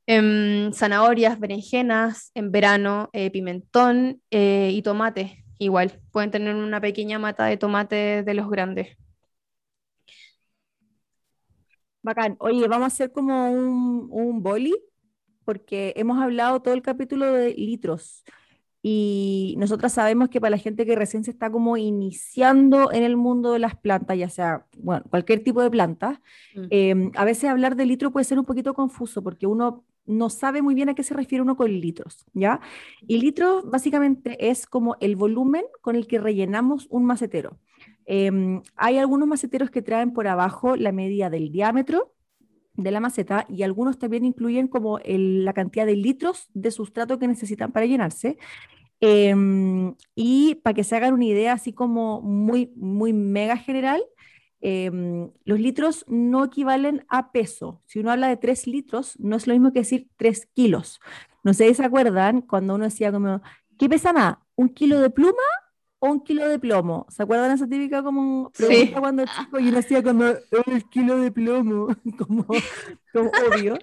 Em, 0.07 0.71
zanahorias, 0.73 1.39
berenjenas, 1.39 2.31
en 2.35 2.51
verano, 2.51 3.09
eh, 3.13 3.31
pimentón 3.31 4.21
eh, 4.31 4.69
y 4.73 4.81
tomate. 4.83 5.43
Igual, 5.57 5.99
pueden 6.11 6.31
tener 6.31 6.55
una 6.55 6.79
pequeña 6.81 7.17
mata 7.17 7.45
de 7.45 7.57
tomate 7.57 8.23
de 8.23 8.33
los 8.35 8.49
grandes. 8.49 8.97
Bacán. 12.03 12.35
Oye, 12.39 12.67
vamos 12.67 12.83
a 12.85 12.87
hacer 12.87 13.11
como 13.11 13.49
un, 13.51 14.07
un 14.11 14.43
boli, 14.43 14.75
porque 15.43 15.93
hemos 15.95 16.21
hablado 16.21 16.61
todo 16.61 16.73
el 16.73 16.81
capítulo 16.83 17.31
de 17.33 17.53
litros. 17.55 18.23
Y 18.83 19.55
nosotras 19.57 19.93
sabemos 19.93 20.29
que 20.29 20.39
para 20.39 20.51
la 20.51 20.57
gente 20.59 20.85
que 20.85 20.95
recién 20.95 21.23
se 21.23 21.31
está 21.31 21.49
como 21.51 21.75
iniciando 21.77 22.91
en 22.91 23.01
el 23.03 23.17
mundo 23.17 23.51
de 23.53 23.59
las 23.59 23.75
plantas, 23.75 24.17
ya 24.19 24.29
sea, 24.29 24.67
bueno, 24.77 25.03
cualquier 25.09 25.43
tipo 25.43 25.61
de 25.63 25.71
planta, 25.71 26.21
Mm. 26.53 26.67
eh, 26.69 27.11
a 27.15 27.25
veces 27.25 27.49
hablar 27.49 27.75
de 27.75 27.85
litro 27.87 28.11
puede 28.11 28.25
ser 28.25 28.37
un 28.37 28.45
poquito 28.45 28.75
confuso 28.75 29.23
porque 29.23 29.47
uno 29.47 29.83
no 30.05 30.29
sabe 30.29 30.61
muy 30.61 30.75
bien 30.75 30.89
a 30.89 30.95
qué 30.95 31.03
se 31.03 31.13
refiere 31.13 31.41
uno 31.41 31.55
con 31.57 31.71
litros, 31.71 32.25
¿ya? 32.33 32.59
Y 33.07 33.19
litros 33.19 33.69
básicamente 33.69 34.49
es 34.49 34.67
como 34.67 34.95
el 34.99 35.15
volumen 35.15 35.63
con 35.81 35.95
el 35.95 36.07
que 36.07 36.19
rellenamos 36.19 36.87
un 36.89 37.05
macetero. 37.05 37.57
Em, 38.05 38.61
hay 38.75 38.97
algunos 38.97 39.27
maceteros 39.27 39.71
que 39.71 39.81
traen 39.81 40.13
por 40.13 40.27
abajo 40.27 40.75
la 40.75 40.91
medida 40.91 41.29
del 41.29 41.51
diámetro 41.51 42.13
de 42.75 42.91
la 42.91 42.99
maceta 42.99 43.45
y 43.49 43.63
algunos 43.63 43.97
también 43.99 44.25
incluyen 44.25 44.67
como 44.67 44.99
el- 44.99 45.45
la 45.45 45.53
cantidad 45.53 45.85
de 45.85 45.95
litros 45.95 46.49
de 46.53 46.71
sustrato 46.71 47.19
que 47.19 47.27
necesitan 47.27 47.71
para 47.71 47.85
llenarse. 47.85 48.37
Em, 49.01 49.95
y 50.15 50.55
para 50.55 50.73
que 50.73 50.83
se 50.83 50.95
hagan 50.95 51.13
una 51.13 51.25
idea 51.25 51.53
así 51.53 51.73
como 51.73 52.21
muy, 52.21 52.71
muy 52.75 53.13
mega 53.13 53.57
general, 53.57 54.03
em, 54.67 55.29
los 55.45 55.59
litros 55.59 56.05
no 56.07 56.43
equivalen 56.45 57.05
a 57.09 57.31
peso. 57.31 57.81
Si 57.85 57.99
uno 57.99 58.11
habla 58.11 58.27
de 58.29 58.37
3 58.37 58.65
litros, 58.67 59.13
no 59.19 59.35
es 59.35 59.45
lo 59.47 59.53
mismo 59.53 59.71
que 59.71 59.79
decir 59.79 60.07
3 60.17 60.47
kilos. 60.55 60.99
No 61.43 61.53
sé 61.53 61.67
si 61.67 61.75
se 61.75 61.85
acuerdan 61.85 62.41
cuando 62.41 62.73
uno 62.75 62.85
decía 62.85 63.11
como, 63.11 63.41
¿qué 63.77 63.87
pesa 63.89 64.11
más? 64.13 64.37
¿Un 64.55 64.69
kilo 64.69 64.99
de 64.99 65.09
pluma 65.11 65.43
o 65.99 66.07
un 66.09 66.21
kilo 66.23 66.47
de 66.49 66.57
plomo? 66.57 67.05
¿Se 67.09 67.21
acuerdan 67.23 67.51
esa 67.51 67.67
típica 67.67 68.01
como 68.01 68.49
Sí. 68.53 68.65
pregunta 68.65 68.99
cuando 69.01 69.21
era 69.23 69.31
chico 69.37 69.59
y 69.59 69.67
uno 69.67 69.77
decía 69.77 70.01
como, 70.01 70.23
el 70.25 70.89
kilo 70.89 71.17
de 71.19 71.31
plomo, 71.31 71.87
como, 72.17 72.45
como 73.13 73.29
obvio? 73.29 73.77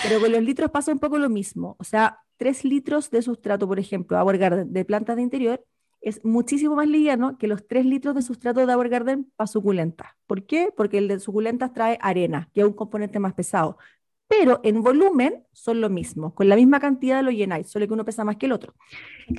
Pero 0.00 0.20
con 0.20 0.32
los 0.32 0.42
litros 0.42 0.70
pasa 0.70 0.92
un 0.92 0.98
poco 0.98 1.18
lo 1.18 1.28
mismo. 1.28 1.76
O 1.78 1.84
sea, 1.84 2.18
3 2.38 2.64
litros 2.64 3.10
de 3.10 3.20
sustrato, 3.20 3.68
por 3.68 3.78
ejemplo, 3.78 4.24
Garden 4.24 4.72
de 4.72 4.84
plantas 4.84 5.16
de 5.16 5.22
interior, 5.22 5.62
es 6.02 6.24
muchísimo 6.24 6.74
más 6.76 6.88
liviano 6.88 7.38
que 7.38 7.46
los 7.46 7.66
3 7.66 7.86
litros 7.86 8.14
de 8.14 8.22
sustrato 8.22 8.66
de 8.66 8.72
Agua 8.72 8.88
Garden 8.88 9.30
para 9.36 9.46
suculentas. 9.46 10.08
¿Por 10.26 10.44
qué? 10.46 10.70
Porque 10.76 10.98
el 10.98 11.08
de 11.08 11.20
suculentas 11.20 11.72
trae 11.72 11.98
arena, 12.00 12.50
que 12.52 12.60
es 12.60 12.66
un 12.66 12.72
componente 12.74 13.18
más 13.18 13.34
pesado. 13.34 13.78
Pero 14.28 14.60
en 14.64 14.82
volumen 14.82 15.44
son 15.52 15.80
lo 15.80 15.90
mismo. 15.90 16.34
Con 16.34 16.48
la 16.48 16.56
misma 16.56 16.80
cantidad 16.80 17.22
lo 17.22 17.30
llenáis, 17.30 17.68
solo 17.70 17.86
que 17.86 17.92
uno 17.94 18.04
pesa 18.04 18.24
más 18.24 18.36
que 18.36 18.46
el 18.46 18.52
otro. 18.52 18.74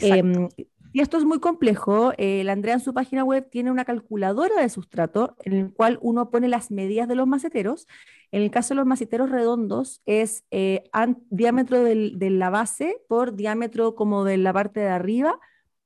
Em, 0.01 0.49
y 0.93 1.01
esto 1.01 1.17
es 1.17 1.25
muy 1.25 1.39
complejo. 1.39 2.13
eh, 2.17 2.43
la 2.43 2.53
Andrea 2.53 2.75
en 2.75 2.79
su 2.79 2.93
página 2.93 3.23
web 3.23 3.49
tiene 3.49 3.71
una 3.71 3.85
calculadora 3.85 4.61
de 4.61 4.69
sustrato 4.69 5.35
en 5.45 5.53
el 5.53 5.73
cual 5.73 5.97
uno 6.01 6.29
pone 6.29 6.47
las 6.47 6.69
medidas 6.69 7.07
de 7.07 7.15
los 7.15 7.25
maceteros. 7.27 7.87
En 8.31 8.41
el 8.43 8.51
caso 8.51 8.73
de 8.73 8.77
los 8.77 8.85
maceteros 8.85 9.29
redondos 9.31 10.01
es 10.05 10.45
eh, 10.51 10.83
diámetro 11.29 11.83
del- 11.83 12.19
de 12.19 12.29
la 12.29 12.49
base 12.51 12.97
por 13.07 13.35
diámetro 13.35 13.95
como 13.95 14.23
de 14.23 14.37
la 14.37 14.53
parte 14.53 14.79
de 14.81 14.89
arriba 14.89 15.39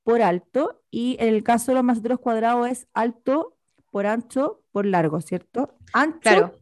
por 0.08 0.22
alto. 0.22 0.82
Y 0.90 1.18
en 1.20 1.28
el 1.36 1.44
caso 1.44 1.72
de 1.72 1.76
los 1.76 1.84
maceteros 1.84 2.20
cuadrados 2.22 2.66
es 2.70 2.88
alto 2.94 3.58
por 3.92 4.06
ancho 4.08 4.62
por 4.72 4.86
largo, 4.86 5.20
¿cierto? 5.20 5.76
Ancho 5.92 6.20
Claro. 6.22 6.54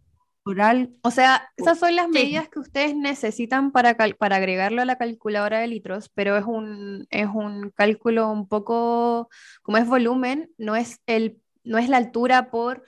por 0.42 0.60
alto. 0.62 0.98
O 1.04 1.12
sea, 1.12 1.48
esas 1.56 1.78
son 1.78 1.96
las 1.96 2.08
Sí. 2.08 2.12
medidas 2.14 2.50
que 2.50 2.58
ustedes 2.58 2.96
necesitan 2.96 3.72
para, 3.72 3.94
para 4.18 4.38
agregarlo 4.38 4.82
a 4.82 4.86
la 4.86 4.98
calculadora 4.98 5.60
de 5.60 5.68
litros, 5.68 6.10
pero 6.16 6.36
es 6.38 6.46
un, 6.46 7.06
es 7.12 7.28
un 7.28 7.70
cálculo 7.70 8.32
un 8.32 8.48
poco, 8.48 9.30
como 9.62 9.78
es 9.78 9.86
volumen, 9.88 10.50
no 10.58 10.76
es, 10.76 11.00
el, 11.06 11.38
no 11.64 11.78
es 11.78 11.88
la 11.88 11.98
altura 11.98 12.50
por 12.50 12.84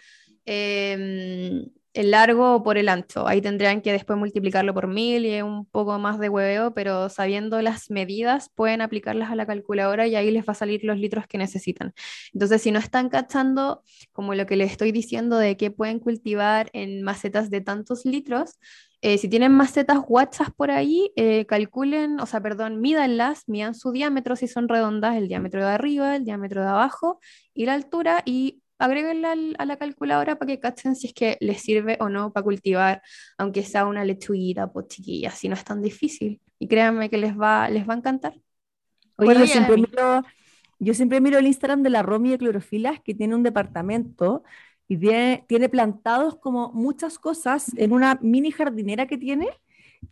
em, 0.46 1.70
el 1.98 2.12
largo 2.12 2.62
por 2.62 2.78
el 2.78 2.90
ancho. 2.90 3.28
Ahí 3.28 3.42
tendrían 3.42 3.82
que 3.82 3.92
después 3.92 4.20
multiplicarlo 4.20 4.72
por 4.74 4.88
mil 4.88 5.26
y 5.26 5.42
un 5.42 5.66
poco 5.66 5.98
más 5.98 6.20
de 6.20 6.30
hueveo, 6.30 6.74
pero 6.76 7.10
sabiendo 7.10 7.60
las 7.64 7.90
medidas 7.90 8.50
pueden 8.54 8.82
aplicarlas 8.82 9.32
a 9.32 9.36
la 9.36 9.48
calculadora 9.48 10.06
y 10.06 10.16
ahí 10.16 10.30
les 10.30 10.48
va 10.48 10.52
a 10.52 10.56
salir 10.56 10.84
los 10.84 11.00
litros 11.00 11.26
que 11.26 11.40
necesitan. 11.40 11.94
Entonces, 12.34 12.62
si 12.62 12.72
no 12.72 12.78
están 12.78 13.10
cachando 13.10 13.84
como 14.12 14.36
lo 14.36 14.46
que 14.46 14.58
les 14.58 14.72
estoy 14.72 14.92
diciendo 14.92 15.40
de 15.40 15.58
que 15.58 15.72
pueden 15.72 16.00
cultivar 16.00 16.70
en 16.74 17.02
macetas 17.02 17.50
de 17.50 17.62
tantos 17.62 18.06
litros, 18.06 18.60
eh, 19.02 19.18
si 19.18 19.28
tienen 19.28 19.52
macetas 19.54 20.00
guachas 20.00 20.50
por 20.56 20.70
ahí, 20.70 21.12
eh, 21.16 21.46
calculen, 21.48 22.20
o 22.20 22.28
sea, 22.28 22.42
perdón, 22.42 22.80
mídanlas, 22.80 23.44
midan 23.48 23.74
su 23.74 23.92
diámetro 23.92 24.36
si 24.36 24.48
son 24.48 24.68
redondas, 24.68 25.16
el 25.16 25.28
diámetro 25.28 25.66
de 25.66 25.72
arriba, 25.72 26.16
el 26.16 26.26
diámetro 26.26 26.62
de 26.62 26.70
abajo 26.70 27.20
y 27.56 27.66
la 27.66 27.74
altura 27.74 28.22
y 28.26 28.62
agréguenla 28.80 29.36
a 29.58 29.66
la 29.66 29.78
calculadora 29.78 30.38
para 30.38 30.48
que 30.50 30.60
cachen 30.60 30.96
si 30.96 31.08
es 31.08 31.14
que 31.14 31.38
les 31.42 31.62
sirve 31.62 31.98
o 32.00 32.10
no 32.10 32.32
para 32.34 32.44
cultivar, 32.44 33.02
aunque 33.38 33.64
sea 33.64 33.86
una 33.86 34.06
lechuguita, 34.06 34.72
pues 34.72 34.88
chiquilla, 34.88 35.32
si 35.32 35.50
no 35.50 35.56
es 35.56 35.64
tan 35.64 35.82
difícil. 35.82 36.42
Y 36.60 36.68
créanme 36.68 37.10
que 37.10 37.18
les 37.18 37.38
va, 37.40 37.70
les 37.70 37.88
va 37.88 37.94
a 37.94 37.98
encantar. 37.98 38.34
Oye, 39.18 39.38
yo 39.38 39.48
Oye, 39.48 39.48
siempre 39.48 39.78
miro, 39.78 40.24
yo 40.80 40.94
siempre 40.94 41.22
miro 41.22 41.40
el 41.40 41.48
Instagram 41.48 41.84
de 41.84 41.90
la 41.90 42.04
Romy 42.04 42.30
de 42.32 42.38
Clorofilas, 42.38 43.02
que 43.02 43.16
tiene 43.16 43.36
un 43.36 43.44
departamento 43.44 44.44
y 44.88 44.98
tiene, 44.98 45.46
tiene 45.48 45.70
plantados 45.70 46.38
como 46.38 46.72
muchas 46.74 47.18
cosas 47.20 47.74
en 47.78 47.94
una 47.94 48.20
mini 48.22 48.52
jardinera 48.52 49.08
que 49.08 49.18
tiene, 49.18 49.50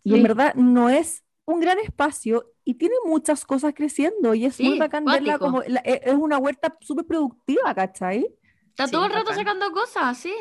y 0.03 0.15
en 0.15 0.21
Sí. 0.21 0.23
verdad 0.23 0.55
no 0.55 0.89
es 0.89 1.23
un 1.45 1.59
gran 1.61 1.79
espacio 1.79 2.51
y 2.65 2.75
tiene 2.75 2.95
muchas 3.05 3.45
cosas 3.45 3.73
creciendo 3.75 4.35
y 4.35 4.45
es 4.45 4.61
muy 4.61 4.75
Sí, 4.75 4.77
bacán 4.77 5.09
verla 5.11 5.39
como, 5.39 5.61
la- 5.67 5.81
e- 5.85 6.01
es 6.05 6.15
una 6.15 6.37
huerta 6.39 6.75
súper 6.81 7.05
productiva, 7.05 7.75
¿cachai? 7.75 8.27
Está 8.75 8.87
Sí, 8.87 8.91
todo 8.91 9.05
el 9.05 9.11
rato 9.11 9.29
bacán. 9.29 9.37
sacando 9.45 9.71
cosas, 9.71 10.17
sí. 10.17 10.33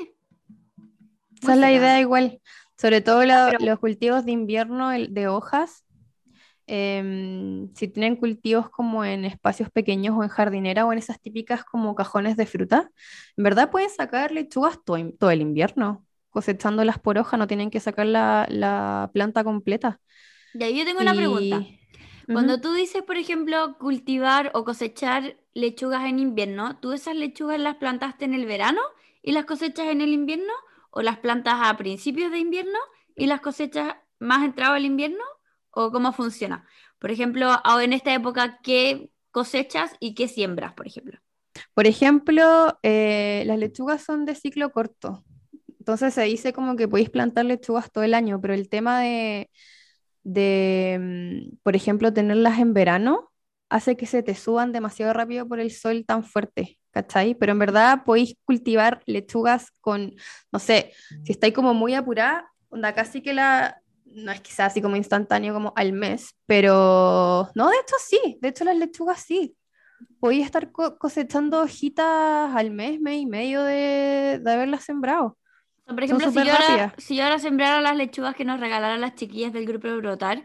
Esa 1.41 1.53
es 1.53 1.59
la 1.59 1.73
idea 1.73 2.01
igual. 2.01 2.41
Sobre 2.77 3.01
todo 3.01 3.25
la- 3.25 3.49
Pero- 3.53 3.65
los 3.65 3.79
cultivos 3.79 4.25
de 4.25 4.33
invierno 4.33 4.91
de 4.91 5.29
hojas. 5.29 5.83
em, 6.67 7.69
si 7.75 7.89
tienen 7.89 8.17
cultivos 8.17 8.71
como 8.71 9.05
en 9.05 9.27
espacios 9.27 9.71
pequeños 9.71 10.17
o 10.17 10.23
en 10.23 10.31
jardinera 10.31 10.87
o 10.87 10.93
en 10.93 10.99
esas 10.99 11.21
típicas 11.21 11.63
como 11.63 11.95
cajones 11.95 12.39
de 12.39 12.47
fruta, 12.47 12.91
en 13.37 13.45
verdad 13.45 13.71
pueden 13.71 13.91
sacar 13.91 14.33
lechugas 14.33 14.79
todo, 14.83 15.31
el 15.31 15.41
invierno, 15.43 16.07
cosechándolas 16.31 16.99
por 16.99 17.19
hoja, 17.19 17.37
no 17.37 17.47
tienen 17.47 17.71
que 17.71 17.81
sacar 17.81 18.07
la, 18.07 18.47
la 18.49 19.11
planta 19.13 19.45
completa. 19.45 20.01
Y 20.55 20.65
ahí 20.65 20.79
yo 20.79 20.87
tengo 20.87 21.03
una 21.03 21.13
pregunta. 21.15 21.63
Cuando 22.33 22.59
tú 22.63 22.73
dices, 22.73 23.03
por 23.03 23.19
ejemplo, 23.19 23.77
cultivar 23.79 24.51
o 24.55 24.65
cosechar 24.65 25.37
lechugas 25.55 26.05
en 26.05 26.19
invierno, 26.19 26.79
¿tú 26.81 26.93
esas 26.93 27.17
lechugas 27.17 27.59
las 27.59 27.77
plantaste 27.77 28.25
en 28.25 28.35
el 28.35 28.45
verano 28.45 28.81
y 29.23 29.33
las 29.33 29.45
cosechas 29.45 29.87
en 29.87 30.01
el 30.01 30.13
invierno? 30.13 30.53
¿O 30.91 31.03
las 31.03 31.19
plantas 31.19 31.55
a 31.63 31.77
principios 31.77 32.31
de 32.31 32.39
invierno 32.39 32.79
y 33.17 33.27
las 33.27 33.41
cosechas 33.41 33.97
más 34.19 34.45
entrado 34.45 34.77
el 34.77 34.85
invierno? 34.85 35.25
¿O 35.71 35.91
cómo 35.91 36.13
funciona? 36.13 36.67
Por 36.99 37.11
ejemplo, 37.11 37.51
en 37.81 37.93
esta 37.93 38.15
época, 38.15 38.61
¿qué 38.63 39.11
cosechas 39.31 39.97
y 39.99 40.15
qué 40.15 40.29
siembras, 40.29 40.75
por 40.75 40.87
ejemplo? 40.87 41.19
Por 41.75 41.87
ejemplo, 41.87 42.79
eh, 42.83 43.43
las 43.47 43.59
lechugas 43.59 44.03
son 44.03 44.25
de 44.25 44.35
ciclo 44.35 44.71
corto. 44.71 45.25
Entonces 45.79 46.15
se 46.15 46.23
dice 46.23 46.53
como 46.53 46.77
que 46.77 46.89
podéis 46.89 47.11
plantar 47.11 47.45
lechugas 47.45 47.91
todo 47.91 48.05
el 48.05 48.15
año, 48.15 48.41
pero 48.41 48.55
el 48.55 48.69
tema 48.69 49.01
de, 49.01 49.51
de, 50.23 50.99
mm, 51.01 51.57
por 51.63 51.77
ejemplo, 51.77 52.13
tenerlas 52.13 52.59
en 52.59 52.73
verano 52.73 53.33
hace 53.75 53.97
que 53.97 54.07
se 54.07 54.23
te 54.23 54.37
suban 54.37 54.71
demasiado 54.73 55.13
rápido 55.13 55.49
por 55.49 55.59
el 55.59 55.73
sol 55.73 56.05
tan 56.07 56.23
fuerte, 56.23 56.79
¿cachai? 56.93 57.35
Pero 57.35 57.51
en 57.53 57.59
verdad 57.59 58.05
podéis 58.05 58.37
cultivar 58.45 59.03
lechugas 59.05 59.73
con, 59.81 60.15
no 60.53 60.59
sé, 60.61 60.93
si 61.25 61.33
estáis 61.33 61.53
como 61.55 61.75
muy 61.75 61.95
apurada, 61.95 62.49
onda 62.69 62.95
casi 62.95 63.21
que 63.21 63.33
la, 63.35 63.81
no 64.05 64.31
es 64.31 64.41
sea 64.45 64.67
así 64.67 64.81
como 64.81 64.95
instantáneo 64.95 65.53
como 65.53 65.73
al 65.75 65.93
mes, 65.93 66.37
pero 66.47 67.51
no, 67.57 67.69
de 67.69 67.77
hecho 67.77 67.97
sí, 67.99 68.39
de 68.41 68.49
hecho 68.49 68.63
las 68.65 68.77
lechugas 68.77 69.21
sí. 69.21 69.57
Podía 70.21 70.45
estar 70.45 70.71
co- 70.71 70.97
cosechando 70.97 71.63
hojitas 71.63 72.55
al 72.55 72.71
mes, 72.71 73.01
mes 73.01 73.23
y 73.23 73.27
medio 73.27 73.63
de, 73.65 74.41
de 74.43 74.53
haberlas 74.53 74.85
sembrado. 74.85 75.37
Por 75.87 76.03
ejemplo, 76.03 76.31
si 76.31 76.45
yo, 76.45 76.53
ahora, 76.53 76.95
si 76.97 77.17
yo 77.17 77.25
ahora 77.25 77.39
sembrara 77.41 77.81
las 77.81 77.97
lechugas 77.97 78.35
que 78.37 78.45
nos 78.45 78.61
regalaron 78.61 79.01
las 79.01 79.17
chiquillas 79.17 79.53
del 79.53 79.67
grupo 79.67 79.89
de 79.89 79.97
Brotar, 79.97 80.45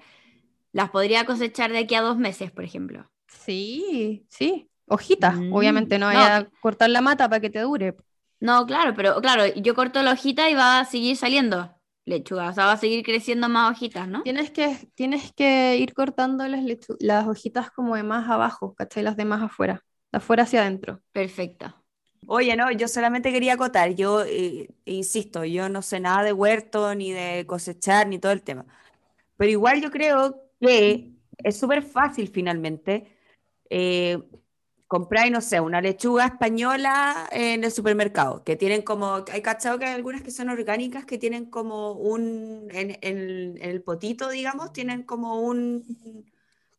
las 0.72 0.90
podría 0.92 1.26
cosechar 1.26 1.72
de 1.72 1.80
aquí 1.80 1.96
a 1.96 2.02
dos 2.02 2.18
meses, 2.18 2.52
por 2.52 2.64
ejemplo. 2.64 3.10
Sí, 3.30 4.26
sí, 4.30 4.70
hojitas. 4.88 5.36
Mm, 5.36 5.54
Obviamente 5.54 6.00
no 6.00 6.12
no, 6.12 6.14
vaya 6.14 6.38
a 6.38 6.50
cortar 6.62 6.90
la 6.90 7.02
mata 7.02 7.30
para 7.30 7.40
que 7.40 7.50
te 7.50 7.60
dure. 7.60 7.96
No, 8.40 8.66
claro, 8.66 8.94
pero 8.96 9.20
claro, 9.22 9.46
yo 9.56 9.76
corto 9.76 10.02
la 10.02 10.14
hojita 10.14 10.50
y 10.50 10.54
va 10.54 10.80
a 10.80 10.86
seguir 10.86 11.18
saliendo 11.18 11.76
lechuga, 12.10 12.50
o 12.50 12.54
sea, 12.54 12.66
va 12.66 12.74
a 12.74 12.78
seguir 12.78 13.04
creciendo 13.04 13.48
más 13.48 13.72
hojitas, 13.72 14.08
¿no? 14.08 14.24
Tienes 14.24 14.52
que, 14.52 14.90
tienes 14.96 15.32
que 15.32 15.78
ir 15.78 15.94
cortando 15.94 16.48
las, 16.48 16.62
las 17.00 17.28
hojitas 17.28 17.72
como 17.72 17.96
de 17.96 18.04
más 18.04 18.30
abajo, 18.30 18.74
¿cachai? 18.74 19.04
Las 19.04 19.16
de 19.16 19.26
más 19.26 19.42
afuera, 19.44 19.86
de 20.12 20.18
afuera 20.18 20.44
hacia 20.44 20.62
adentro. 20.62 21.02
Perfecto. 21.12 21.74
Oye, 22.28 22.56
no, 22.56 22.72
yo 22.72 22.88
solamente 22.88 23.32
quería 23.32 23.54
acotar, 23.54 23.96
yo 23.96 24.24
eh, 24.26 24.70
insisto, 24.86 25.46
yo 25.46 25.70
no 25.70 25.82
sé 25.82 26.00
nada 26.00 26.24
de 26.24 26.34
huerto, 26.34 26.94
ni 26.96 27.12
de 27.12 27.46
cosechar, 27.48 28.08
ni 28.08 28.20
todo 28.20 28.32
el 28.32 28.42
tema. 28.42 28.66
Pero 29.38 29.52
igual 29.52 29.82
yo 29.82 29.90
creo 29.90 30.44
que 30.60 31.12
es 31.38 31.58
súper 31.58 31.82
fácil 31.82 32.28
finalmente 32.28 33.19
eh, 33.70 34.20
comprar, 34.88 35.30
no 35.30 35.42
sé, 35.42 35.60
una 35.60 35.82
lechuga 35.82 36.26
española 36.26 37.28
en 37.32 37.64
el 37.64 37.72
supermercado, 37.72 38.44
que 38.44 38.56
tienen 38.56 38.82
como, 38.82 39.24
hay 39.32 39.42
cachado 39.42 39.78
que 39.78 39.86
hay 39.86 39.94
algunas 39.94 40.24
que 40.24 40.32
son 40.32 40.50
orgánicas, 40.50 41.06
que 41.06 41.18
tienen 41.20 41.46
como 41.46 41.92
un, 41.94 42.68
en, 42.72 42.92
en- 43.02 43.58
en 43.58 43.58
el 43.62 43.82
potito, 43.84 44.30
digamos, 44.30 44.74
tienen 44.74 45.04
como 45.04 45.42
un, 45.42 46.26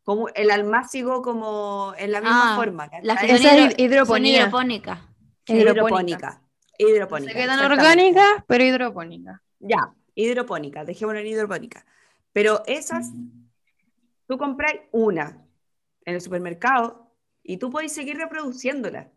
como 0.03 0.29
el 0.31 0.51
almácigo 0.51 1.23
como 1.23 1.95
en 1.99 2.11
la 2.11 2.21
misma 2.21 2.55
Ah, 2.55 2.57
forma, 2.57 2.91
Las 3.03 3.21
que 3.21 3.33
Esa 3.33 3.57
es 3.57 3.75
hidroponía. 3.79 4.41
Hidropónica. 4.43 5.07
No 5.49 5.55
Hidropónica. 6.89 7.33
se 7.33 7.39
quedan 7.39 7.61
orgánicas, 7.61 8.45
pero 8.49 8.65
hidropónicas. 8.65 9.41
Ya, 9.61 9.93
hidropónica, 10.15 10.85
dejémoslo 10.85 11.21
en 11.21 11.27
hidropónica. 11.27 11.85
Pero 12.33 12.63
esas, 12.67 13.11
tú 14.27 14.39
compras 14.39 14.73
una 14.93 15.45
en 16.05 16.15
el 16.15 16.21
supermercado 16.21 17.13
y 17.43 17.57
tú 17.59 17.71
puedes 17.71 17.93
seguir 17.93 18.17
reproduciéndola. 18.17 19.11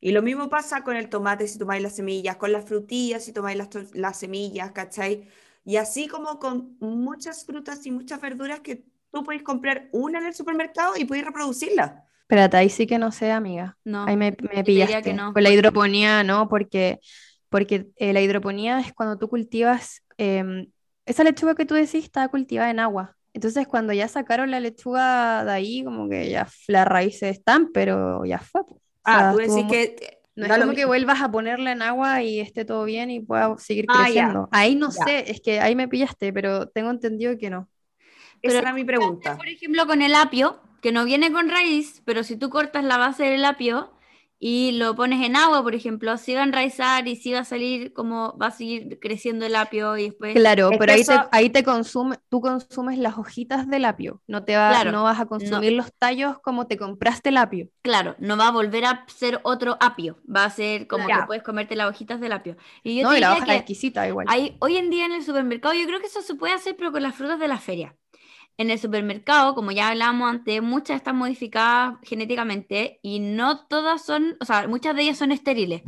Y 0.00 0.12
lo 0.12 0.22
mismo 0.22 0.48
pasa 0.48 0.82
con 0.84 0.96
el 0.96 1.08
tomate 1.08 1.48
si 1.48 1.58
tomáis 1.58 1.82
las 1.82 1.96
semillas, 1.96 2.36
con 2.36 2.52
las 2.52 2.64
frutillas 2.64 3.24
si 3.24 3.32
tomáis 3.32 3.58
las, 3.58 3.68
las 3.94 4.18
semillas, 4.18 4.70
¿cachai? 4.72 5.28
Y 5.64 5.76
así 5.76 6.08
como 6.08 6.38
con 6.38 6.76
muchas 6.80 7.44
frutas 7.44 7.84
y 7.84 7.90
muchas 7.90 8.20
verduras 8.20 8.60
que 8.60 8.84
tú 9.12 9.24
puedes 9.24 9.42
comprar 9.42 9.88
una 9.92 10.18
en 10.18 10.26
el 10.26 10.34
supermercado 10.34 10.94
y 10.96 11.04
puedes 11.04 11.24
reproducirla. 11.24 12.04
Espérate, 12.22 12.56
ahí 12.58 12.70
sí 12.70 12.86
que 12.86 12.98
no 12.98 13.10
sé, 13.10 13.32
amiga. 13.32 13.76
No, 13.84 14.04
Ahí 14.04 14.16
me, 14.16 14.36
me 14.54 14.64
pillaste. 14.64 15.02
que 15.02 15.14
no, 15.14 15.32
Con 15.32 15.42
la 15.42 15.50
hidroponía, 15.50 16.22
no, 16.24 16.48
porque, 16.48 17.00
porque 17.48 17.88
eh, 17.96 18.12
la 18.12 18.20
hidroponía 18.20 18.80
es 18.80 18.92
cuando 18.92 19.18
tú 19.18 19.28
cultivas, 19.28 20.02
em, 20.18 20.70
esa 21.06 21.24
lechuga 21.24 21.54
que 21.54 21.64
tú 21.64 21.74
decís 21.74 22.04
está 22.04 22.28
cultivada 22.28 22.70
en 22.70 22.80
agua. 22.80 23.16
Entonces, 23.34 23.66
cuando 23.68 23.92
ya 23.92 24.08
sacaron 24.08 24.50
la 24.50 24.60
lechuga 24.60 25.44
de 25.44 25.52
ahí, 25.52 25.84
como 25.84 26.08
que 26.08 26.30
ya 26.30 26.48
las 26.66 26.86
raíces 26.86 27.36
están, 27.36 27.70
pero 27.72 28.24
ya 28.24 28.38
fue. 28.38 28.62
O 28.62 28.80
Ah, 29.04 29.18
sea, 29.18 29.30
tú 29.32 29.36
decís 29.38 29.54
muy- 29.54 29.66
que... 29.68 30.18
No 30.36 30.46
es 30.46 30.52
como 30.52 30.66
que 30.66 30.76
mismo. 30.76 30.88
vuelvas 30.88 31.20
a 31.20 31.30
ponerla 31.32 31.72
en 31.72 31.82
agua 31.82 32.22
y 32.22 32.38
esté 32.38 32.64
todo 32.64 32.84
bien 32.84 33.10
y 33.10 33.18
pueda 33.20 33.56
seguir 33.58 33.86
Ah, 33.88 34.08
ya. 34.08 34.24
creciendo. 34.26 34.48
Ahí 34.52 34.76
no 34.76 34.88
Ya. 34.92 35.04
sé, 35.04 35.30
es 35.32 35.40
que 35.40 35.58
ahí 35.58 35.74
me 35.74 35.88
pillaste, 35.88 36.32
pero 36.32 36.68
tengo 36.68 36.90
entendido 36.90 37.36
que 37.36 37.50
no. 37.50 37.68
Esa 38.40 38.42
Pero 38.42 38.58
era 38.58 38.72
mi 38.72 38.84
pregunta. 38.84 39.36
Por 39.36 39.48
ejemplo, 39.48 39.84
con 39.86 40.00
el 40.00 40.14
apio, 40.14 40.60
que 40.80 40.92
no 40.92 41.04
viene 41.04 41.32
con 41.32 41.48
raíz, 41.48 42.02
pero 42.04 42.22
si 42.22 42.36
tú 42.36 42.50
cortas 42.50 42.84
la 42.84 42.98
base 42.98 43.24
del 43.24 43.44
apio 43.44 43.90
y 44.38 44.72
lo 44.72 44.94
pones 44.94 45.24
en 45.26 45.36
agua, 45.36 45.62
por 45.62 45.74
ejemplo, 45.74 46.16
sí 46.16 46.34
va 46.34 46.40
a 46.42 46.44
enraizar 46.44 47.06
y 47.08 47.16
sí 47.16 47.32
va 47.32 47.40
a 47.40 47.44
salir 47.44 47.92
como 47.92 48.36
va 48.38 48.46
a 48.48 48.50
seguir 48.50 48.98
creciendo 49.00 49.46
el 49.46 49.56
apio 49.56 49.96
y 49.96 50.04
después... 50.10 50.34
Claro, 50.34 50.70
Es 50.70 50.78
pero 50.78 50.92
ahí 50.92 51.00
eso- 51.02 51.12
te, 51.12 51.28
ahí 51.32 51.50
te 51.50 51.64
consume, 51.64 52.16
tú 52.28 52.40
consumes 52.40 52.98
las 52.98 53.16
hojitas 53.18 53.66
del 53.68 53.84
apio, 53.84 54.22
no 54.26 54.44
te 54.44 54.56
va, 54.56 54.70
Claro, 54.70 54.92
no 54.92 55.02
vas 55.04 55.18
a 55.20 55.26
consumir 55.26 55.72
los 55.72 55.92
tallos 55.98 56.38
como 56.40 56.66
te 56.66 56.76
compraste 56.76 57.30
el 57.30 57.36
apio. 57.38 57.68
Claro, 57.82 58.16
no 58.18 58.36
va 58.36 58.48
a 58.48 58.50
volver 58.52 58.84
a 58.84 59.06
ser 59.08 59.40
otro 59.44 59.76
apio, 59.80 60.18
va 60.34 60.44
a 60.44 60.50
ser 60.50 60.86
como 60.86 61.10
que 61.10 61.22
puedes 61.22 61.42
comerte 61.42 61.74
las 61.76 61.88
hojitas 61.88 62.20
del 62.20 62.32
apio. 62.32 62.56
Y 62.82 62.96
yo 62.98 63.04
No, 63.04 63.12
te 63.12 63.18
y 63.18 63.20
la 63.20 63.32
hoja 63.32 63.46
que 63.46 63.56
exquisita 63.56 64.06
igual. 64.06 64.26
hay, 64.26 64.56
hoy 64.60 64.76
en 64.76 64.90
día 64.90 65.06
en 65.06 65.12
el 65.12 65.24
supermercado, 65.24 65.74
yo 65.74 65.86
creo 65.86 66.00
que 66.00 66.06
eso 66.06 66.20
se 66.20 66.34
puede 66.34 66.52
hacer, 66.52 66.76
pero 66.76 66.92
con 66.92 67.02
las 67.02 67.14
frutas 67.14 67.38
de 67.40 67.48
la 67.48 67.58
feria. 67.58 67.96
En 68.58 68.70
el 68.70 68.78
supermercado, 68.80 69.54
como 69.54 69.72
ya 69.72 69.88
hablábamos 69.90 70.30
antes, 70.30 70.62
muchas 70.62 70.96
están 70.98 71.16
modificadas 71.16 71.96
genéticamente 72.02 73.00
y 73.02 73.20
no 73.20 73.66
todas 73.68 74.04
son, 74.04 74.36
o 74.40 74.44
sea, 74.46 74.68
muchas 74.68 74.96
de 74.96 75.02
ellas 75.02 75.18
son 75.18 75.32
estériles. 75.32 75.82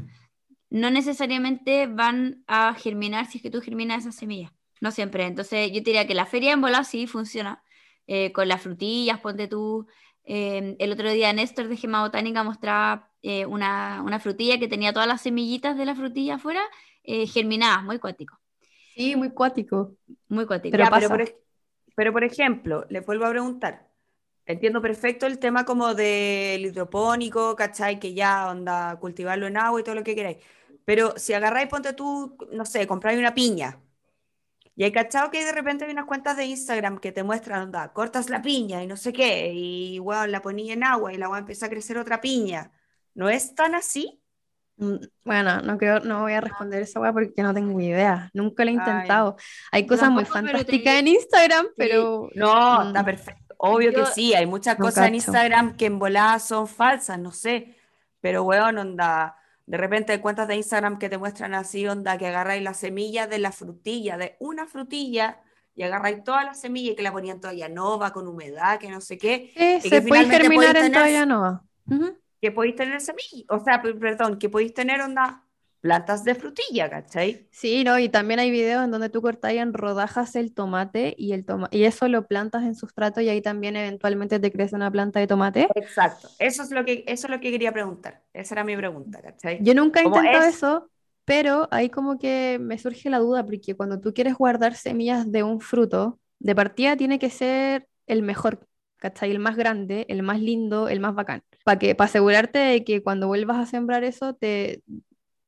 No 0.71 0.91
necesariamente 0.91 1.87
van 1.89 2.45
a 2.47 2.75
germinar 2.75 3.27
si 3.27 3.39
es 3.39 3.43
que 3.43 3.51
tú 3.51 3.61
germinas 3.63 4.01
esas 4.05 4.17
semillas. 4.17 4.53
No 4.81 4.91
siempre. 4.93 5.27
Entonces, 5.27 5.69
yo 5.73 5.81
diría 5.83 6.07
que 6.07 6.15
la 6.15 6.27
feria 6.27 6.53
en 6.53 6.61
bola 6.63 6.85
sí 6.85 7.07
funciona. 7.07 7.63
eh, 8.09 8.33
con 8.33 8.49
las 8.49 8.63
frutillas, 8.63 9.21
ponte 9.21 9.49
tú. 9.49 9.87
eh, 10.25 10.77
el 10.81 10.93
otro 10.93 11.11
día 11.13 11.33
Néstor 11.33 11.69
de 11.69 11.77
Gema 11.77 12.03
Botánica 12.03 12.43
mostraba 12.45 13.11
eh, 13.23 13.47
una, 13.47 14.03
una 14.05 14.21
frutilla 14.21 14.59
que 14.61 14.69
tenía 14.69 14.93
todas 14.93 15.09
las 15.09 15.23
semillitas 15.23 15.77
de 15.79 15.87
la 15.87 15.95
frutilla 15.97 16.37
afuera 16.37 16.63
eh, 17.05 17.27
germinadas, 17.29 17.85
muy 17.85 17.99
cuático. 18.01 18.39
Sí, 18.95 19.17
muy 19.17 19.31
cuático. 19.33 19.97
Muy 20.29 20.47
cuático. 20.47 20.77
Pero 20.77 20.79
Ya, 20.79 20.93
pero 20.93 21.11
pasa. 21.11 21.11
por, 21.11 21.21
ej- 21.23 21.37
pero 21.95 22.13
por 22.13 22.25
ejemplo, 22.25 22.87
les 22.89 23.05
vuelvo 23.05 23.27
a 23.27 23.31
preguntar. 23.31 23.89
Entiendo 24.47 24.83
perfecto 24.83 25.27
el 25.27 25.39
tema 25.39 25.65
como 25.65 25.95
del 25.95 26.65
hidropónico, 26.67 27.57
¿cachai? 27.57 28.01
Que 28.01 28.15
ya 28.15 28.51
onda 28.51 28.97
cultivarlo 29.01 29.47
en 29.47 29.57
agua 29.57 29.81
y 29.81 29.85
todo 29.85 29.95
lo 29.97 30.05
que 30.05 30.15
queráis. 30.15 30.39
Pero 30.85 31.15
si 31.17 31.33
agarráis, 31.35 31.69
ponte 31.69 31.93
tú, 31.93 32.37
no 32.53 32.65
sé, 32.65 32.87
compráis 32.87 33.19
una 33.19 33.35
piña. 33.35 33.81
Y 34.75 34.85
hay 34.85 34.93
cachado 34.93 35.31
que 35.31 35.45
de 35.45 35.53
repente 35.53 35.85
hay 35.85 35.91
unas 35.93 36.07
cuentas 36.07 36.37
de 36.37 36.47
Instagram 36.47 36.99
que 36.99 37.13
te 37.13 37.23
muestran, 37.23 37.63
onda, 37.65 37.93
cortas 37.93 38.31
la 38.31 38.41
piña 38.43 38.83
y 38.83 38.87
no 38.87 38.97
sé 38.97 39.13
qué, 39.13 39.53
y 39.53 39.99
bueno, 39.99 40.27
la 40.29 40.41
ponía 40.43 40.73
en 40.73 40.85
agua 40.85 41.13
y 41.13 41.19
la 41.19 41.27
agua 41.27 41.39
empieza 41.39 41.67
a 41.67 41.69
crecer 41.71 41.99
otra 41.99 42.21
piña. 42.21 42.73
¿No 43.15 43.29
es 43.29 43.55
tan 43.55 43.75
así? 43.75 44.20
Mm, 44.81 44.97
Bueno, 45.25 45.61
no 45.63 45.77
creo, 45.79 46.01
no 46.01 46.23
voy 46.23 46.33
a 46.33 46.41
responder 46.41 46.83
esa 46.83 46.99
weá 47.01 47.13
porque 47.13 47.43
no 47.43 47.53
tengo 47.55 47.79
idea. 47.81 48.31
Nunca 48.33 48.65
lo 48.65 48.71
he 48.71 48.73
Ay. 48.73 48.79
intentado. 48.79 49.37
Hay 49.71 49.87
cosas 49.87 50.11
muy 50.11 50.25
tampoco, 50.25 50.47
fantásticas 50.49 50.95
en 50.97 51.09
Instagram, 51.09 51.67
pero 51.77 52.29
No, 52.35 52.85
Mm. 52.85 52.87
está 52.89 53.05
perfecto. 53.05 53.55
Obvio 53.59 53.91
que 53.91 53.99
Yo- 53.99 54.07
sí, 54.07 54.35
hay 54.35 54.47
muchas 54.47 54.79
No 54.79 54.87
cosas 54.87 55.09
en. 55.09 55.15
Instagram 55.17 55.77
que 55.77 55.85
en 55.87 55.99
volada 55.99 56.39
son 56.39 56.67
falsas, 56.67 57.19
no 57.19 57.31
sé. 57.31 57.77
Pero, 58.23 58.43
weón, 58.45 58.79
onda, 58.79 59.37
de 59.67 59.77
repente 59.77 60.13
hay 60.13 60.19
cuentas 60.21 60.49
de 60.49 60.57
Instagram 60.57 60.99
que 60.99 61.09
te 61.11 61.19
muestran 61.19 61.53
así, 61.55 61.87
onda, 61.87 62.17
que 62.17 62.27
agarráis 62.29 62.63
las 62.63 62.79
semillas 62.79 63.29
de 63.29 63.39
la 63.39 63.53
frutilla, 63.53 64.17
de 64.17 64.37
una 64.41 64.67
frutilla, 64.67 65.41
y 65.75 65.83
agarráis 65.83 66.25
todas 66.25 66.45
las 66.45 66.59
semillas 66.61 66.93
y 66.95 66.97
que 66.97 67.03
la 67.03 67.13
ponían 67.13 67.39
todavía 67.41 67.69
nova, 67.69 68.13
con 68.13 68.27
humedad, 68.27 68.79
que 68.79 68.89
no 68.91 69.01
sé 69.03 69.17
qué, 69.19 69.53
y 69.55 69.81
que 69.83 69.89
se 69.91 70.03
puede 70.03 70.25
germinar 70.27 70.77
en 70.77 70.83
tener- 70.85 70.93
toalla 71.01 71.27
nova. 71.27 71.63
Ujú. 71.87 72.17
Que 72.41 72.51
podéis 72.53 72.77
tener 72.77 73.01
semillas, 73.01 73.45
o 73.51 73.59
sea, 73.61 73.83
per- 73.83 73.99
perdón, 73.99 74.39
que 74.39 74.49
podéis 74.49 74.75
tener, 74.75 75.01
onda, 75.03 75.45
plantas 75.81 76.25
de 76.25 76.35
frutilla, 76.35 76.91
¿cachai? 76.91 77.49
Sí, 77.53 77.83
no, 77.85 77.99
y 77.99 78.09
también 78.09 78.39
hay 78.41 78.51
videos 78.51 78.85
en 78.85 78.91
donde 78.93 79.11
tú 79.11 79.21
cortas 79.23 79.53
en 79.53 79.75
rodajas 79.75 80.37
el 80.37 80.55
tomate 80.55 81.15
y 81.19 81.33
el 81.33 81.45
toma 81.45 81.69
y 81.73 81.85
eso 81.85 82.07
lo 82.09 82.27
plantas 82.27 82.63
en 82.63 82.75
sustrato 82.77 83.21
y 83.21 83.29
ahí 83.29 83.43
también 83.43 83.77
eventualmente 83.77 84.39
te 84.41 84.53
crece 84.53 84.77
una 84.77 84.91
planta 84.91 85.19
de 85.21 85.27
tomate. 85.27 85.69
Exacto. 85.75 86.29
Eso 86.39 86.63
es 86.63 86.71
lo 86.71 86.85
que, 86.85 87.05
eso 87.07 87.27
es 87.27 87.31
lo 87.31 87.41
que 87.41 87.51
quería 87.51 87.73
preguntar. 87.73 88.23
Esa 88.33 88.55
era 88.55 88.65
mi 88.65 88.77
pregunta, 88.77 89.21
¿cachai? 89.23 89.57
Yo 89.59 89.75
nunca 89.75 90.01
he 90.01 90.05
intentado 90.05 90.47
es- 90.49 90.49
eso, 90.49 90.91
pero 91.25 91.69
ahí 91.71 91.91
como 91.91 92.19
que 92.19 92.59
me 92.61 92.79
surge 92.79 93.11
la 93.11 93.19
duda 93.19 93.45
porque 93.45 93.77
cuando 93.77 94.01
tú 94.01 94.13
quieres 94.15 94.35
guardar 94.37 94.75
semillas 94.75 95.31
de 95.31 95.43
un 95.43 95.61
fruto, 95.61 96.19
de 96.39 96.55
partida 96.55 96.97
tiene 96.97 97.19
que 97.19 97.31
ser 97.31 97.87
el 98.07 98.23
mejor, 98.23 98.67
¿cachai? 98.97 99.31
El 99.31 99.39
más 99.39 99.57
grande, 99.57 100.07
el 100.09 100.23
más 100.23 100.41
lindo, 100.41 100.89
el 100.89 101.01
más 101.01 101.15
bacán. 101.15 101.43
Para 101.65 101.79
que, 101.79 101.95
para 101.95 102.09
asegurarte 102.09 102.59
de 102.59 102.85
que 102.85 103.03
cuando 103.03 103.27
vuelvas 103.27 103.59
a 103.59 103.67
sembrar 103.67 104.05
eso 104.05 104.35
te, 104.35 104.83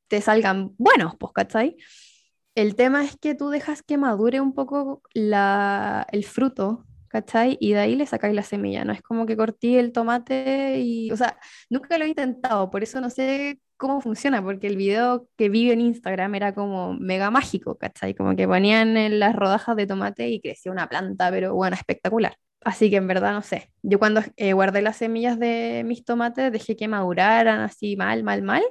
te 0.08 0.20
salgan 0.20 0.74
buenos, 0.78 1.16
pues, 1.18 1.32
¿cachai? 1.32 1.76
El 2.54 2.74
tema 2.76 3.02
es 3.04 3.16
que 3.16 3.34
tú 3.34 3.48
dejas 3.48 3.82
que 3.82 3.96
madure 3.96 4.40
un 4.40 4.54
poco 4.54 5.02
la, 5.14 6.06
el 6.12 6.24
fruto, 6.24 6.84
¿cachai? 7.08 7.56
Y 7.60 7.72
de 7.72 7.80
ahí 7.80 7.96
le 7.96 8.06
sacáis 8.06 8.34
la 8.34 8.42
semilla, 8.42 8.84
no 8.84 8.92
es 8.92 9.02
como 9.02 9.26
que 9.26 9.36
corté 9.36 9.78
el 9.78 9.92
tomate 9.92 10.80
y, 10.80 11.10
o 11.10 11.16
sea, 11.16 11.38
nunca 11.70 11.96
lo 11.98 12.04
he 12.04 12.08
intentado, 12.08 12.70
por 12.70 12.82
eso 12.82 13.00
no 13.00 13.10
sé 13.10 13.60
cómo 13.76 14.00
funciona, 14.00 14.42
porque 14.42 14.66
el 14.66 14.76
video 14.76 15.28
que 15.36 15.48
vi 15.48 15.70
en 15.70 15.80
Instagram 15.80 16.34
era 16.34 16.54
como 16.54 16.94
mega 16.94 17.30
mágico, 17.30 17.76
¿cachai? 17.78 18.14
Como 18.14 18.36
que 18.36 18.46
ponían 18.46 18.96
en 18.96 19.18
las 19.18 19.34
rodajas 19.34 19.76
de 19.76 19.86
tomate 19.86 20.28
y 20.28 20.40
crecía 20.40 20.72
una 20.72 20.88
planta, 20.88 21.30
pero 21.30 21.54
bueno, 21.54 21.74
espectacular. 21.76 22.36
Así 22.64 22.90
que 22.90 22.96
en 22.96 23.08
verdad 23.08 23.32
no 23.32 23.42
sé. 23.42 23.70
Yo 23.82 23.98
cuando 23.98 24.20
eh, 24.36 24.52
guardé 24.52 24.82
las 24.82 24.96
semillas 24.98 25.38
de 25.38 25.82
mis 25.84 26.04
tomates 26.04 26.52
dejé 26.52 26.76
que 26.76 26.88
maduraran 26.88 27.60
así 27.60 27.96
mal, 27.96 28.22
mal, 28.24 28.42
mal. 28.42 28.62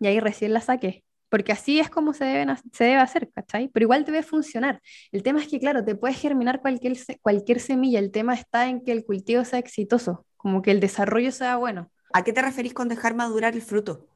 Y 0.00 0.06
ahí 0.06 0.20
recién 0.20 0.52
las 0.54 0.64
saqué. 0.66 1.04
porque 1.28 1.52
así 1.52 1.78
es 1.80 1.90
como 1.90 2.12
se, 2.14 2.24
deben, 2.24 2.56
se 2.72 2.84
debe 2.84 2.96
hacer, 2.98 3.30
¿cachai? 3.32 3.68
Pero 3.68 3.84
igual 3.84 4.04
debe 4.04 4.22
funcionar. 4.22 4.80
El 5.12 5.22
tema 5.22 5.40
es 5.40 5.48
que, 5.48 5.60
claro, 5.60 5.84
te 5.84 5.94
puedes 5.94 6.18
germinar 6.20 6.60
cualquier, 6.60 6.96
cualquier 7.22 7.60
semilla, 7.60 7.98
el 8.00 8.10
tema 8.10 8.34
está 8.34 8.68
en 8.68 8.82
que 8.84 8.92
el 8.92 9.04
cultivo 9.04 9.44
sea 9.44 9.58
exitoso, 9.60 10.26
como 10.36 10.62
que 10.62 10.72
el 10.72 10.80
desarrollo 10.80 11.30
sea 11.32 11.56
bueno. 11.56 11.90
¿A 12.12 12.24
qué 12.24 12.32
te 12.32 12.42
referís 12.42 12.74
con 12.74 12.88
dejar 12.88 13.14
madurar 13.14 13.54
el 13.54 13.62
fruto? 13.62 14.08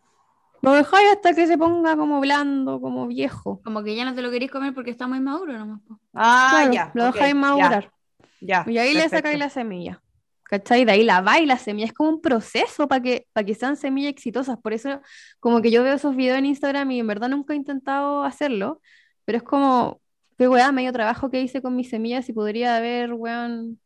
Lo 0.63 0.73
dejáis 0.73 1.09
hasta 1.13 1.33
que 1.35 1.47
se 1.47 1.57
ponga 1.59 1.97
como 1.97 2.21
blando, 2.21 2.81
como 2.81 3.07
viejo. 3.07 3.65
Como 3.65 3.83
que 3.83 3.97
ya 3.97 4.05
no 4.05 4.15
te 4.15 4.23
lo 4.23 4.31
queréis 4.31 4.51
comer 4.51 4.75
porque 4.75 4.91
está 4.91 5.07
muy 5.09 5.21
maduro 5.21 5.57
nomás. 5.59 5.81
Ah, 6.15 6.49
Claro, 6.49 6.73
ya. 6.73 6.93
lo 6.93 7.07
ok, 7.07 7.17
dejáis 7.17 7.35
madurar. 7.35 7.93
Ya, 8.41 8.65
Y 8.65 8.79
ahí 8.79 8.95
le 8.95 9.09
perfecto. 9.09 9.11
sacáis 9.11 9.39
la 9.39 9.51
semilla. 9.51 10.03
¿Cachai? 10.45 10.85
De 10.85 10.93
ahí 10.93 11.05
la 11.05 11.21
va 11.23 11.41
y 11.41 11.47
la 11.47 11.59
semilla 11.59 11.87
es 11.87 11.93
como 11.95 12.11
un 12.11 12.21
proceso 12.21 12.87
para 12.89 13.03
que, 13.03 13.27
para 13.33 13.47
que 13.47 13.55
sean 13.55 13.77
semillas 13.77 14.11
exitosas. 14.13 14.59
Por 14.61 14.73
eso, 14.75 15.01
como 15.41 15.63
que 15.63 15.71
yo 15.71 15.83
veo 15.83 15.95
esos 15.95 16.17
videos 16.17 16.39
en 16.39 16.47
Instagram 16.47 16.91
y 16.93 17.01
en 17.01 17.07
verdad 17.07 17.29
nunca 17.31 17.55
he 17.55 17.57
intentado 17.57 18.25
hacerlo, 18.25 18.81
pero 19.25 19.39
es 19.39 19.45
como, 19.45 20.01
qué 20.39 20.49
weá, 20.49 20.71
medio 20.73 20.93
trabajo 20.93 21.31
que 21.31 21.41
hice 21.43 21.63
con 21.63 21.77
mis 21.77 21.89
semillas 21.91 22.29
y 22.29 22.33
podría 22.35 22.77
haber, 22.77 23.13
weón, 23.15 23.81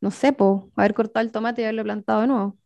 no 0.00 0.10
sé, 0.10 0.32
po, 0.32 0.70
haber 0.76 0.94
cortado 0.94 1.24
el 1.24 1.32
tomate 1.32 1.62
y 1.62 1.64
haberlo 1.64 1.84
plantado 1.84 2.20
de 2.22 2.26
nuevo. 2.28 2.58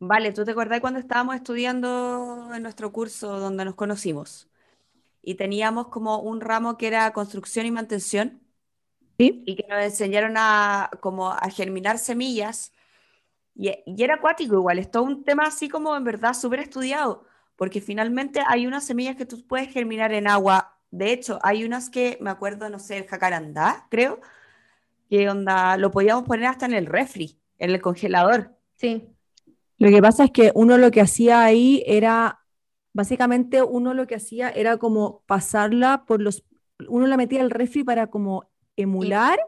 Vale, 0.00 0.32
¿tú 0.32 0.44
te 0.44 0.52
acordás 0.52 0.80
cuando 0.80 1.00
estábamos 1.00 1.34
estudiando 1.36 2.50
en 2.54 2.62
nuestro 2.62 2.92
curso 2.92 3.38
donde 3.40 3.64
nos 3.64 3.74
conocimos? 3.74 4.48
Y 5.22 5.36
teníamos 5.36 5.88
como 5.88 6.20
un 6.20 6.40
ramo 6.40 6.76
que 6.78 6.88
era 6.88 7.12
construcción 7.12 7.66
y 7.66 7.72
mantención 7.72 8.42
¿Sí? 9.18 9.42
y 9.46 9.56
que 9.56 9.66
nos 9.68 9.82
enseñaron 9.82 10.34
a 10.36 10.90
como 11.00 11.30
a 11.30 11.50
germinar 11.50 11.98
semillas 11.98 12.72
y, 13.54 13.70
y 13.84 14.02
era 14.04 14.14
acuático 14.14 14.54
igual, 14.54 14.78
es 14.78 14.90
todo 14.90 15.02
un 15.02 15.24
tema 15.24 15.44
así 15.44 15.68
como 15.68 15.96
en 15.96 16.04
verdad 16.04 16.34
súper 16.34 16.60
estudiado, 16.60 17.24
porque 17.56 17.80
finalmente 17.80 18.40
hay 18.46 18.68
unas 18.68 18.84
semillas 18.84 19.16
que 19.16 19.26
tú 19.26 19.44
puedes 19.46 19.72
germinar 19.72 20.12
en 20.12 20.28
agua, 20.28 20.78
de 20.92 21.12
hecho 21.12 21.40
hay 21.42 21.64
unas 21.64 21.90
que 21.90 22.16
me 22.20 22.30
acuerdo, 22.30 22.70
no 22.70 22.78
sé, 22.78 22.98
el 22.98 23.06
jacarandá, 23.06 23.86
creo, 23.90 24.20
que 25.10 25.28
onda, 25.28 25.76
lo 25.76 25.90
podíamos 25.90 26.24
poner 26.24 26.46
hasta 26.46 26.66
en 26.66 26.74
el 26.74 26.86
refri, 26.86 27.38
en 27.58 27.70
el 27.70 27.80
congelador. 27.80 28.54
Sí. 28.76 29.08
Lo 29.78 29.88
que 29.90 30.02
pasa 30.02 30.24
es 30.24 30.30
que 30.30 30.52
uno 30.54 30.76
lo 30.76 30.90
que 30.90 31.00
hacía 31.00 31.42
ahí 31.42 31.82
era, 31.86 32.40
básicamente 32.92 33.62
uno 33.62 33.94
lo 33.94 34.06
que 34.06 34.16
hacía 34.16 34.50
era 34.50 34.76
como 34.76 35.22
pasarla 35.26 36.04
por 36.04 36.20
los, 36.20 36.44
uno 36.88 37.06
la 37.06 37.16
metía 37.16 37.40
al 37.40 37.50
refri 37.50 37.84
para 37.84 38.08
como 38.08 38.50
emular 38.82 39.38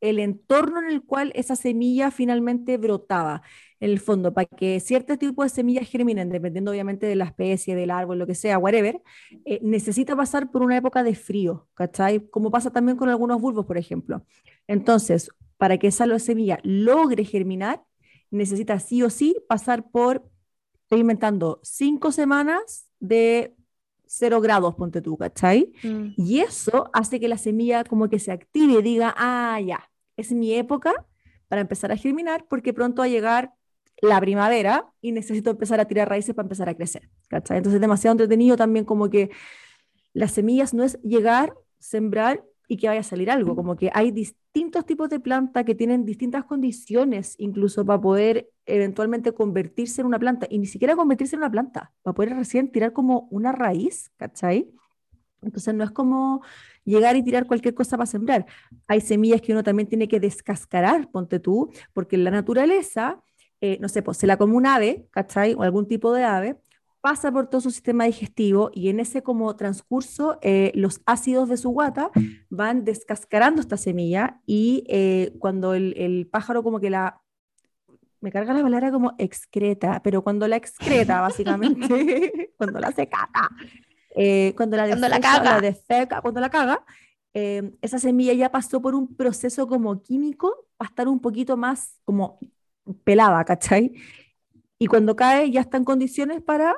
el 0.00 0.18
entorno 0.18 0.80
en 0.80 0.88
el 0.88 1.02
cual 1.02 1.32
esa 1.34 1.56
semilla 1.56 2.10
finalmente 2.10 2.76
brotaba. 2.76 3.42
En 3.80 3.90
el 3.90 4.00
fondo, 4.00 4.32
para 4.32 4.46
que 4.46 4.80
cierto 4.80 5.16
tipo 5.18 5.42
de 5.42 5.48
semillas 5.48 5.88
germinen, 5.88 6.30
dependiendo 6.30 6.70
obviamente 6.70 7.06
de 7.06 7.16
la 7.16 7.24
especie, 7.24 7.74
del 7.74 7.90
árbol, 7.90 8.18
lo 8.18 8.26
que 8.26 8.34
sea, 8.34 8.58
whatever, 8.58 9.00
eh, 9.44 9.60
necesita 9.62 10.16
pasar 10.16 10.50
por 10.50 10.62
una 10.62 10.76
época 10.76 11.02
de 11.02 11.14
frío, 11.14 11.68
¿cachai? 11.74 12.28
Como 12.28 12.50
pasa 12.50 12.70
también 12.70 12.96
con 12.96 13.08
algunos 13.08 13.40
bulbos, 13.40 13.66
por 13.66 13.78
ejemplo. 13.78 14.24
Entonces, 14.66 15.30
para 15.56 15.78
que 15.78 15.88
esa 15.88 16.18
semilla 16.18 16.58
logre 16.62 17.24
germinar, 17.24 17.82
necesita 18.30 18.78
sí 18.80 19.02
o 19.02 19.10
sí 19.10 19.36
pasar 19.48 19.90
por, 19.90 20.28
estoy 20.82 21.00
inventando, 21.00 21.60
cinco 21.62 22.12
semanas 22.12 22.86
de 23.00 23.53
cero 24.16 24.40
grados, 24.40 24.74
ponte 24.74 25.00
tú, 25.02 25.16
¿cachai? 25.16 25.72
Mm. 25.82 26.12
Y 26.16 26.40
eso 26.40 26.90
hace 26.92 27.18
que 27.18 27.28
la 27.28 27.38
semilla 27.38 27.84
como 27.84 28.08
que 28.08 28.18
se 28.18 28.32
active 28.32 28.74
y 28.74 28.82
diga, 28.82 29.14
ah, 29.16 29.60
ya, 29.60 29.90
es 30.16 30.32
mi 30.32 30.54
época 30.54 30.92
para 31.48 31.60
empezar 31.60 31.92
a 31.92 31.96
germinar 31.96 32.46
porque 32.48 32.72
pronto 32.72 33.02
va 33.02 33.06
a 33.06 33.08
llegar 33.08 33.52
la 34.00 34.20
primavera 34.20 34.92
y 35.00 35.12
necesito 35.12 35.50
empezar 35.50 35.80
a 35.80 35.84
tirar 35.86 36.08
raíces 36.08 36.34
para 36.34 36.46
empezar 36.46 36.68
a 36.68 36.74
crecer, 36.74 37.08
¿cachai? 37.28 37.58
Entonces 37.58 37.76
es 37.76 37.80
demasiado 37.80 38.12
entretenido 38.12 38.56
también 38.56 38.84
como 38.84 39.08
que 39.10 39.30
las 40.12 40.32
semillas 40.32 40.74
no 40.74 40.84
es 40.84 41.00
llegar, 41.02 41.54
sembrar 41.78 42.44
y 42.68 42.76
que 42.76 42.88
vaya 42.88 43.00
a 43.00 43.04
salir 43.04 43.30
algo, 43.30 43.54
como 43.54 43.76
que 43.76 43.90
hay 43.92 44.10
distintos 44.10 44.86
tipos 44.86 45.08
de 45.10 45.20
planta 45.20 45.64
que 45.64 45.74
tienen 45.74 46.04
distintas 46.04 46.44
condiciones 46.44 47.34
incluso 47.38 47.84
para 47.84 48.00
poder 48.00 48.50
eventualmente 48.66 49.32
convertirse 49.32 50.00
en 50.00 50.06
una 50.06 50.18
planta 50.18 50.46
y 50.48 50.58
ni 50.58 50.66
siquiera 50.66 50.96
convertirse 50.96 51.36
en 51.36 51.40
una 51.40 51.50
planta, 51.50 51.92
para 52.02 52.14
poder 52.14 52.34
recién 52.34 52.70
tirar 52.70 52.92
como 52.92 53.28
una 53.30 53.52
raíz, 53.52 54.10
¿cachai? 54.16 54.70
Entonces 55.42 55.74
no 55.74 55.84
es 55.84 55.90
como 55.90 56.42
llegar 56.84 57.16
y 57.16 57.22
tirar 57.22 57.46
cualquier 57.46 57.74
cosa 57.74 57.96
para 57.96 58.06
sembrar. 58.06 58.46
Hay 58.86 59.00
semillas 59.00 59.40
que 59.42 59.52
uno 59.52 59.62
también 59.62 59.88
tiene 59.88 60.08
que 60.08 60.20
descascarar, 60.20 61.10
ponte 61.10 61.38
tú, 61.38 61.70
porque 61.92 62.16
en 62.16 62.24
la 62.24 62.30
naturaleza, 62.30 63.22
eh, 63.60 63.78
no 63.80 63.88
sé, 63.88 64.02
pues 64.02 64.16
se 64.16 64.26
la 64.26 64.36
come 64.36 64.54
un 64.54 64.66
ave, 64.66 65.06
¿cachai? 65.10 65.54
O 65.54 65.62
algún 65.62 65.86
tipo 65.86 66.12
de 66.12 66.24
ave, 66.24 66.56
pasa 67.04 67.30
por 67.30 67.48
todo 67.48 67.60
su 67.60 67.70
sistema 67.70 68.04
digestivo 68.04 68.70
y 68.72 68.88
en 68.88 68.98
ese 68.98 69.22
como 69.22 69.54
transcurso 69.56 70.38
eh, 70.40 70.72
los 70.74 71.02
ácidos 71.04 71.50
de 71.50 71.58
su 71.58 71.68
guata 71.68 72.10
van 72.48 72.82
descascarando 72.86 73.60
esta 73.60 73.76
semilla 73.76 74.40
y 74.46 74.84
eh, 74.88 75.34
cuando 75.38 75.74
el, 75.74 75.92
el 75.98 76.26
pájaro 76.26 76.62
como 76.62 76.80
que 76.80 76.88
la... 76.88 77.20
Me 78.22 78.32
carga 78.32 78.54
la 78.54 78.62
palabra 78.62 78.90
como 78.90 79.12
excreta, 79.18 80.00
pero 80.02 80.22
cuando 80.22 80.48
la 80.48 80.56
excreta, 80.56 81.20
básicamente, 81.20 82.48
cuando 82.56 82.80
la 82.80 82.90
se 82.90 83.06
caga, 83.06 83.50
eh, 84.14 84.54
cuando 84.56 84.78
la 84.78 84.88
Cuando 84.88 85.08
la 85.10 85.20
caga. 85.20 85.60
defeca, 85.60 86.22
cuando 86.22 86.40
la 86.40 86.48
caga, 86.48 86.86
eh, 87.34 87.70
esa 87.82 87.98
semilla 87.98 88.32
ya 88.32 88.50
pasó 88.50 88.80
por 88.80 88.94
un 88.94 89.14
proceso 89.14 89.68
como 89.68 90.00
químico 90.00 90.68
para 90.78 90.88
estar 90.88 91.06
un 91.06 91.20
poquito 91.20 91.58
más 91.58 92.00
como 92.06 92.38
pelada, 93.04 93.44
¿cachai? 93.44 93.92
Y 94.78 94.86
cuando 94.86 95.14
cae 95.14 95.50
ya 95.50 95.60
está 95.60 95.76
en 95.76 95.84
condiciones 95.84 96.40
para 96.40 96.74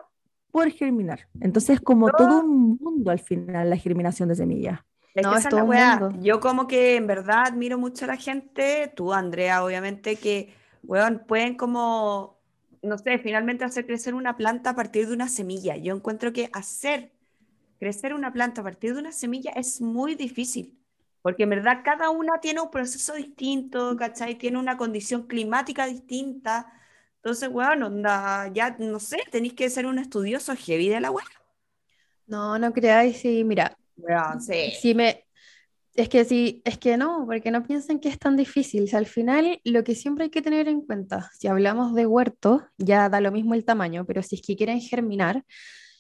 poder 0.57 0.73
germinar. 0.73 1.29
Entonces 1.41 1.77
es 1.77 1.81
como 1.83 2.11
todo 2.11 2.41
un 2.41 2.79
mundo 2.81 3.11
al 3.11 3.19
final 3.19 3.69
la 3.69 3.77
germinación 3.77 4.31
de 4.31 4.37
semillas. 4.37 4.81
Es 5.15 5.23
No, 5.23 5.33
que 5.33 5.39
es 5.39 5.49
todo 5.49 5.61
la 5.61 5.65
un 5.65 6.09
mundo. 6.09 6.23
Yo 6.23 6.41
como 6.41 6.67
que 6.67 6.97
en 6.97 7.07
verdad 7.07 7.45
admiro 7.49 7.77
mucho 7.79 8.07
a 8.07 8.09
la 8.09 8.17
gente, 8.17 8.91
tú 8.97 9.13
Andrea, 9.13 9.63
obviamente, 9.63 10.17
que, 10.17 10.55
weón, 10.83 11.25
pueden 11.27 11.57
como, 11.57 12.39
no 12.83 12.97
sé, 12.97 13.19
finalmente 13.19 13.65
hacer 13.67 13.85
crecer 13.87 14.15
una 14.15 14.39
planta 14.39 14.71
a 14.71 14.75
partir 14.75 15.07
de 15.07 15.13
una 15.13 15.29
semilla. 15.29 15.77
Yo 15.77 15.95
encuentro 15.95 16.33
que 16.33 16.49
hacer 16.55 17.13
crecer 17.79 18.15
una 18.15 18.33
planta 18.33 18.63
a 18.63 18.65
partir 18.65 18.95
de 18.95 19.01
una 19.01 19.13
semilla 19.13 19.51
es 19.51 19.83
muy 19.83 20.15
difícil, 20.15 20.79
porque 21.21 21.43
en 21.43 21.51
verdad 21.51 21.83
cada 21.85 22.09
una 22.09 22.41
tiene 22.41 22.63
un 22.63 22.71
proceso 22.71 23.13
distinto, 23.13 23.95
¿cachai? 23.97 24.37
Tiene 24.37 24.59
una 24.59 24.79
condición 24.79 25.27
climática 25.27 25.85
distinta. 25.85 26.73
Entonces, 27.27 27.49
weón, 27.53 27.83
onda, 27.83 28.47
ya, 28.55 28.77
no 28.79 29.01
sé, 29.01 29.19
tenéis 29.33 29.55
que 29.55 29.69
ser 29.69 29.87
un 29.87 29.99
estudioso 29.99 30.55
heavy 30.55 30.89
de 30.89 31.01
la 31.01 31.11
weá. 31.11 31.27
No, 32.29 32.57
no 32.57 32.73
creáis, 32.73 33.17
sí, 33.17 33.43
mira, 33.43 33.77
Weón, 33.97 34.41
sí. 34.41 34.71
si 34.81 34.95
me... 34.95 35.25
Es 35.97 36.09
que 36.09 36.25
sí, 36.25 36.63
es 36.65 36.79
que 36.79 36.97
no, 36.97 37.25
porque 37.27 37.51
no 37.51 37.65
piensen 37.65 37.99
que 37.99 38.11
es 38.11 38.19
tan 38.21 38.37
difícil. 38.37 38.85
O 38.85 38.87
sea, 38.87 39.01
al 39.01 39.07
final, 39.07 39.61
lo 39.65 39.83
que 39.83 39.97
siempre 39.97 40.27
hay 40.27 40.31
que 40.31 40.41
tener 40.41 40.69
en 40.69 40.83
cuenta, 40.83 41.29
si 41.37 41.49
hablamos 41.49 41.97
de 41.97 42.07
huerto, 42.07 42.65
ya 42.79 43.09
da 43.09 43.21
lo 43.21 43.33
mismo 43.33 43.55
el 43.55 43.65
tamaño, 43.65 44.05
pero 44.07 44.23
si 44.23 44.37
es 44.37 44.43
que 44.43 44.55
quieren 44.55 44.81
germinar, 44.81 45.45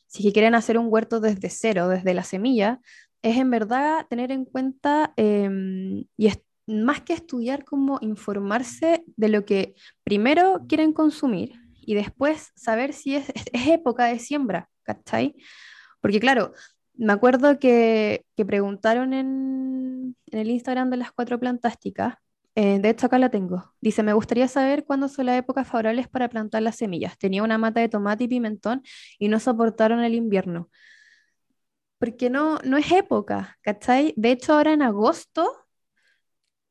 si 0.06 0.20
es 0.20 0.26
que 0.26 0.32
quieren 0.32 0.54
hacer 0.54 0.78
un 0.78 0.86
huerto 0.88 1.18
desde 1.18 1.50
cero, 1.50 1.88
desde 1.88 2.14
la 2.14 2.22
semilla, 2.22 2.78
es 3.22 3.36
en 3.36 3.50
verdad 3.50 4.06
tener 4.08 4.30
en 4.30 4.44
cuenta 4.44 5.12
em, 5.16 6.04
y 6.16 6.28
es, 6.28 6.38
más 6.66 7.00
que 7.02 7.12
estudiar, 7.14 7.64
como 7.64 7.98
informarse 8.02 9.04
de 9.16 9.28
lo 9.28 9.44
que 9.44 9.74
primero 10.04 10.62
quieren 10.68 10.92
consumir 10.92 11.52
y 11.80 11.94
después 11.94 12.50
saber 12.56 12.92
si 12.92 13.16
es, 13.16 13.28
es- 13.30 13.44
es 13.52 13.68
época 13.68 14.06
de 14.06 14.18
siembra, 14.18 14.68
¿cachai? 14.82 15.36
Porque 16.00 16.20
claro, 16.20 16.52
me 16.94 17.12
acuerdo 17.12 17.58
que, 17.58 18.24
que 18.36 18.44
preguntaron 18.46 19.12
en, 19.14 20.16
en 20.26 20.38
el 20.38 20.50
Instagram 20.50 20.90
de 20.90 20.96
las 20.98 21.12
cuatro 21.12 21.38
plantásticas, 21.40 22.14
eh, 22.54 22.78
de 22.80 22.88
hecho 22.90 23.06
acá 23.06 23.18
la 23.18 23.30
tengo, 23.30 23.74
dice, 23.82 24.02
me 24.02 24.14
gustaría 24.14 24.48
saber 24.48 24.84
cuándo 24.84 25.08
son 25.08 25.26
las 25.26 25.38
épocas 25.38 25.68
favorables 25.68 26.08
para 26.08 26.28
plantar 26.30 26.62
las 26.62 26.76
semillas. 26.76 27.18
Tenía 27.18 27.42
una 27.42 27.58
mata 27.58 27.80
de 27.80 27.88
tomate 27.90 28.24
y 28.24 28.28
pimentón 28.28 28.82
y 29.18 29.28
no 29.28 29.40
soportaron 29.40 30.00
el 30.04 30.14
invierno. 30.14 30.70
Porque 31.98 32.30
no, 32.30 32.58
no 32.64 32.76
es 32.76 32.90
época, 32.92 33.58
¿cachai? 33.62 34.12
De 34.16 34.30
hecho, 34.32 34.52
ahora 34.54 34.72
en 34.72 34.82
agosto 34.82 35.65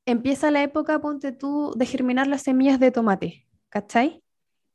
empieza 0.05 0.51
la 0.51 0.63
época, 0.63 0.99
ponte 1.01 1.31
tú, 1.31 1.73
de 1.77 1.85
germinar 1.85 2.27
las 2.27 2.43
semillas 2.43 2.79
de 2.79 2.91
tomate, 2.91 3.47
¿cachai? 3.69 4.23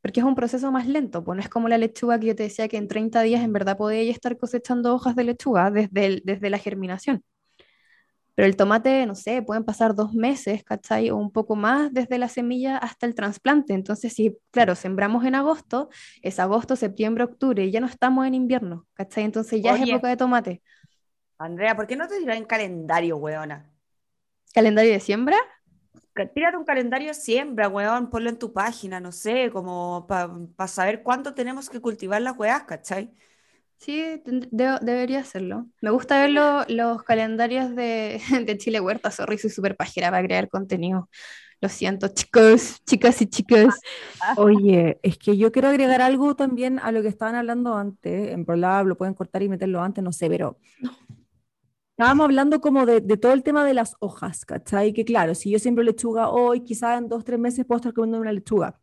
Porque 0.02 0.20
es 0.20 0.26
un 0.26 0.34
proceso 0.36 0.72
más 0.72 0.86
lento, 0.88 1.24
pues 1.24 1.36
no 1.36 1.42
es 1.42 1.48
como 1.50 1.68
la 1.68 1.78
lechuga 1.78 2.20
que 2.20 2.28
yo 2.28 2.36
te 2.36 2.44
decía 2.44 2.68
que 2.68 2.76
en 2.78 2.88
30 2.88 3.22
días 3.22 3.42
en 3.44 3.52
verdad 3.52 3.78
podía 3.78 4.04
ya 4.04 4.12
estar 4.12 4.38
cosechando 4.38 4.94
hojas 4.94 5.16
de 5.16 5.24
lechuga 5.24 5.70
desde, 5.70 6.06
el- 6.06 6.22
desde 6.24 6.50
la 6.50 6.58
germinación. 6.58 7.24
Pero 8.34 8.46
el 8.48 8.56
tomate, 8.56 9.04
no 9.06 9.14
sé, 9.14 9.42
pueden 9.42 9.64
pasar 9.64 9.94
dos 9.94 10.14
meses, 10.14 10.64
¿cachai? 10.64 11.10
O 11.10 11.16
un 11.16 11.30
poco 11.30 11.56
más 11.56 11.92
desde 11.92 12.16
la 12.16 12.28
semilla 12.28 12.78
hasta 12.78 13.04
el 13.06 13.14
trasplante. 13.14 13.74
Entonces, 13.74 14.14
si, 14.14 14.38
claro, 14.50 14.74
sembramos 14.74 15.24
en 15.26 15.34
agosto, 15.34 15.90
es 16.22 16.38
agosto, 16.38 16.74
septiembre, 16.76 17.24
octubre, 17.24 17.64
y 17.66 17.70
ya 17.72 17.80
no 17.80 17.86
estamos 17.86 18.26
en 18.26 18.34
invierno, 18.34 18.86
¿cachai? 18.94 19.24
Entonces 19.24 19.60
ya 19.62 19.72
es 19.72 19.82
época 19.82 20.08
de 20.08 20.16
tomate. 20.16 20.62
Andrea, 21.38 21.74
¿por 21.74 21.86
qué 21.88 21.96
no 21.96 22.06
te 22.06 22.18
tiras 22.20 22.36
en 22.36 22.44
calendario, 22.44 23.16
weona? 23.16 23.68
¿Calendario 24.54 24.92
de 24.92 25.00
siembra? 25.00 25.36
Tírate 26.34 26.56
un 26.56 26.64
calendario 26.64 27.08
de 27.08 27.14
siembra, 27.14 27.68
weón, 27.68 28.10
ponlo 28.10 28.28
en 28.28 28.38
tu 28.38 28.52
página, 28.52 29.00
no 29.00 29.10
sé, 29.10 29.50
como 29.50 30.06
para 30.06 30.68
saber 30.68 31.02
cuánto 31.02 31.32
tenemos 31.34 31.70
que 31.70 31.80
cultivar 31.80 32.20
las 32.20 32.36
weas, 32.36 32.64
¿cachai? 32.64 33.10
Sí, 33.78 34.20
de- 34.26 34.78
debería 34.82 35.20
hacerlo. 35.20 35.66
Me 35.80 35.90
gusta 35.90 36.20
ver 36.20 36.30
lo- 36.30 36.64
los 36.68 37.02
calendarios 37.04 37.74
de, 37.74 38.20
de 38.46 38.58
Chile 38.58 38.80
Huerta, 38.80 39.10
sorry, 39.10 39.38
soy 39.38 39.50
súper 39.50 39.76
pajera 39.76 40.10
para 40.10 40.22
crear 40.26 40.48
contenido. 40.48 41.08
Lo 41.62 41.68
siento, 41.68 42.08
chicos, 42.08 42.82
chicas 42.84 43.20
y 43.22 43.26
chicos. 43.26 43.74
Oye, 44.36 44.98
es 45.02 45.18
que 45.18 45.36
yo 45.36 45.52
quiero 45.52 45.68
agregar 45.68 46.02
algo 46.02 46.34
también 46.34 46.78
a 46.78 46.90
lo 46.92 47.02
que 47.02 47.08
estaban 47.08 47.34
hablando 47.34 47.74
antes. 47.76 48.30
En 48.32 48.44
Prolab 48.44 48.86
lo 48.86 48.96
pueden 48.96 49.14
cortar 49.14 49.42
y 49.42 49.48
meterlo 49.48 49.82
antes, 49.82 50.02
no 50.02 50.12
sé, 50.12 50.28
pero 50.28 50.58
estábamos 52.00 52.24
hablando 52.24 52.62
como 52.62 52.86
de, 52.86 53.02
de 53.02 53.18
todo 53.18 53.34
el 53.34 53.42
tema 53.42 53.62
de 53.62 53.74
las 53.74 53.94
hojas, 54.00 54.46
¿cachai? 54.46 54.94
Que 54.94 55.04
claro, 55.04 55.34
si 55.34 55.50
yo 55.50 55.58
siembro 55.58 55.84
lechuga 55.84 56.30
hoy, 56.30 56.60
quizás 56.62 56.98
en 56.98 57.08
dos, 57.08 57.24
tres 57.24 57.38
meses 57.38 57.66
puedo 57.66 57.76
estar 57.76 57.92
comiendo 57.92 58.18
una 58.18 58.32
lechuga. 58.32 58.80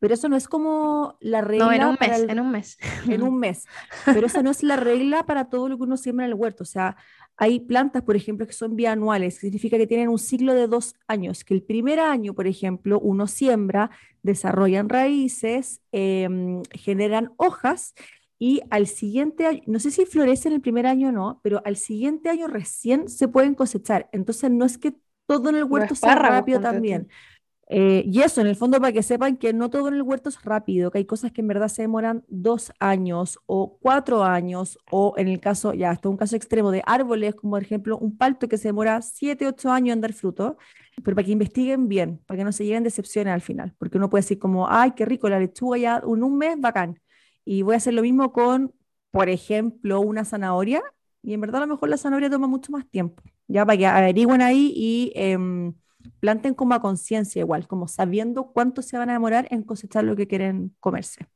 Pero 0.00 0.12
eso 0.12 0.28
no 0.28 0.36
es 0.36 0.46
como 0.46 1.16
la 1.20 1.40
regla 1.40 1.64
No, 1.64 1.72
en 1.72 1.84
un 1.84 1.96
mes, 1.98 2.20
el- 2.20 2.30
en 2.30 2.40
un 2.40 2.50
mes. 2.50 2.76
en 3.08 3.22
un 3.22 3.38
mes. 3.38 3.64
Pero 4.04 4.26
esa 4.26 4.42
no 4.42 4.50
es 4.50 4.62
la 4.62 4.76
regla 4.76 5.24
para 5.24 5.48
todo 5.48 5.70
lo 5.70 5.78
que 5.78 5.84
uno 5.84 5.96
siembra 5.96 6.26
en 6.26 6.32
el 6.32 6.34
huerto. 6.38 6.64
O 6.64 6.66
sea, 6.66 6.96
hay 7.38 7.60
plantas, 7.60 8.02
por 8.02 8.16
ejemplo, 8.16 8.46
que 8.46 8.52
son 8.52 8.76
bianuales, 8.76 9.36
que 9.36 9.40
significa 9.46 9.78
que 9.78 9.86
tienen 9.86 10.10
un 10.10 10.18
ciclo 10.18 10.52
de 10.52 10.66
dos 10.66 10.94
años, 11.06 11.42
que 11.42 11.54
el 11.54 11.62
primer 11.62 12.00
año, 12.00 12.34
por 12.34 12.46
ejemplo, 12.46 13.00
uno 13.00 13.26
siembra, 13.28 13.90
desarrollan 14.22 14.90
raíces, 14.90 15.80
em, 15.92 16.62
generan 16.72 17.32
hojas 17.38 17.94
y 18.38 18.60
al 18.70 18.86
siguiente 18.86 19.46
año, 19.46 19.62
no 19.66 19.78
sé 19.78 19.90
si 19.90 20.04
florecen 20.04 20.52
el 20.52 20.60
primer 20.60 20.86
año 20.86 21.08
o 21.08 21.12
no, 21.12 21.40
pero 21.42 21.62
al 21.64 21.76
siguiente 21.76 22.28
año 22.28 22.48
recién 22.48 23.08
se 23.08 23.28
pueden 23.28 23.54
cosechar. 23.54 24.08
Entonces 24.12 24.50
no 24.50 24.64
es 24.64 24.76
que 24.78 24.94
todo 25.26 25.48
en 25.48 25.56
el 25.56 25.64
huerto 25.64 25.94
sea 25.94 26.14
rápido 26.16 26.60
también. 26.60 27.08
Eh, 27.68 28.04
y 28.06 28.20
eso, 28.20 28.40
en 28.40 28.46
el 28.46 28.54
fondo, 28.54 28.78
para 28.80 28.92
que 28.92 29.02
sepan 29.02 29.36
que 29.36 29.52
no 29.52 29.70
todo 29.70 29.88
en 29.88 29.94
el 29.94 30.02
huerto 30.02 30.28
es 30.28 30.40
rápido, 30.44 30.90
que 30.90 30.98
hay 30.98 31.04
cosas 31.04 31.32
que 31.32 31.40
en 31.40 31.48
verdad 31.48 31.66
se 31.66 31.82
demoran 31.82 32.24
dos 32.28 32.72
años 32.78 33.40
o 33.46 33.78
cuatro 33.80 34.22
años, 34.22 34.78
o 34.90 35.14
en 35.16 35.26
el 35.26 35.40
caso, 35.40 35.74
ya, 35.74 35.90
es 35.90 35.98
un 36.04 36.16
caso 36.16 36.36
extremo 36.36 36.70
de 36.70 36.82
árboles, 36.86 37.34
como 37.34 37.52
por 37.52 37.62
ejemplo 37.62 37.98
un 37.98 38.16
palto 38.16 38.46
que 38.46 38.56
se 38.56 38.68
demora 38.68 39.02
siete, 39.02 39.48
ocho 39.48 39.72
años 39.72 39.94
en 39.94 40.00
dar 40.00 40.12
fruto, 40.12 40.58
pero 41.02 41.16
para 41.16 41.24
que 41.24 41.32
investiguen 41.32 41.88
bien, 41.88 42.18
para 42.26 42.38
que 42.38 42.44
no 42.44 42.52
se 42.52 42.64
lleguen 42.64 42.84
decepciones 42.84 43.34
al 43.34 43.40
final, 43.40 43.74
porque 43.78 43.98
uno 43.98 44.08
puede 44.10 44.22
decir 44.22 44.38
como, 44.38 44.68
ay, 44.70 44.92
qué 44.92 45.04
rico, 45.04 45.28
la 45.28 45.40
lechuga 45.40 45.76
ya 45.76 46.02
en 46.06 46.22
un 46.22 46.38
mes, 46.38 46.60
bacán, 46.60 47.00
y 47.46 47.62
voy 47.62 47.74
a 47.74 47.78
hacer 47.78 47.94
lo 47.94 48.02
mismo 48.02 48.32
con, 48.34 48.74
por 49.12 49.30
ejemplo, 49.30 50.00
una 50.02 50.26
zanahoria, 50.26 50.82
y 51.22 51.34
en 51.34 51.40
verdad 51.42 51.62
a 51.62 51.66
lo 51.66 51.74
mejor 51.74 51.88
la 51.90 51.98
zanahoria 51.98 52.30
toma 52.30 52.48
mucho 52.48 52.72
más 52.72 52.88
tiempo, 52.90 53.22
ya 53.48 53.66
para 53.66 53.78
que 53.78 53.86
averigüen 53.86 54.42
ahí 54.42 54.72
y... 54.76 55.12
em, 55.16 55.74
planten 56.20 56.54
como 56.54 56.74
a 56.74 56.80
conciencia 56.82 57.40
igual, 57.40 57.68
como 57.68 57.88
sabiendo 57.88 58.52
cuánto 58.52 58.82
se 58.82 58.98
van 58.98 59.10
a 59.10 59.14
demorar 59.14 59.48
en 59.50 59.62
cosechar 59.64 60.04
lo 60.04 60.16
que 60.16 60.28
quieren 60.28 60.74
comerse. 60.80 61.26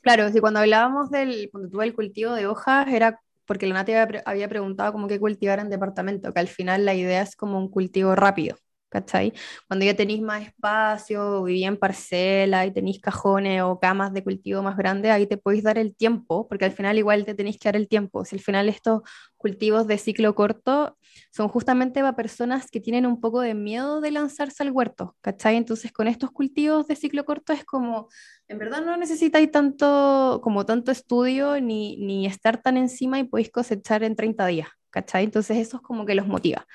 Claro, 0.00 0.30
si 0.30 0.40
cuando 0.40 0.60
hablábamos 0.60 1.10
del, 1.10 1.48
cuando 1.52 1.70
tuve 1.70 1.84
el 1.84 1.94
cultivo 1.94 2.32
de 2.34 2.46
hojas, 2.46 2.88
era 2.88 3.20
porque 3.46 3.66
la 3.66 3.74
Nati 3.74 3.92
había, 3.92 4.06
pre- 4.08 4.22
había 4.26 4.48
preguntado 4.48 4.92
como 4.92 5.08
qué 5.08 5.18
cultivar 5.20 5.60
en 5.60 5.70
departamento, 5.70 6.32
que 6.32 6.40
al 6.40 6.48
final 6.48 6.84
la 6.84 6.94
idea 6.94 7.22
es 7.22 7.36
como 7.36 7.58
un 7.58 7.70
cultivo 7.70 8.14
rápido, 8.16 8.56
¿cachai? 8.92 9.32
Cuando 9.66 9.86
ya 9.86 9.96
tenéis 9.96 10.20
más 10.20 10.42
espacio, 10.42 11.42
vivía 11.44 11.68
en 11.68 11.78
parcela 11.78 12.66
y 12.66 12.72
tenéis 12.72 13.00
cajones 13.00 13.62
o 13.62 13.80
camas 13.80 14.12
de 14.12 14.22
cultivo 14.22 14.62
más 14.62 14.76
grandes, 14.76 15.10
ahí 15.10 15.26
te 15.26 15.38
podéis 15.38 15.64
dar 15.64 15.78
el 15.78 15.96
tiempo, 15.96 16.46
porque 16.46 16.66
al 16.66 16.72
final 16.72 16.98
igual 16.98 17.24
te 17.24 17.34
tenéis 17.34 17.58
que 17.58 17.68
dar 17.68 17.76
el 17.76 17.88
tiempo. 17.88 18.24
Si 18.24 18.36
al 18.36 18.42
final 18.42 18.68
estos 18.68 19.00
cultivos 19.38 19.86
de 19.86 19.98
ciclo 19.98 20.34
corto 20.34 20.98
son 21.32 21.48
justamente 21.48 22.00
para 22.00 22.14
personas 22.14 22.70
que 22.70 22.80
tienen 22.80 23.06
un 23.06 23.20
poco 23.20 23.40
de 23.40 23.54
miedo 23.54 24.00
de 24.00 24.10
lanzarse 24.10 24.62
al 24.62 24.70
huerto, 24.70 25.16
¿cachai? 25.22 25.56
Entonces 25.56 25.90
con 25.92 26.06
estos 26.06 26.30
cultivos 26.30 26.86
de 26.86 26.96
ciclo 26.96 27.24
corto 27.24 27.52
es 27.52 27.64
como 27.64 28.08
en 28.48 28.58
verdad 28.58 28.84
no 28.84 28.96
necesitáis 28.98 29.50
tanto, 29.50 30.40
como 30.42 30.66
tanto 30.66 30.92
estudio 30.92 31.60
ni, 31.60 31.96
ni 31.96 32.26
estar 32.26 32.60
tan 32.60 32.76
encima 32.76 33.18
y 33.18 33.24
podéis 33.24 33.50
cosechar 33.50 34.02
en 34.04 34.14
30 34.14 34.46
días, 34.46 34.68
¿cachai? 34.90 35.24
Entonces 35.24 35.56
eso 35.56 35.78
es 35.78 35.82
como 35.82 36.04
que 36.04 36.14
los 36.14 36.26
motiva. 36.26 36.66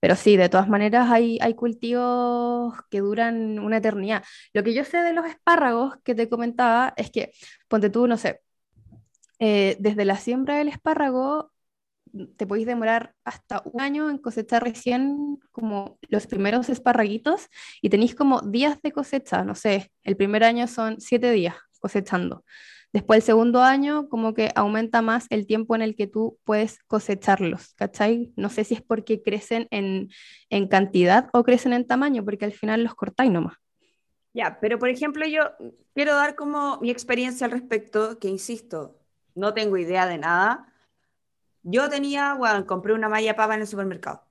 Pero 0.00 0.16
sí, 0.16 0.36
de 0.36 0.48
todas 0.48 0.68
maneras 0.68 1.10
hay, 1.10 1.38
hay 1.40 1.54
cultivos 1.54 2.74
que 2.90 3.00
duran 3.00 3.58
una 3.58 3.78
eternidad. 3.78 4.24
Lo 4.52 4.62
que 4.64 4.74
yo 4.74 4.84
sé 4.84 4.98
de 4.98 5.12
los 5.12 5.26
espárragos 5.26 5.96
que 6.04 6.14
te 6.14 6.28
comentaba 6.28 6.94
es 6.96 7.10
que, 7.10 7.32
ponte 7.68 7.90
tú, 7.90 8.06
no 8.06 8.16
sé, 8.16 8.40
eh, 9.38 9.76
desde 9.80 10.04
la 10.04 10.16
siembra 10.16 10.58
del 10.58 10.68
espárrago 10.68 11.52
te 12.36 12.46
podéis 12.46 12.66
demorar 12.66 13.14
hasta 13.24 13.62
un 13.64 13.80
año 13.80 14.10
en 14.10 14.18
cosechar 14.18 14.64
recién 14.64 15.38
como 15.52 15.98
los 16.08 16.26
primeros 16.26 16.68
esparraguitos 16.68 17.48
y 17.80 17.88
tenéis 17.90 18.14
como 18.14 18.40
días 18.40 18.82
de 18.82 18.92
cosecha, 18.92 19.44
no 19.44 19.54
sé, 19.54 19.92
el 20.02 20.16
primer 20.16 20.44
año 20.44 20.66
son 20.66 21.00
siete 21.00 21.30
días 21.30 21.56
cosechando. 21.78 22.44
Después 22.92 23.18
el 23.18 23.22
segundo 23.22 23.62
año 23.62 24.08
como 24.08 24.34
que 24.34 24.50
aumenta 24.54 25.00
más 25.00 25.26
el 25.30 25.46
tiempo 25.46 25.76
en 25.76 25.82
el 25.82 25.94
que 25.94 26.08
tú 26.08 26.38
puedes 26.44 26.82
cosecharlos, 26.84 27.74
¿cachai? 27.74 28.32
No 28.36 28.48
sé 28.48 28.64
si 28.64 28.74
es 28.74 28.82
porque 28.82 29.22
crecen 29.22 29.68
en, 29.70 30.08
en 30.48 30.66
cantidad 30.66 31.28
o 31.32 31.44
crecen 31.44 31.72
en 31.72 31.86
tamaño, 31.86 32.24
porque 32.24 32.44
al 32.44 32.52
final 32.52 32.82
los 32.82 32.94
cortáis 32.94 33.30
nomás. 33.30 33.56
Ya, 34.32 34.58
pero 34.60 34.78
por 34.78 34.88
ejemplo, 34.88 35.26
yo 35.26 35.50
quiero 35.94 36.14
dar 36.14 36.34
como 36.34 36.78
mi 36.80 36.90
experiencia 36.90 37.44
al 37.44 37.52
respecto, 37.52 38.18
que 38.18 38.28
insisto, 38.28 38.98
no 39.34 39.54
tengo 39.54 39.76
idea 39.76 40.06
de 40.06 40.18
nada. 40.18 40.66
Yo 41.62 41.88
tenía, 41.88 42.34
bueno, 42.34 42.66
compré 42.66 42.92
una 42.92 43.08
malla 43.08 43.32
de 43.32 43.34
papa 43.34 43.54
en 43.54 43.60
el 43.60 43.66
supermercado 43.66 44.24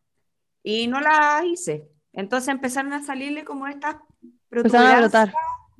y 0.64 0.88
no 0.88 1.00
la 1.00 1.44
hice. 1.46 1.90
Entonces 2.12 2.50
empezaron 2.50 2.92
a 2.94 3.04
salirle 3.04 3.46
como 3.46 3.68
estas 3.68 3.98
Empezaron 4.52 4.88
a 4.88 5.00
brotar. 5.00 5.34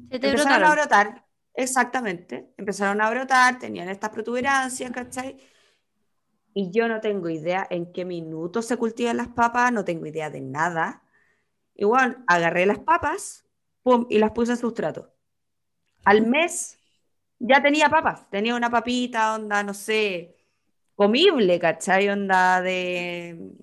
Se 0.10 0.20
te 0.20 0.30
Empezaron 0.30 0.64
a 0.64 0.72
brotar, 0.72 1.26
exactamente. 1.64 2.54
Empezaron 2.58 3.02
a 3.02 3.10
brotar, 3.10 3.60
tenían 3.60 3.90
estas 3.90 4.10
protuberancias, 4.10 4.92
¿cachai? 4.92 5.38
Y 6.54 6.72
yo 6.72 6.88
no 6.88 7.00
tengo 7.00 7.30
idea 7.30 7.68
en 7.70 7.92
qué 7.94 8.06
minuto 8.06 8.62
se 8.62 8.78
cultivan 8.78 9.18
las 9.18 9.30
papas, 9.30 9.72
no 9.72 9.86
tengo 9.86 10.06
idea 10.06 10.30
de 10.30 10.42
nada. 10.42 11.04
Igual, 11.76 12.24
agarré 12.28 12.66
las 12.66 12.80
papas, 12.80 13.46
pum, 13.84 14.06
y 14.10 14.20
las 14.20 14.32
puse 14.32 14.54
en 14.54 14.58
sustrato. 14.58 15.14
Al 16.06 16.26
mes 16.26 16.78
ya 17.40 17.62
tenía 17.62 17.90
papas, 17.90 18.30
tenía 18.30 18.56
una 18.56 18.70
papita, 18.70 19.36
onda, 19.36 19.64
no 19.64 19.74
sé, 19.74 20.38
comible, 20.96 21.60
¿cachai? 21.60 22.10
Onda 22.10 22.62
de... 22.62 23.54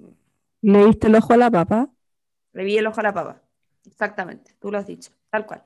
¿Le 0.62 0.86
diste 0.86 1.08
el 1.08 1.16
ojo 1.16 1.34
a 1.34 1.36
la 1.36 1.50
papa? 1.50 1.90
Le 2.52 2.64
vi 2.64 2.78
el 2.78 2.86
ojo 2.86 3.00
a 3.00 3.04
la 3.04 3.12
papa. 3.14 3.42
Exactamente, 3.84 4.54
tú 4.60 4.70
lo 4.70 4.78
has 4.78 4.86
dicho, 4.86 5.12
tal 5.30 5.46
cual. 5.46 5.62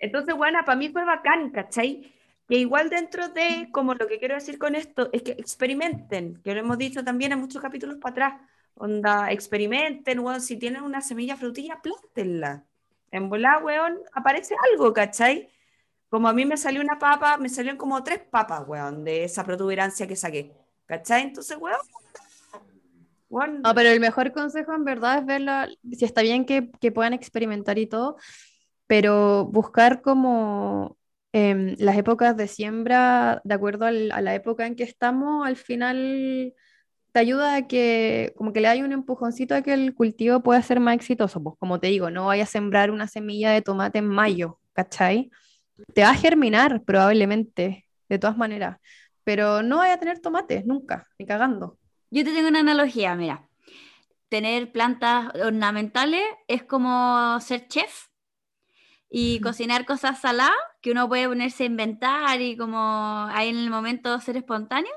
Entonces, 0.00 0.34
bueno, 0.34 0.58
para 0.64 0.78
mí 0.78 0.88
fue 0.88 1.04
bacán, 1.04 1.50
¿cachai? 1.50 2.12
Que 2.48 2.56
igual 2.56 2.88
dentro 2.88 3.28
de, 3.28 3.68
como 3.72 3.94
lo 3.94 4.06
que 4.06 4.18
quiero 4.18 4.34
decir 4.34 4.58
con 4.58 4.74
esto, 4.74 5.10
es 5.12 5.22
que 5.22 5.32
experimenten, 5.32 6.40
que 6.42 6.54
lo 6.54 6.60
hemos 6.60 6.78
dicho 6.78 7.04
también 7.04 7.32
en 7.32 7.40
muchos 7.40 7.60
capítulos 7.60 7.96
para 7.96 8.10
atrás. 8.12 8.40
Onda, 8.74 9.30
experimenten, 9.32 10.20
weón, 10.20 10.40
si 10.40 10.56
tienen 10.56 10.82
una 10.82 11.00
semilla 11.00 11.36
frutilla, 11.36 11.80
plántenla. 11.82 12.64
En 13.10 13.28
volá, 13.28 13.58
weón, 13.58 13.98
aparece 14.12 14.54
algo, 14.72 14.92
¿cachai? 14.92 15.50
Como 16.08 16.28
a 16.28 16.32
mí 16.32 16.46
me 16.46 16.56
salió 16.56 16.80
una 16.80 16.98
papa, 16.98 17.36
me 17.36 17.48
salieron 17.48 17.76
como 17.76 18.02
tres 18.02 18.20
papas, 18.20 18.66
weón, 18.66 19.04
de 19.04 19.24
esa 19.24 19.44
protuberancia 19.44 20.06
que 20.06 20.16
saqué. 20.16 20.52
¿Cachai? 20.86 21.22
Entonces, 21.24 21.58
weón, 21.60 21.80
weón, 23.28 23.60
No, 23.62 23.74
pero 23.74 23.90
el 23.90 24.00
mejor 24.00 24.32
consejo 24.32 24.72
en 24.74 24.84
verdad 24.84 25.18
es 25.18 25.26
verla, 25.26 25.68
si 25.92 26.04
está 26.04 26.22
bien 26.22 26.46
que, 26.46 26.70
que 26.80 26.92
puedan 26.92 27.12
experimentar 27.12 27.78
y 27.78 27.86
todo, 27.86 28.16
pero 28.88 29.44
buscar 29.44 30.02
como 30.02 30.96
em, 31.32 31.76
las 31.78 31.96
épocas 31.96 32.36
de 32.36 32.48
siembra 32.48 33.40
de 33.44 33.54
acuerdo 33.54 33.84
a 33.86 33.92
la 33.92 34.34
época 34.34 34.66
en 34.66 34.74
que 34.74 34.82
estamos, 34.82 35.46
al 35.46 35.56
final 35.56 36.54
te 37.12 37.20
ayuda 37.20 37.54
a 37.54 37.66
que 37.68 38.32
como 38.36 38.52
que 38.52 38.60
le 38.60 38.68
hay 38.68 38.82
un 38.82 38.92
empujoncito 38.92 39.54
a 39.54 39.62
que 39.62 39.74
el 39.74 39.94
cultivo 39.94 40.42
pueda 40.42 40.60
ser 40.62 40.80
más 40.80 40.96
exitoso. 40.96 41.42
Pues 41.42 41.56
como 41.58 41.78
te 41.78 41.88
digo, 41.88 42.10
no 42.10 42.26
vayas 42.26 42.48
a 42.48 42.52
sembrar 42.52 42.90
una 42.90 43.06
semilla 43.08 43.52
de 43.52 43.62
tomate 43.62 43.98
en 43.98 44.08
mayo, 44.08 44.58
¿cachai? 44.72 45.30
Te 45.94 46.02
va 46.02 46.10
a 46.10 46.14
germinar 46.14 46.82
probablemente, 46.84 47.86
de 48.08 48.18
todas 48.18 48.38
maneras, 48.38 48.78
pero 49.22 49.62
no 49.62 49.78
vaya 49.78 49.94
a 49.94 49.98
tener 49.98 50.20
tomates 50.20 50.64
nunca, 50.64 51.06
ni 51.18 51.26
cagando. 51.26 51.78
Yo 52.10 52.24
te 52.24 52.32
tengo 52.32 52.48
una 52.48 52.60
analogía, 52.60 53.14
mira. 53.14 53.46
Tener 54.30 54.72
plantas 54.72 55.34
ornamentales 55.34 56.24
es 56.48 56.62
como 56.62 57.38
ser 57.40 57.68
chef 57.68 58.07
y 59.10 59.40
cocinar 59.40 59.86
cosas 59.86 60.20
saladas 60.20 60.54
que 60.80 60.92
uno 60.92 61.08
puede 61.08 61.28
ponerse 61.28 61.64
a 61.64 61.66
inventar 61.66 62.40
y 62.40 62.56
como 62.56 62.78
ahí 63.30 63.48
en 63.48 63.58
el 63.58 63.70
momento 63.70 64.18
ser 64.20 64.36
espontáneo. 64.36 64.92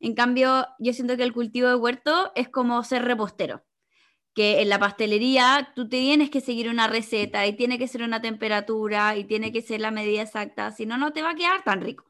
En 0.00 0.14
cambio, 0.14 0.66
yo 0.78 0.92
siento 0.92 1.16
que 1.16 1.22
el 1.24 1.32
cultivo 1.32 1.68
de 1.68 1.74
huerto 1.76 2.32
es 2.34 2.48
como 2.48 2.82
ser 2.84 3.04
repostero, 3.04 3.64
que 4.34 4.62
en 4.62 4.68
la 4.68 4.78
pastelería 4.78 5.72
tú 5.74 5.88
te 5.88 5.98
tienes 5.98 6.30
que 6.30 6.40
seguir 6.40 6.68
una 6.68 6.88
receta 6.88 7.46
y 7.46 7.54
tiene 7.54 7.78
que 7.78 7.88
ser 7.88 8.02
una 8.02 8.22
temperatura 8.22 9.16
y 9.16 9.24
tiene 9.24 9.52
que 9.52 9.62
ser 9.62 9.80
la 9.80 9.90
medida 9.90 10.22
exacta, 10.22 10.72
si 10.72 10.86
no, 10.86 10.98
no 10.98 11.12
te 11.12 11.22
va 11.22 11.30
a 11.30 11.34
quedar 11.34 11.64
tan 11.64 11.80
rico. 11.82 12.04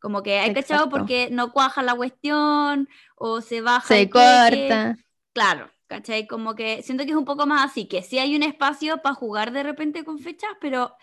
Como 0.00 0.22
que 0.22 0.38
hay 0.38 0.52
cachado 0.52 0.90
porque 0.90 1.30
no 1.30 1.52
cuaja 1.52 1.82
la 1.82 1.94
cuestión 1.94 2.88
o 3.16 3.40
se 3.40 3.62
baja 3.62 3.94
Se 3.94 4.10
corta. 4.10 4.96
Claro, 5.32 5.70
¿cachai? 5.86 6.26
Como 6.26 6.54
que 6.54 6.82
siento 6.82 7.04
que 7.04 7.10
es 7.10 7.16
un 7.16 7.24
poco 7.24 7.46
más 7.46 7.70
así, 7.70 7.86
que 7.86 8.02
sí 8.02 8.18
hay 8.18 8.36
un 8.36 8.42
espacio 8.42 9.02
para 9.02 9.14
jugar 9.14 9.52
de 9.52 9.62
repente 9.62 10.04
con 10.04 10.18
fechas, 10.18 10.50
pero 10.60 10.94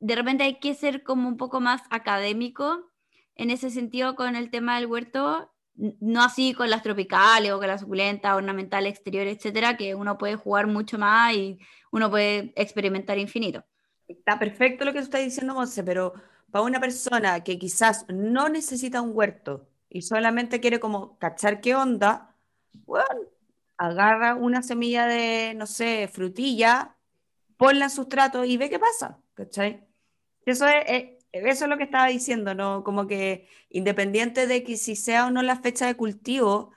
de 0.00 0.16
repente 0.16 0.44
hay 0.44 0.58
que 0.58 0.74
ser 0.74 1.02
como 1.02 1.28
un 1.28 1.36
poco 1.36 1.60
más 1.60 1.82
académico 1.90 2.90
en 3.34 3.50
ese 3.50 3.70
sentido 3.70 4.14
con 4.14 4.36
el 4.36 4.50
tema 4.50 4.76
del 4.76 4.86
huerto, 4.86 5.52
no 5.74 6.22
así 6.22 6.54
con 6.54 6.70
las 6.70 6.82
tropicales 6.82 7.52
o 7.52 7.58
con 7.58 7.68
las 7.68 7.80
suculentas, 7.80 8.34
ornamentales, 8.34 8.92
exteriores, 8.92 9.36
etcétera, 9.36 9.76
que 9.76 9.94
uno 9.94 10.18
puede 10.18 10.36
jugar 10.36 10.66
mucho 10.66 10.98
más 10.98 11.34
y 11.34 11.58
uno 11.90 12.10
puede 12.10 12.52
experimentar 12.56 13.18
infinito. 13.18 13.64
Está 14.08 14.38
perfecto 14.38 14.84
lo 14.84 14.92
que 14.92 14.98
tú 14.98 15.04
estás 15.04 15.22
diciendo, 15.22 15.54
Monse, 15.54 15.82
pero 15.82 16.12
para 16.50 16.64
una 16.64 16.80
persona 16.80 17.42
que 17.42 17.58
quizás 17.58 18.04
no 18.08 18.48
necesita 18.48 19.00
un 19.00 19.12
huerto 19.14 19.66
y 19.88 20.02
solamente 20.02 20.60
quiere 20.60 20.80
como 20.80 21.16
cachar 21.18 21.60
qué 21.60 21.74
onda, 21.74 22.34
bueno, 22.84 23.20
agarra 23.82 24.36
una 24.36 24.62
semilla 24.62 25.06
de, 25.06 25.54
no 25.54 25.66
sé, 25.66 26.08
frutilla, 26.08 26.96
ponla 27.56 27.86
en 27.86 27.90
sustrato 27.90 28.44
y 28.44 28.56
ve 28.56 28.70
qué 28.70 28.78
pasa, 28.78 29.18
¿cachai? 29.34 29.84
Eso 30.46 30.66
es, 30.68 30.84
eso 31.32 31.64
es 31.64 31.68
lo 31.68 31.76
que 31.76 31.84
estaba 31.84 32.06
diciendo, 32.06 32.54
¿no? 32.54 32.84
Como 32.84 33.08
que 33.08 33.48
independiente 33.70 34.46
de 34.46 34.62
que 34.62 34.76
si 34.76 34.94
sea 34.94 35.26
o 35.26 35.30
no 35.30 35.42
la 35.42 35.56
fecha 35.56 35.86
de 35.86 35.96
cultivo 35.96 36.72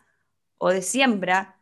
o 0.58 0.70
de 0.70 0.82
siembra, 0.82 1.62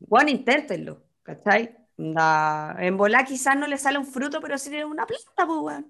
bueno, 0.00 0.30
inténtenlo, 0.30 1.04
¿cachai? 1.22 1.76
en 1.98 2.96
volar 2.98 3.24
quizás 3.24 3.56
no 3.56 3.66
le 3.66 3.78
sale 3.78 3.96
un 3.96 4.04
fruto, 4.04 4.40
pero 4.42 4.58
sí 4.58 4.68
tiene 4.68 4.84
una 4.84 5.06
planta, 5.06 5.46
pues, 5.46 5.60
bueno. 5.60 5.86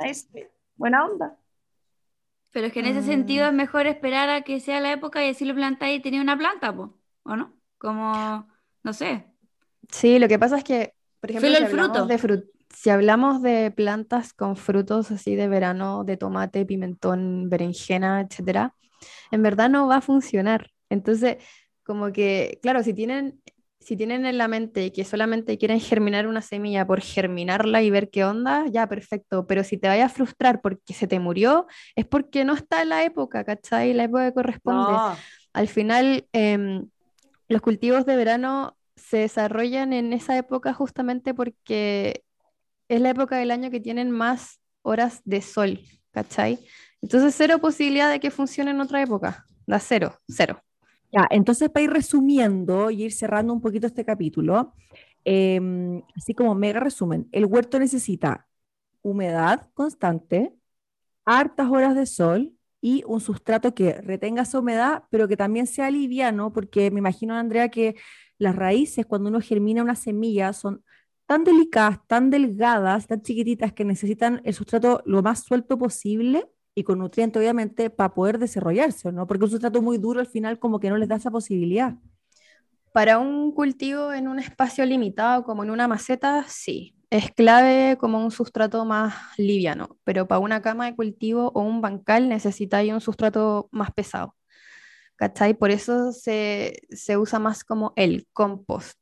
Es 0.00 0.28
buena 0.74 1.04
onda. 1.04 1.38
Pero 2.50 2.66
es 2.66 2.72
que 2.72 2.80
en 2.80 2.86
ese 2.86 3.02
sentido 3.02 3.44
mm. 3.44 3.48
es 3.48 3.54
mejor 3.54 3.86
esperar 3.86 4.28
a 4.28 4.42
que 4.42 4.58
sea 4.58 4.80
la 4.80 4.92
época 4.92 5.24
y 5.24 5.30
así 5.30 5.44
lo 5.44 5.54
plantáis 5.54 5.98
y 5.98 6.02
tenía 6.02 6.20
una 6.20 6.36
planta, 6.36 6.74
pues, 6.74 6.90
¿o 7.22 7.36
no? 7.36 7.55
Como, 7.78 8.48
no 8.82 8.92
sé. 8.92 9.26
Sí, 9.90 10.18
lo 10.18 10.28
que 10.28 10.38
pasa 10.38 10.58
es 10.58 10.64
que, 10.64 10.94
por 11.20 11.30
ejemplo, 11.30 11.56
si, 11.56 11.66
fruto. 11.66 12.06
De 12.06 12.44
si 12.74 12.90
hablamos 12.90 13.42
de 13.42 13.70
plantas 13.70 14.32
con 14.32 14.56
frutos 14.56 15.10
así 15.10 15.36
de 15.36 15.48
verano, 15.48 16.04
de 16.04 16.16
tomate, 16.16 16.66
pimentón, 16.66 17.48
berenjena, 17.48 18.20
etcétera, 18.20 18.74
en 19.30 19.42
verdad 19.42 19.70
no 19.70 19.86
va 19.86 19.96
a 19.96 20.00
funcionar. 20.00 20.70
Entonces, 20.90 21.36
como 21.84 22.12
que, 22.12 22.58
claro, 22.62 22.82
si 22.82 22.92
tienen 22.92 23.40
si 23.86 23.96
tienen 23.96 24.26
en 24.26 24.36
la 24.36 24.48
mente 24.48 24.90
que 24.90 25.04
solamente 25.04 25.58
quieren 25.58 25.78
germinar 25.78 26.26
una 26.26 26.42
semilla 26.42 26.84
por 26.84 27.00
germinarla 27.00 27.82
y 27.82 27.90
ver 27.90 28.10
qué 28.10 28.24
onda, 28.24 28.64
ya 28.68 28.88
perfecto, 28.88 29.46
pero 29.46 29.62
si 29.62 29.78
te 29.78 29.86
vayas 29.86 30.10
a 30.10 30.14
frustrar 30.14 30.60
porque 30.60 30.92
se 30.92 31.06
te 31.06 31.20
murió, 31.20 31.68
es 31.94 32.04
porque 32.04 32.44
no 32.44 32.54
está 32.54 32.82
en 32.82 32.88
la 32.88 33.04
época, 33.04 33.44
¿cachai? 33.44 33.94
La 33.94 34.02
época 34.04 34.26
que 34.26 34.34
corresponde. 34.34 34.92
Al 35.52 35.68
final, 35.68 36.26
em, 36.32 36.88
los 37.48 37.62
cultivos 37.62 38.06
de 38.06 38.16
verano 38.16 38.76
se 38.96 39.18
desarrollan 39.18 39.92
en 39.92 40.12
esa 40.12 40.36
época 40.36 40.72
justamente 40.74 41.34
porque 41.34 42.24
es 42.88 43.00
la 43.00 43.10
época 43.10 43.36
del 43.36 43.50
año 43.50 43.70
que 43.70 43.80
tienen 43.80 44.10
más 44.10 44.60
horas 44.82 45.20
de 45.24 45.42
sol, 45.42 45.80
¿cachai? 46.12 46.58
Entonces, 47.02 47.34
cero 47.36 47.58
posibilidad 47.60 48.10
de 48.10 48.20
que 48.20 48.30
funcione 48.30 48.70
en 48.70 48.80
otra 48.80 49.02
época. 49.02 49.44
Da 49.66 49.78
cero, 49.80 50.18
cero. 50.28 50.62
Ya, 51.12 51.26
entonces 51.30 51.70
para 51.70 51.84
ir 51.84 51.90
resumiendo 51.90 52.90
y 52.90 53.04
ir 53.04 53.12
cerrando 53.12 53.52
un 53.52 53.60
poquito 53.60 53.86
este 53.86 54.04
capítulo, 54.04 54.74
em, 55.24 56.02
así 56.16 56.34
como 56.34 56.54
mega 56.54 56.80
resumen, 56.80 57.28
el 57.32 57.46
huerto 57.46 57.78
necesita 57.78 58.46
humedad 59.02 59.68
constante, 59.74 60.52
hartas 61.24 61.70
horas 61.70 61.94
de 61.94 62.06
sol 62.06 62.55
y 62.80 63.02
un 63.06 63.20
sustrato 63.20 63.74
que 63.74 63.94
retenga 63.94 64.42
esa 64.42 64.58
humedad, 64.58 65.04
pero 65.10 65.28
que 65.28 65.36
también 65.36 65.66
sea 65.66 65.90
liviano, 65.90 66.52
porque 66.52 66.90
me 66.90 66.98
imagino, 66.98 67.34
Andrea, 67.34 67.68
que 67.68 67.96
las 68.38 68.54
raíces, 68.54 69.06
cuando 69.06 69.28
uno 69.28 69.40
germina 69.40 69.82
una 69.82 69.94
semilla, 69.94 70.52
son 70.52 70.84
tan 71.26 71.44
delicadas, 71.44 71.98
tan 72.06 72.30
delgadas, 72.30 73.06
tan 73.06 73.22
chiquititas, 73.22 73.72
que 73.72 73.84
necesitan 73.84 74.40
el 74.44 74.54
sustrato 74.54 75.02
lo 75.06 75.22
más 75.22 75.42
suelto 75.42 75.78
posible 75.78 76.48
y 76.74 76.84
con 76.84 76.98
nutrientes, 76.98 77.40
obviamente, 77.40 77.90
para 77.90 78.14
poder 78.14 78.38
desarrollarse, 78.38 79.10
¿no? 79.10 79.26
Porque 79.26 79.44
un 79.44 79.50
sustrato 79.50 79.82
muy 79.82 79.98
duro 79.98 80.20
al 80.20 80.26
final 80.26 80.58
como 80.58 80.78
que 80.78 80.90
no 80.90 80.96
les 80.96 81.08
da 81.08 81.16
esa 81.16 81.30
posibilidad. 81.30 81.94
Para 82.92 83.18
un 83.18 83.52
cultivo 83.52 84.12
en 84.12 84.28
un 84.28 84.38
espacio 84.38 84.84
limitado, 84.84 85.42
como 85.44 85.64
en 85.64 85.70
una 85.70 85.88
maceta, 85.88 86.44
sí, 86.48 86.95
es 87.10 87.30
clave 87.32 87.96
como 87.98 88.22
un 88.24 88.30
sustrato 88.30 88.84
más 88.84 89.14
liviano, 89.38 89.98
pero 90.04 90.26
para 90.28 90.40
una 90.40 90.62
cama 90.62 90.86
de 90.86 90.96
cultivo 90.96 91.52
o 91.54 91.62
un 91.62 91.80
bancal 91.80 92.28
necesitáis 92.28 92.92
un 92.92 93.00
sustrato 93.00 93.68
más 93.72 93.92
pesado. 93.92 94.34
¿Cachai? 95.16 95.54
Por 95.54 95.70
eso 95.70 96.12
se, 96.12 96.74
se 96.90 97.16
usa 97.16 97.38
más 97.38 97.64
como 97.64 97.94
el 97.96 98.26
compost. 98.34 98.98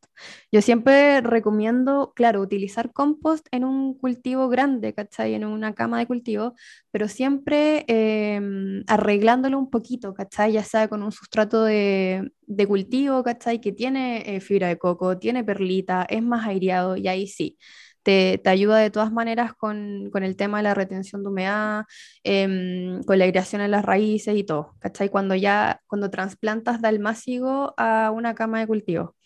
Yo 0.53 0.63
siempre 0.63 1.21
recomiendo, 1.21 2.13
claro, 2.15 2.41
utilizar 2.41 2.93
compost 2.93 3.47
en 3.51 3.65
un 3.65 3.99
cultivo 3.99 4.49
grande, 4.49 4.95
¿cachai? 4.95 5.35
En 5.35 5.45
una 5.45 5.75
cama 5.75 5.99
de 5.99 6.07
cultivo, 6.07 6.55
pero 6.91 7.09
siempre 7.09 7.85
em, 7.89 8.85
arreglándolo 8.87 9.59
un 9.59 9.71
poquito, 9.71 10.15
¿cachai? 10.15 10.53
Ya 10.53 10.63
sea 10.65 10.89
con 10.89 11.03
un 11.03 11.13
sustrato 11.13 11.65
de, 11.65 12.31
cultivo, 12.69 13.23
¿cachai? 13.25 13.61
Que 13.61 13.73
tiene 13.73 14.37
eh, 14.37 14.41
fibra 14.41 14.69
de 14.69 14.79
coco, 14.79 15.19
tiene 15.19 15.45
perlita, 15.45 16.05
es 16.09 16.23
más 16.23 16.47
aireado 16.47 16.97
y 16.97 17.09
ahí 17.09 17.27
sí. 17.27 17.59
Te, 18.05 18.41
ayuda 18.47 18.79
de 18.79 18.91
todas 18.91 19.13
maneras 19.13 19.55
con, 19.55 20.11
el 20.15 20.37
tema 20.37 20.59
de 20.59 20.65
la 20.65 20.75
retención 20.75 21.23
de 21.23 21.29
humedad, 21.31 21.85
em, 22.23 23.03
con 23.05 23.19
la 23.19 23.25
aireación 23.25 23.63
en 23.63 23.71
las 23.71 23.85
raíces 23.85 24.37
y 24.37 24.45
todo, 24.45 24.77
¿cachai? 24.81 25.09
Cuando 25.09 25.35
ya, 25.35 25.81
cuando 25.87 26.11
trasplantas 26.11 26.81
dalmácigo 26.83 27.75
a 27.79 28.11
una 28.13 28.35
cama 28.35 28.61
de 28.61 28.67
cultivo 28.67 29.17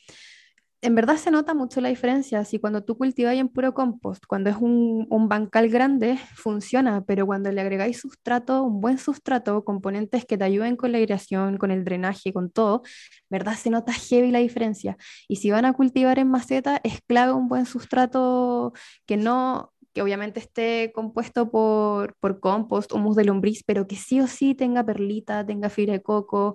en 0.80 0.94
verdad 0.94 1.16
se 1.16 1.30
nota 1.30 1.55
mucho 1.55 1.80
la 1.80 1.88
diferencia. 1.88 2.44
Si 2.44 2.59
cuando 2.60 2.84
tú 2.84 2.96
cultivas 2.96 3.34
en 3.34 3.48
puro 3.48 3.74
compost, 3.74 4.24
cuando 4.26 4.48
es 4.50 4.56
un, 4.56 5.06
bancal 5.28 5.68
grande, 5.68 6.18
funciona, 6.34 7.05
pero 7.05 7.26
cuando 7.26 7.50
le 7.50 7.60
agregáis 7.60 7.98
sustrato, 8.00 8.62
un 8.62 8.80
buen 8.80 8.98
sustrato, 8.98 9.64
componentes 9.64 10.24
que 10.24 10.38
te 10.38 10.44
ayuden 10.44 10.76
con 10.76 10.92
la 10.92 10.98
irrigación, 10.98 11.59
con 11.59 11.70
el 11.72 11.84
drenaje, 11.84 12.32
con 12.32 12.50
todo, 12.50 12.82
¿verdad? 13.28 13.55
Se 13.55 13.70
nota 13.70 13.92
heavy 13.92 14.30
la 14.30 14.38
diferencia. 14.38 14.96
Y 15.26 15.36
si 15.36 15.50
van 15.50 15.64
a 15.64 15.72
cultivar 15.72 16.18
en 16.18 16.28
maceta, 16.30 16.80
es 16.84 17.00
clave 17.06 17.32
un 17.32 17.48
buen 17.48 17.66
sustrato 17.66 18.72
que 19.06 19.16
no 19.16 19.72
que 19.94 20.02
obviamente 20.02 20.38
esté 20.38 20.92
compuesto 20.94 21.50
por, 21.50 22.14
por 22.20 22.40
compost, 22.40 22.92
humus 22.92 23.16
de 23.16 23.24
lombriz, 23.24 23.64
pero 23.64 23.86
que 23.88 23.96
sí 23.96 24.20
o 24.20 24.26
sí 24.28 24.55
tenga 24.55 24.84
perlita, 24.84 25.44
tenga 25.44 25.70
fibra 25.70 25.94
de 25.94 26.02
coco. 26.02 26.55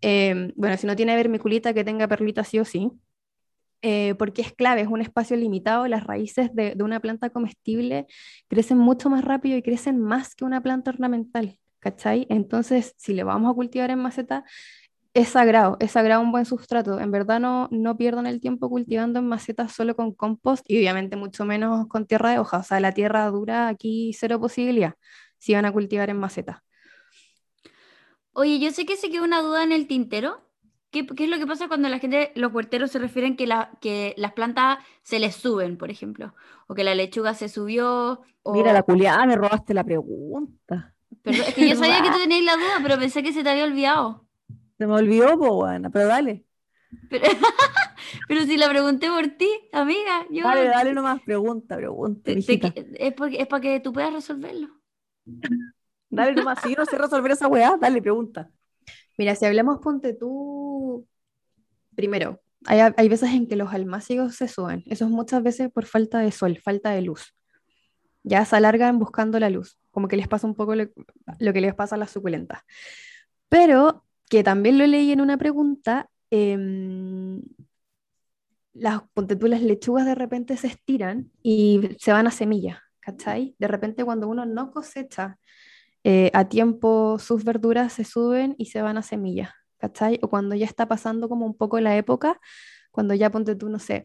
Em, 0.00 0.52
bueno, 0.56 0.76
si 0.76 0.86
no 0.86 0.96
tiene 0.96 1.16
vermiculita, 1.16 1.72
que 1.72 1.84
tenga 1.84 2.08
perlita 2.08 2.44
sí 2.44 2.58
o 2.58 2.64
sí 2.64 2.90
eh, 3.82 4.14
porque 4.16 4.42
es 4.42 4.52
clave, 4.52 4.82
es 4.82 4.88
un 4.88 5.00
espacio 5.00 5.36
limitado, 5.36 5.86
las 5.88 6.04
raíces 6.04 6.54
de, 6.54 6.76
una 6.82 7.00
planta 7.00 7.30
comestible 7.30 8.06
crecen 8.48 8.78
mucho 8.78 9.10
más 9.10 9.24
rápido 9.24 9.56
y 9.56 9.62
crecen 9.62 9.98
más 10.00 10.34
que 10.34 10.44
una 10.44 10.62
planta 10.62 10.90
ornamental, 10.90 11.58
¿cachai? 11.80 12.26
Entonces, 12.30 12.94
si 12.96 13.12
le 13.12 13.24
vamos 13.24 13.50
a 13.50 13.54
cultivar 13.54 13.90
en 13.90 13.98
maceta, 13.98 14.44
es 15.14 15.28
sagrado, 15.28 15.76
es 15.80 15.90
sagrado 15.92 16.22
un 16.22 16.32
buen 16.32 16.46
sustrato. 16.46 16.98
En 17.00 17.10
verdad 17.10 17.40
no, 17.40 17.68
no 17.70 17.96
pierdan 17.96 18.26
el 18.26 18.40
tiempo 18.40 18.70
cultivando 18.70 19.18
en 19.18 19.26
maceta 19.26 19.68
solo 19.68 19.94
con 19.94 20.14
compost 20.14 20.64
y 20.68 20.78
obviamente 20.78 21.16
mucho 21.16 21.44
menos 21.44 21.86
con 21.88 22.06
tierra 22.06 22.30
de 22.30 22.38
hoja. 22.38 22.58
O 22.58 22.62
sea, 22.62 22.80
la 22.80 22.92
tierra 22.92 23.26
dura 23.30 23.68
aquí 23.68 24.12
cero 24.14 24.40
posibilidad 24.40 24.94
si 25.38 25.54
van 25.54 25.66
a 25.66 25.72
cultivar 25.72 26.08
en 26.08 26.18
maceta. 26.18 26.62
Oye, 28.32 28.58
yo 28.58 28.70
sé 28.70 28.86
que 28.86 28.96
se 28.96 29.10
quedó 29.10 29.24
una 29.24 29.42
duda 29.42 29.62
en 29.64 29.72
el 29.72 29.86
tintero, 29.86 30.40
¿Qué, 30.92 31.06
es 31.24 31.28
lo 31.30 31.38
que 31.38 31.46
pasa 31.46 31.68
cuando 31.68 31.88
la 31.88 31.98
gente, 31.98 32.32
los 32.34 32.52
huerteros 32.52 32.90
se 32.90 32.98
refieren 32.98 33.34
que, 33.34 33.46
la, 33.46 33.70
que 33.80 34.14
las 34.18 34.32
plantas 34.32 34.78
se 35.02 35.18
les 35.18 35.34
suben, 35.34 35.78
por 35.78 35.90
ejemplo? 35.90 36.34
O 36.66 36.74
que 36.74 36.84
la 36.84 36.94
lechuga 36.94 37.32
se 37.32 37.48
subió. 37.48 38.20
Mira, 38.44 38.74
la 38.74 38.82
culiada, 38.82 39.24
me 39.24 39.34
robaste 39.34 39.72
la 39.72 39.84
pregunta. 39.84 40.94
Pero 41.22 41.42
es 41.42 41.54
que 41.54 41.66
yo 41.66 41.76
sabía 41.76 42.02
que 42.02 42.10
tú 42.10 42.18
tenías 42.18 42.44
la 42.44 42.56
duda, 42.56 42.80
pero 42.82 42.98
pensé 42.98 43.22
que 43.22 43.32
se 43.32 43.42
te 43.42 43.48
había 43.48 43.64
olvidado. 43.64 44.26
Se 44.76 44.86
me 44.86 44.92
olvidó, 44.92 45.38
bueno, 45.38 45.90
pero 45.90 46.08
dale. 46.08 46.44
Pero, 48.28 48.42
si 48.42 48.58
la 48.58 48.68
pregunté 48.68 49.08
por 49.08 49.26
ti, 49.38 49.48
amiga. 49.72 50.26
Yo... 50.28 50.44
Dale, 50.44 50.64
dale 50.66 50.92
nomás, 50.92 51.22
pregunta, 51.22 51.76
pregunta. 51.76 52.30
es, 52.30 52.46
es 52.46 53.46
para 53.46 53.60
que 53.62 53.80
tú 53.80 53.94
puedas 53.94 54.12
resolverlo. 54.12 54.68
Dale 56.10 56.34
nomás, 56.34 56.58
si 56.62 56.68
yo 56.68 56.76
no 56.76 56.84
sé 56.84 56.98
resolver 56.98 57.32
esa 57.32 57.48
weá, 57.48 57.78
dale, 57.80 58.02
pregunta. 58.02 58.50
Mira, 59.18 59.34
si 59.34 59.44
hablemos, 59.44 59.80
ponte 59.80 60.14
tú, 60.14 61.06
primero, 61.94 62.40
hay, 62.64 63.08
veces 63.08 63.30
en 63.30 63.46
que 63.46 63.56
los 63.56 63.72
almácigos 63.72 64.36
se 64.36 64.48
suben, 64.48 64.84
eso 64.86 65.04
es 65.04 65.10
muchas 65.10 65.42
veces 65.42 65.70
por 65.70 65.84
falta 65.86 66.20
de 66.20 66.32
sol, 66.32 66.58
falta 66.58 66.90
de 66.90 67.02
luz. 67.02 67.34
Ya 68.22 68.44
se 68.44 68.56
alargan 68.56 68.98
buscando 68.98 69.40
la 69.40 69.50
luz, 69.50 69.78
como 69.90 70.08
que 70.08 70.16
les 70.16 70.28
pasa 70.28 70.46
un 70.46 70.54
poco 70.54 70.74
lo, 70.74 70.86
que 71.52 71.60
les 71.60 71.74
pasa 71.74 71.96
a 71.96 71.98
las 71.98 72.10
suculentas. 72.10 72.62
Pero, 73.48 74.04
que 74.28 74.44
también 74.44 74.78
lo 74.78 74.86
leí 74.86 75.12
en 75.12 75.20
una 75.20 75.36
pregunta, 75.36 76.08
em, 76.30 77.42
las, 78.74 79.02
ponte 79.12 79.36
las 79.48 79.62
lechugas 79.62 80.06
de 80.06 80.14
repente 80.14 80.56
se 80.56 80.68
estiran 80.68 81.30
y 81.42 81.90
se 81.98 82.12
van 82.12 82.26
a 82.26 82.30
semilla, 82.30 82.82
¿cachai? 83.00 83.54
De 83.58 83.68
repente 83.68 84.04
cuando 84.04 84.28
uno 84.28 84.46
no 84.46 84.70
cosecha 84.70 85.38
eh, 86.04 86.30
a 86.34 86.48
tiempo 86.48 87.18
sus 87.18 87.44
verduras 87.44 87.92
se 87.92 88.04
suben 88.04 88.54
y 88.58 88.66
se 88.66 88.82
van 88.82 88.98
a 88.98 89.02
semilla, 89.02 89.54
¿cachai? 89.78 90.18
O 90.22 90.28
cuando 90.28 90.54
ya 90.54 90.66
está 90.66 90.88
pasando 90.88 91.28
como 91.28 91.46
un 91.46 91.56
poco 91.56 91.78
la 91.80 91.96
época, 91.96 92.40
cuando 92.90 93.14
ya 93.14 93.30
ponte 93.30 93.54
tú, 93.54 93.68
no 93.68 93.78
sé, 93.78 94.04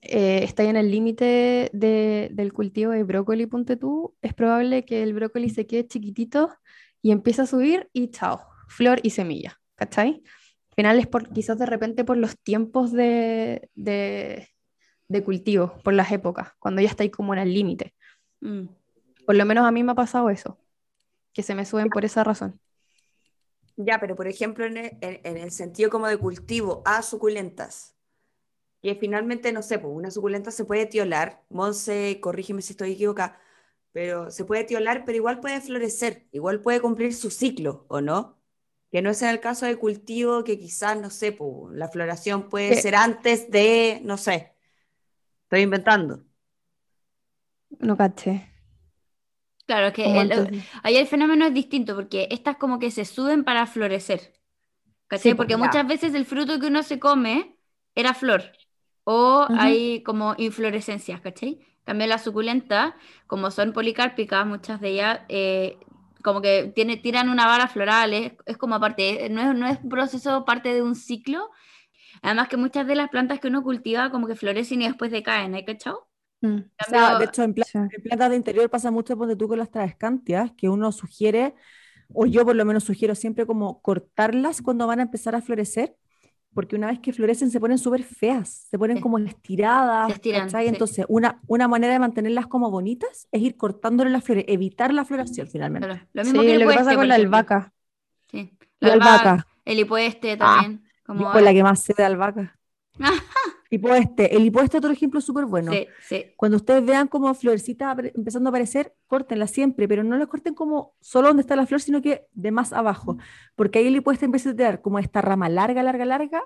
eh, 0.00 0.44
está 0.44 0.62
en 0.62 0.76
el 0.76 0.90
límite 0.90 1.70
del 1.72 2.52
cultivo 2.52 2.92
de 2.92 3.02
brócoli, 3.02 3.46
ponte 3.46 3.76
tú, 3.76 4.14
es 4.22 4.34
probable 4.34 4.84
que 4.84 5.02
el 5.02 5.14
brócoli 5.14 5.50
se 5.50 5.66
quede 5.66 5.86
chiquitito 5.86 6.50
y 7.02 7.10
empieza 7.10 7.42
a 7.42 7.46
subir 7.46 7.88
y 7.92 8.08
chao, 8.08 8.40
flor 8.68 9.00
y 9.02 9.10
semilla, 9.10 9.58
¿cachai? 9.74 10.22
Al 10.70 10.74
final 10.76 10.98
es 11.00 11.06
por, 11.08 11.32
quizás 11.32 11.58
de 11.58 11.66
repente 11.66 12.04
por 12.04 12.16
los 12.16 12.38
tiempos 12.38 12.92
de, 12.92 13.70
de, 13.74 14.48
de 15.08 15.24
cultivo, 15.24 15.74
por 15.82 15.94
las 15.94 16.12
épocas, 16.12 16.52
cuando 16.58 16.80
ya 16.80 16.88
está 16.88 17.02
ahí 17.02 17.10
como 17.10 17.32
en 17.34 17.40
el 17.40 17.52
límite. 17.52 17.94
Mm. 18.40 18.66
Por 19.26 19.34
lo 19.34 19.44
menos 19.44 19.66
a 19.66 19.72
mí 19.72 19.82
me 19.82 19.92
ha 19.92 19.96
pasado 19.96 20.30
eso, 20.30 20.58
que 21.38 21.44
se 21.44 21.54
me 21.54 21.64
suben 21.64 21.88
por 21.88 22.04
esa 22.04 22.24
razón. 22.24 22.60
Ya, 23.76 24.00
pero 24.00 24.16
por 24.16 24.26
ejemplo, 24.26 24.64
en 24.66 24.76
el, 24.76 24.98
en- 25.00 25.36
el 25.36 25.50
sentido 25.52 25.88
como 25.90 26.08
de 26.08 26.16
cultivo 26.18 26.82
a 26.84 27.02
suculentas, 27.02 27.94
que 28.82 28.94
finalmente, 28.96 29.52
no 29.52 29.62
sé, 29.62 29.78
pues 29.78 29.92
una 29.94 30.10
suculenta 30.10 30.50
se 30.52 30.64
puede 30.64 30.86
tiolar, 30.86 31.44
Monse, 31.50 32.20
corrígeme 32.20 32.62
si 32.62 32.72
estoy 32.74 32.92
equivocada, 32.92 33.40
pero 33.92 34.30
se 34.30 34.44
puede 34.44 34.64
tiolar, 34.64 35.04
pero 35.04 35.16
igual 35.16 35.40
puede 35.40 35.60
florecer, 35.60 36.28
igual 36.32 36.60
puede 36.62 36.80
cumplir 36.80 37.14
su 37.14 37.30
ciclo, 37.30 37.86
¿o 37.88 38.00
no? 38.00 38.38
Que 38.92 39.02
no 39.02 39.10
es 39.10 39.22
en 39.22 39.30
el 39.30 39.40
caso 39.40 39.66
de 39.66 39.76
cultivo 39.76 40.44
que 40.44 40.58
quizás, 40.58 41.00
no 41.00 41.10
sé, 41.10 41.32
pues 41.32 41.76
la 41.76 41.88
floración 41.88 42.48
puede 42.50 42.76
Que- 42.76 42.82
ser 42.82 42.96
antes 42.96 43.50
de, 43.50 44.00
no 44.04 44.16
sé, 44.18 44.54
estoy 45.44 45.62
inventando. 45.62 46.24
No 47.80 47.96
caché. 47.96 48.34
Claro, 49.68 49.92
que 49.92 50.04
¿Cómo 50.04 50.20
el- 50.20 50.32
antes? 50.36 50.50
ahí 50.82 50.96
el 50.96 51.06
fenómeno 51.06 51.46
es 51.46 51.54
distinto 51.54 51.94
porque 51.94 52.28
estas 52.30 52.56
como 52.56 52.78
que 52.78 52.90
se 52.90 53.04
suben 53.04 53.44
para 53.44 53.66
florecer. 53.66 54.32
¿Cachai? 55.08 55.34
Sí, 55.34 55.34
porque 55.34 55.56
ya. 55.56 55.58
muchas 55.58 55.86
veces 55.88 56.14
el 56.14 56.26
fruto 56.26 56.60
que 56.60 56.68
uno 56.68 56.82
se 56.82 56.98
come 57.00 57.56
era 57.94 58.14
flor 58.14 58.42
o 59.04 59.48
hay 59.54 60.02
como 60.04 60.34
inflorescencias, 60.38 61.20
¿cachai? 61.20 61.60
También 61.84 62.10
las 62.10 62.24
suculentas, 62.24 62.94
como 63.26 63.50
son 63.50 63.72
policárpicas, 63.72 64.46
muchas 64.46 64.80
de 64.80 64.90
ellas 64.90 65.20
eh, 65.28 65.78
como 66.24 66.42
que 66.42 66.72
tiene, 66.74 66.96
tiran 66.98 67.28
una 67.30 67.46
vara 67.46 67.68
floral, 67.68 68.12
es, 68.14 68.32
es 68.46 68.56
como 68.58 68.74
aparte, 68.76 69.28
no 69.30 69.42
es, 69.42 69.54
no 69.56 69.66
es 69.68 69.78
un 69.82 69.90
proceso 69.90 70.44
parte 70.44 70.74
de 70.74 70.82
un 70.82 70.94
ciclo. 70.96 71.50
Además 72.22 72.48
que 72.48 72.58
muchas 72.58 72.86
de 72.88 72.96
las 72.96 73.10
plantas 73.10 73.40
que 73.40 73.48
uno 73.48 73.62
cultiva 73.64 74.10
como 74.12 74.26
que 74.28 74.36
florecen 74.36 74.82
y 74.82 74.88
después 74.88 75.12
decaen, 75.12 75.54
¿hay 75.56 75.64
cachao? 75.66 76.07
Mm, 76.40 76.56
O 76.58 76.84
sea, 76.88 77.18
de 77.18 77.24
hecho, 77.24 77.42
en, 77.42 77.54
pla- 77.54 77.64
sí. 77.64 77.78
en 77.78 78.02
plantas 78.02 78.30
de 78.30 78.36
interior 78.36 78.70
pasa 78.70 78.90
mucho, 78.90 79.16
ponte 79.16 79.34
tú 79.36 79.48
con 79.48 79.58
las 79.58 79.70
travescantias, 79.70 80.52
que 80.56 80.68
uno 80.68 80.92
sugiere, 80.92 81.54
o 82.12 82.26
yo 82.26 82.44
por 82.44 82.54
lo 82.56 82.64
menos 82.64 82.84
sugiero 82.84 83.14
siempre 83.14 83.44
como 83.46 83.80
cortarlas 83.82 84.62
cuando 84.62 84.86
van 84.86 85.00
a 85.00 85.02
empezar 85.02 85.34
a 85.34 85.42
florecer, 85.42 85.96
porque 86.54 86.76
una 86.76 86.86
vez 86.88 86.98
que 87.00 87.12
florecen 87.12 87.50
se 87.50 87.60
ponen 87.60 87.76
súper 87.78 88.02
feas, 88.04 88.66
se 88.70 88.78
ponen 88.78 88.96
Sí. 88.98 89.02
como 89.02 89.18
estiradas, 89.18 90.06
Se 90.08 90.12
estiran, 90.14 90.48
sí. 90.50 90.56
Entonces, 90.66 91.04
una, 91.08 91.40
una 91.46 91.68
manera 91.68 91.92
de 91.92 91.98
mantenerlas 91.98 92.46
como 92.46 92.70
bonitas 92.70 93.28
es 93.32 93.42
ir 93.42 93.56
cortándole 93.56 94.10
las 94.10 94.24
flores, 94.24 94.44
evitar 94.48 94.92
la 94.94 95.04
floración 95.04 95.48
finalmente. 95.48 95.86
Claro, 95.88 96.06
Lo 96.12 96.24
Sí, 96.24 96.30
mismo 96.30 96.42
que 96.42 96.58
lo 96.58 96.68
que 96.70 96.74
pasa 96.76 96.94
con 96.94 97.08
la 97.08 97.14
albahaca. 97.16 97.72
Sí. 98.30 98.56
La 98.80 98.92
albahaca. 98.94 99.46
El 99.64 99.80
hipueste 99.80 100.32
Ah, 100.32 100.36
también. 100.60 100.84
como 101.04 101.20
Yo 101.24 101.32
con 101.32 101.44
la 101.44 101.52
que 101.52 101.62
más 101.62 101.80
sé 101.82 101.94
de 101.96 102.04
albahaca. 102.04 102.56
Hipoeste. 103.70 104.34
El 104.34 104.44
hipoeste, 104.44 104.78
otro 104.78 104.90
ejemplo 104.90 105.20
súper 105.20 105.44
bueno. 105.44 105.72
Sí, 105.72 105.86
sí. 106.02 106.24
Cuando 106.36 106.56
ustedes 106.56 106.84
vean 106.84 107.06
como 107.08 107.32
florecitas 107.34 107.96
empezando 108.14 108.48
a 108.48 108.50
aparecer, 108.50 108.94
córtenlas 109.06 109.50
siempre, 109.50 109.86
pero 109.86 110.02
no 110.02 110.16
las 110.16 110.28
corten 110.28 110.54
como 110.54 110.94
solo 111.00 111.28
donde 111.28 111.42
está 111.42 111.54
la 111.54 111.66
flor, 111.66 111.80
sino 111.80 112.00
que 112.00 112.26
de 112.32 112.50
más 112.50 112.72
abajo, 112.72 113.18
porque 113.56 113.80
ahí 113.80 113.88
el 113.88 113.96
hipoeste 113.96 114.24
empieza 114.24 114.50
a 114.50 114.56
tener 114.56 114.80
como 114.80 114.98
esta 114.98 115.20
rama 115.20 115.48
larga, 115.48 115.82
larga, 115.82 116.04
larga, 116.04 116.42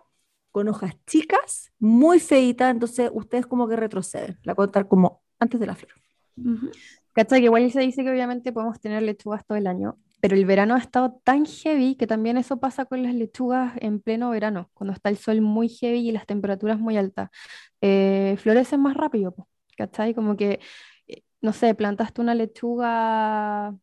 con 0.51 0.69
hojas 0.69 0.97
chicas, 1.07 1.73
muy 1.79 2.21
feita, 2.21 2.71
entonces 2.71 3.11
ustedes 3.13 3.47
como 3.47 3.69
que 3.69 3.77
retroceden, 3.77 4.39
la 4.43 4.55
cortan 4.55 4.85
como 4.85 5.23
antes 5.39 5.59
de 5.59 5.67
la 5.67 5.75
flor. 5.75 5.93
¿Cachai? 7.13 7.41
Que 7.41 7.47
igual 7.47 7.71
se 7.71 7.81
dice 7.81 8.05
que 8.05 8.11
obviamente 8.11 8.53
podemos 8.53 8.81
tener 8.81 9.03
lechugas 9.03 9.47
todo 9.47 9.57
el 9.57 9.67
año, 9.67 9.97
pero 10.23 10.37
el 10.37 10.47
verano 10.47 10.77
ha 10.77 10.79
estado 10.79 11.21
tan 11.25 11.47
heavy 11.47 11.97
que 11.97 12.07
también 12.07 12.39
eso 12.39 12.61
pasa 12.61 12.85
con 12.85 13.03
las 13.03 13.13
lechugas 13.15 13.75
en 13.81 14.01
pleno 14.01 14.31
verano, 14.31 14.71
cuando 14.73 14.95
está 14.95 15.11
el 15.11 15.17
sol 15.19 15.41
muy 15.41 15.69
heavy 15.69 16.09
y 16.09 16.13
las 16.13 16.27
temperaturas 16.27 16.79
muy 16.79 16.97
altas. 16.97 17.29
Eh, 17.81 18.37
florecen 18.39 18.81
más 18.81 18.97
rápido, 18.97 19.35
¿cachai? 19.77 20.15
Como 20.15 20.37
que, 20.37 20.61
eh, 21.09 21.23
no 21.41 21.53
sé, 21.53 21.75
plantaste 21.75 22.21
una 22.21 22.37
lechuga, 22.37 23.75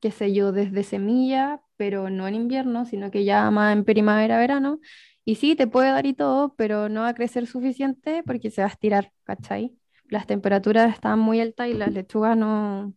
qué 0.00 0.10
sé 0.10 0.32
yo, 0.32 0.52
desde 0.52 0.82
semilla, 0.82 1.60
pero 1.76 2.08
no 2.10 2.26
en 2.26 2.36
invierno, 2.36 2.86
sino 2.86 3.10
que 3.10 3.24
ya 3.24 3.50
más 3.50 3.74
en 3.76 3.84
primavera, 3.84 4.38
verano. 4.38 4.80
Y 5.26 5.34
sí, 5.36 5.56
te 5.56 5.66
puede 5.66 5.90
dar 5.90 6.06
y 6.06 6.14
todo, 6.14 6.54
pero 6.56 6.88
no 6.88 7.02
va 7.02 7.08
a 7.08 7.14
crecer 7.14 7.46
suficiente 7.46 8.22
porque 8.24 8.50
se 8.50 8.62
va 8.62 8.68
a 8.68 8.70
estirar, 8.70 9.12
¿cachai? 9.24 9.76
Las 10.08 10.26
temperaturas 10.26 10.92
están 10.94 11.18
muy 11.18 11.40
altas 11.40 11.68
y 11.68 11.74
las 11.74 11.92
lechugas 11.92 12.34
no, 12.36 12.94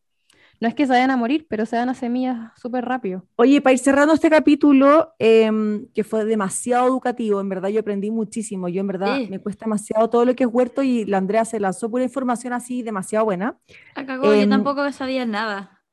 no 0.61 0.68
es 0.68 0.76
que 0.76 0.86
se 0.86 0.91
vayan 0.94 1.11
a 1.11 1.18
morir, 1.18 1.45
pero 1.49 1.65
se 1.65 1.76
dan 1.76 1.90
a 1.90 1.94
semillas 1.94 2.52
súper 2.60 2.86
rápido. 2.86 3.23
Oye, 3.36 3.61
para 3.61 3.73
ir 3.73 3.80
cerrando 3.80 4.14
este 4.14 4.30
capítulo, 4.30 5.14
em, 5.19 5.88
que 5.94 6.03
fue 6.03 6.26
demasiado 6.26 6.88
educativo, 6.88 7.41
en 7.41 7.49
verdad 7.49 7.69
yo 7.69 7.80
aprendí 7.82 8.11
muchísimo, 8.11 8.68
yo 8.69 8.82
en 8.82 8.88
verdad 8.88 9.18
Sí. 9.18 9.27
me 9.30 9.40
cuesta 9.40 9.65
demasiado 9.65 10.10
todo 10.10 10.26
lo 10.26 10.36
que 10.36 10.44
es 10.45 10.49
huerto 10.52 10.84
y 10.84 11.06
la 11.06 11.18
Andrea 11.18 11.45
se 11.45 11.60
lanzó 11.60 11.90
pura 11.90 12.03
información 12.03 12.53
así 12.53 12.84
demasiado 12.84 13.26
buena. 13.26 13.57
La 13.95 14.06
cagó, 14.06 14.26
yo 14.34 14.41
Em, 14.41 14.49
tampoco 14.49 14.91
sabía 14.91 15.26
nada. 15.26 15.84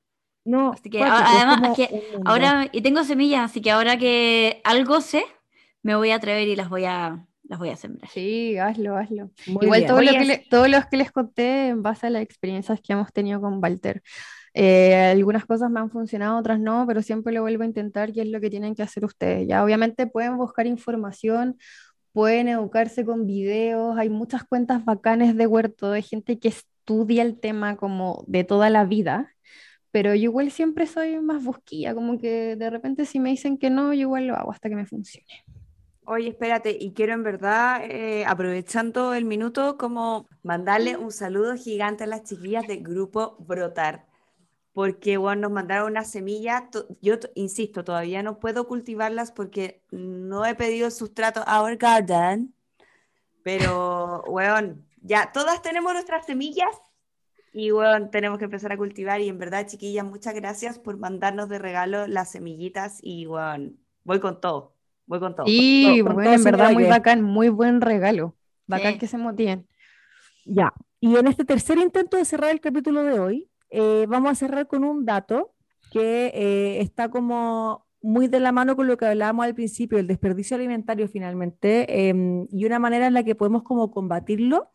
No, 0.44 0.72
Así 0.72 0.90
que, 0.90 1.00
además, 1.02 1.58
como 1.60 1.72
es 1.72 1.88
que. 1.88 2.02
Ahora, 2.24 2.68
y 2.72 2.82
tengo 2.82 3.04
semillas, 3.04 3.44
así 3.50 3.60
que 3.60 3.70
ahora 3.70 3.96
que 3.96 4.60
algo 4.64 5.00
sé, 5.00 5.22
me 5.82 5.94
voy 5.94 6.10
a 6.10 6.16
atrever 6.16 6.48
y 6.48 6.56
las 6.56 6.68
voy 6.68 6.84
a, 6.84 7.26
las 7.44 7.58
voy 7.60 7.68
a 7.68 7.76
sembrar. 7.76 8.10
Sí, 8.10 8.58
hazlo, 8.58 8.96
hazlo. 8.96 9.30
Muy 9.46 9.66
Igual 9.66 9.86
todo 9.86 10.02
lo 10.02 10.10
que 10.10 10.24
le- 10.24 10.46
todos 10.50 10.68
los 10.68 10.86
que 10.86 10.96
les 10.96 11.12
conté 11.12 11.68
en 11.68 11.82
base 11.84 12.08
a 12.08 12.10
las 12.10 12.22
experiencias 12.22 12.80
que 12.80 12.92
hemos 12.92 13.12
tenido 13.12 13.40
con 13.40 13.62
Walter. 13.62 14.02
Eh, 14.54 14.94
algunas 14.94 15.46
cosas 15.46 15.70
me 15.70 15.80
han 15.80 15.90
funcionado, 15.90 16.38
otras 16.38 16.60
no, 16.60 16.84
pero 16.86 17.02
siempre 17.02 17.32
lo 17.32 17.42
vuelvo 17.42 17.62
a 17.62 17.66
intentar 17.66 18.10
y 18.10 18.20
es 18.20 18.28
lo 18.28 18.40
que 18.40 18.50
tienen 18.50 18.74
que 18.74 18.82
hacer 18.82 19.04
ustedes. 19.04 19.48
Ya 19.48 19.64
obviamente 19.64 20.06
pueden 20.06 20.36
buscar 20.36 20.66
información, 20.66 21.56
pueden 22.12 22.48
educarse 22.48 23.04
con 23.04 23.26
videos, 23.26 23.98
hay 23.98 24.10
muchas 24.10 24.44
cuentas 24.44 24.84
bacanes 24.84 25.36
de 25.36 25.46
huerto, 25.46 25.90
de 25.90 26.02
gente 26.02 26.38
que 26.38 26.48
estudia 26.48 27.22
el 27.22 27.40
tema 27.40 27.76
como 27.76 28.24
de 28.26 28.44
toda 28.44 28.68
la 28.68 28.84
vida, 28.84 29.32
pero 29.90 30.14
yo 30.14 30.24
igual 30.24 30.50
siempre 30.50 30.86
soy 30.86 31.18
más 31.20 31.42
busquilla, 31.42 31.94
como 31.94 32.18
que 32.18 32.56
de 32.56 32.70
repente 32.70 33.06
si 33.06 33.20
me 33.20 33.30
dicen 33.30 33.58
que 33.58 33.70
no, 33.70 33.94
yo 33.94 34.02
igual 34.02 34.26
lo 34.26 34.36
hago 34.36 34.52
hasta 34.52 34.68
que 34.68 34.76
me 34.76 34.86
funcione. 34.86 35.44
Oye, 36.04 36.30
espérate, 36.30 36.76
y 36.78 36.92
quiero 36.92 37.14
en 37.14 37.22
verdad, 37.22 37.84
eh, 37.84 38.24
aprovechando 38.26 39.14
el 39.14 39.24
minuto, 39.24 39.78
como 39.78 40.28
mandarle 40.42 40.96
un 40.96 41.12
saludo 41.12 41.54
gigante 41.56 42.04
a 42.04 42.06
las 42.08 42.24
chiquillas 42.24 42.66
del 42.66 42.82
grupo 42.82 43.36
Brotar, 43.38 44.06
porque 44.72 45.16
bueno, 45.18 45.42
nos 45.42 45.52
mandaron 45.52 45.90
unas 45.92 46.10
semillas, 46.10 46.64
yo 47.00 47.14
insisto, 47.34 47.84
todavía 47.84 48.22
no 48.22 48.38
puedo 48.40 48.66
cultivarlas 48.66 49.30
porque 49.32 49.82
no 49.90 50.46
he 50.46 50.54
pedido 50.54 50.86
el 50.86 50.92
sustrato 50.92 51.42
a 51.46 51.62
Our 51.62 51.76
Garden, 51.76 52.54
pero 53.42 54.22
weón, 54.26 54.84
ya 55.02 55.30
todas 55.32 55.62
tenemos 55.62 55.92
nuestras 55.92 56.26
semillas 56.26 56.70
y 57.52 57.70
weón, 57.70 58.10
tenemos 58.10 58.38
que 58.38 58.46
empezar 58.46 58.72
a 58.72 58.76
cultivar 58.78 59.20
y 59.20 59.28
en 59.28 59.38
verdad, 59.38 59.66
chiquillas, 59.66 60.04
muchas 60.06 60.34
gracias 60.34 60.78
por 60.78 60.96
mandarnos 60.96 61.48
de 61.48 61.58
regalo 61.58 62.06
las 62.06 62.30
semillitas 62.30 62.98
y 63.02 63.26
weón, 63.26 63.78
voy 64.04 64.20
con 64.20 64.40
todo, 64.40 64.74
voy 65.06 65.20
con 65.20 65.34
todo. 65.34 65.46
Sí, 65.46 66.00
con 66.02 66.14
bueno, 66.14 66.30
todo, 66.30 66.34
en 66.38 66.44
verdad 66.44 66.72
muy 66.72 66.84
que- 66.84 66.90
bacán, 66.90 67.22
muy 67.22 67.48
buen 67.50 67.80
regalo. 67.80 68.36
Bacán 68.66 68.94
Sí. 68.94 68.98
que 69.00 69.06
se 69.06 69.18
motiven. 69.18 69.68
Ya, 70.46 70.72
y 70.98 71.14
en 71.16 71.26
este 71.26 71.44
tercer 71.44 71.76
intento 71.78 72.16
de 72.16 72.24
cerrar 72.24 72.50
el 72.50 72.60
capítulo 72.60 73.02
de 73.02 73.18
hoy, 73.20 73.48
eh, 73.72 74.06
vamos 74.08 74.30
a 74.30 74.34
cerrar 74.34 74.66
con 74.68 74.84
un 74.84 75.04
dato 75.04 75.54
que 75.90 76.26
eh, 76.34 76.80
está 76.80 77.10
como 77.10 77.86
muy 78.02 78.28
de 78.28 78.40
la 78.40 78.52
mano 78.52 78.76
con 78.76 78.86
lo 78.86 78.96
que 78.96 79.06
hablábamos 79.06 79.44
al 79.46 79.54
principio, 79.54 79.98
el 79.98 80.06
desperdicio 80.06 80.56
alimentario 80.56 81.08
finalmente, 81.08 82.08
em, 82.08 82.46
y 82.50 82.64
una 82.66 82.78
manera 82.78 83.06
en 83.06 83.14
la 83.14 83.22
que 83.24 83.34
podemos 83.34 83.62
como 83.62 83.90
combatirlo 83.90 84.70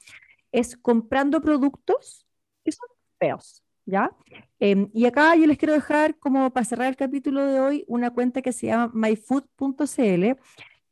es 0.52 0.78
comprando 0.78 1.42
productos 1.42 2.26
que 2.64 2.72
son 2.72 2.90
feos, 3.20 3.64
¿ya? 3.86 4.12
Em, 4.60 4.90
y 4.94 5.06
acá 5.06 5.36
yo 5.36 5.46
les 5.46 5.58
quiero 5.58 5.74
dejar 5.74 6.18
como 6.18 6.52
para 6.52 6.66
cerrar 6.66 6.88
el 6.88 6.96
capítulo 6.96 7.46
de 7.46 7.60
hoy 7.60 7.86
una 7.88 8.12
cuenta 8.12 8.42
que 8.42 8.52
se 8.54 8.68
llama 8.68 8.92
myfood.cl 8.94 10.38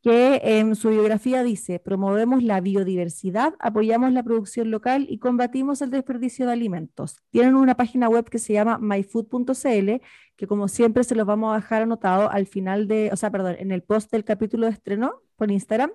que 0.05 0.39
en 0.43 0.75
su 0.75 0.91
biografía 0.91 1.41
dice, 1.41 1.79
promovemos 1.79 2.43
la 2.43 2.61
biodiversidad, 2.61 3.55
apoyamos 3.57 4.13
la 4.13 4.21
producción 4.21 4.69
local 4.69 5.07
y 5.09 5.17
combatimos 5.17 5.81
el 5.81 5.89
desperdicio 5.89 6.45
de 6.45 6.51
alimentos. 6.51 7.23
Tienen 7.31 7.55
una 7.55 7.75
página 7.75 8.07
web 8.07 8.29
que 8.29 8.37
se 8.37 8.53
llama 8.53 8.77
myfood.cl, 8.77 10.01
que 10.35 10.45
como 10.45 10.67
siempre 10.67 11.03
se 11.03 11.15
los 11.15 11.25
vamos 11.25 11.53
a 11.53 11.55
dejar 11.55 11.81
anotado 11.81 12.29
al 12.29 12.45
final 12.45 12.87
de, 12.87 13.09
o 13.11 13.15
sea, 13.15 13.31
perdón, 13.31 13.55
en 13.57 13.71
el 13.71 13.81
post 13.81 14.11
del 14.11 14.23
capítulo 14.23 14.67
de 14.67 14.73
estreno 14.73 15.23
por 15.37 15.49
Instagram. 15.49 15.89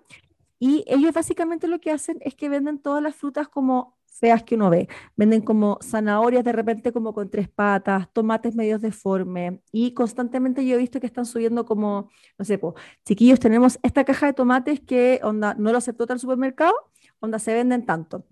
Y 0.58 0.82
ellos 0.88 1.14
básicamente 1.14 1.68
lo 1.68 1.78
que 1.78 1.92
hacen 1.92 2.18
es 2.22 2.34
que 2.34 2.48
venden 2.48 2.80
todas 2.80 3.04
las 3.04 3.14
frutas 3.14 3.46
como 3.46 3.96
feas 4.10 4.42
que 4.42 4.54
uno 4.54 4.70
ve. 4.70 4.88
Venden 5.16 5.40
como 5.40 5.78
zanahorias 5.82 6.44
de 6.44 6.52
repente 6.52 6.92
como 6.92 7.14
con 7.14 7.30
tres 7.30 7.48
patas, 7.48 8.12
tomates 8.12 8.54
medios 8.54 8.80
deformes 8.80 9.60
y 9.72 9.94
constantemente 9.94 10.66
yo 10.66 10.74
he 10.74 10.78
visto 10.78 11.00
que 11.00 11.06
están 11.06 11.24
subiendo 11.24 11.64
como, 11.64 12.10
no 12.38 12.44
sé, 12.44 12.58
po, 12.58 12.74
chiquillos, 13.04 13.40
tenemos 13.40 13.78
esta 13.82 14.04
caja 14.04 14.26
de 14.26 14.32
tomates 14.32 14.80
que 14.80 15.20
onda, 15.22 15.54
no 15.54 15.72
lo 15.72 15.78
aceptó 15.78 16.06
tal 16.06 16.18
supermercado, 16.18 16.74
onda 17.20 17.38
se 17.38 17.54
venden 17.54 17.86
tanto. 17.86 18.26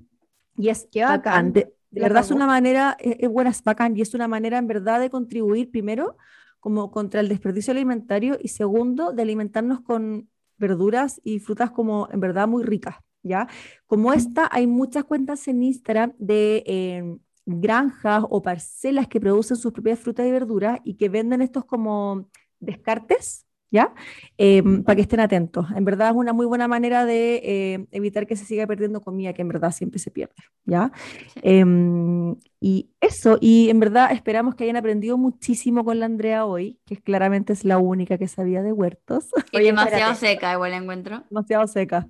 Y 0.56 0.68
es 0.68 0.88
Qué 0.90 1.04
bacán. 1.04 1.52
De, 1.52 1.72
de 1.90 2.00
verdad 2.00 2.22
es 2.22 2.30
una 2.30 2.46
manera, 2.46 2.96
es, 2.98 3.16
es 3.20 3.28
buena, 3.30 3.50
es 3.50 3.62
bacán, 3.62 3.96
y 3.96 4.02
es 4.02 4.12
una 4.14 4.28
manera 4.28 4.58
en 4.58 4.66
verdad 4.66 5.00
de 5.00 5.08
contribuir 5.08 5.70
primero 5.70 6.16
como 6.60 6.90
contra 6.90 7.20
el 7.20 7.28
desperdicio 7.28 7.70
alimentario 7.70 8.36
y 8.40 8.48
segundo, 8.48 9.12
de 9.12 9.22
alimentarnos 9.22 9.80
con 9.80 10.28
verduras 10.58 11.20
y 11.24 11.38
frutas 11.38 11.70
como 11.70 12.08
en 12.10 12.20
verdad 12.20 12.48
muy 12.48 12.64
ricas, 12.64 12.96
¿ya? 13.22 13.48
Como 13.86 14.12
esta, 14.12 14.48
hay 14.50 14.66
muchas 14.66 15.04
cuentas 15.04 15.46
en 15.48 15.62
Instagram 15.62 16.12
de 16.18 16.62
eh, 16.66 17.16
granjas 17.46 18.24
o 18.28 18.42
parcelas 18.42 19.08
que 19.08 19.20
producen 19.20 19.56
sus 19.56 19.72
propias 19.72 19.98
frutas 19.98 20.26
y 20.26 20.30
verduras 20.32 20.80
y 20.84 20.94
que 20.94 21.08
venden 21.08 21.40
estos 21.42 21.64
como 21.64 22.28
descartes, 22.60 23.46
¿ya? 23.70 23.94
Em, 24.36 24.82
para 24.84 24.96
que 24.96 25.02
estén 25.02 25.20
atentos. 25.20 25.66
En 25.76 25.84
verdad 25.84 26.10
es 26.10 26.16
una 26.16 26.32
muy 26.32 26.46
buena 26.46 26.68
manera 26.68 27.04
de 27.06 27.36
eh, 27.44 27.86
evitar 27.92 28.26
que 28.26 28.36
se 28.36 28.44
siga 28.44 28.66
perdiendo 28.66 29.00
comida, 29.00 29.32
que 29.32 29.42
en 29.42 29.48
verdad 29.48 29.72
siempre 29.72 29.98
se 29.98 30.10
pierde, 30.10 30.34
¿ya? 30.64 30.92
Sí. 31.34 31.40
Em, 31.42 32.36
y 32.60 32.90
eso, 33.00 33.38
y 33.40 33.70
en 33.70 33.80
verdad 33.80 34.10
esperamos 34.12 34.54
que 34.54 34.64
hayan 34.64 34.76
aprendido 34.76 35.16
muchísimo 35.18 35.84
con 35.84 36.00
la 36.00 36.06
Andrea 36.06 36.44
hoy, 36.46 36.80
que 36.86 36.96
claramente 36.98 37.52
es 37.52 37.64
la 37.64 37.78
única 37.78 38.18
que 38.18 38.28
sabía 38.28 38.62
de 38.62 38.72
huertos, 38.72 39.30
Y 39.52 39.58
Oye, 39.58 39.66
demasiado 39.66 40.12
espérate. 40.12 40.14
seca, 40.14 40.52
igual 40.54 40.70
la 40.72 40.76
encuentro. 40.78 41.24
demasiado 41.30 41.66
seca. 41.66 42.08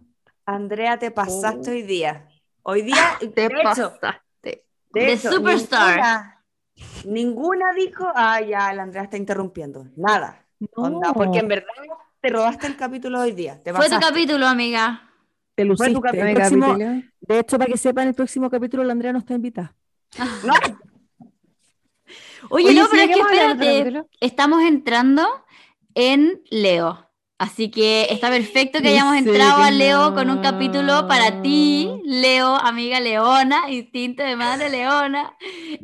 Andrea, 0.53 0.99
te 0.99 1.11
pasaste 1.11 1.71
Oh. 1.71 1.73
hoy 1.75 1.83
día. 1.83 2.27
Hoy 2.63 2.83
día, 2.83 3.19
de 3.21 3.47
hecho, 3.47 3.93
de 4.43 4.65
The 4.93 5.13
hecho, 5.13 5.31
superstar. 5.31 5.97
Ninguna, 5.97 6.45
ninguna 7.05 7.73
dijo, 7.75 8.07
ah, 8.15 8.41
ya, 8.41 8.73
la 8.73 8.83
Andrea 8.85 9.03
está 9.05 9.17
interrumpiendo. 9.19 9.87
Nada. 9.97 10.47
Onda, 10.75 11.09
No, 11.09 11.15
porque 11.15 11.39
en 11.41 11.49
verdad 11.49 11.67
te 12.21 12.31
robaste 12.31 12.67
el 12.67 12.77
capítulo 12.77 13.21
hoy 13.21 13.33
día. 13.33 13.63
Te 13.63 13.73
Fue 13.75 13.85
tu 13.87 13.91
pasaste. 13.97 14.07
capítulo, 14.15 14.47
amiga. 14.47 15.03
te 15.55 15.67
fue 15.67 15.93
tu 15.93 16.01
luciste. 16.01 16.21
El 16.31 16.35
próximo- 16.35 16.67
capítulo. 16.69 17.03
de 17.21 17.39
hecho, 17.39 17.59
para 17.59 17.71
que 17.71 17.77
sepan, 17.79 18.09
el 18.09 18.15
próximo 18.15 18.49
capítulo 18.51 18.85
la 18.85 18.93
Andrea 18.93 19.13
no 19.13 19.19
está 19.19 19.35
invitada. 19.35 19.75
No, 20.45 20.55
Oye, 22.51 22.67
Oye, 22.69 22.75
no, 22.81 22.87
pero 22.91 23.03
es 23.03 23.09
que 23.09 23.15
¿qué 23.15 23.21
vamos 23.23 23.39
a 23.39 23.43
hablar 23.43 23.57
de 23.59 23.79
espérate. 23.79 24.09
Estamos 24.21 24.63
entrando 24.63 25.27
en 25.95 26.41
Leo. 26.51 27.08
Así 27.39 27.71
que 27.71 28.09
está 28.11 28.31
perfecto 28.31 28.81
que 28.81 28.89
hayamos 28.89 29.17
entrado 29.17 29.63
a 29.63 29.71
Leo 29.71 30.13
con 30.13 30.29
un 30.29 30.43
capítulo 30.43 31.07
para 31.07 31.41
ti. 31.41 31.89
Leo, 32.05 32.57
amiga 32.57 32.99
Leona, 32.99 33.71
instinto 33.71 34.25
de 34.25 34.35
madre 34.35 34.69
Leona. 34.71 35.37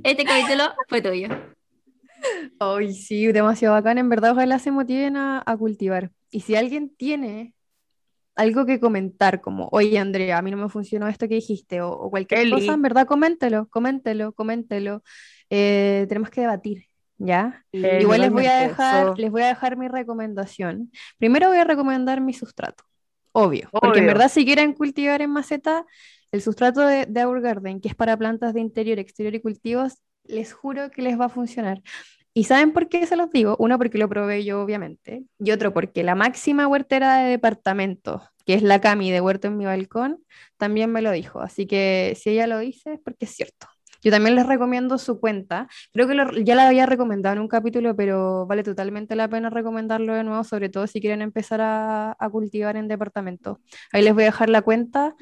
Este 0.03 0.25
capítulo 0.25 0.65
fue 0.89 1.01
tuyo. 1.01 1.29
Ay, 2.59 2.93
sí, 2.93 3.27
demasiado 3.29 3.75
bacán. 3.75 3.99
En 3.99 4.09
verdad, 4.09 4.33
ojalá 4.33 4.59
se 4.59 4.73
motiven 4.73 5.17
a, 5.17 5.43
a 5.47 5.57
cultivar. 5.57 6.11
Y 6.31 6.41
si 6.41 6.57
alguien 6.57 6.93
tiene 6.97 7.55
algo 8.35 8.67
que 8.67 8.81
comentar, 8.81 9.41
como, 9.41 9.69
oye, 9.71 9.97
Andrea, 9.99 10.39
a 10.39 10.43
mí 10.43 10.51
no 10.51 10.57
me 10.57 10.69
funcionó 10.69 11.07
esto 11.07 11.29
que 11.29 11.37
dijiste, 11.37 11.81
o, 11.83 11.91
o 11.93 12.11
cualquier 12.11 12.41
Eli. 12.41 12.51
cosa, 12.51 12.75
en 12.75 12.83
verdad, 12.83 13.07
coméntelo, 13.07 13.69
coméntelo, 13.69 14.33
coméntelo. 14.33 15.05
Eh, 15.51 16.07
tenemos 16.09 16.31
que 16.31 16.41
debatir, 16.41 16.87
¿ya? 17.19 17.65
Eh, 17.73 17.99
Igual 18.03 18.20
les 18.23 18.31
voy 18.31 18.47
a 18.47 18.57
dejar, 18.57 19.19
les 19.19 19.31
voy 19.31 19.43
a 19.43 19.49
dejar 19.49 19.77
mi 19.77 19.89
recomendación. 19.89 20.91
Primero 21.19 21.49
voy 21.49 21.59
a 21.59 21.65
recomendar 21.65 22.20
mi 22.20 22.32
sustrato, 22.32 22.85
obvio, 23.32 23.69
porque 23.73 24.01
en 24.01 24.07
verdad 24.07 24.31
si 24.31 24.45
quieren 24.45 24.73
cultivar 24.74 25.23
en 25.23 25.31
maceta, 25.31 25.85
el 26.32 26.43
sustrato 26.43 26.86
de, 26.86 27.07
de 27.07 27.24
Our 27.24 27.41
Garden, 27.41 27.81
que 27.81 27.89
es 27.89 27.95
para 27.95 28.16
plantas 28.16 28.55
de 28.55 28.61
interior, 28.61 28.99
exterior 28.99 29.35
y 29.35 29.41
cultivos, 29.41 29.95
les 30.24 30.53
juro 30.53 30.91
que 30.91 31.03
les 31.03 31.19
va 31.19 31.27
a 31.27 31.28
funcionar. 31.28 31.82
¿Y 32.36 32.45
saben 32.45 32.73
por 32.73 32.89
qué 32.89 33.07
se 33.07 33.16
los 33.16 33.31
digo? 33.31 33.55
Uno, 33.61 33.78
porque 33.78 33.99
lo 33.99 34.09
probé 34.09 34.45
yo, 34.45 34.61
obviamente, 34.61 35.24
y 35.39 35.53
otro, 35.53 35.73
porque 35.73 36.03
la 36.03 36.16
máxima 36.16 36.66
huertera 36.66 37.19
de 37.19 37.31
departamento, 37.31 38.23
que 38.45 38.55
es 38.55 38.62
la 38.62 38.81
Cami 38.81 39.12
de 39.12 39.20
Huerto 39.20 39.47
en 39.47 39.57
mi 39.57 39.66
balcón, 39.66 40.19
también 40.57 40.91
me 40.91 41.01
lo 41.03 41.12
dijo. 41.12 41.41
Así 41.41 41.66
que 41.66 42.16
si 42.20 42.31
ella 42.31 42.49
lo 42.49 42.59
dice, 42.59 42.95
es 42.95 43.01
porque 43.05 43.27
es 43.27 43.31
cierto. 43.31 43.69
Yo 44.05 44.11
también 44.11 44.37
les 44.37 44.47
recomiendo 44.47 44.99
su 44.99 45.19
cuenta. 45.19 45.67
Creo 45.93 46.07
que 46.07 46.45
ya 46.45 46.55
la 46.55 46.69
había 46.69 46.87
recomendado 46.87 47.35
en 47.35 47.41
un 47.41 47.49
capítulo, 47.49 47.97
pero 47.97 48.47
vale 48.47 48.63
totalmente 48.63 49.17
la 49.17 49.29
pena 49.29 49.51
recomendarlo 49.51 50.15
de 50.15 50.23
nuevo, 50.23 50.45
sobre 50.45 50.69
todo 50.69 50.87
si 50.87 51.01
quieren 51.01 51.23
empezar 51.23 51.63
a, 51.63 52.15
a 52.19 52.31
cultivar 52.31 52.77
en 52.77 52.87
departamento. 52.87 53.61
Ahí 53.93 54.03
les 54.03 54.13
voy 54.13 54.25
a 54.25 54.27
dejar 54.27 54.51
la 54.51 54.63
cuenta 54.63 55.17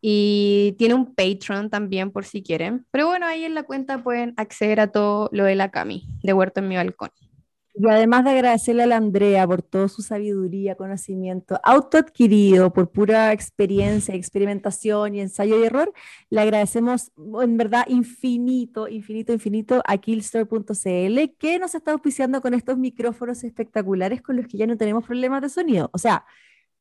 y 0.00 0.74
tiene 0.76 0.94
un 0.94 1.14
Patreon 1.14 1.70
también 1.70 2.10
por 2.10 2.26
si 2.26 2.42
quieren. 2.42 2.84
Pero 2.90 3.06
bueno, 3.06 3.24
ahí 3.24 3.44
en 3.44 3.54
la 3.54 3.62
cuenta 3.62 4.02
pueden 4.02 4.34
acceder 4.36 4.80
a 4.80 4.88
todo 4.88 5.30
lo 5.32 5.44
de 5.44 5.54
la 5.54 5.70
Cami, 5.70 6.06
de 6.22 6.32
Huerto 6.34 6.60
en 6.60 6.68
mi 6.68 6.76
balcón. 6.76 7.10
Y 7.76 7.88
además 7.88 8.24
de 8.24 8.30
agradecerle 8.30 8.84
a 8.84 8.86
la 8.86 8.96
Andrea 8.96 9.46
por 9.48 9.60
toda 9.62 9.88
su 9.88 10.00
sabiduría, 10.00 10.76
conocimiento 10.76 11.58
autoadquirido, 11.64 12.72
por 12.72 12.92
pura 12.92 13.32
experiencia, 13.32 14.14
experimentación 14.14 15.16
y 15.16 15.20
ensayo 15.20 15.58
y 15.58 15.64
error, 15.64 15.92
le 16.30 16.40
agradecemos 16.40 17.10
en 17.42 17.56
verdad 17.56 17.84
infinito, 17.88 18.86
infinito, 18.86 19.32
infinito 19.32 19.82
a 19.86 19.98
killstore.cl 19.98 21.36
que 21.36 21.58
nos 21.58 21.74
está 21.74 21.90
auspiciando 21.92 22.40
con 22.40 22.54
estos 22.54 22.78
micrófonos 22.78 23.42
espectaculares 23.42 24.22
con 24.22 24.36
los 24.36 24.46
que 24.46 24.56
ya 24.58 24.68
no 24.68 24.76
tenemos 24.76 25.04
problemas 25.04 25.42
de 25.42 25.48
sonido. 25.48 25.90
O 25.92 25.98
sea, 25.98 26.24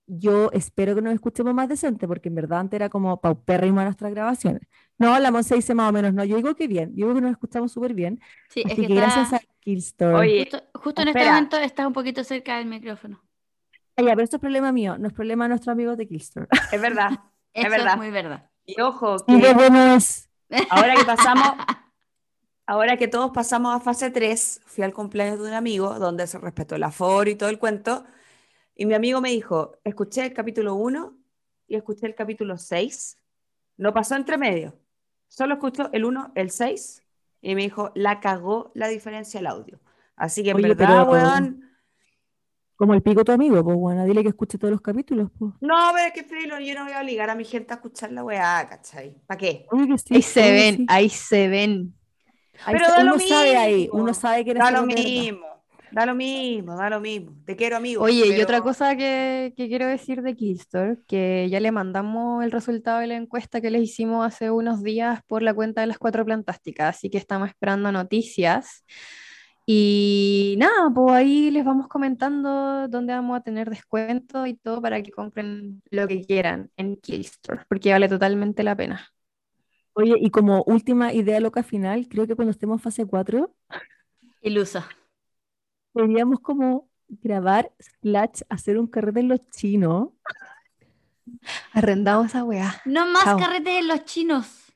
yo 0.05 0.51
espero 0.51 0.95
que 0.95 1.01
nos 1.01 1.13
escuchemos 1.13 1.53
más 1.53 1.69
decente 1.69 2.07
porque 2.07 2.29
en 2.29 2.35
verdad 2.35 2.59
antes 2.59 2.77
era 2.77 2.89
como 2.89 3.19
paupérrimo 3.21 3.79
a 3.79 3.85
nuestras 3.85 4.11
grabaciones. 4.11 4.61
No, 4.97 5.17
la 5.19 5.31
Monse 5.31 5.55
dice 5.55 5.73
más 5.73 5.89
o 5.89 5.93
menos, 5.93 6.13
no, 6.13 6.23
yo 6.23 6.35
digo 6.35 6.55
que 6.55 6.67
bien, 6.67 6.89
yo 6.95 7.07
digo 7.07 7.15
que 7.15 7.21
nos 7.21 7.31
escuchamos 7.31 7.71
súper 7.71 7.93
bien. 7.93 8.19
Sí, 8.49 8.63
es 8.65 8.73
Así 8.73 8.81
que 8.81 8.87
que 8.87 8.95
gracias 8.95 9.33
está, 9.33 9.37
a 9.37 9.52
Killstore. 9.63 10.15
Oye, 10.15 10.39
justo, 10.41 10.61
justo 10.73 11.01
en 11.03 11.07
este 11.09 11.25
momento 11.25 11.57
estás 11.57 11.87
un 11.87 11.93
poquito 11.93 12.23
cerca 12.23 12.57
del 12.57 12.65
micrófono. 12.65 13.23
Ya, 13.95 14.03
pero 14.03 14.23
esto 14.23 14.35
es 14.37 14.41
problema 14.41 14.71
mío, 14.71 14.97
no 14.97 15.07
es 15.07 15.13
problema 15.13 15.45
de 15.45 15.49
nuestros 15.49 15.71
amigos 15.71 15.97
de 15.97 16.07
Killstore. 16.07 16.47
es 16.71 16.81
verdad. 16.81 17.11
Eso 17.53 17.67
es, 17.67 17.71
verdad. 17.71 17.97
muy 17.97 18.09
verdad. 18.09 18.49
Y 18.65 18.81
ojo, 18.81 19.17
Y 19.27 19.39
que 19.39 19.47
qué 19.47 19.53
bueno 19.53 19.95
es. 19.95 20.27
ahora 20.69 20.95
que 20.95 21.05
pasamos, 21.05 21.47
ahora 22.65 22.97
que 22.97 23.07
todos 23.07 23.31
pasamos 23.31 23.75
a 23.75 23.79
fase 23.79 24.09
3, 24.09 24.61
fui 24.65 24.83
al 24.83 24.91
cumpleaños 24.93 25.39
de 25.39 25.49
un 25.49 25.53
amigo 25.53 25.99
donde 25.99 26.25
se 26.25 26.39
respetó 26.39 26.75
el 26.75 26.83
aforo 26.83 27.29
y 27.29 27.35
todo 27.35 27.49
el 27.49 27.59
cuento. 27.59 28.05
Y 28.75 28.87
mi 28.87 28.95
amigo 28.95 29.21
me 29.21 29.29
dijo, 29.29 29.77
escuché 29.83 30.25
el 30.25 30.33
capítulo 30.33 30.73
1 30.73 31.15
y 31.67 31.75
escuché 31.75 32.07
el 32.07 32.15
capítulo 32.15 32.57
6. 32.57 33.19
No 33.77 33.93
pasó 33.93 34.15
entre 34.15 34.39
medio. 34.39 34.75
Solo 35.27 35.53
escuchó 35.53 35.91
el 35.93 36.05
1, 36.05 36.31
el 36.35 36.49
6 36.49 37.02
y 37.43 37.53
me 37.53 37.61
dijo, 37.61 37.91
la 37.93 38.19
cagó 38.19 38.71
la 38.73 38.87
diferencia 38.87 39.39
del 39.39 39.47
audio. 39.47 39.79
Así 40.15 40.41
que 40.43 40.49
en 40.51 40.57
Oye, 40.57 40.69
verdad, 40.69 41.05
pero- 41.07 41.11
weón. 41.11 41.59
Como 42.75 42.95
el 42.95 43.03
pico 43.03 43.23
tu 43.23 43.31
amigo, 43.31 43.63
pues 43.63 43.77
bueno, 43.77 44.03
dile 44.03 44.23
que 44.23 44.29
escuche 44.29 44.57
todos 44.57 44.71
los 44.71 44.81
capítulos. 44.81 45.29
Pues. 45.37 45.51
No, 45.61 45.91
pero 45.93 46.07
es 46.07 46.13
que 46.13 46.23
filo, 46.23 46.59
yo 46.59 46.73
no 46.73 46.83
voy 46.85 46.93
a 46.93 47.01
obligar 47.01 47.29
a 47.29 47.35
mi 47.35 47.45
gente 47.45 47.71
a 47.71 47.75
escuchar 47.75 48.11
la 48.11 48.23
weá, 48.23 48.67
¿cachai? 48.67 49.15
¿Para 49.27 49.37
qué? 49.37 49.67
Sí, 50.03 50.15
Ahí 50.15 50.21
se 50.23 50.51
ven, 50.51 50.75
sí. 50.77 50.85
ahí 50.89 51.09
se 51.09 51.47
ven. 51.47 51.93
Ahí 52.65 52.73
Pero 52.73 52.85
se- 52.85 52.91
da 52.91 53.03
lo 53.03 53.13
uno 53.15 53.27
sabe 53.27 53.55
ahí, 53.57 53.75
mismo. 53.83 53.99
uno 54.01 54.13
sabe 54.13 54.43
que 54.43 54.51
eres 54.51 54.63
Da 54.63 54.71
lo 54.71 54.85
mismo, 54.87 55.45
da 55.93 56.05
lo 56.05 56.15
mismo, 56.15 56.75
da 56.75 56.89
lo 56.89 56.99
mismo. 56.99 57.35
Te 57.45 57.55
quiero, 57.55 57.77
amigo. 57.77 58.03
Oye, 58.03 58.35
y 58.35 58.41
otra 58.41 58.61
cosa 58.61 58.95
que, 58.95 59.53
que 59.55 59.67
quiero 59.67 59.87
decir 59.87 60.21
de 60.21 60.35
Killstore, 60.35 60.97
que 61.07 61.47
ya 61.49 61.59
le 61.59 61.71
mandamos 61.71 62.43
el 62.43 62.51
resultado 62.51 62.99
de 62.99 63.07
la 63.07 63.15
encuesta 63.15 63.61
que 63.61 63.71
les 63.71 63.83
hicimos 63.83 64.25
hace 64.25 64.51
unos 64.51 64.83
días 64.83 65.21
por 65.27 65.43
la 65.43 65.53
cuenta 65.53 65.81
de 65.81 65.87
las 65.87 65.97
cuatro 65.97 66.25
plantásticas, 66.25 66.95
así 66.95 67.09
que 67.09 67.17
estamos 67.17 67.49
esperando 67.49 67.91
noticias. 67.91 68.83
Y 69.65 70.55
nada, 70.57 70.91
pues 70.93 71.13
ahí 71.13 71.51
les 71.51 71.63
vamos 71.63 71.87
comentando 71.87 72.87
dónde 72.89 73.13
vamos 73.13 73.37
a 73.37 73.43
tener 73.43 73.69
descuento 73.69 74.45
y 74.45 74.55
todo 74.55 74.81
para 74.81 75.01
que 75.01 75.11
compren 75.11 75.81
lo 75.89 76.07
que 76.07 76.25
quieran 76.25 76.69
en 76.75 76.97
Killstore, 76.97 77.61
porque 77.69 77.91
vale 77.91 78.09
totalmente 78.09 78.63
la 78.63 78.75
pena. 78.75 79.07
Oye, 79.93 80.15
y 80.19 80.31
como 80.31 80.63
última 80.63 81.13
idea 81.13 81.39
loca 81.39 81.61
final, 81.61 82.07
creo 82.09 82.25
que 82.27 82.35
cuando 82.35 82.51
estemos 82.51 82.79
en 82.79 82.83
fase 82.83 83.05
4, 83.05 83.53
Ilusa. 84.41 84.89
Deberíamos 85.93 86.39
como 86.41 86.89
grabar 87.07 87.71
slash 87.79 88.41
hacer 88.49 88.77
un 88.79 88.87
carrete 88.87 89.19
en 89.21 89.27
los 89.29 89.49
chinos. 89.51 90.09
Arrendamos 91.73 92.27
esa 92.27 92.43
weá. 92.43 92.81
No 92.85 93.05
más 93.07 93.23
Chao. 93.23 93.37
carretes 93.37 93.79
en 93.79 93.87
los 93.87 94.05
chinos. 94.05 94.73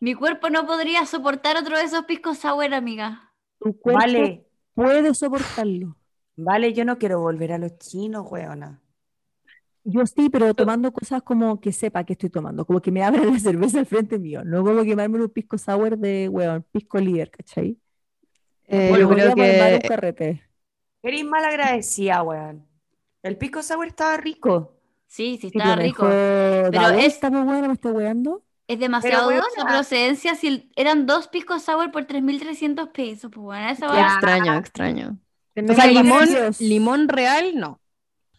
Mi 0.00 0.14
cuerpo 0.14 0.48
no 0.50 0.66
podría 0.66 1.04
soportar 1.06 1.56
otro 1.56 1.76
de 1.76 1.84
esos 1.84 2.04
piscos 2.06 2.38
sour, 2.38 2.72
amiga. 2.74 3.32
Tu 3.58 3.78
cuerpo 3.78 4.00
Vale, 4.00 4.46
puede 4.74 5.14
soportarlo. 5.14 5.96
vale, 6.36 6.72
yo 6.72 6.84
no 6.84 6.98
quiero 6.98 7.20
volver 7.20 7.52
a 7.52 7.58
los 7.58 7.78
chinos, 7.78 8.26
weona. 8.30 8.80
Yo 9.84 10.04
sí, 10.06 10.28
pero 10.30 10.54
tomando 10.54 10.92
cosas 10.92 11.22
como 11.22 11.60
que 11.60 11.72
sepa 11.72 12.04
que 12.04 12.12
estoy 12.14 12.30
tomando, 12.30 12.66
como 12.66 12.80
que 12.80 12.90
me 12.92 13.02
abran 13.02 13.32
la 13.32 13.38
cerveza 13.38 13.78
al 13.78 13.86
frente 13.86 14.18
mío, 14.18 14.44
no 14.44 14.62
como 14.64 14.82
quemarme 14.84 15.22
un 15.22 15.28
pisco 15.30 15.56
sour 15.58 15.96
de, 15.98 16.28
weón, 16.28 16.64
pisco 16.72 16.98
líder, 16.98 17.30
¿cachai? 17.30 17.78
Eh, 18.70 18.94
yo 18.98 19.08
creo 19.08 19.34
que 19.34 19.80
carrete. 19.86 20.42
Eres 21.02 21.24
mal 21.24 21.44
agradecida, 21.44 22.22
weón. 22.22 22.66
El 23.22 23.36
pisco 23.36 23.62
sour 23.62 23.86
estaba 23.86 24.16
rico. 24.16 24.74
Sí, 25.06 25.38
sí, 25.40 25.50
Sí, 25.50 25.58
está 25.58 25.74
pero 25.74 25.82
rico. 25.82 26.02
Pero 26.08 26.88
es- 26.88 26.94
vuelta, 26.94 27.30
pues, 27.30 27.44
weona, 27.44 27.68
me 27.68 27.74
estoy 27.74 27.92
weando. 27.92 28.44
Es 28.68 28.78
demasiado 28.78 29.28
weona. 29.28 29.42
dudosa 29.42 29.66
procedencia. 29.68 30.34
Si 30.36 30.46
el- 30.46 30.70
eran 30.76 31.06
dos 31.06 31.28
piscos 31.28 31.62
sour 31.62 31.90
por 31.90 32.04
3.300 32.06 32.88
pesos, 32.90 33.30
pues 33.34 33.42
bueno, 33.42 33.68
esa 33.68 33.88
weá- 33.88 34.12
extraño, 34.12 34.54
extraño. 34.58 35.18
O 35.68 35.74
sea, 35.74 35.86
limón, 35.86 36.28
limón 36.60 37.08
real, 37.08 37.52
no. 37.56 37.80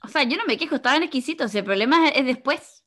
O 0.03 0.08
sea, 0.08 0.24
yo 0.24 0.38
no 0.38 0.45
me 0.48 0.58
quejo, 0.58 0.76
estaban 0.76 1.03
exquisitos. 1.03 1.53
El 1.53 1.66
problema 1.66 2.08
es, 2.08 2.14
es 2.18 2.26
después. 2.26 2.81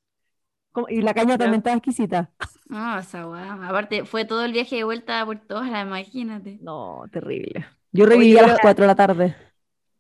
Y 0.89 1.03
la 1.03 1.15
caña 1.15 1.39
también 1.39 1.59
está 1.61 1.73
exquisita. 1.73 2.31
No, 2.69 2.99
esa 2.99 3.29
weá. 3.29 3.53
Aparte, 3.69 4.05
fue 4.05 4.25
todo 4.25 4.45
el 4.45 4.53
viaje 4.53 4.77
de 4.77 4.85
vuelta 4.85 5.25
por 5.25 5.39
todas 5.39 5.71
las, 5.71 5.87
imagínate. 5.87 6.59
No, 6.63 7.05
terrible. 7.13 7.67
Yo 7.93 8.07
reviví 8.07 8.33
Oye, 8.35 8.41
a 8.41 8.43
las 8.43 8.51
pero- 8.57 8.63
4 8.63 8.83
de 8.83 8.87
la 8.89 8.95
tarde. 8.95 9.37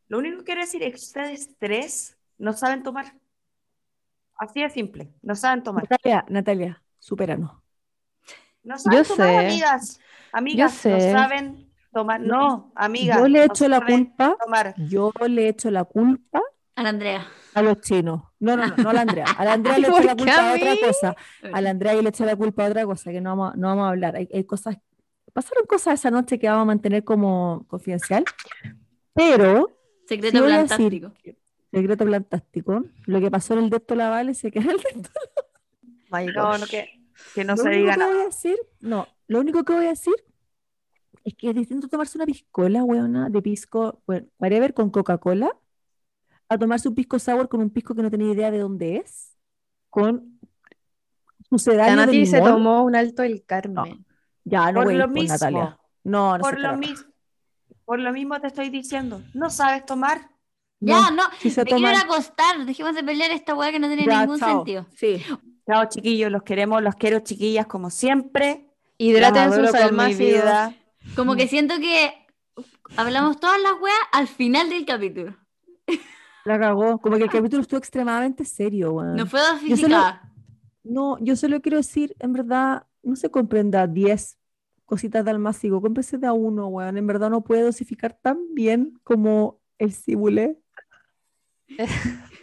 Lo 0.08 0.18
único 0.18 0.38
que 0.38 0.44
quiero 0.44 0.60
decir 0.62 0.82
es 0.82 0.90
que 0.90 0.96
ustedes 0.96 1.56
tres 1.58 2.16
no 2.38 2.52
saben 2.52 2.82
tomar. 2.82 3.14
Así 4.36 4.60
de 4.62 4.70
simple, 4.70 5.12
no 5.22 5.34
saben 5.36 5.62
tomar. 5.62 5.84
Natalia, 5.88 6.24
Natalia, 6.28 6.82
supéranos. 6.98 7.52
No 8.62 8.76
saben 8.78 8.98
Yo 8.98 9.04
tomar, 9.14 9.28
sé. 9.28 9.38
amigas. 9.38 10.00
Amigas, 10.32 10.72
no 10.72 10.78
sé. 11.00 11.12
saben 11.12 11.70
tomar. 11.92 12.20
No, 12.20 12.72
amigas. 12.74 13.18
Yo 13.18 13.28
le 13.28 13.38
no 13.38 13.44
echo 13.44 13.68
la 13.68 13.78
saben 13.78 14.04
culpa, 14.06 14.36
tomar. 14.42 14.74
yo 14.76 15.12
le 15.28 15.48
echo 15.48 15.70
la 15.70 15.84
culpa 15.84 16.40
A 16.74 16.82
la 16.82 16.88
Andrea. 16.88 17.26
A 17.54 17.62
los 17.62 17.80
chinos. 17.80 18.22
No, 18.40 18.56
no, 18.56 18.66
no, 18.66 18.76
no 18.76 18.90
a 18.90 18.92
la 18.92 19.00
Andrea. 19.02 19.24
A 19.38 19.44
la 19.44 19.52
Andrea 19.54 19.78
le 19.78 19.88
¿Por 19.90 20.04
la 20.04 20.16
culpa 20.16 20.34
a 20.34 20.50
a 20.50 20.54
otra 20.54 20.74
cosa. 20.86 21.16
A 21.52 21.60
la 21.60 21.70
Andrea 21.70 21.94
le 21.94 22.08
echo 22.08 22.24
la 22.24 22.36
culpa 22.36 22.66
a 22.66 22.68
otra 22.70 22.84
cosa 22.84 23.10
que 23.12 23.20
no 23.20 23.30
vamos, 23.30 23.54
a- 23.54 23.56
no 23.56 23.68
vamos 23.68 23.86
a 23.86 23.88
hablar. 23.90 24.16
Hay, 24.16 24.28
hay 24.32 24.44
cosas, 24.44 24.76
pasaron 25.32 25.66
cosas 25.66 25.94
esa 26.00 26.10
noche 26.10 26.38
que 26.38 26.48
vamos 26.48 26.62
a 26.62 26.66
mantener 26.66 27.04
como 27.04 27.64
confidencial, 27.68 28.24
pero 29.12 29.70
Secreto 30.06 30.38
Sí 30.38 30.44
decir- 30.44 30.54
plantástico. 30.54 31.12
secreto 31.72 32.04
plantástico, 32.04 32.84
lo 33.06 33.20
que 33.20 33.30
pasó 33.30 33.54
en 33.54 33.64
el 33.64 33.70
Desto 33.70 33.94
La 33.94 34.10
Vale 34.10 34.34
se 34.34 34.50
queda 34.50 34.64
en 34.64 34.70
el 34.70 34.76
Desto. 34.76 35.10
My 36.10 36.26
No, 36.26 36.50
gosh. 36.50 36.60
no, 36.60 36.66
que, 36.66 36.88
que 37.34 37.44
no 37.44 37.54
lo 37.56 37.62
se 37.62 37.68
único 37.68 37.80
diga 37.80 37.92
que 37.94 37.98
nada. 37.98 38.12
voy 38.12 38.22
a 38.22 38.26
decir, 38.26 38.56
no, 38.80 39.08
lo 39.26 39.40
único 39.40 39.64
que 39.64 39.72
voy 39.72 39.86
a 39.86 39.90
decir 39.90 40.14
es 41.24 41.34
que 41.34 41.48
es 41.50 41.54
distinto 41.56 41.88
tomarse 41.88 42.18
una 42.18 42.26
piscola, 42.26 42.84
weona, 42.84 43.30
de 43.30 43.40
pisco, 43.40 44.02
bueno, 44.06 44.26
whatever, 44.38 44.74
con 44.74 44.90
Coca-Cola, 44.90 45.56
a 46.54 46.58
tomarse 46.58 46.88
un 46.88 46.94
pisco 46.94 47.18
sour 47.18 47.48
con 47.48 47.60
un 47.60 47.70
pisco 47.70 47.94
que 47.94 48.02
no 48.02 48.10
tenía 48.10 48.32
idea 48.32 48.50
de 48.50 48.58
dónde 48.58 48.96
es, 48.96 49.36
con 49.90 50.38
sucedáneo 51.50 52.00
de 52.00 52.06
Nati 52.06 52.26
se 52.26 52.36
limón. 52.36 52.52
tomó 52.52 52.82
un 52.84 52.96
alto 52.96 53.22
del 53.22 53.44
Carmen. 53.44 54.04
Ya, 54.44 54.72
no 54.72 54.80
Por 54.80 54.84
voy 54.86 54.96
lo 54.96 55.08
mismo. 55.08 55.32
Natalia. 55.34 55.78
No, 56.04 56.36
no 56.36 56.42
Por 56.42 56.54
se 56.54 56.60
lo, 56.60 56.68
trata. 56.70 56.76
mis- 56.76 57.06
por 57.84 57.98
lo 58.00 58.12
mismo 58.12 58.40
te 58.40 58.46
estoy 58.48 58.70
diciendo. 58.70 59.22
No 59.34 59.50
sabes 59.50 59.84
tomar. 59.86 60.30
Ya, 60.80 61.10
no, 61.10 61.22
sí 61.38 61.50
se 61.50 61.62
me 61.62 61.70
quiero 61.70 61.92
toman. 61.92 61.96
acostar. 62.04 62.64
Dejemos 62.66 62.94
de 62.94 63.02
pelear 63.04 63.30
esta 63.30 63.54
weá 63.54 63.70
que 63.72 63.78
no 63.78 63.86
tiene 63.88 64.04
Ya, 64.04 64.20
ningún 64.20 64.38
chao. 64.38 64.56
sentido. 64.58 64.86
Sí. 64.96 65.22
Chao, 65.66 65.86
chiquillos, 65.88 66.30
los 66.30 66.42
queremos, 66.42 66.82
los 66.82 66.94
quiero, 66.96 67.20
chiquillas, 67.20 67.66
como 67.66 67.88
siempre. 67.88 68.66
Hidraten 68.98 69.52
sus 69.52 69.74
almas 69.74 70.16
vida. 70.18 70.74
Como 71.16 71.36
que 71.36 71.48
siento 71.48 71.76
que 71.78 72.12
hablamos 72.96 73.40
todas 73.40 73.60
las 73.62 73.72
weas 73.80 73.96
al 74.12 74.28
final 74.28 74.68
del 74.68 74.84
capítulo. 74.84 75.34
La 76.44 76.58
cagó. 76.58 76.98
Como 76.98 77.16
que 77.16 77.24
el 77.24 77.30
capítulo 77.30 77.62
estuvo 77.62 77.78
extremadamente 77.78 78.44
serio, 78.44 78.92
weón. 78.92 79.16
No 79.16 79.26
fue 79.26 79.40
Yo 79.66 79.76
solo-. 79.76 80.02
No, 80.82 81.18
yo 81.20 81.34
solo 81.34 81.62
quiero 81.62 81.78
decir, 81.78 82.14
en 82.18 82.34
verdad, 82.34 82.86
no 83.02 83.16
se 83.16 83.30
comprenda 83.30 83.86
10 83.86 84.38
cositas 84.84 85.24
de 85.24 85.30
almácigo, 85.30 85.80
cómprese 85.80 86.18
de 86.18 86.26
a 86.26 86.34
uno, 86.34 86.68
weón. 86.68 86.98
En 86.98 87.06
verdad 87.06 87.30
no 87.30 87.42
puede 87.42 87.62
dosificar 87.62 88.18
tan 88.20 88.54
bien 88.54 89.00
como 89.02 89.60
el 89.78 89.92
cibulé. 89.92 90.58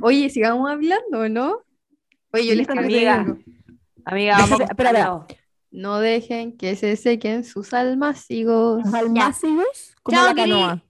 Oye, 0.00 0.30
sigamos 0.30 0.70
hablando, 0.70 1.28
¿no? 1.28 1.62
Oye, 2.32 2.46
yo 2.46 2.54
les 2.54 2.68
Amiga. 2.70 3.36
Amiga, 4.04 4.38
vamos 4.38 4.60
Espera. 4.60 5.26
No 5.70 5.98
dejen 5.98 6.56
que 6.56 6.74
se 6.74 6.96
sequen 6.96 7.44
sus 7.44 7.74
almácigos. 7.74 8.82
Los 8.84 8.94
almácigos, 8.94 9.94
como 10.02 10.16
Chao, 10.16 10.26
la 10.28 10.34
canoa. 10.34 10.82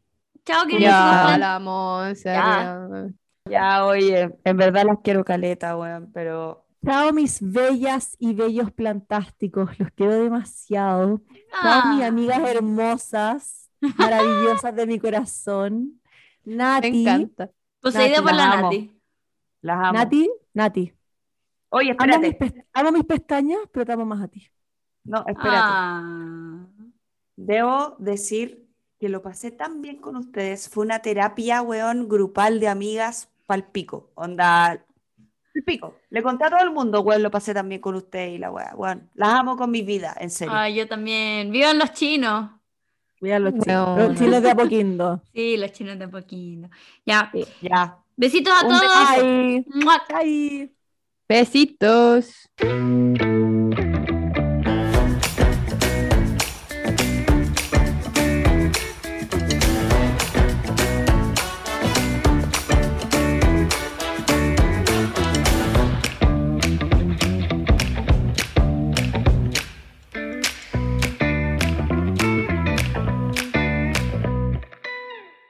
Chao, 0.45 0.65
queridos. 0.65 0.83
Ya, 0.93 1.37
la. 1.39 2.15
Ya. 2.25 3.09
Ya, 3.49 3.85
oye, 3.87 4.31
en 4.45 4.57
verdad 4.57 4.85
las 4.87 4.99
quiero 5.03 5.25
caleta, 5.25 5.77
weón, 5.77 6.11
pero 6.13 6.67
Chao, 6.85 7.13
mis 7.13 7.39
bellas 7.43 8.17
y 8.19 8.35
bellos 8.35 8.73
plantásticos. 8.73 9.79
Los 9.79 9.91
quiero 9.93 10.15
demasiado. 10.15 11.21
Chao, 11.63 11.93
mis 11.95 12.03
Ah. 12.03 12.07
amigas 12.07 12.39
hermosas, 12.41 13.71
maravillosas 13.99 14.75
de 14.75 14.87
mi 14.87 14.99
corazón. 14.99 16.01
Me 16.45 16.57
Nati, 16.57 17.03
encanta. 17.03 17.51
Poseída 17.81 18.21
Nati, 18.21 18.23
por 18.23 18.35
la. 18.35 18.63
Nati. 18.63 19.01
las 19.63 19.77
amo. 19.79 19.93
Nati, 19.99 20.31
Nati. 20.55 20.95
Oye, 21.69 21.95
Amo 21.99 22.19
mis, 22.19 22.29
espérate. 22.31 22.39
pest- 22.57 22.67
amo 22.73 22.93
mis 22.93 23.05
pestañas, 23.05 23.61
pero 23.73 23.85
te 23.87 23.93
amo 23.93 24.05
más 24.07 24.23
a 24.23 24.29
ti. 24.29 24.49
No, 25.05 25.19
espérate. 25.27 25.51
Ah. 25.53 26.67
Debo 27.37 27.97
decir 27.99 28.67
que 29.01 29.09
lo 29.09 29.23
pasé 29.23 29.51
tan 29.51 29.81
bien 29.81 29.97
con 29.97 30.15
ustedes. 30.15 30.69
Fue 30.69 30.85
una 30.85 31.01
terapia, 31.01 31.63
weón, 31.63 32.07
grupal 32.09 32.61
de 32.61 32.69
amigas 32.69 33.31
pal 33.47 33.65
pico. 33.65 34.11
Onda, 34.15 34.85
el 35.55 35.65
pico. 35.65 35.97
Le 36.11 36.23
conté 36.23 36.45
a 36.45 36.51
todo 36.51 36.61
el 36.61 36.71
mundo, 36.71 37.01
weón, 37.01 37.23
lo 37.23 37.31
pasé 37.31 37.55
tan 37.55 37.69
bien 37.69 37.81
con 37.81 37.95
ustedes 37.95 38.35
y 38.35 38.39
la 38.39 38.53
weá, 38.53 38.75
weón. 38.77 39.11
Las 39.15 39.31
amo 39.31 39.57
con 39.57 39.71
mi 39.71 39.83
vida, 39.83 40.15
en 40.21 40.31
serio. 40.31 40.53
Ay, 40.55 40.75
yo 40.77 40.87
también. 40.87 41.51
¡Vivan 41.51 41.79
los 41.79 41.93
chinos! 41.95 42.51
Mira 43.23 43.39
los 43.39 43.53
chinos, 43.53 43.99
los 43.99 44.19
chinos 44.19 44.43
de 44.43 44.51
a 44.51 44.55
poquito. 44.55 45.23
Sí, 45.35 45.57
los 45.57 45.73
chinos 45.73 45.99
de 45.99 46.09
poquito. 46.09 46.69
Ya. 47.05 47.31
Ya. 47.61 47.99
Besitos 48.17 48.53
a 48.53 48.67
Un 48.67 48.69
todos. 48.69 48.93
Ay, 48.95 49.67
¡Mua! 49.75 50.03
ay. 50.15 50.75
Besitos. 51.29 52.49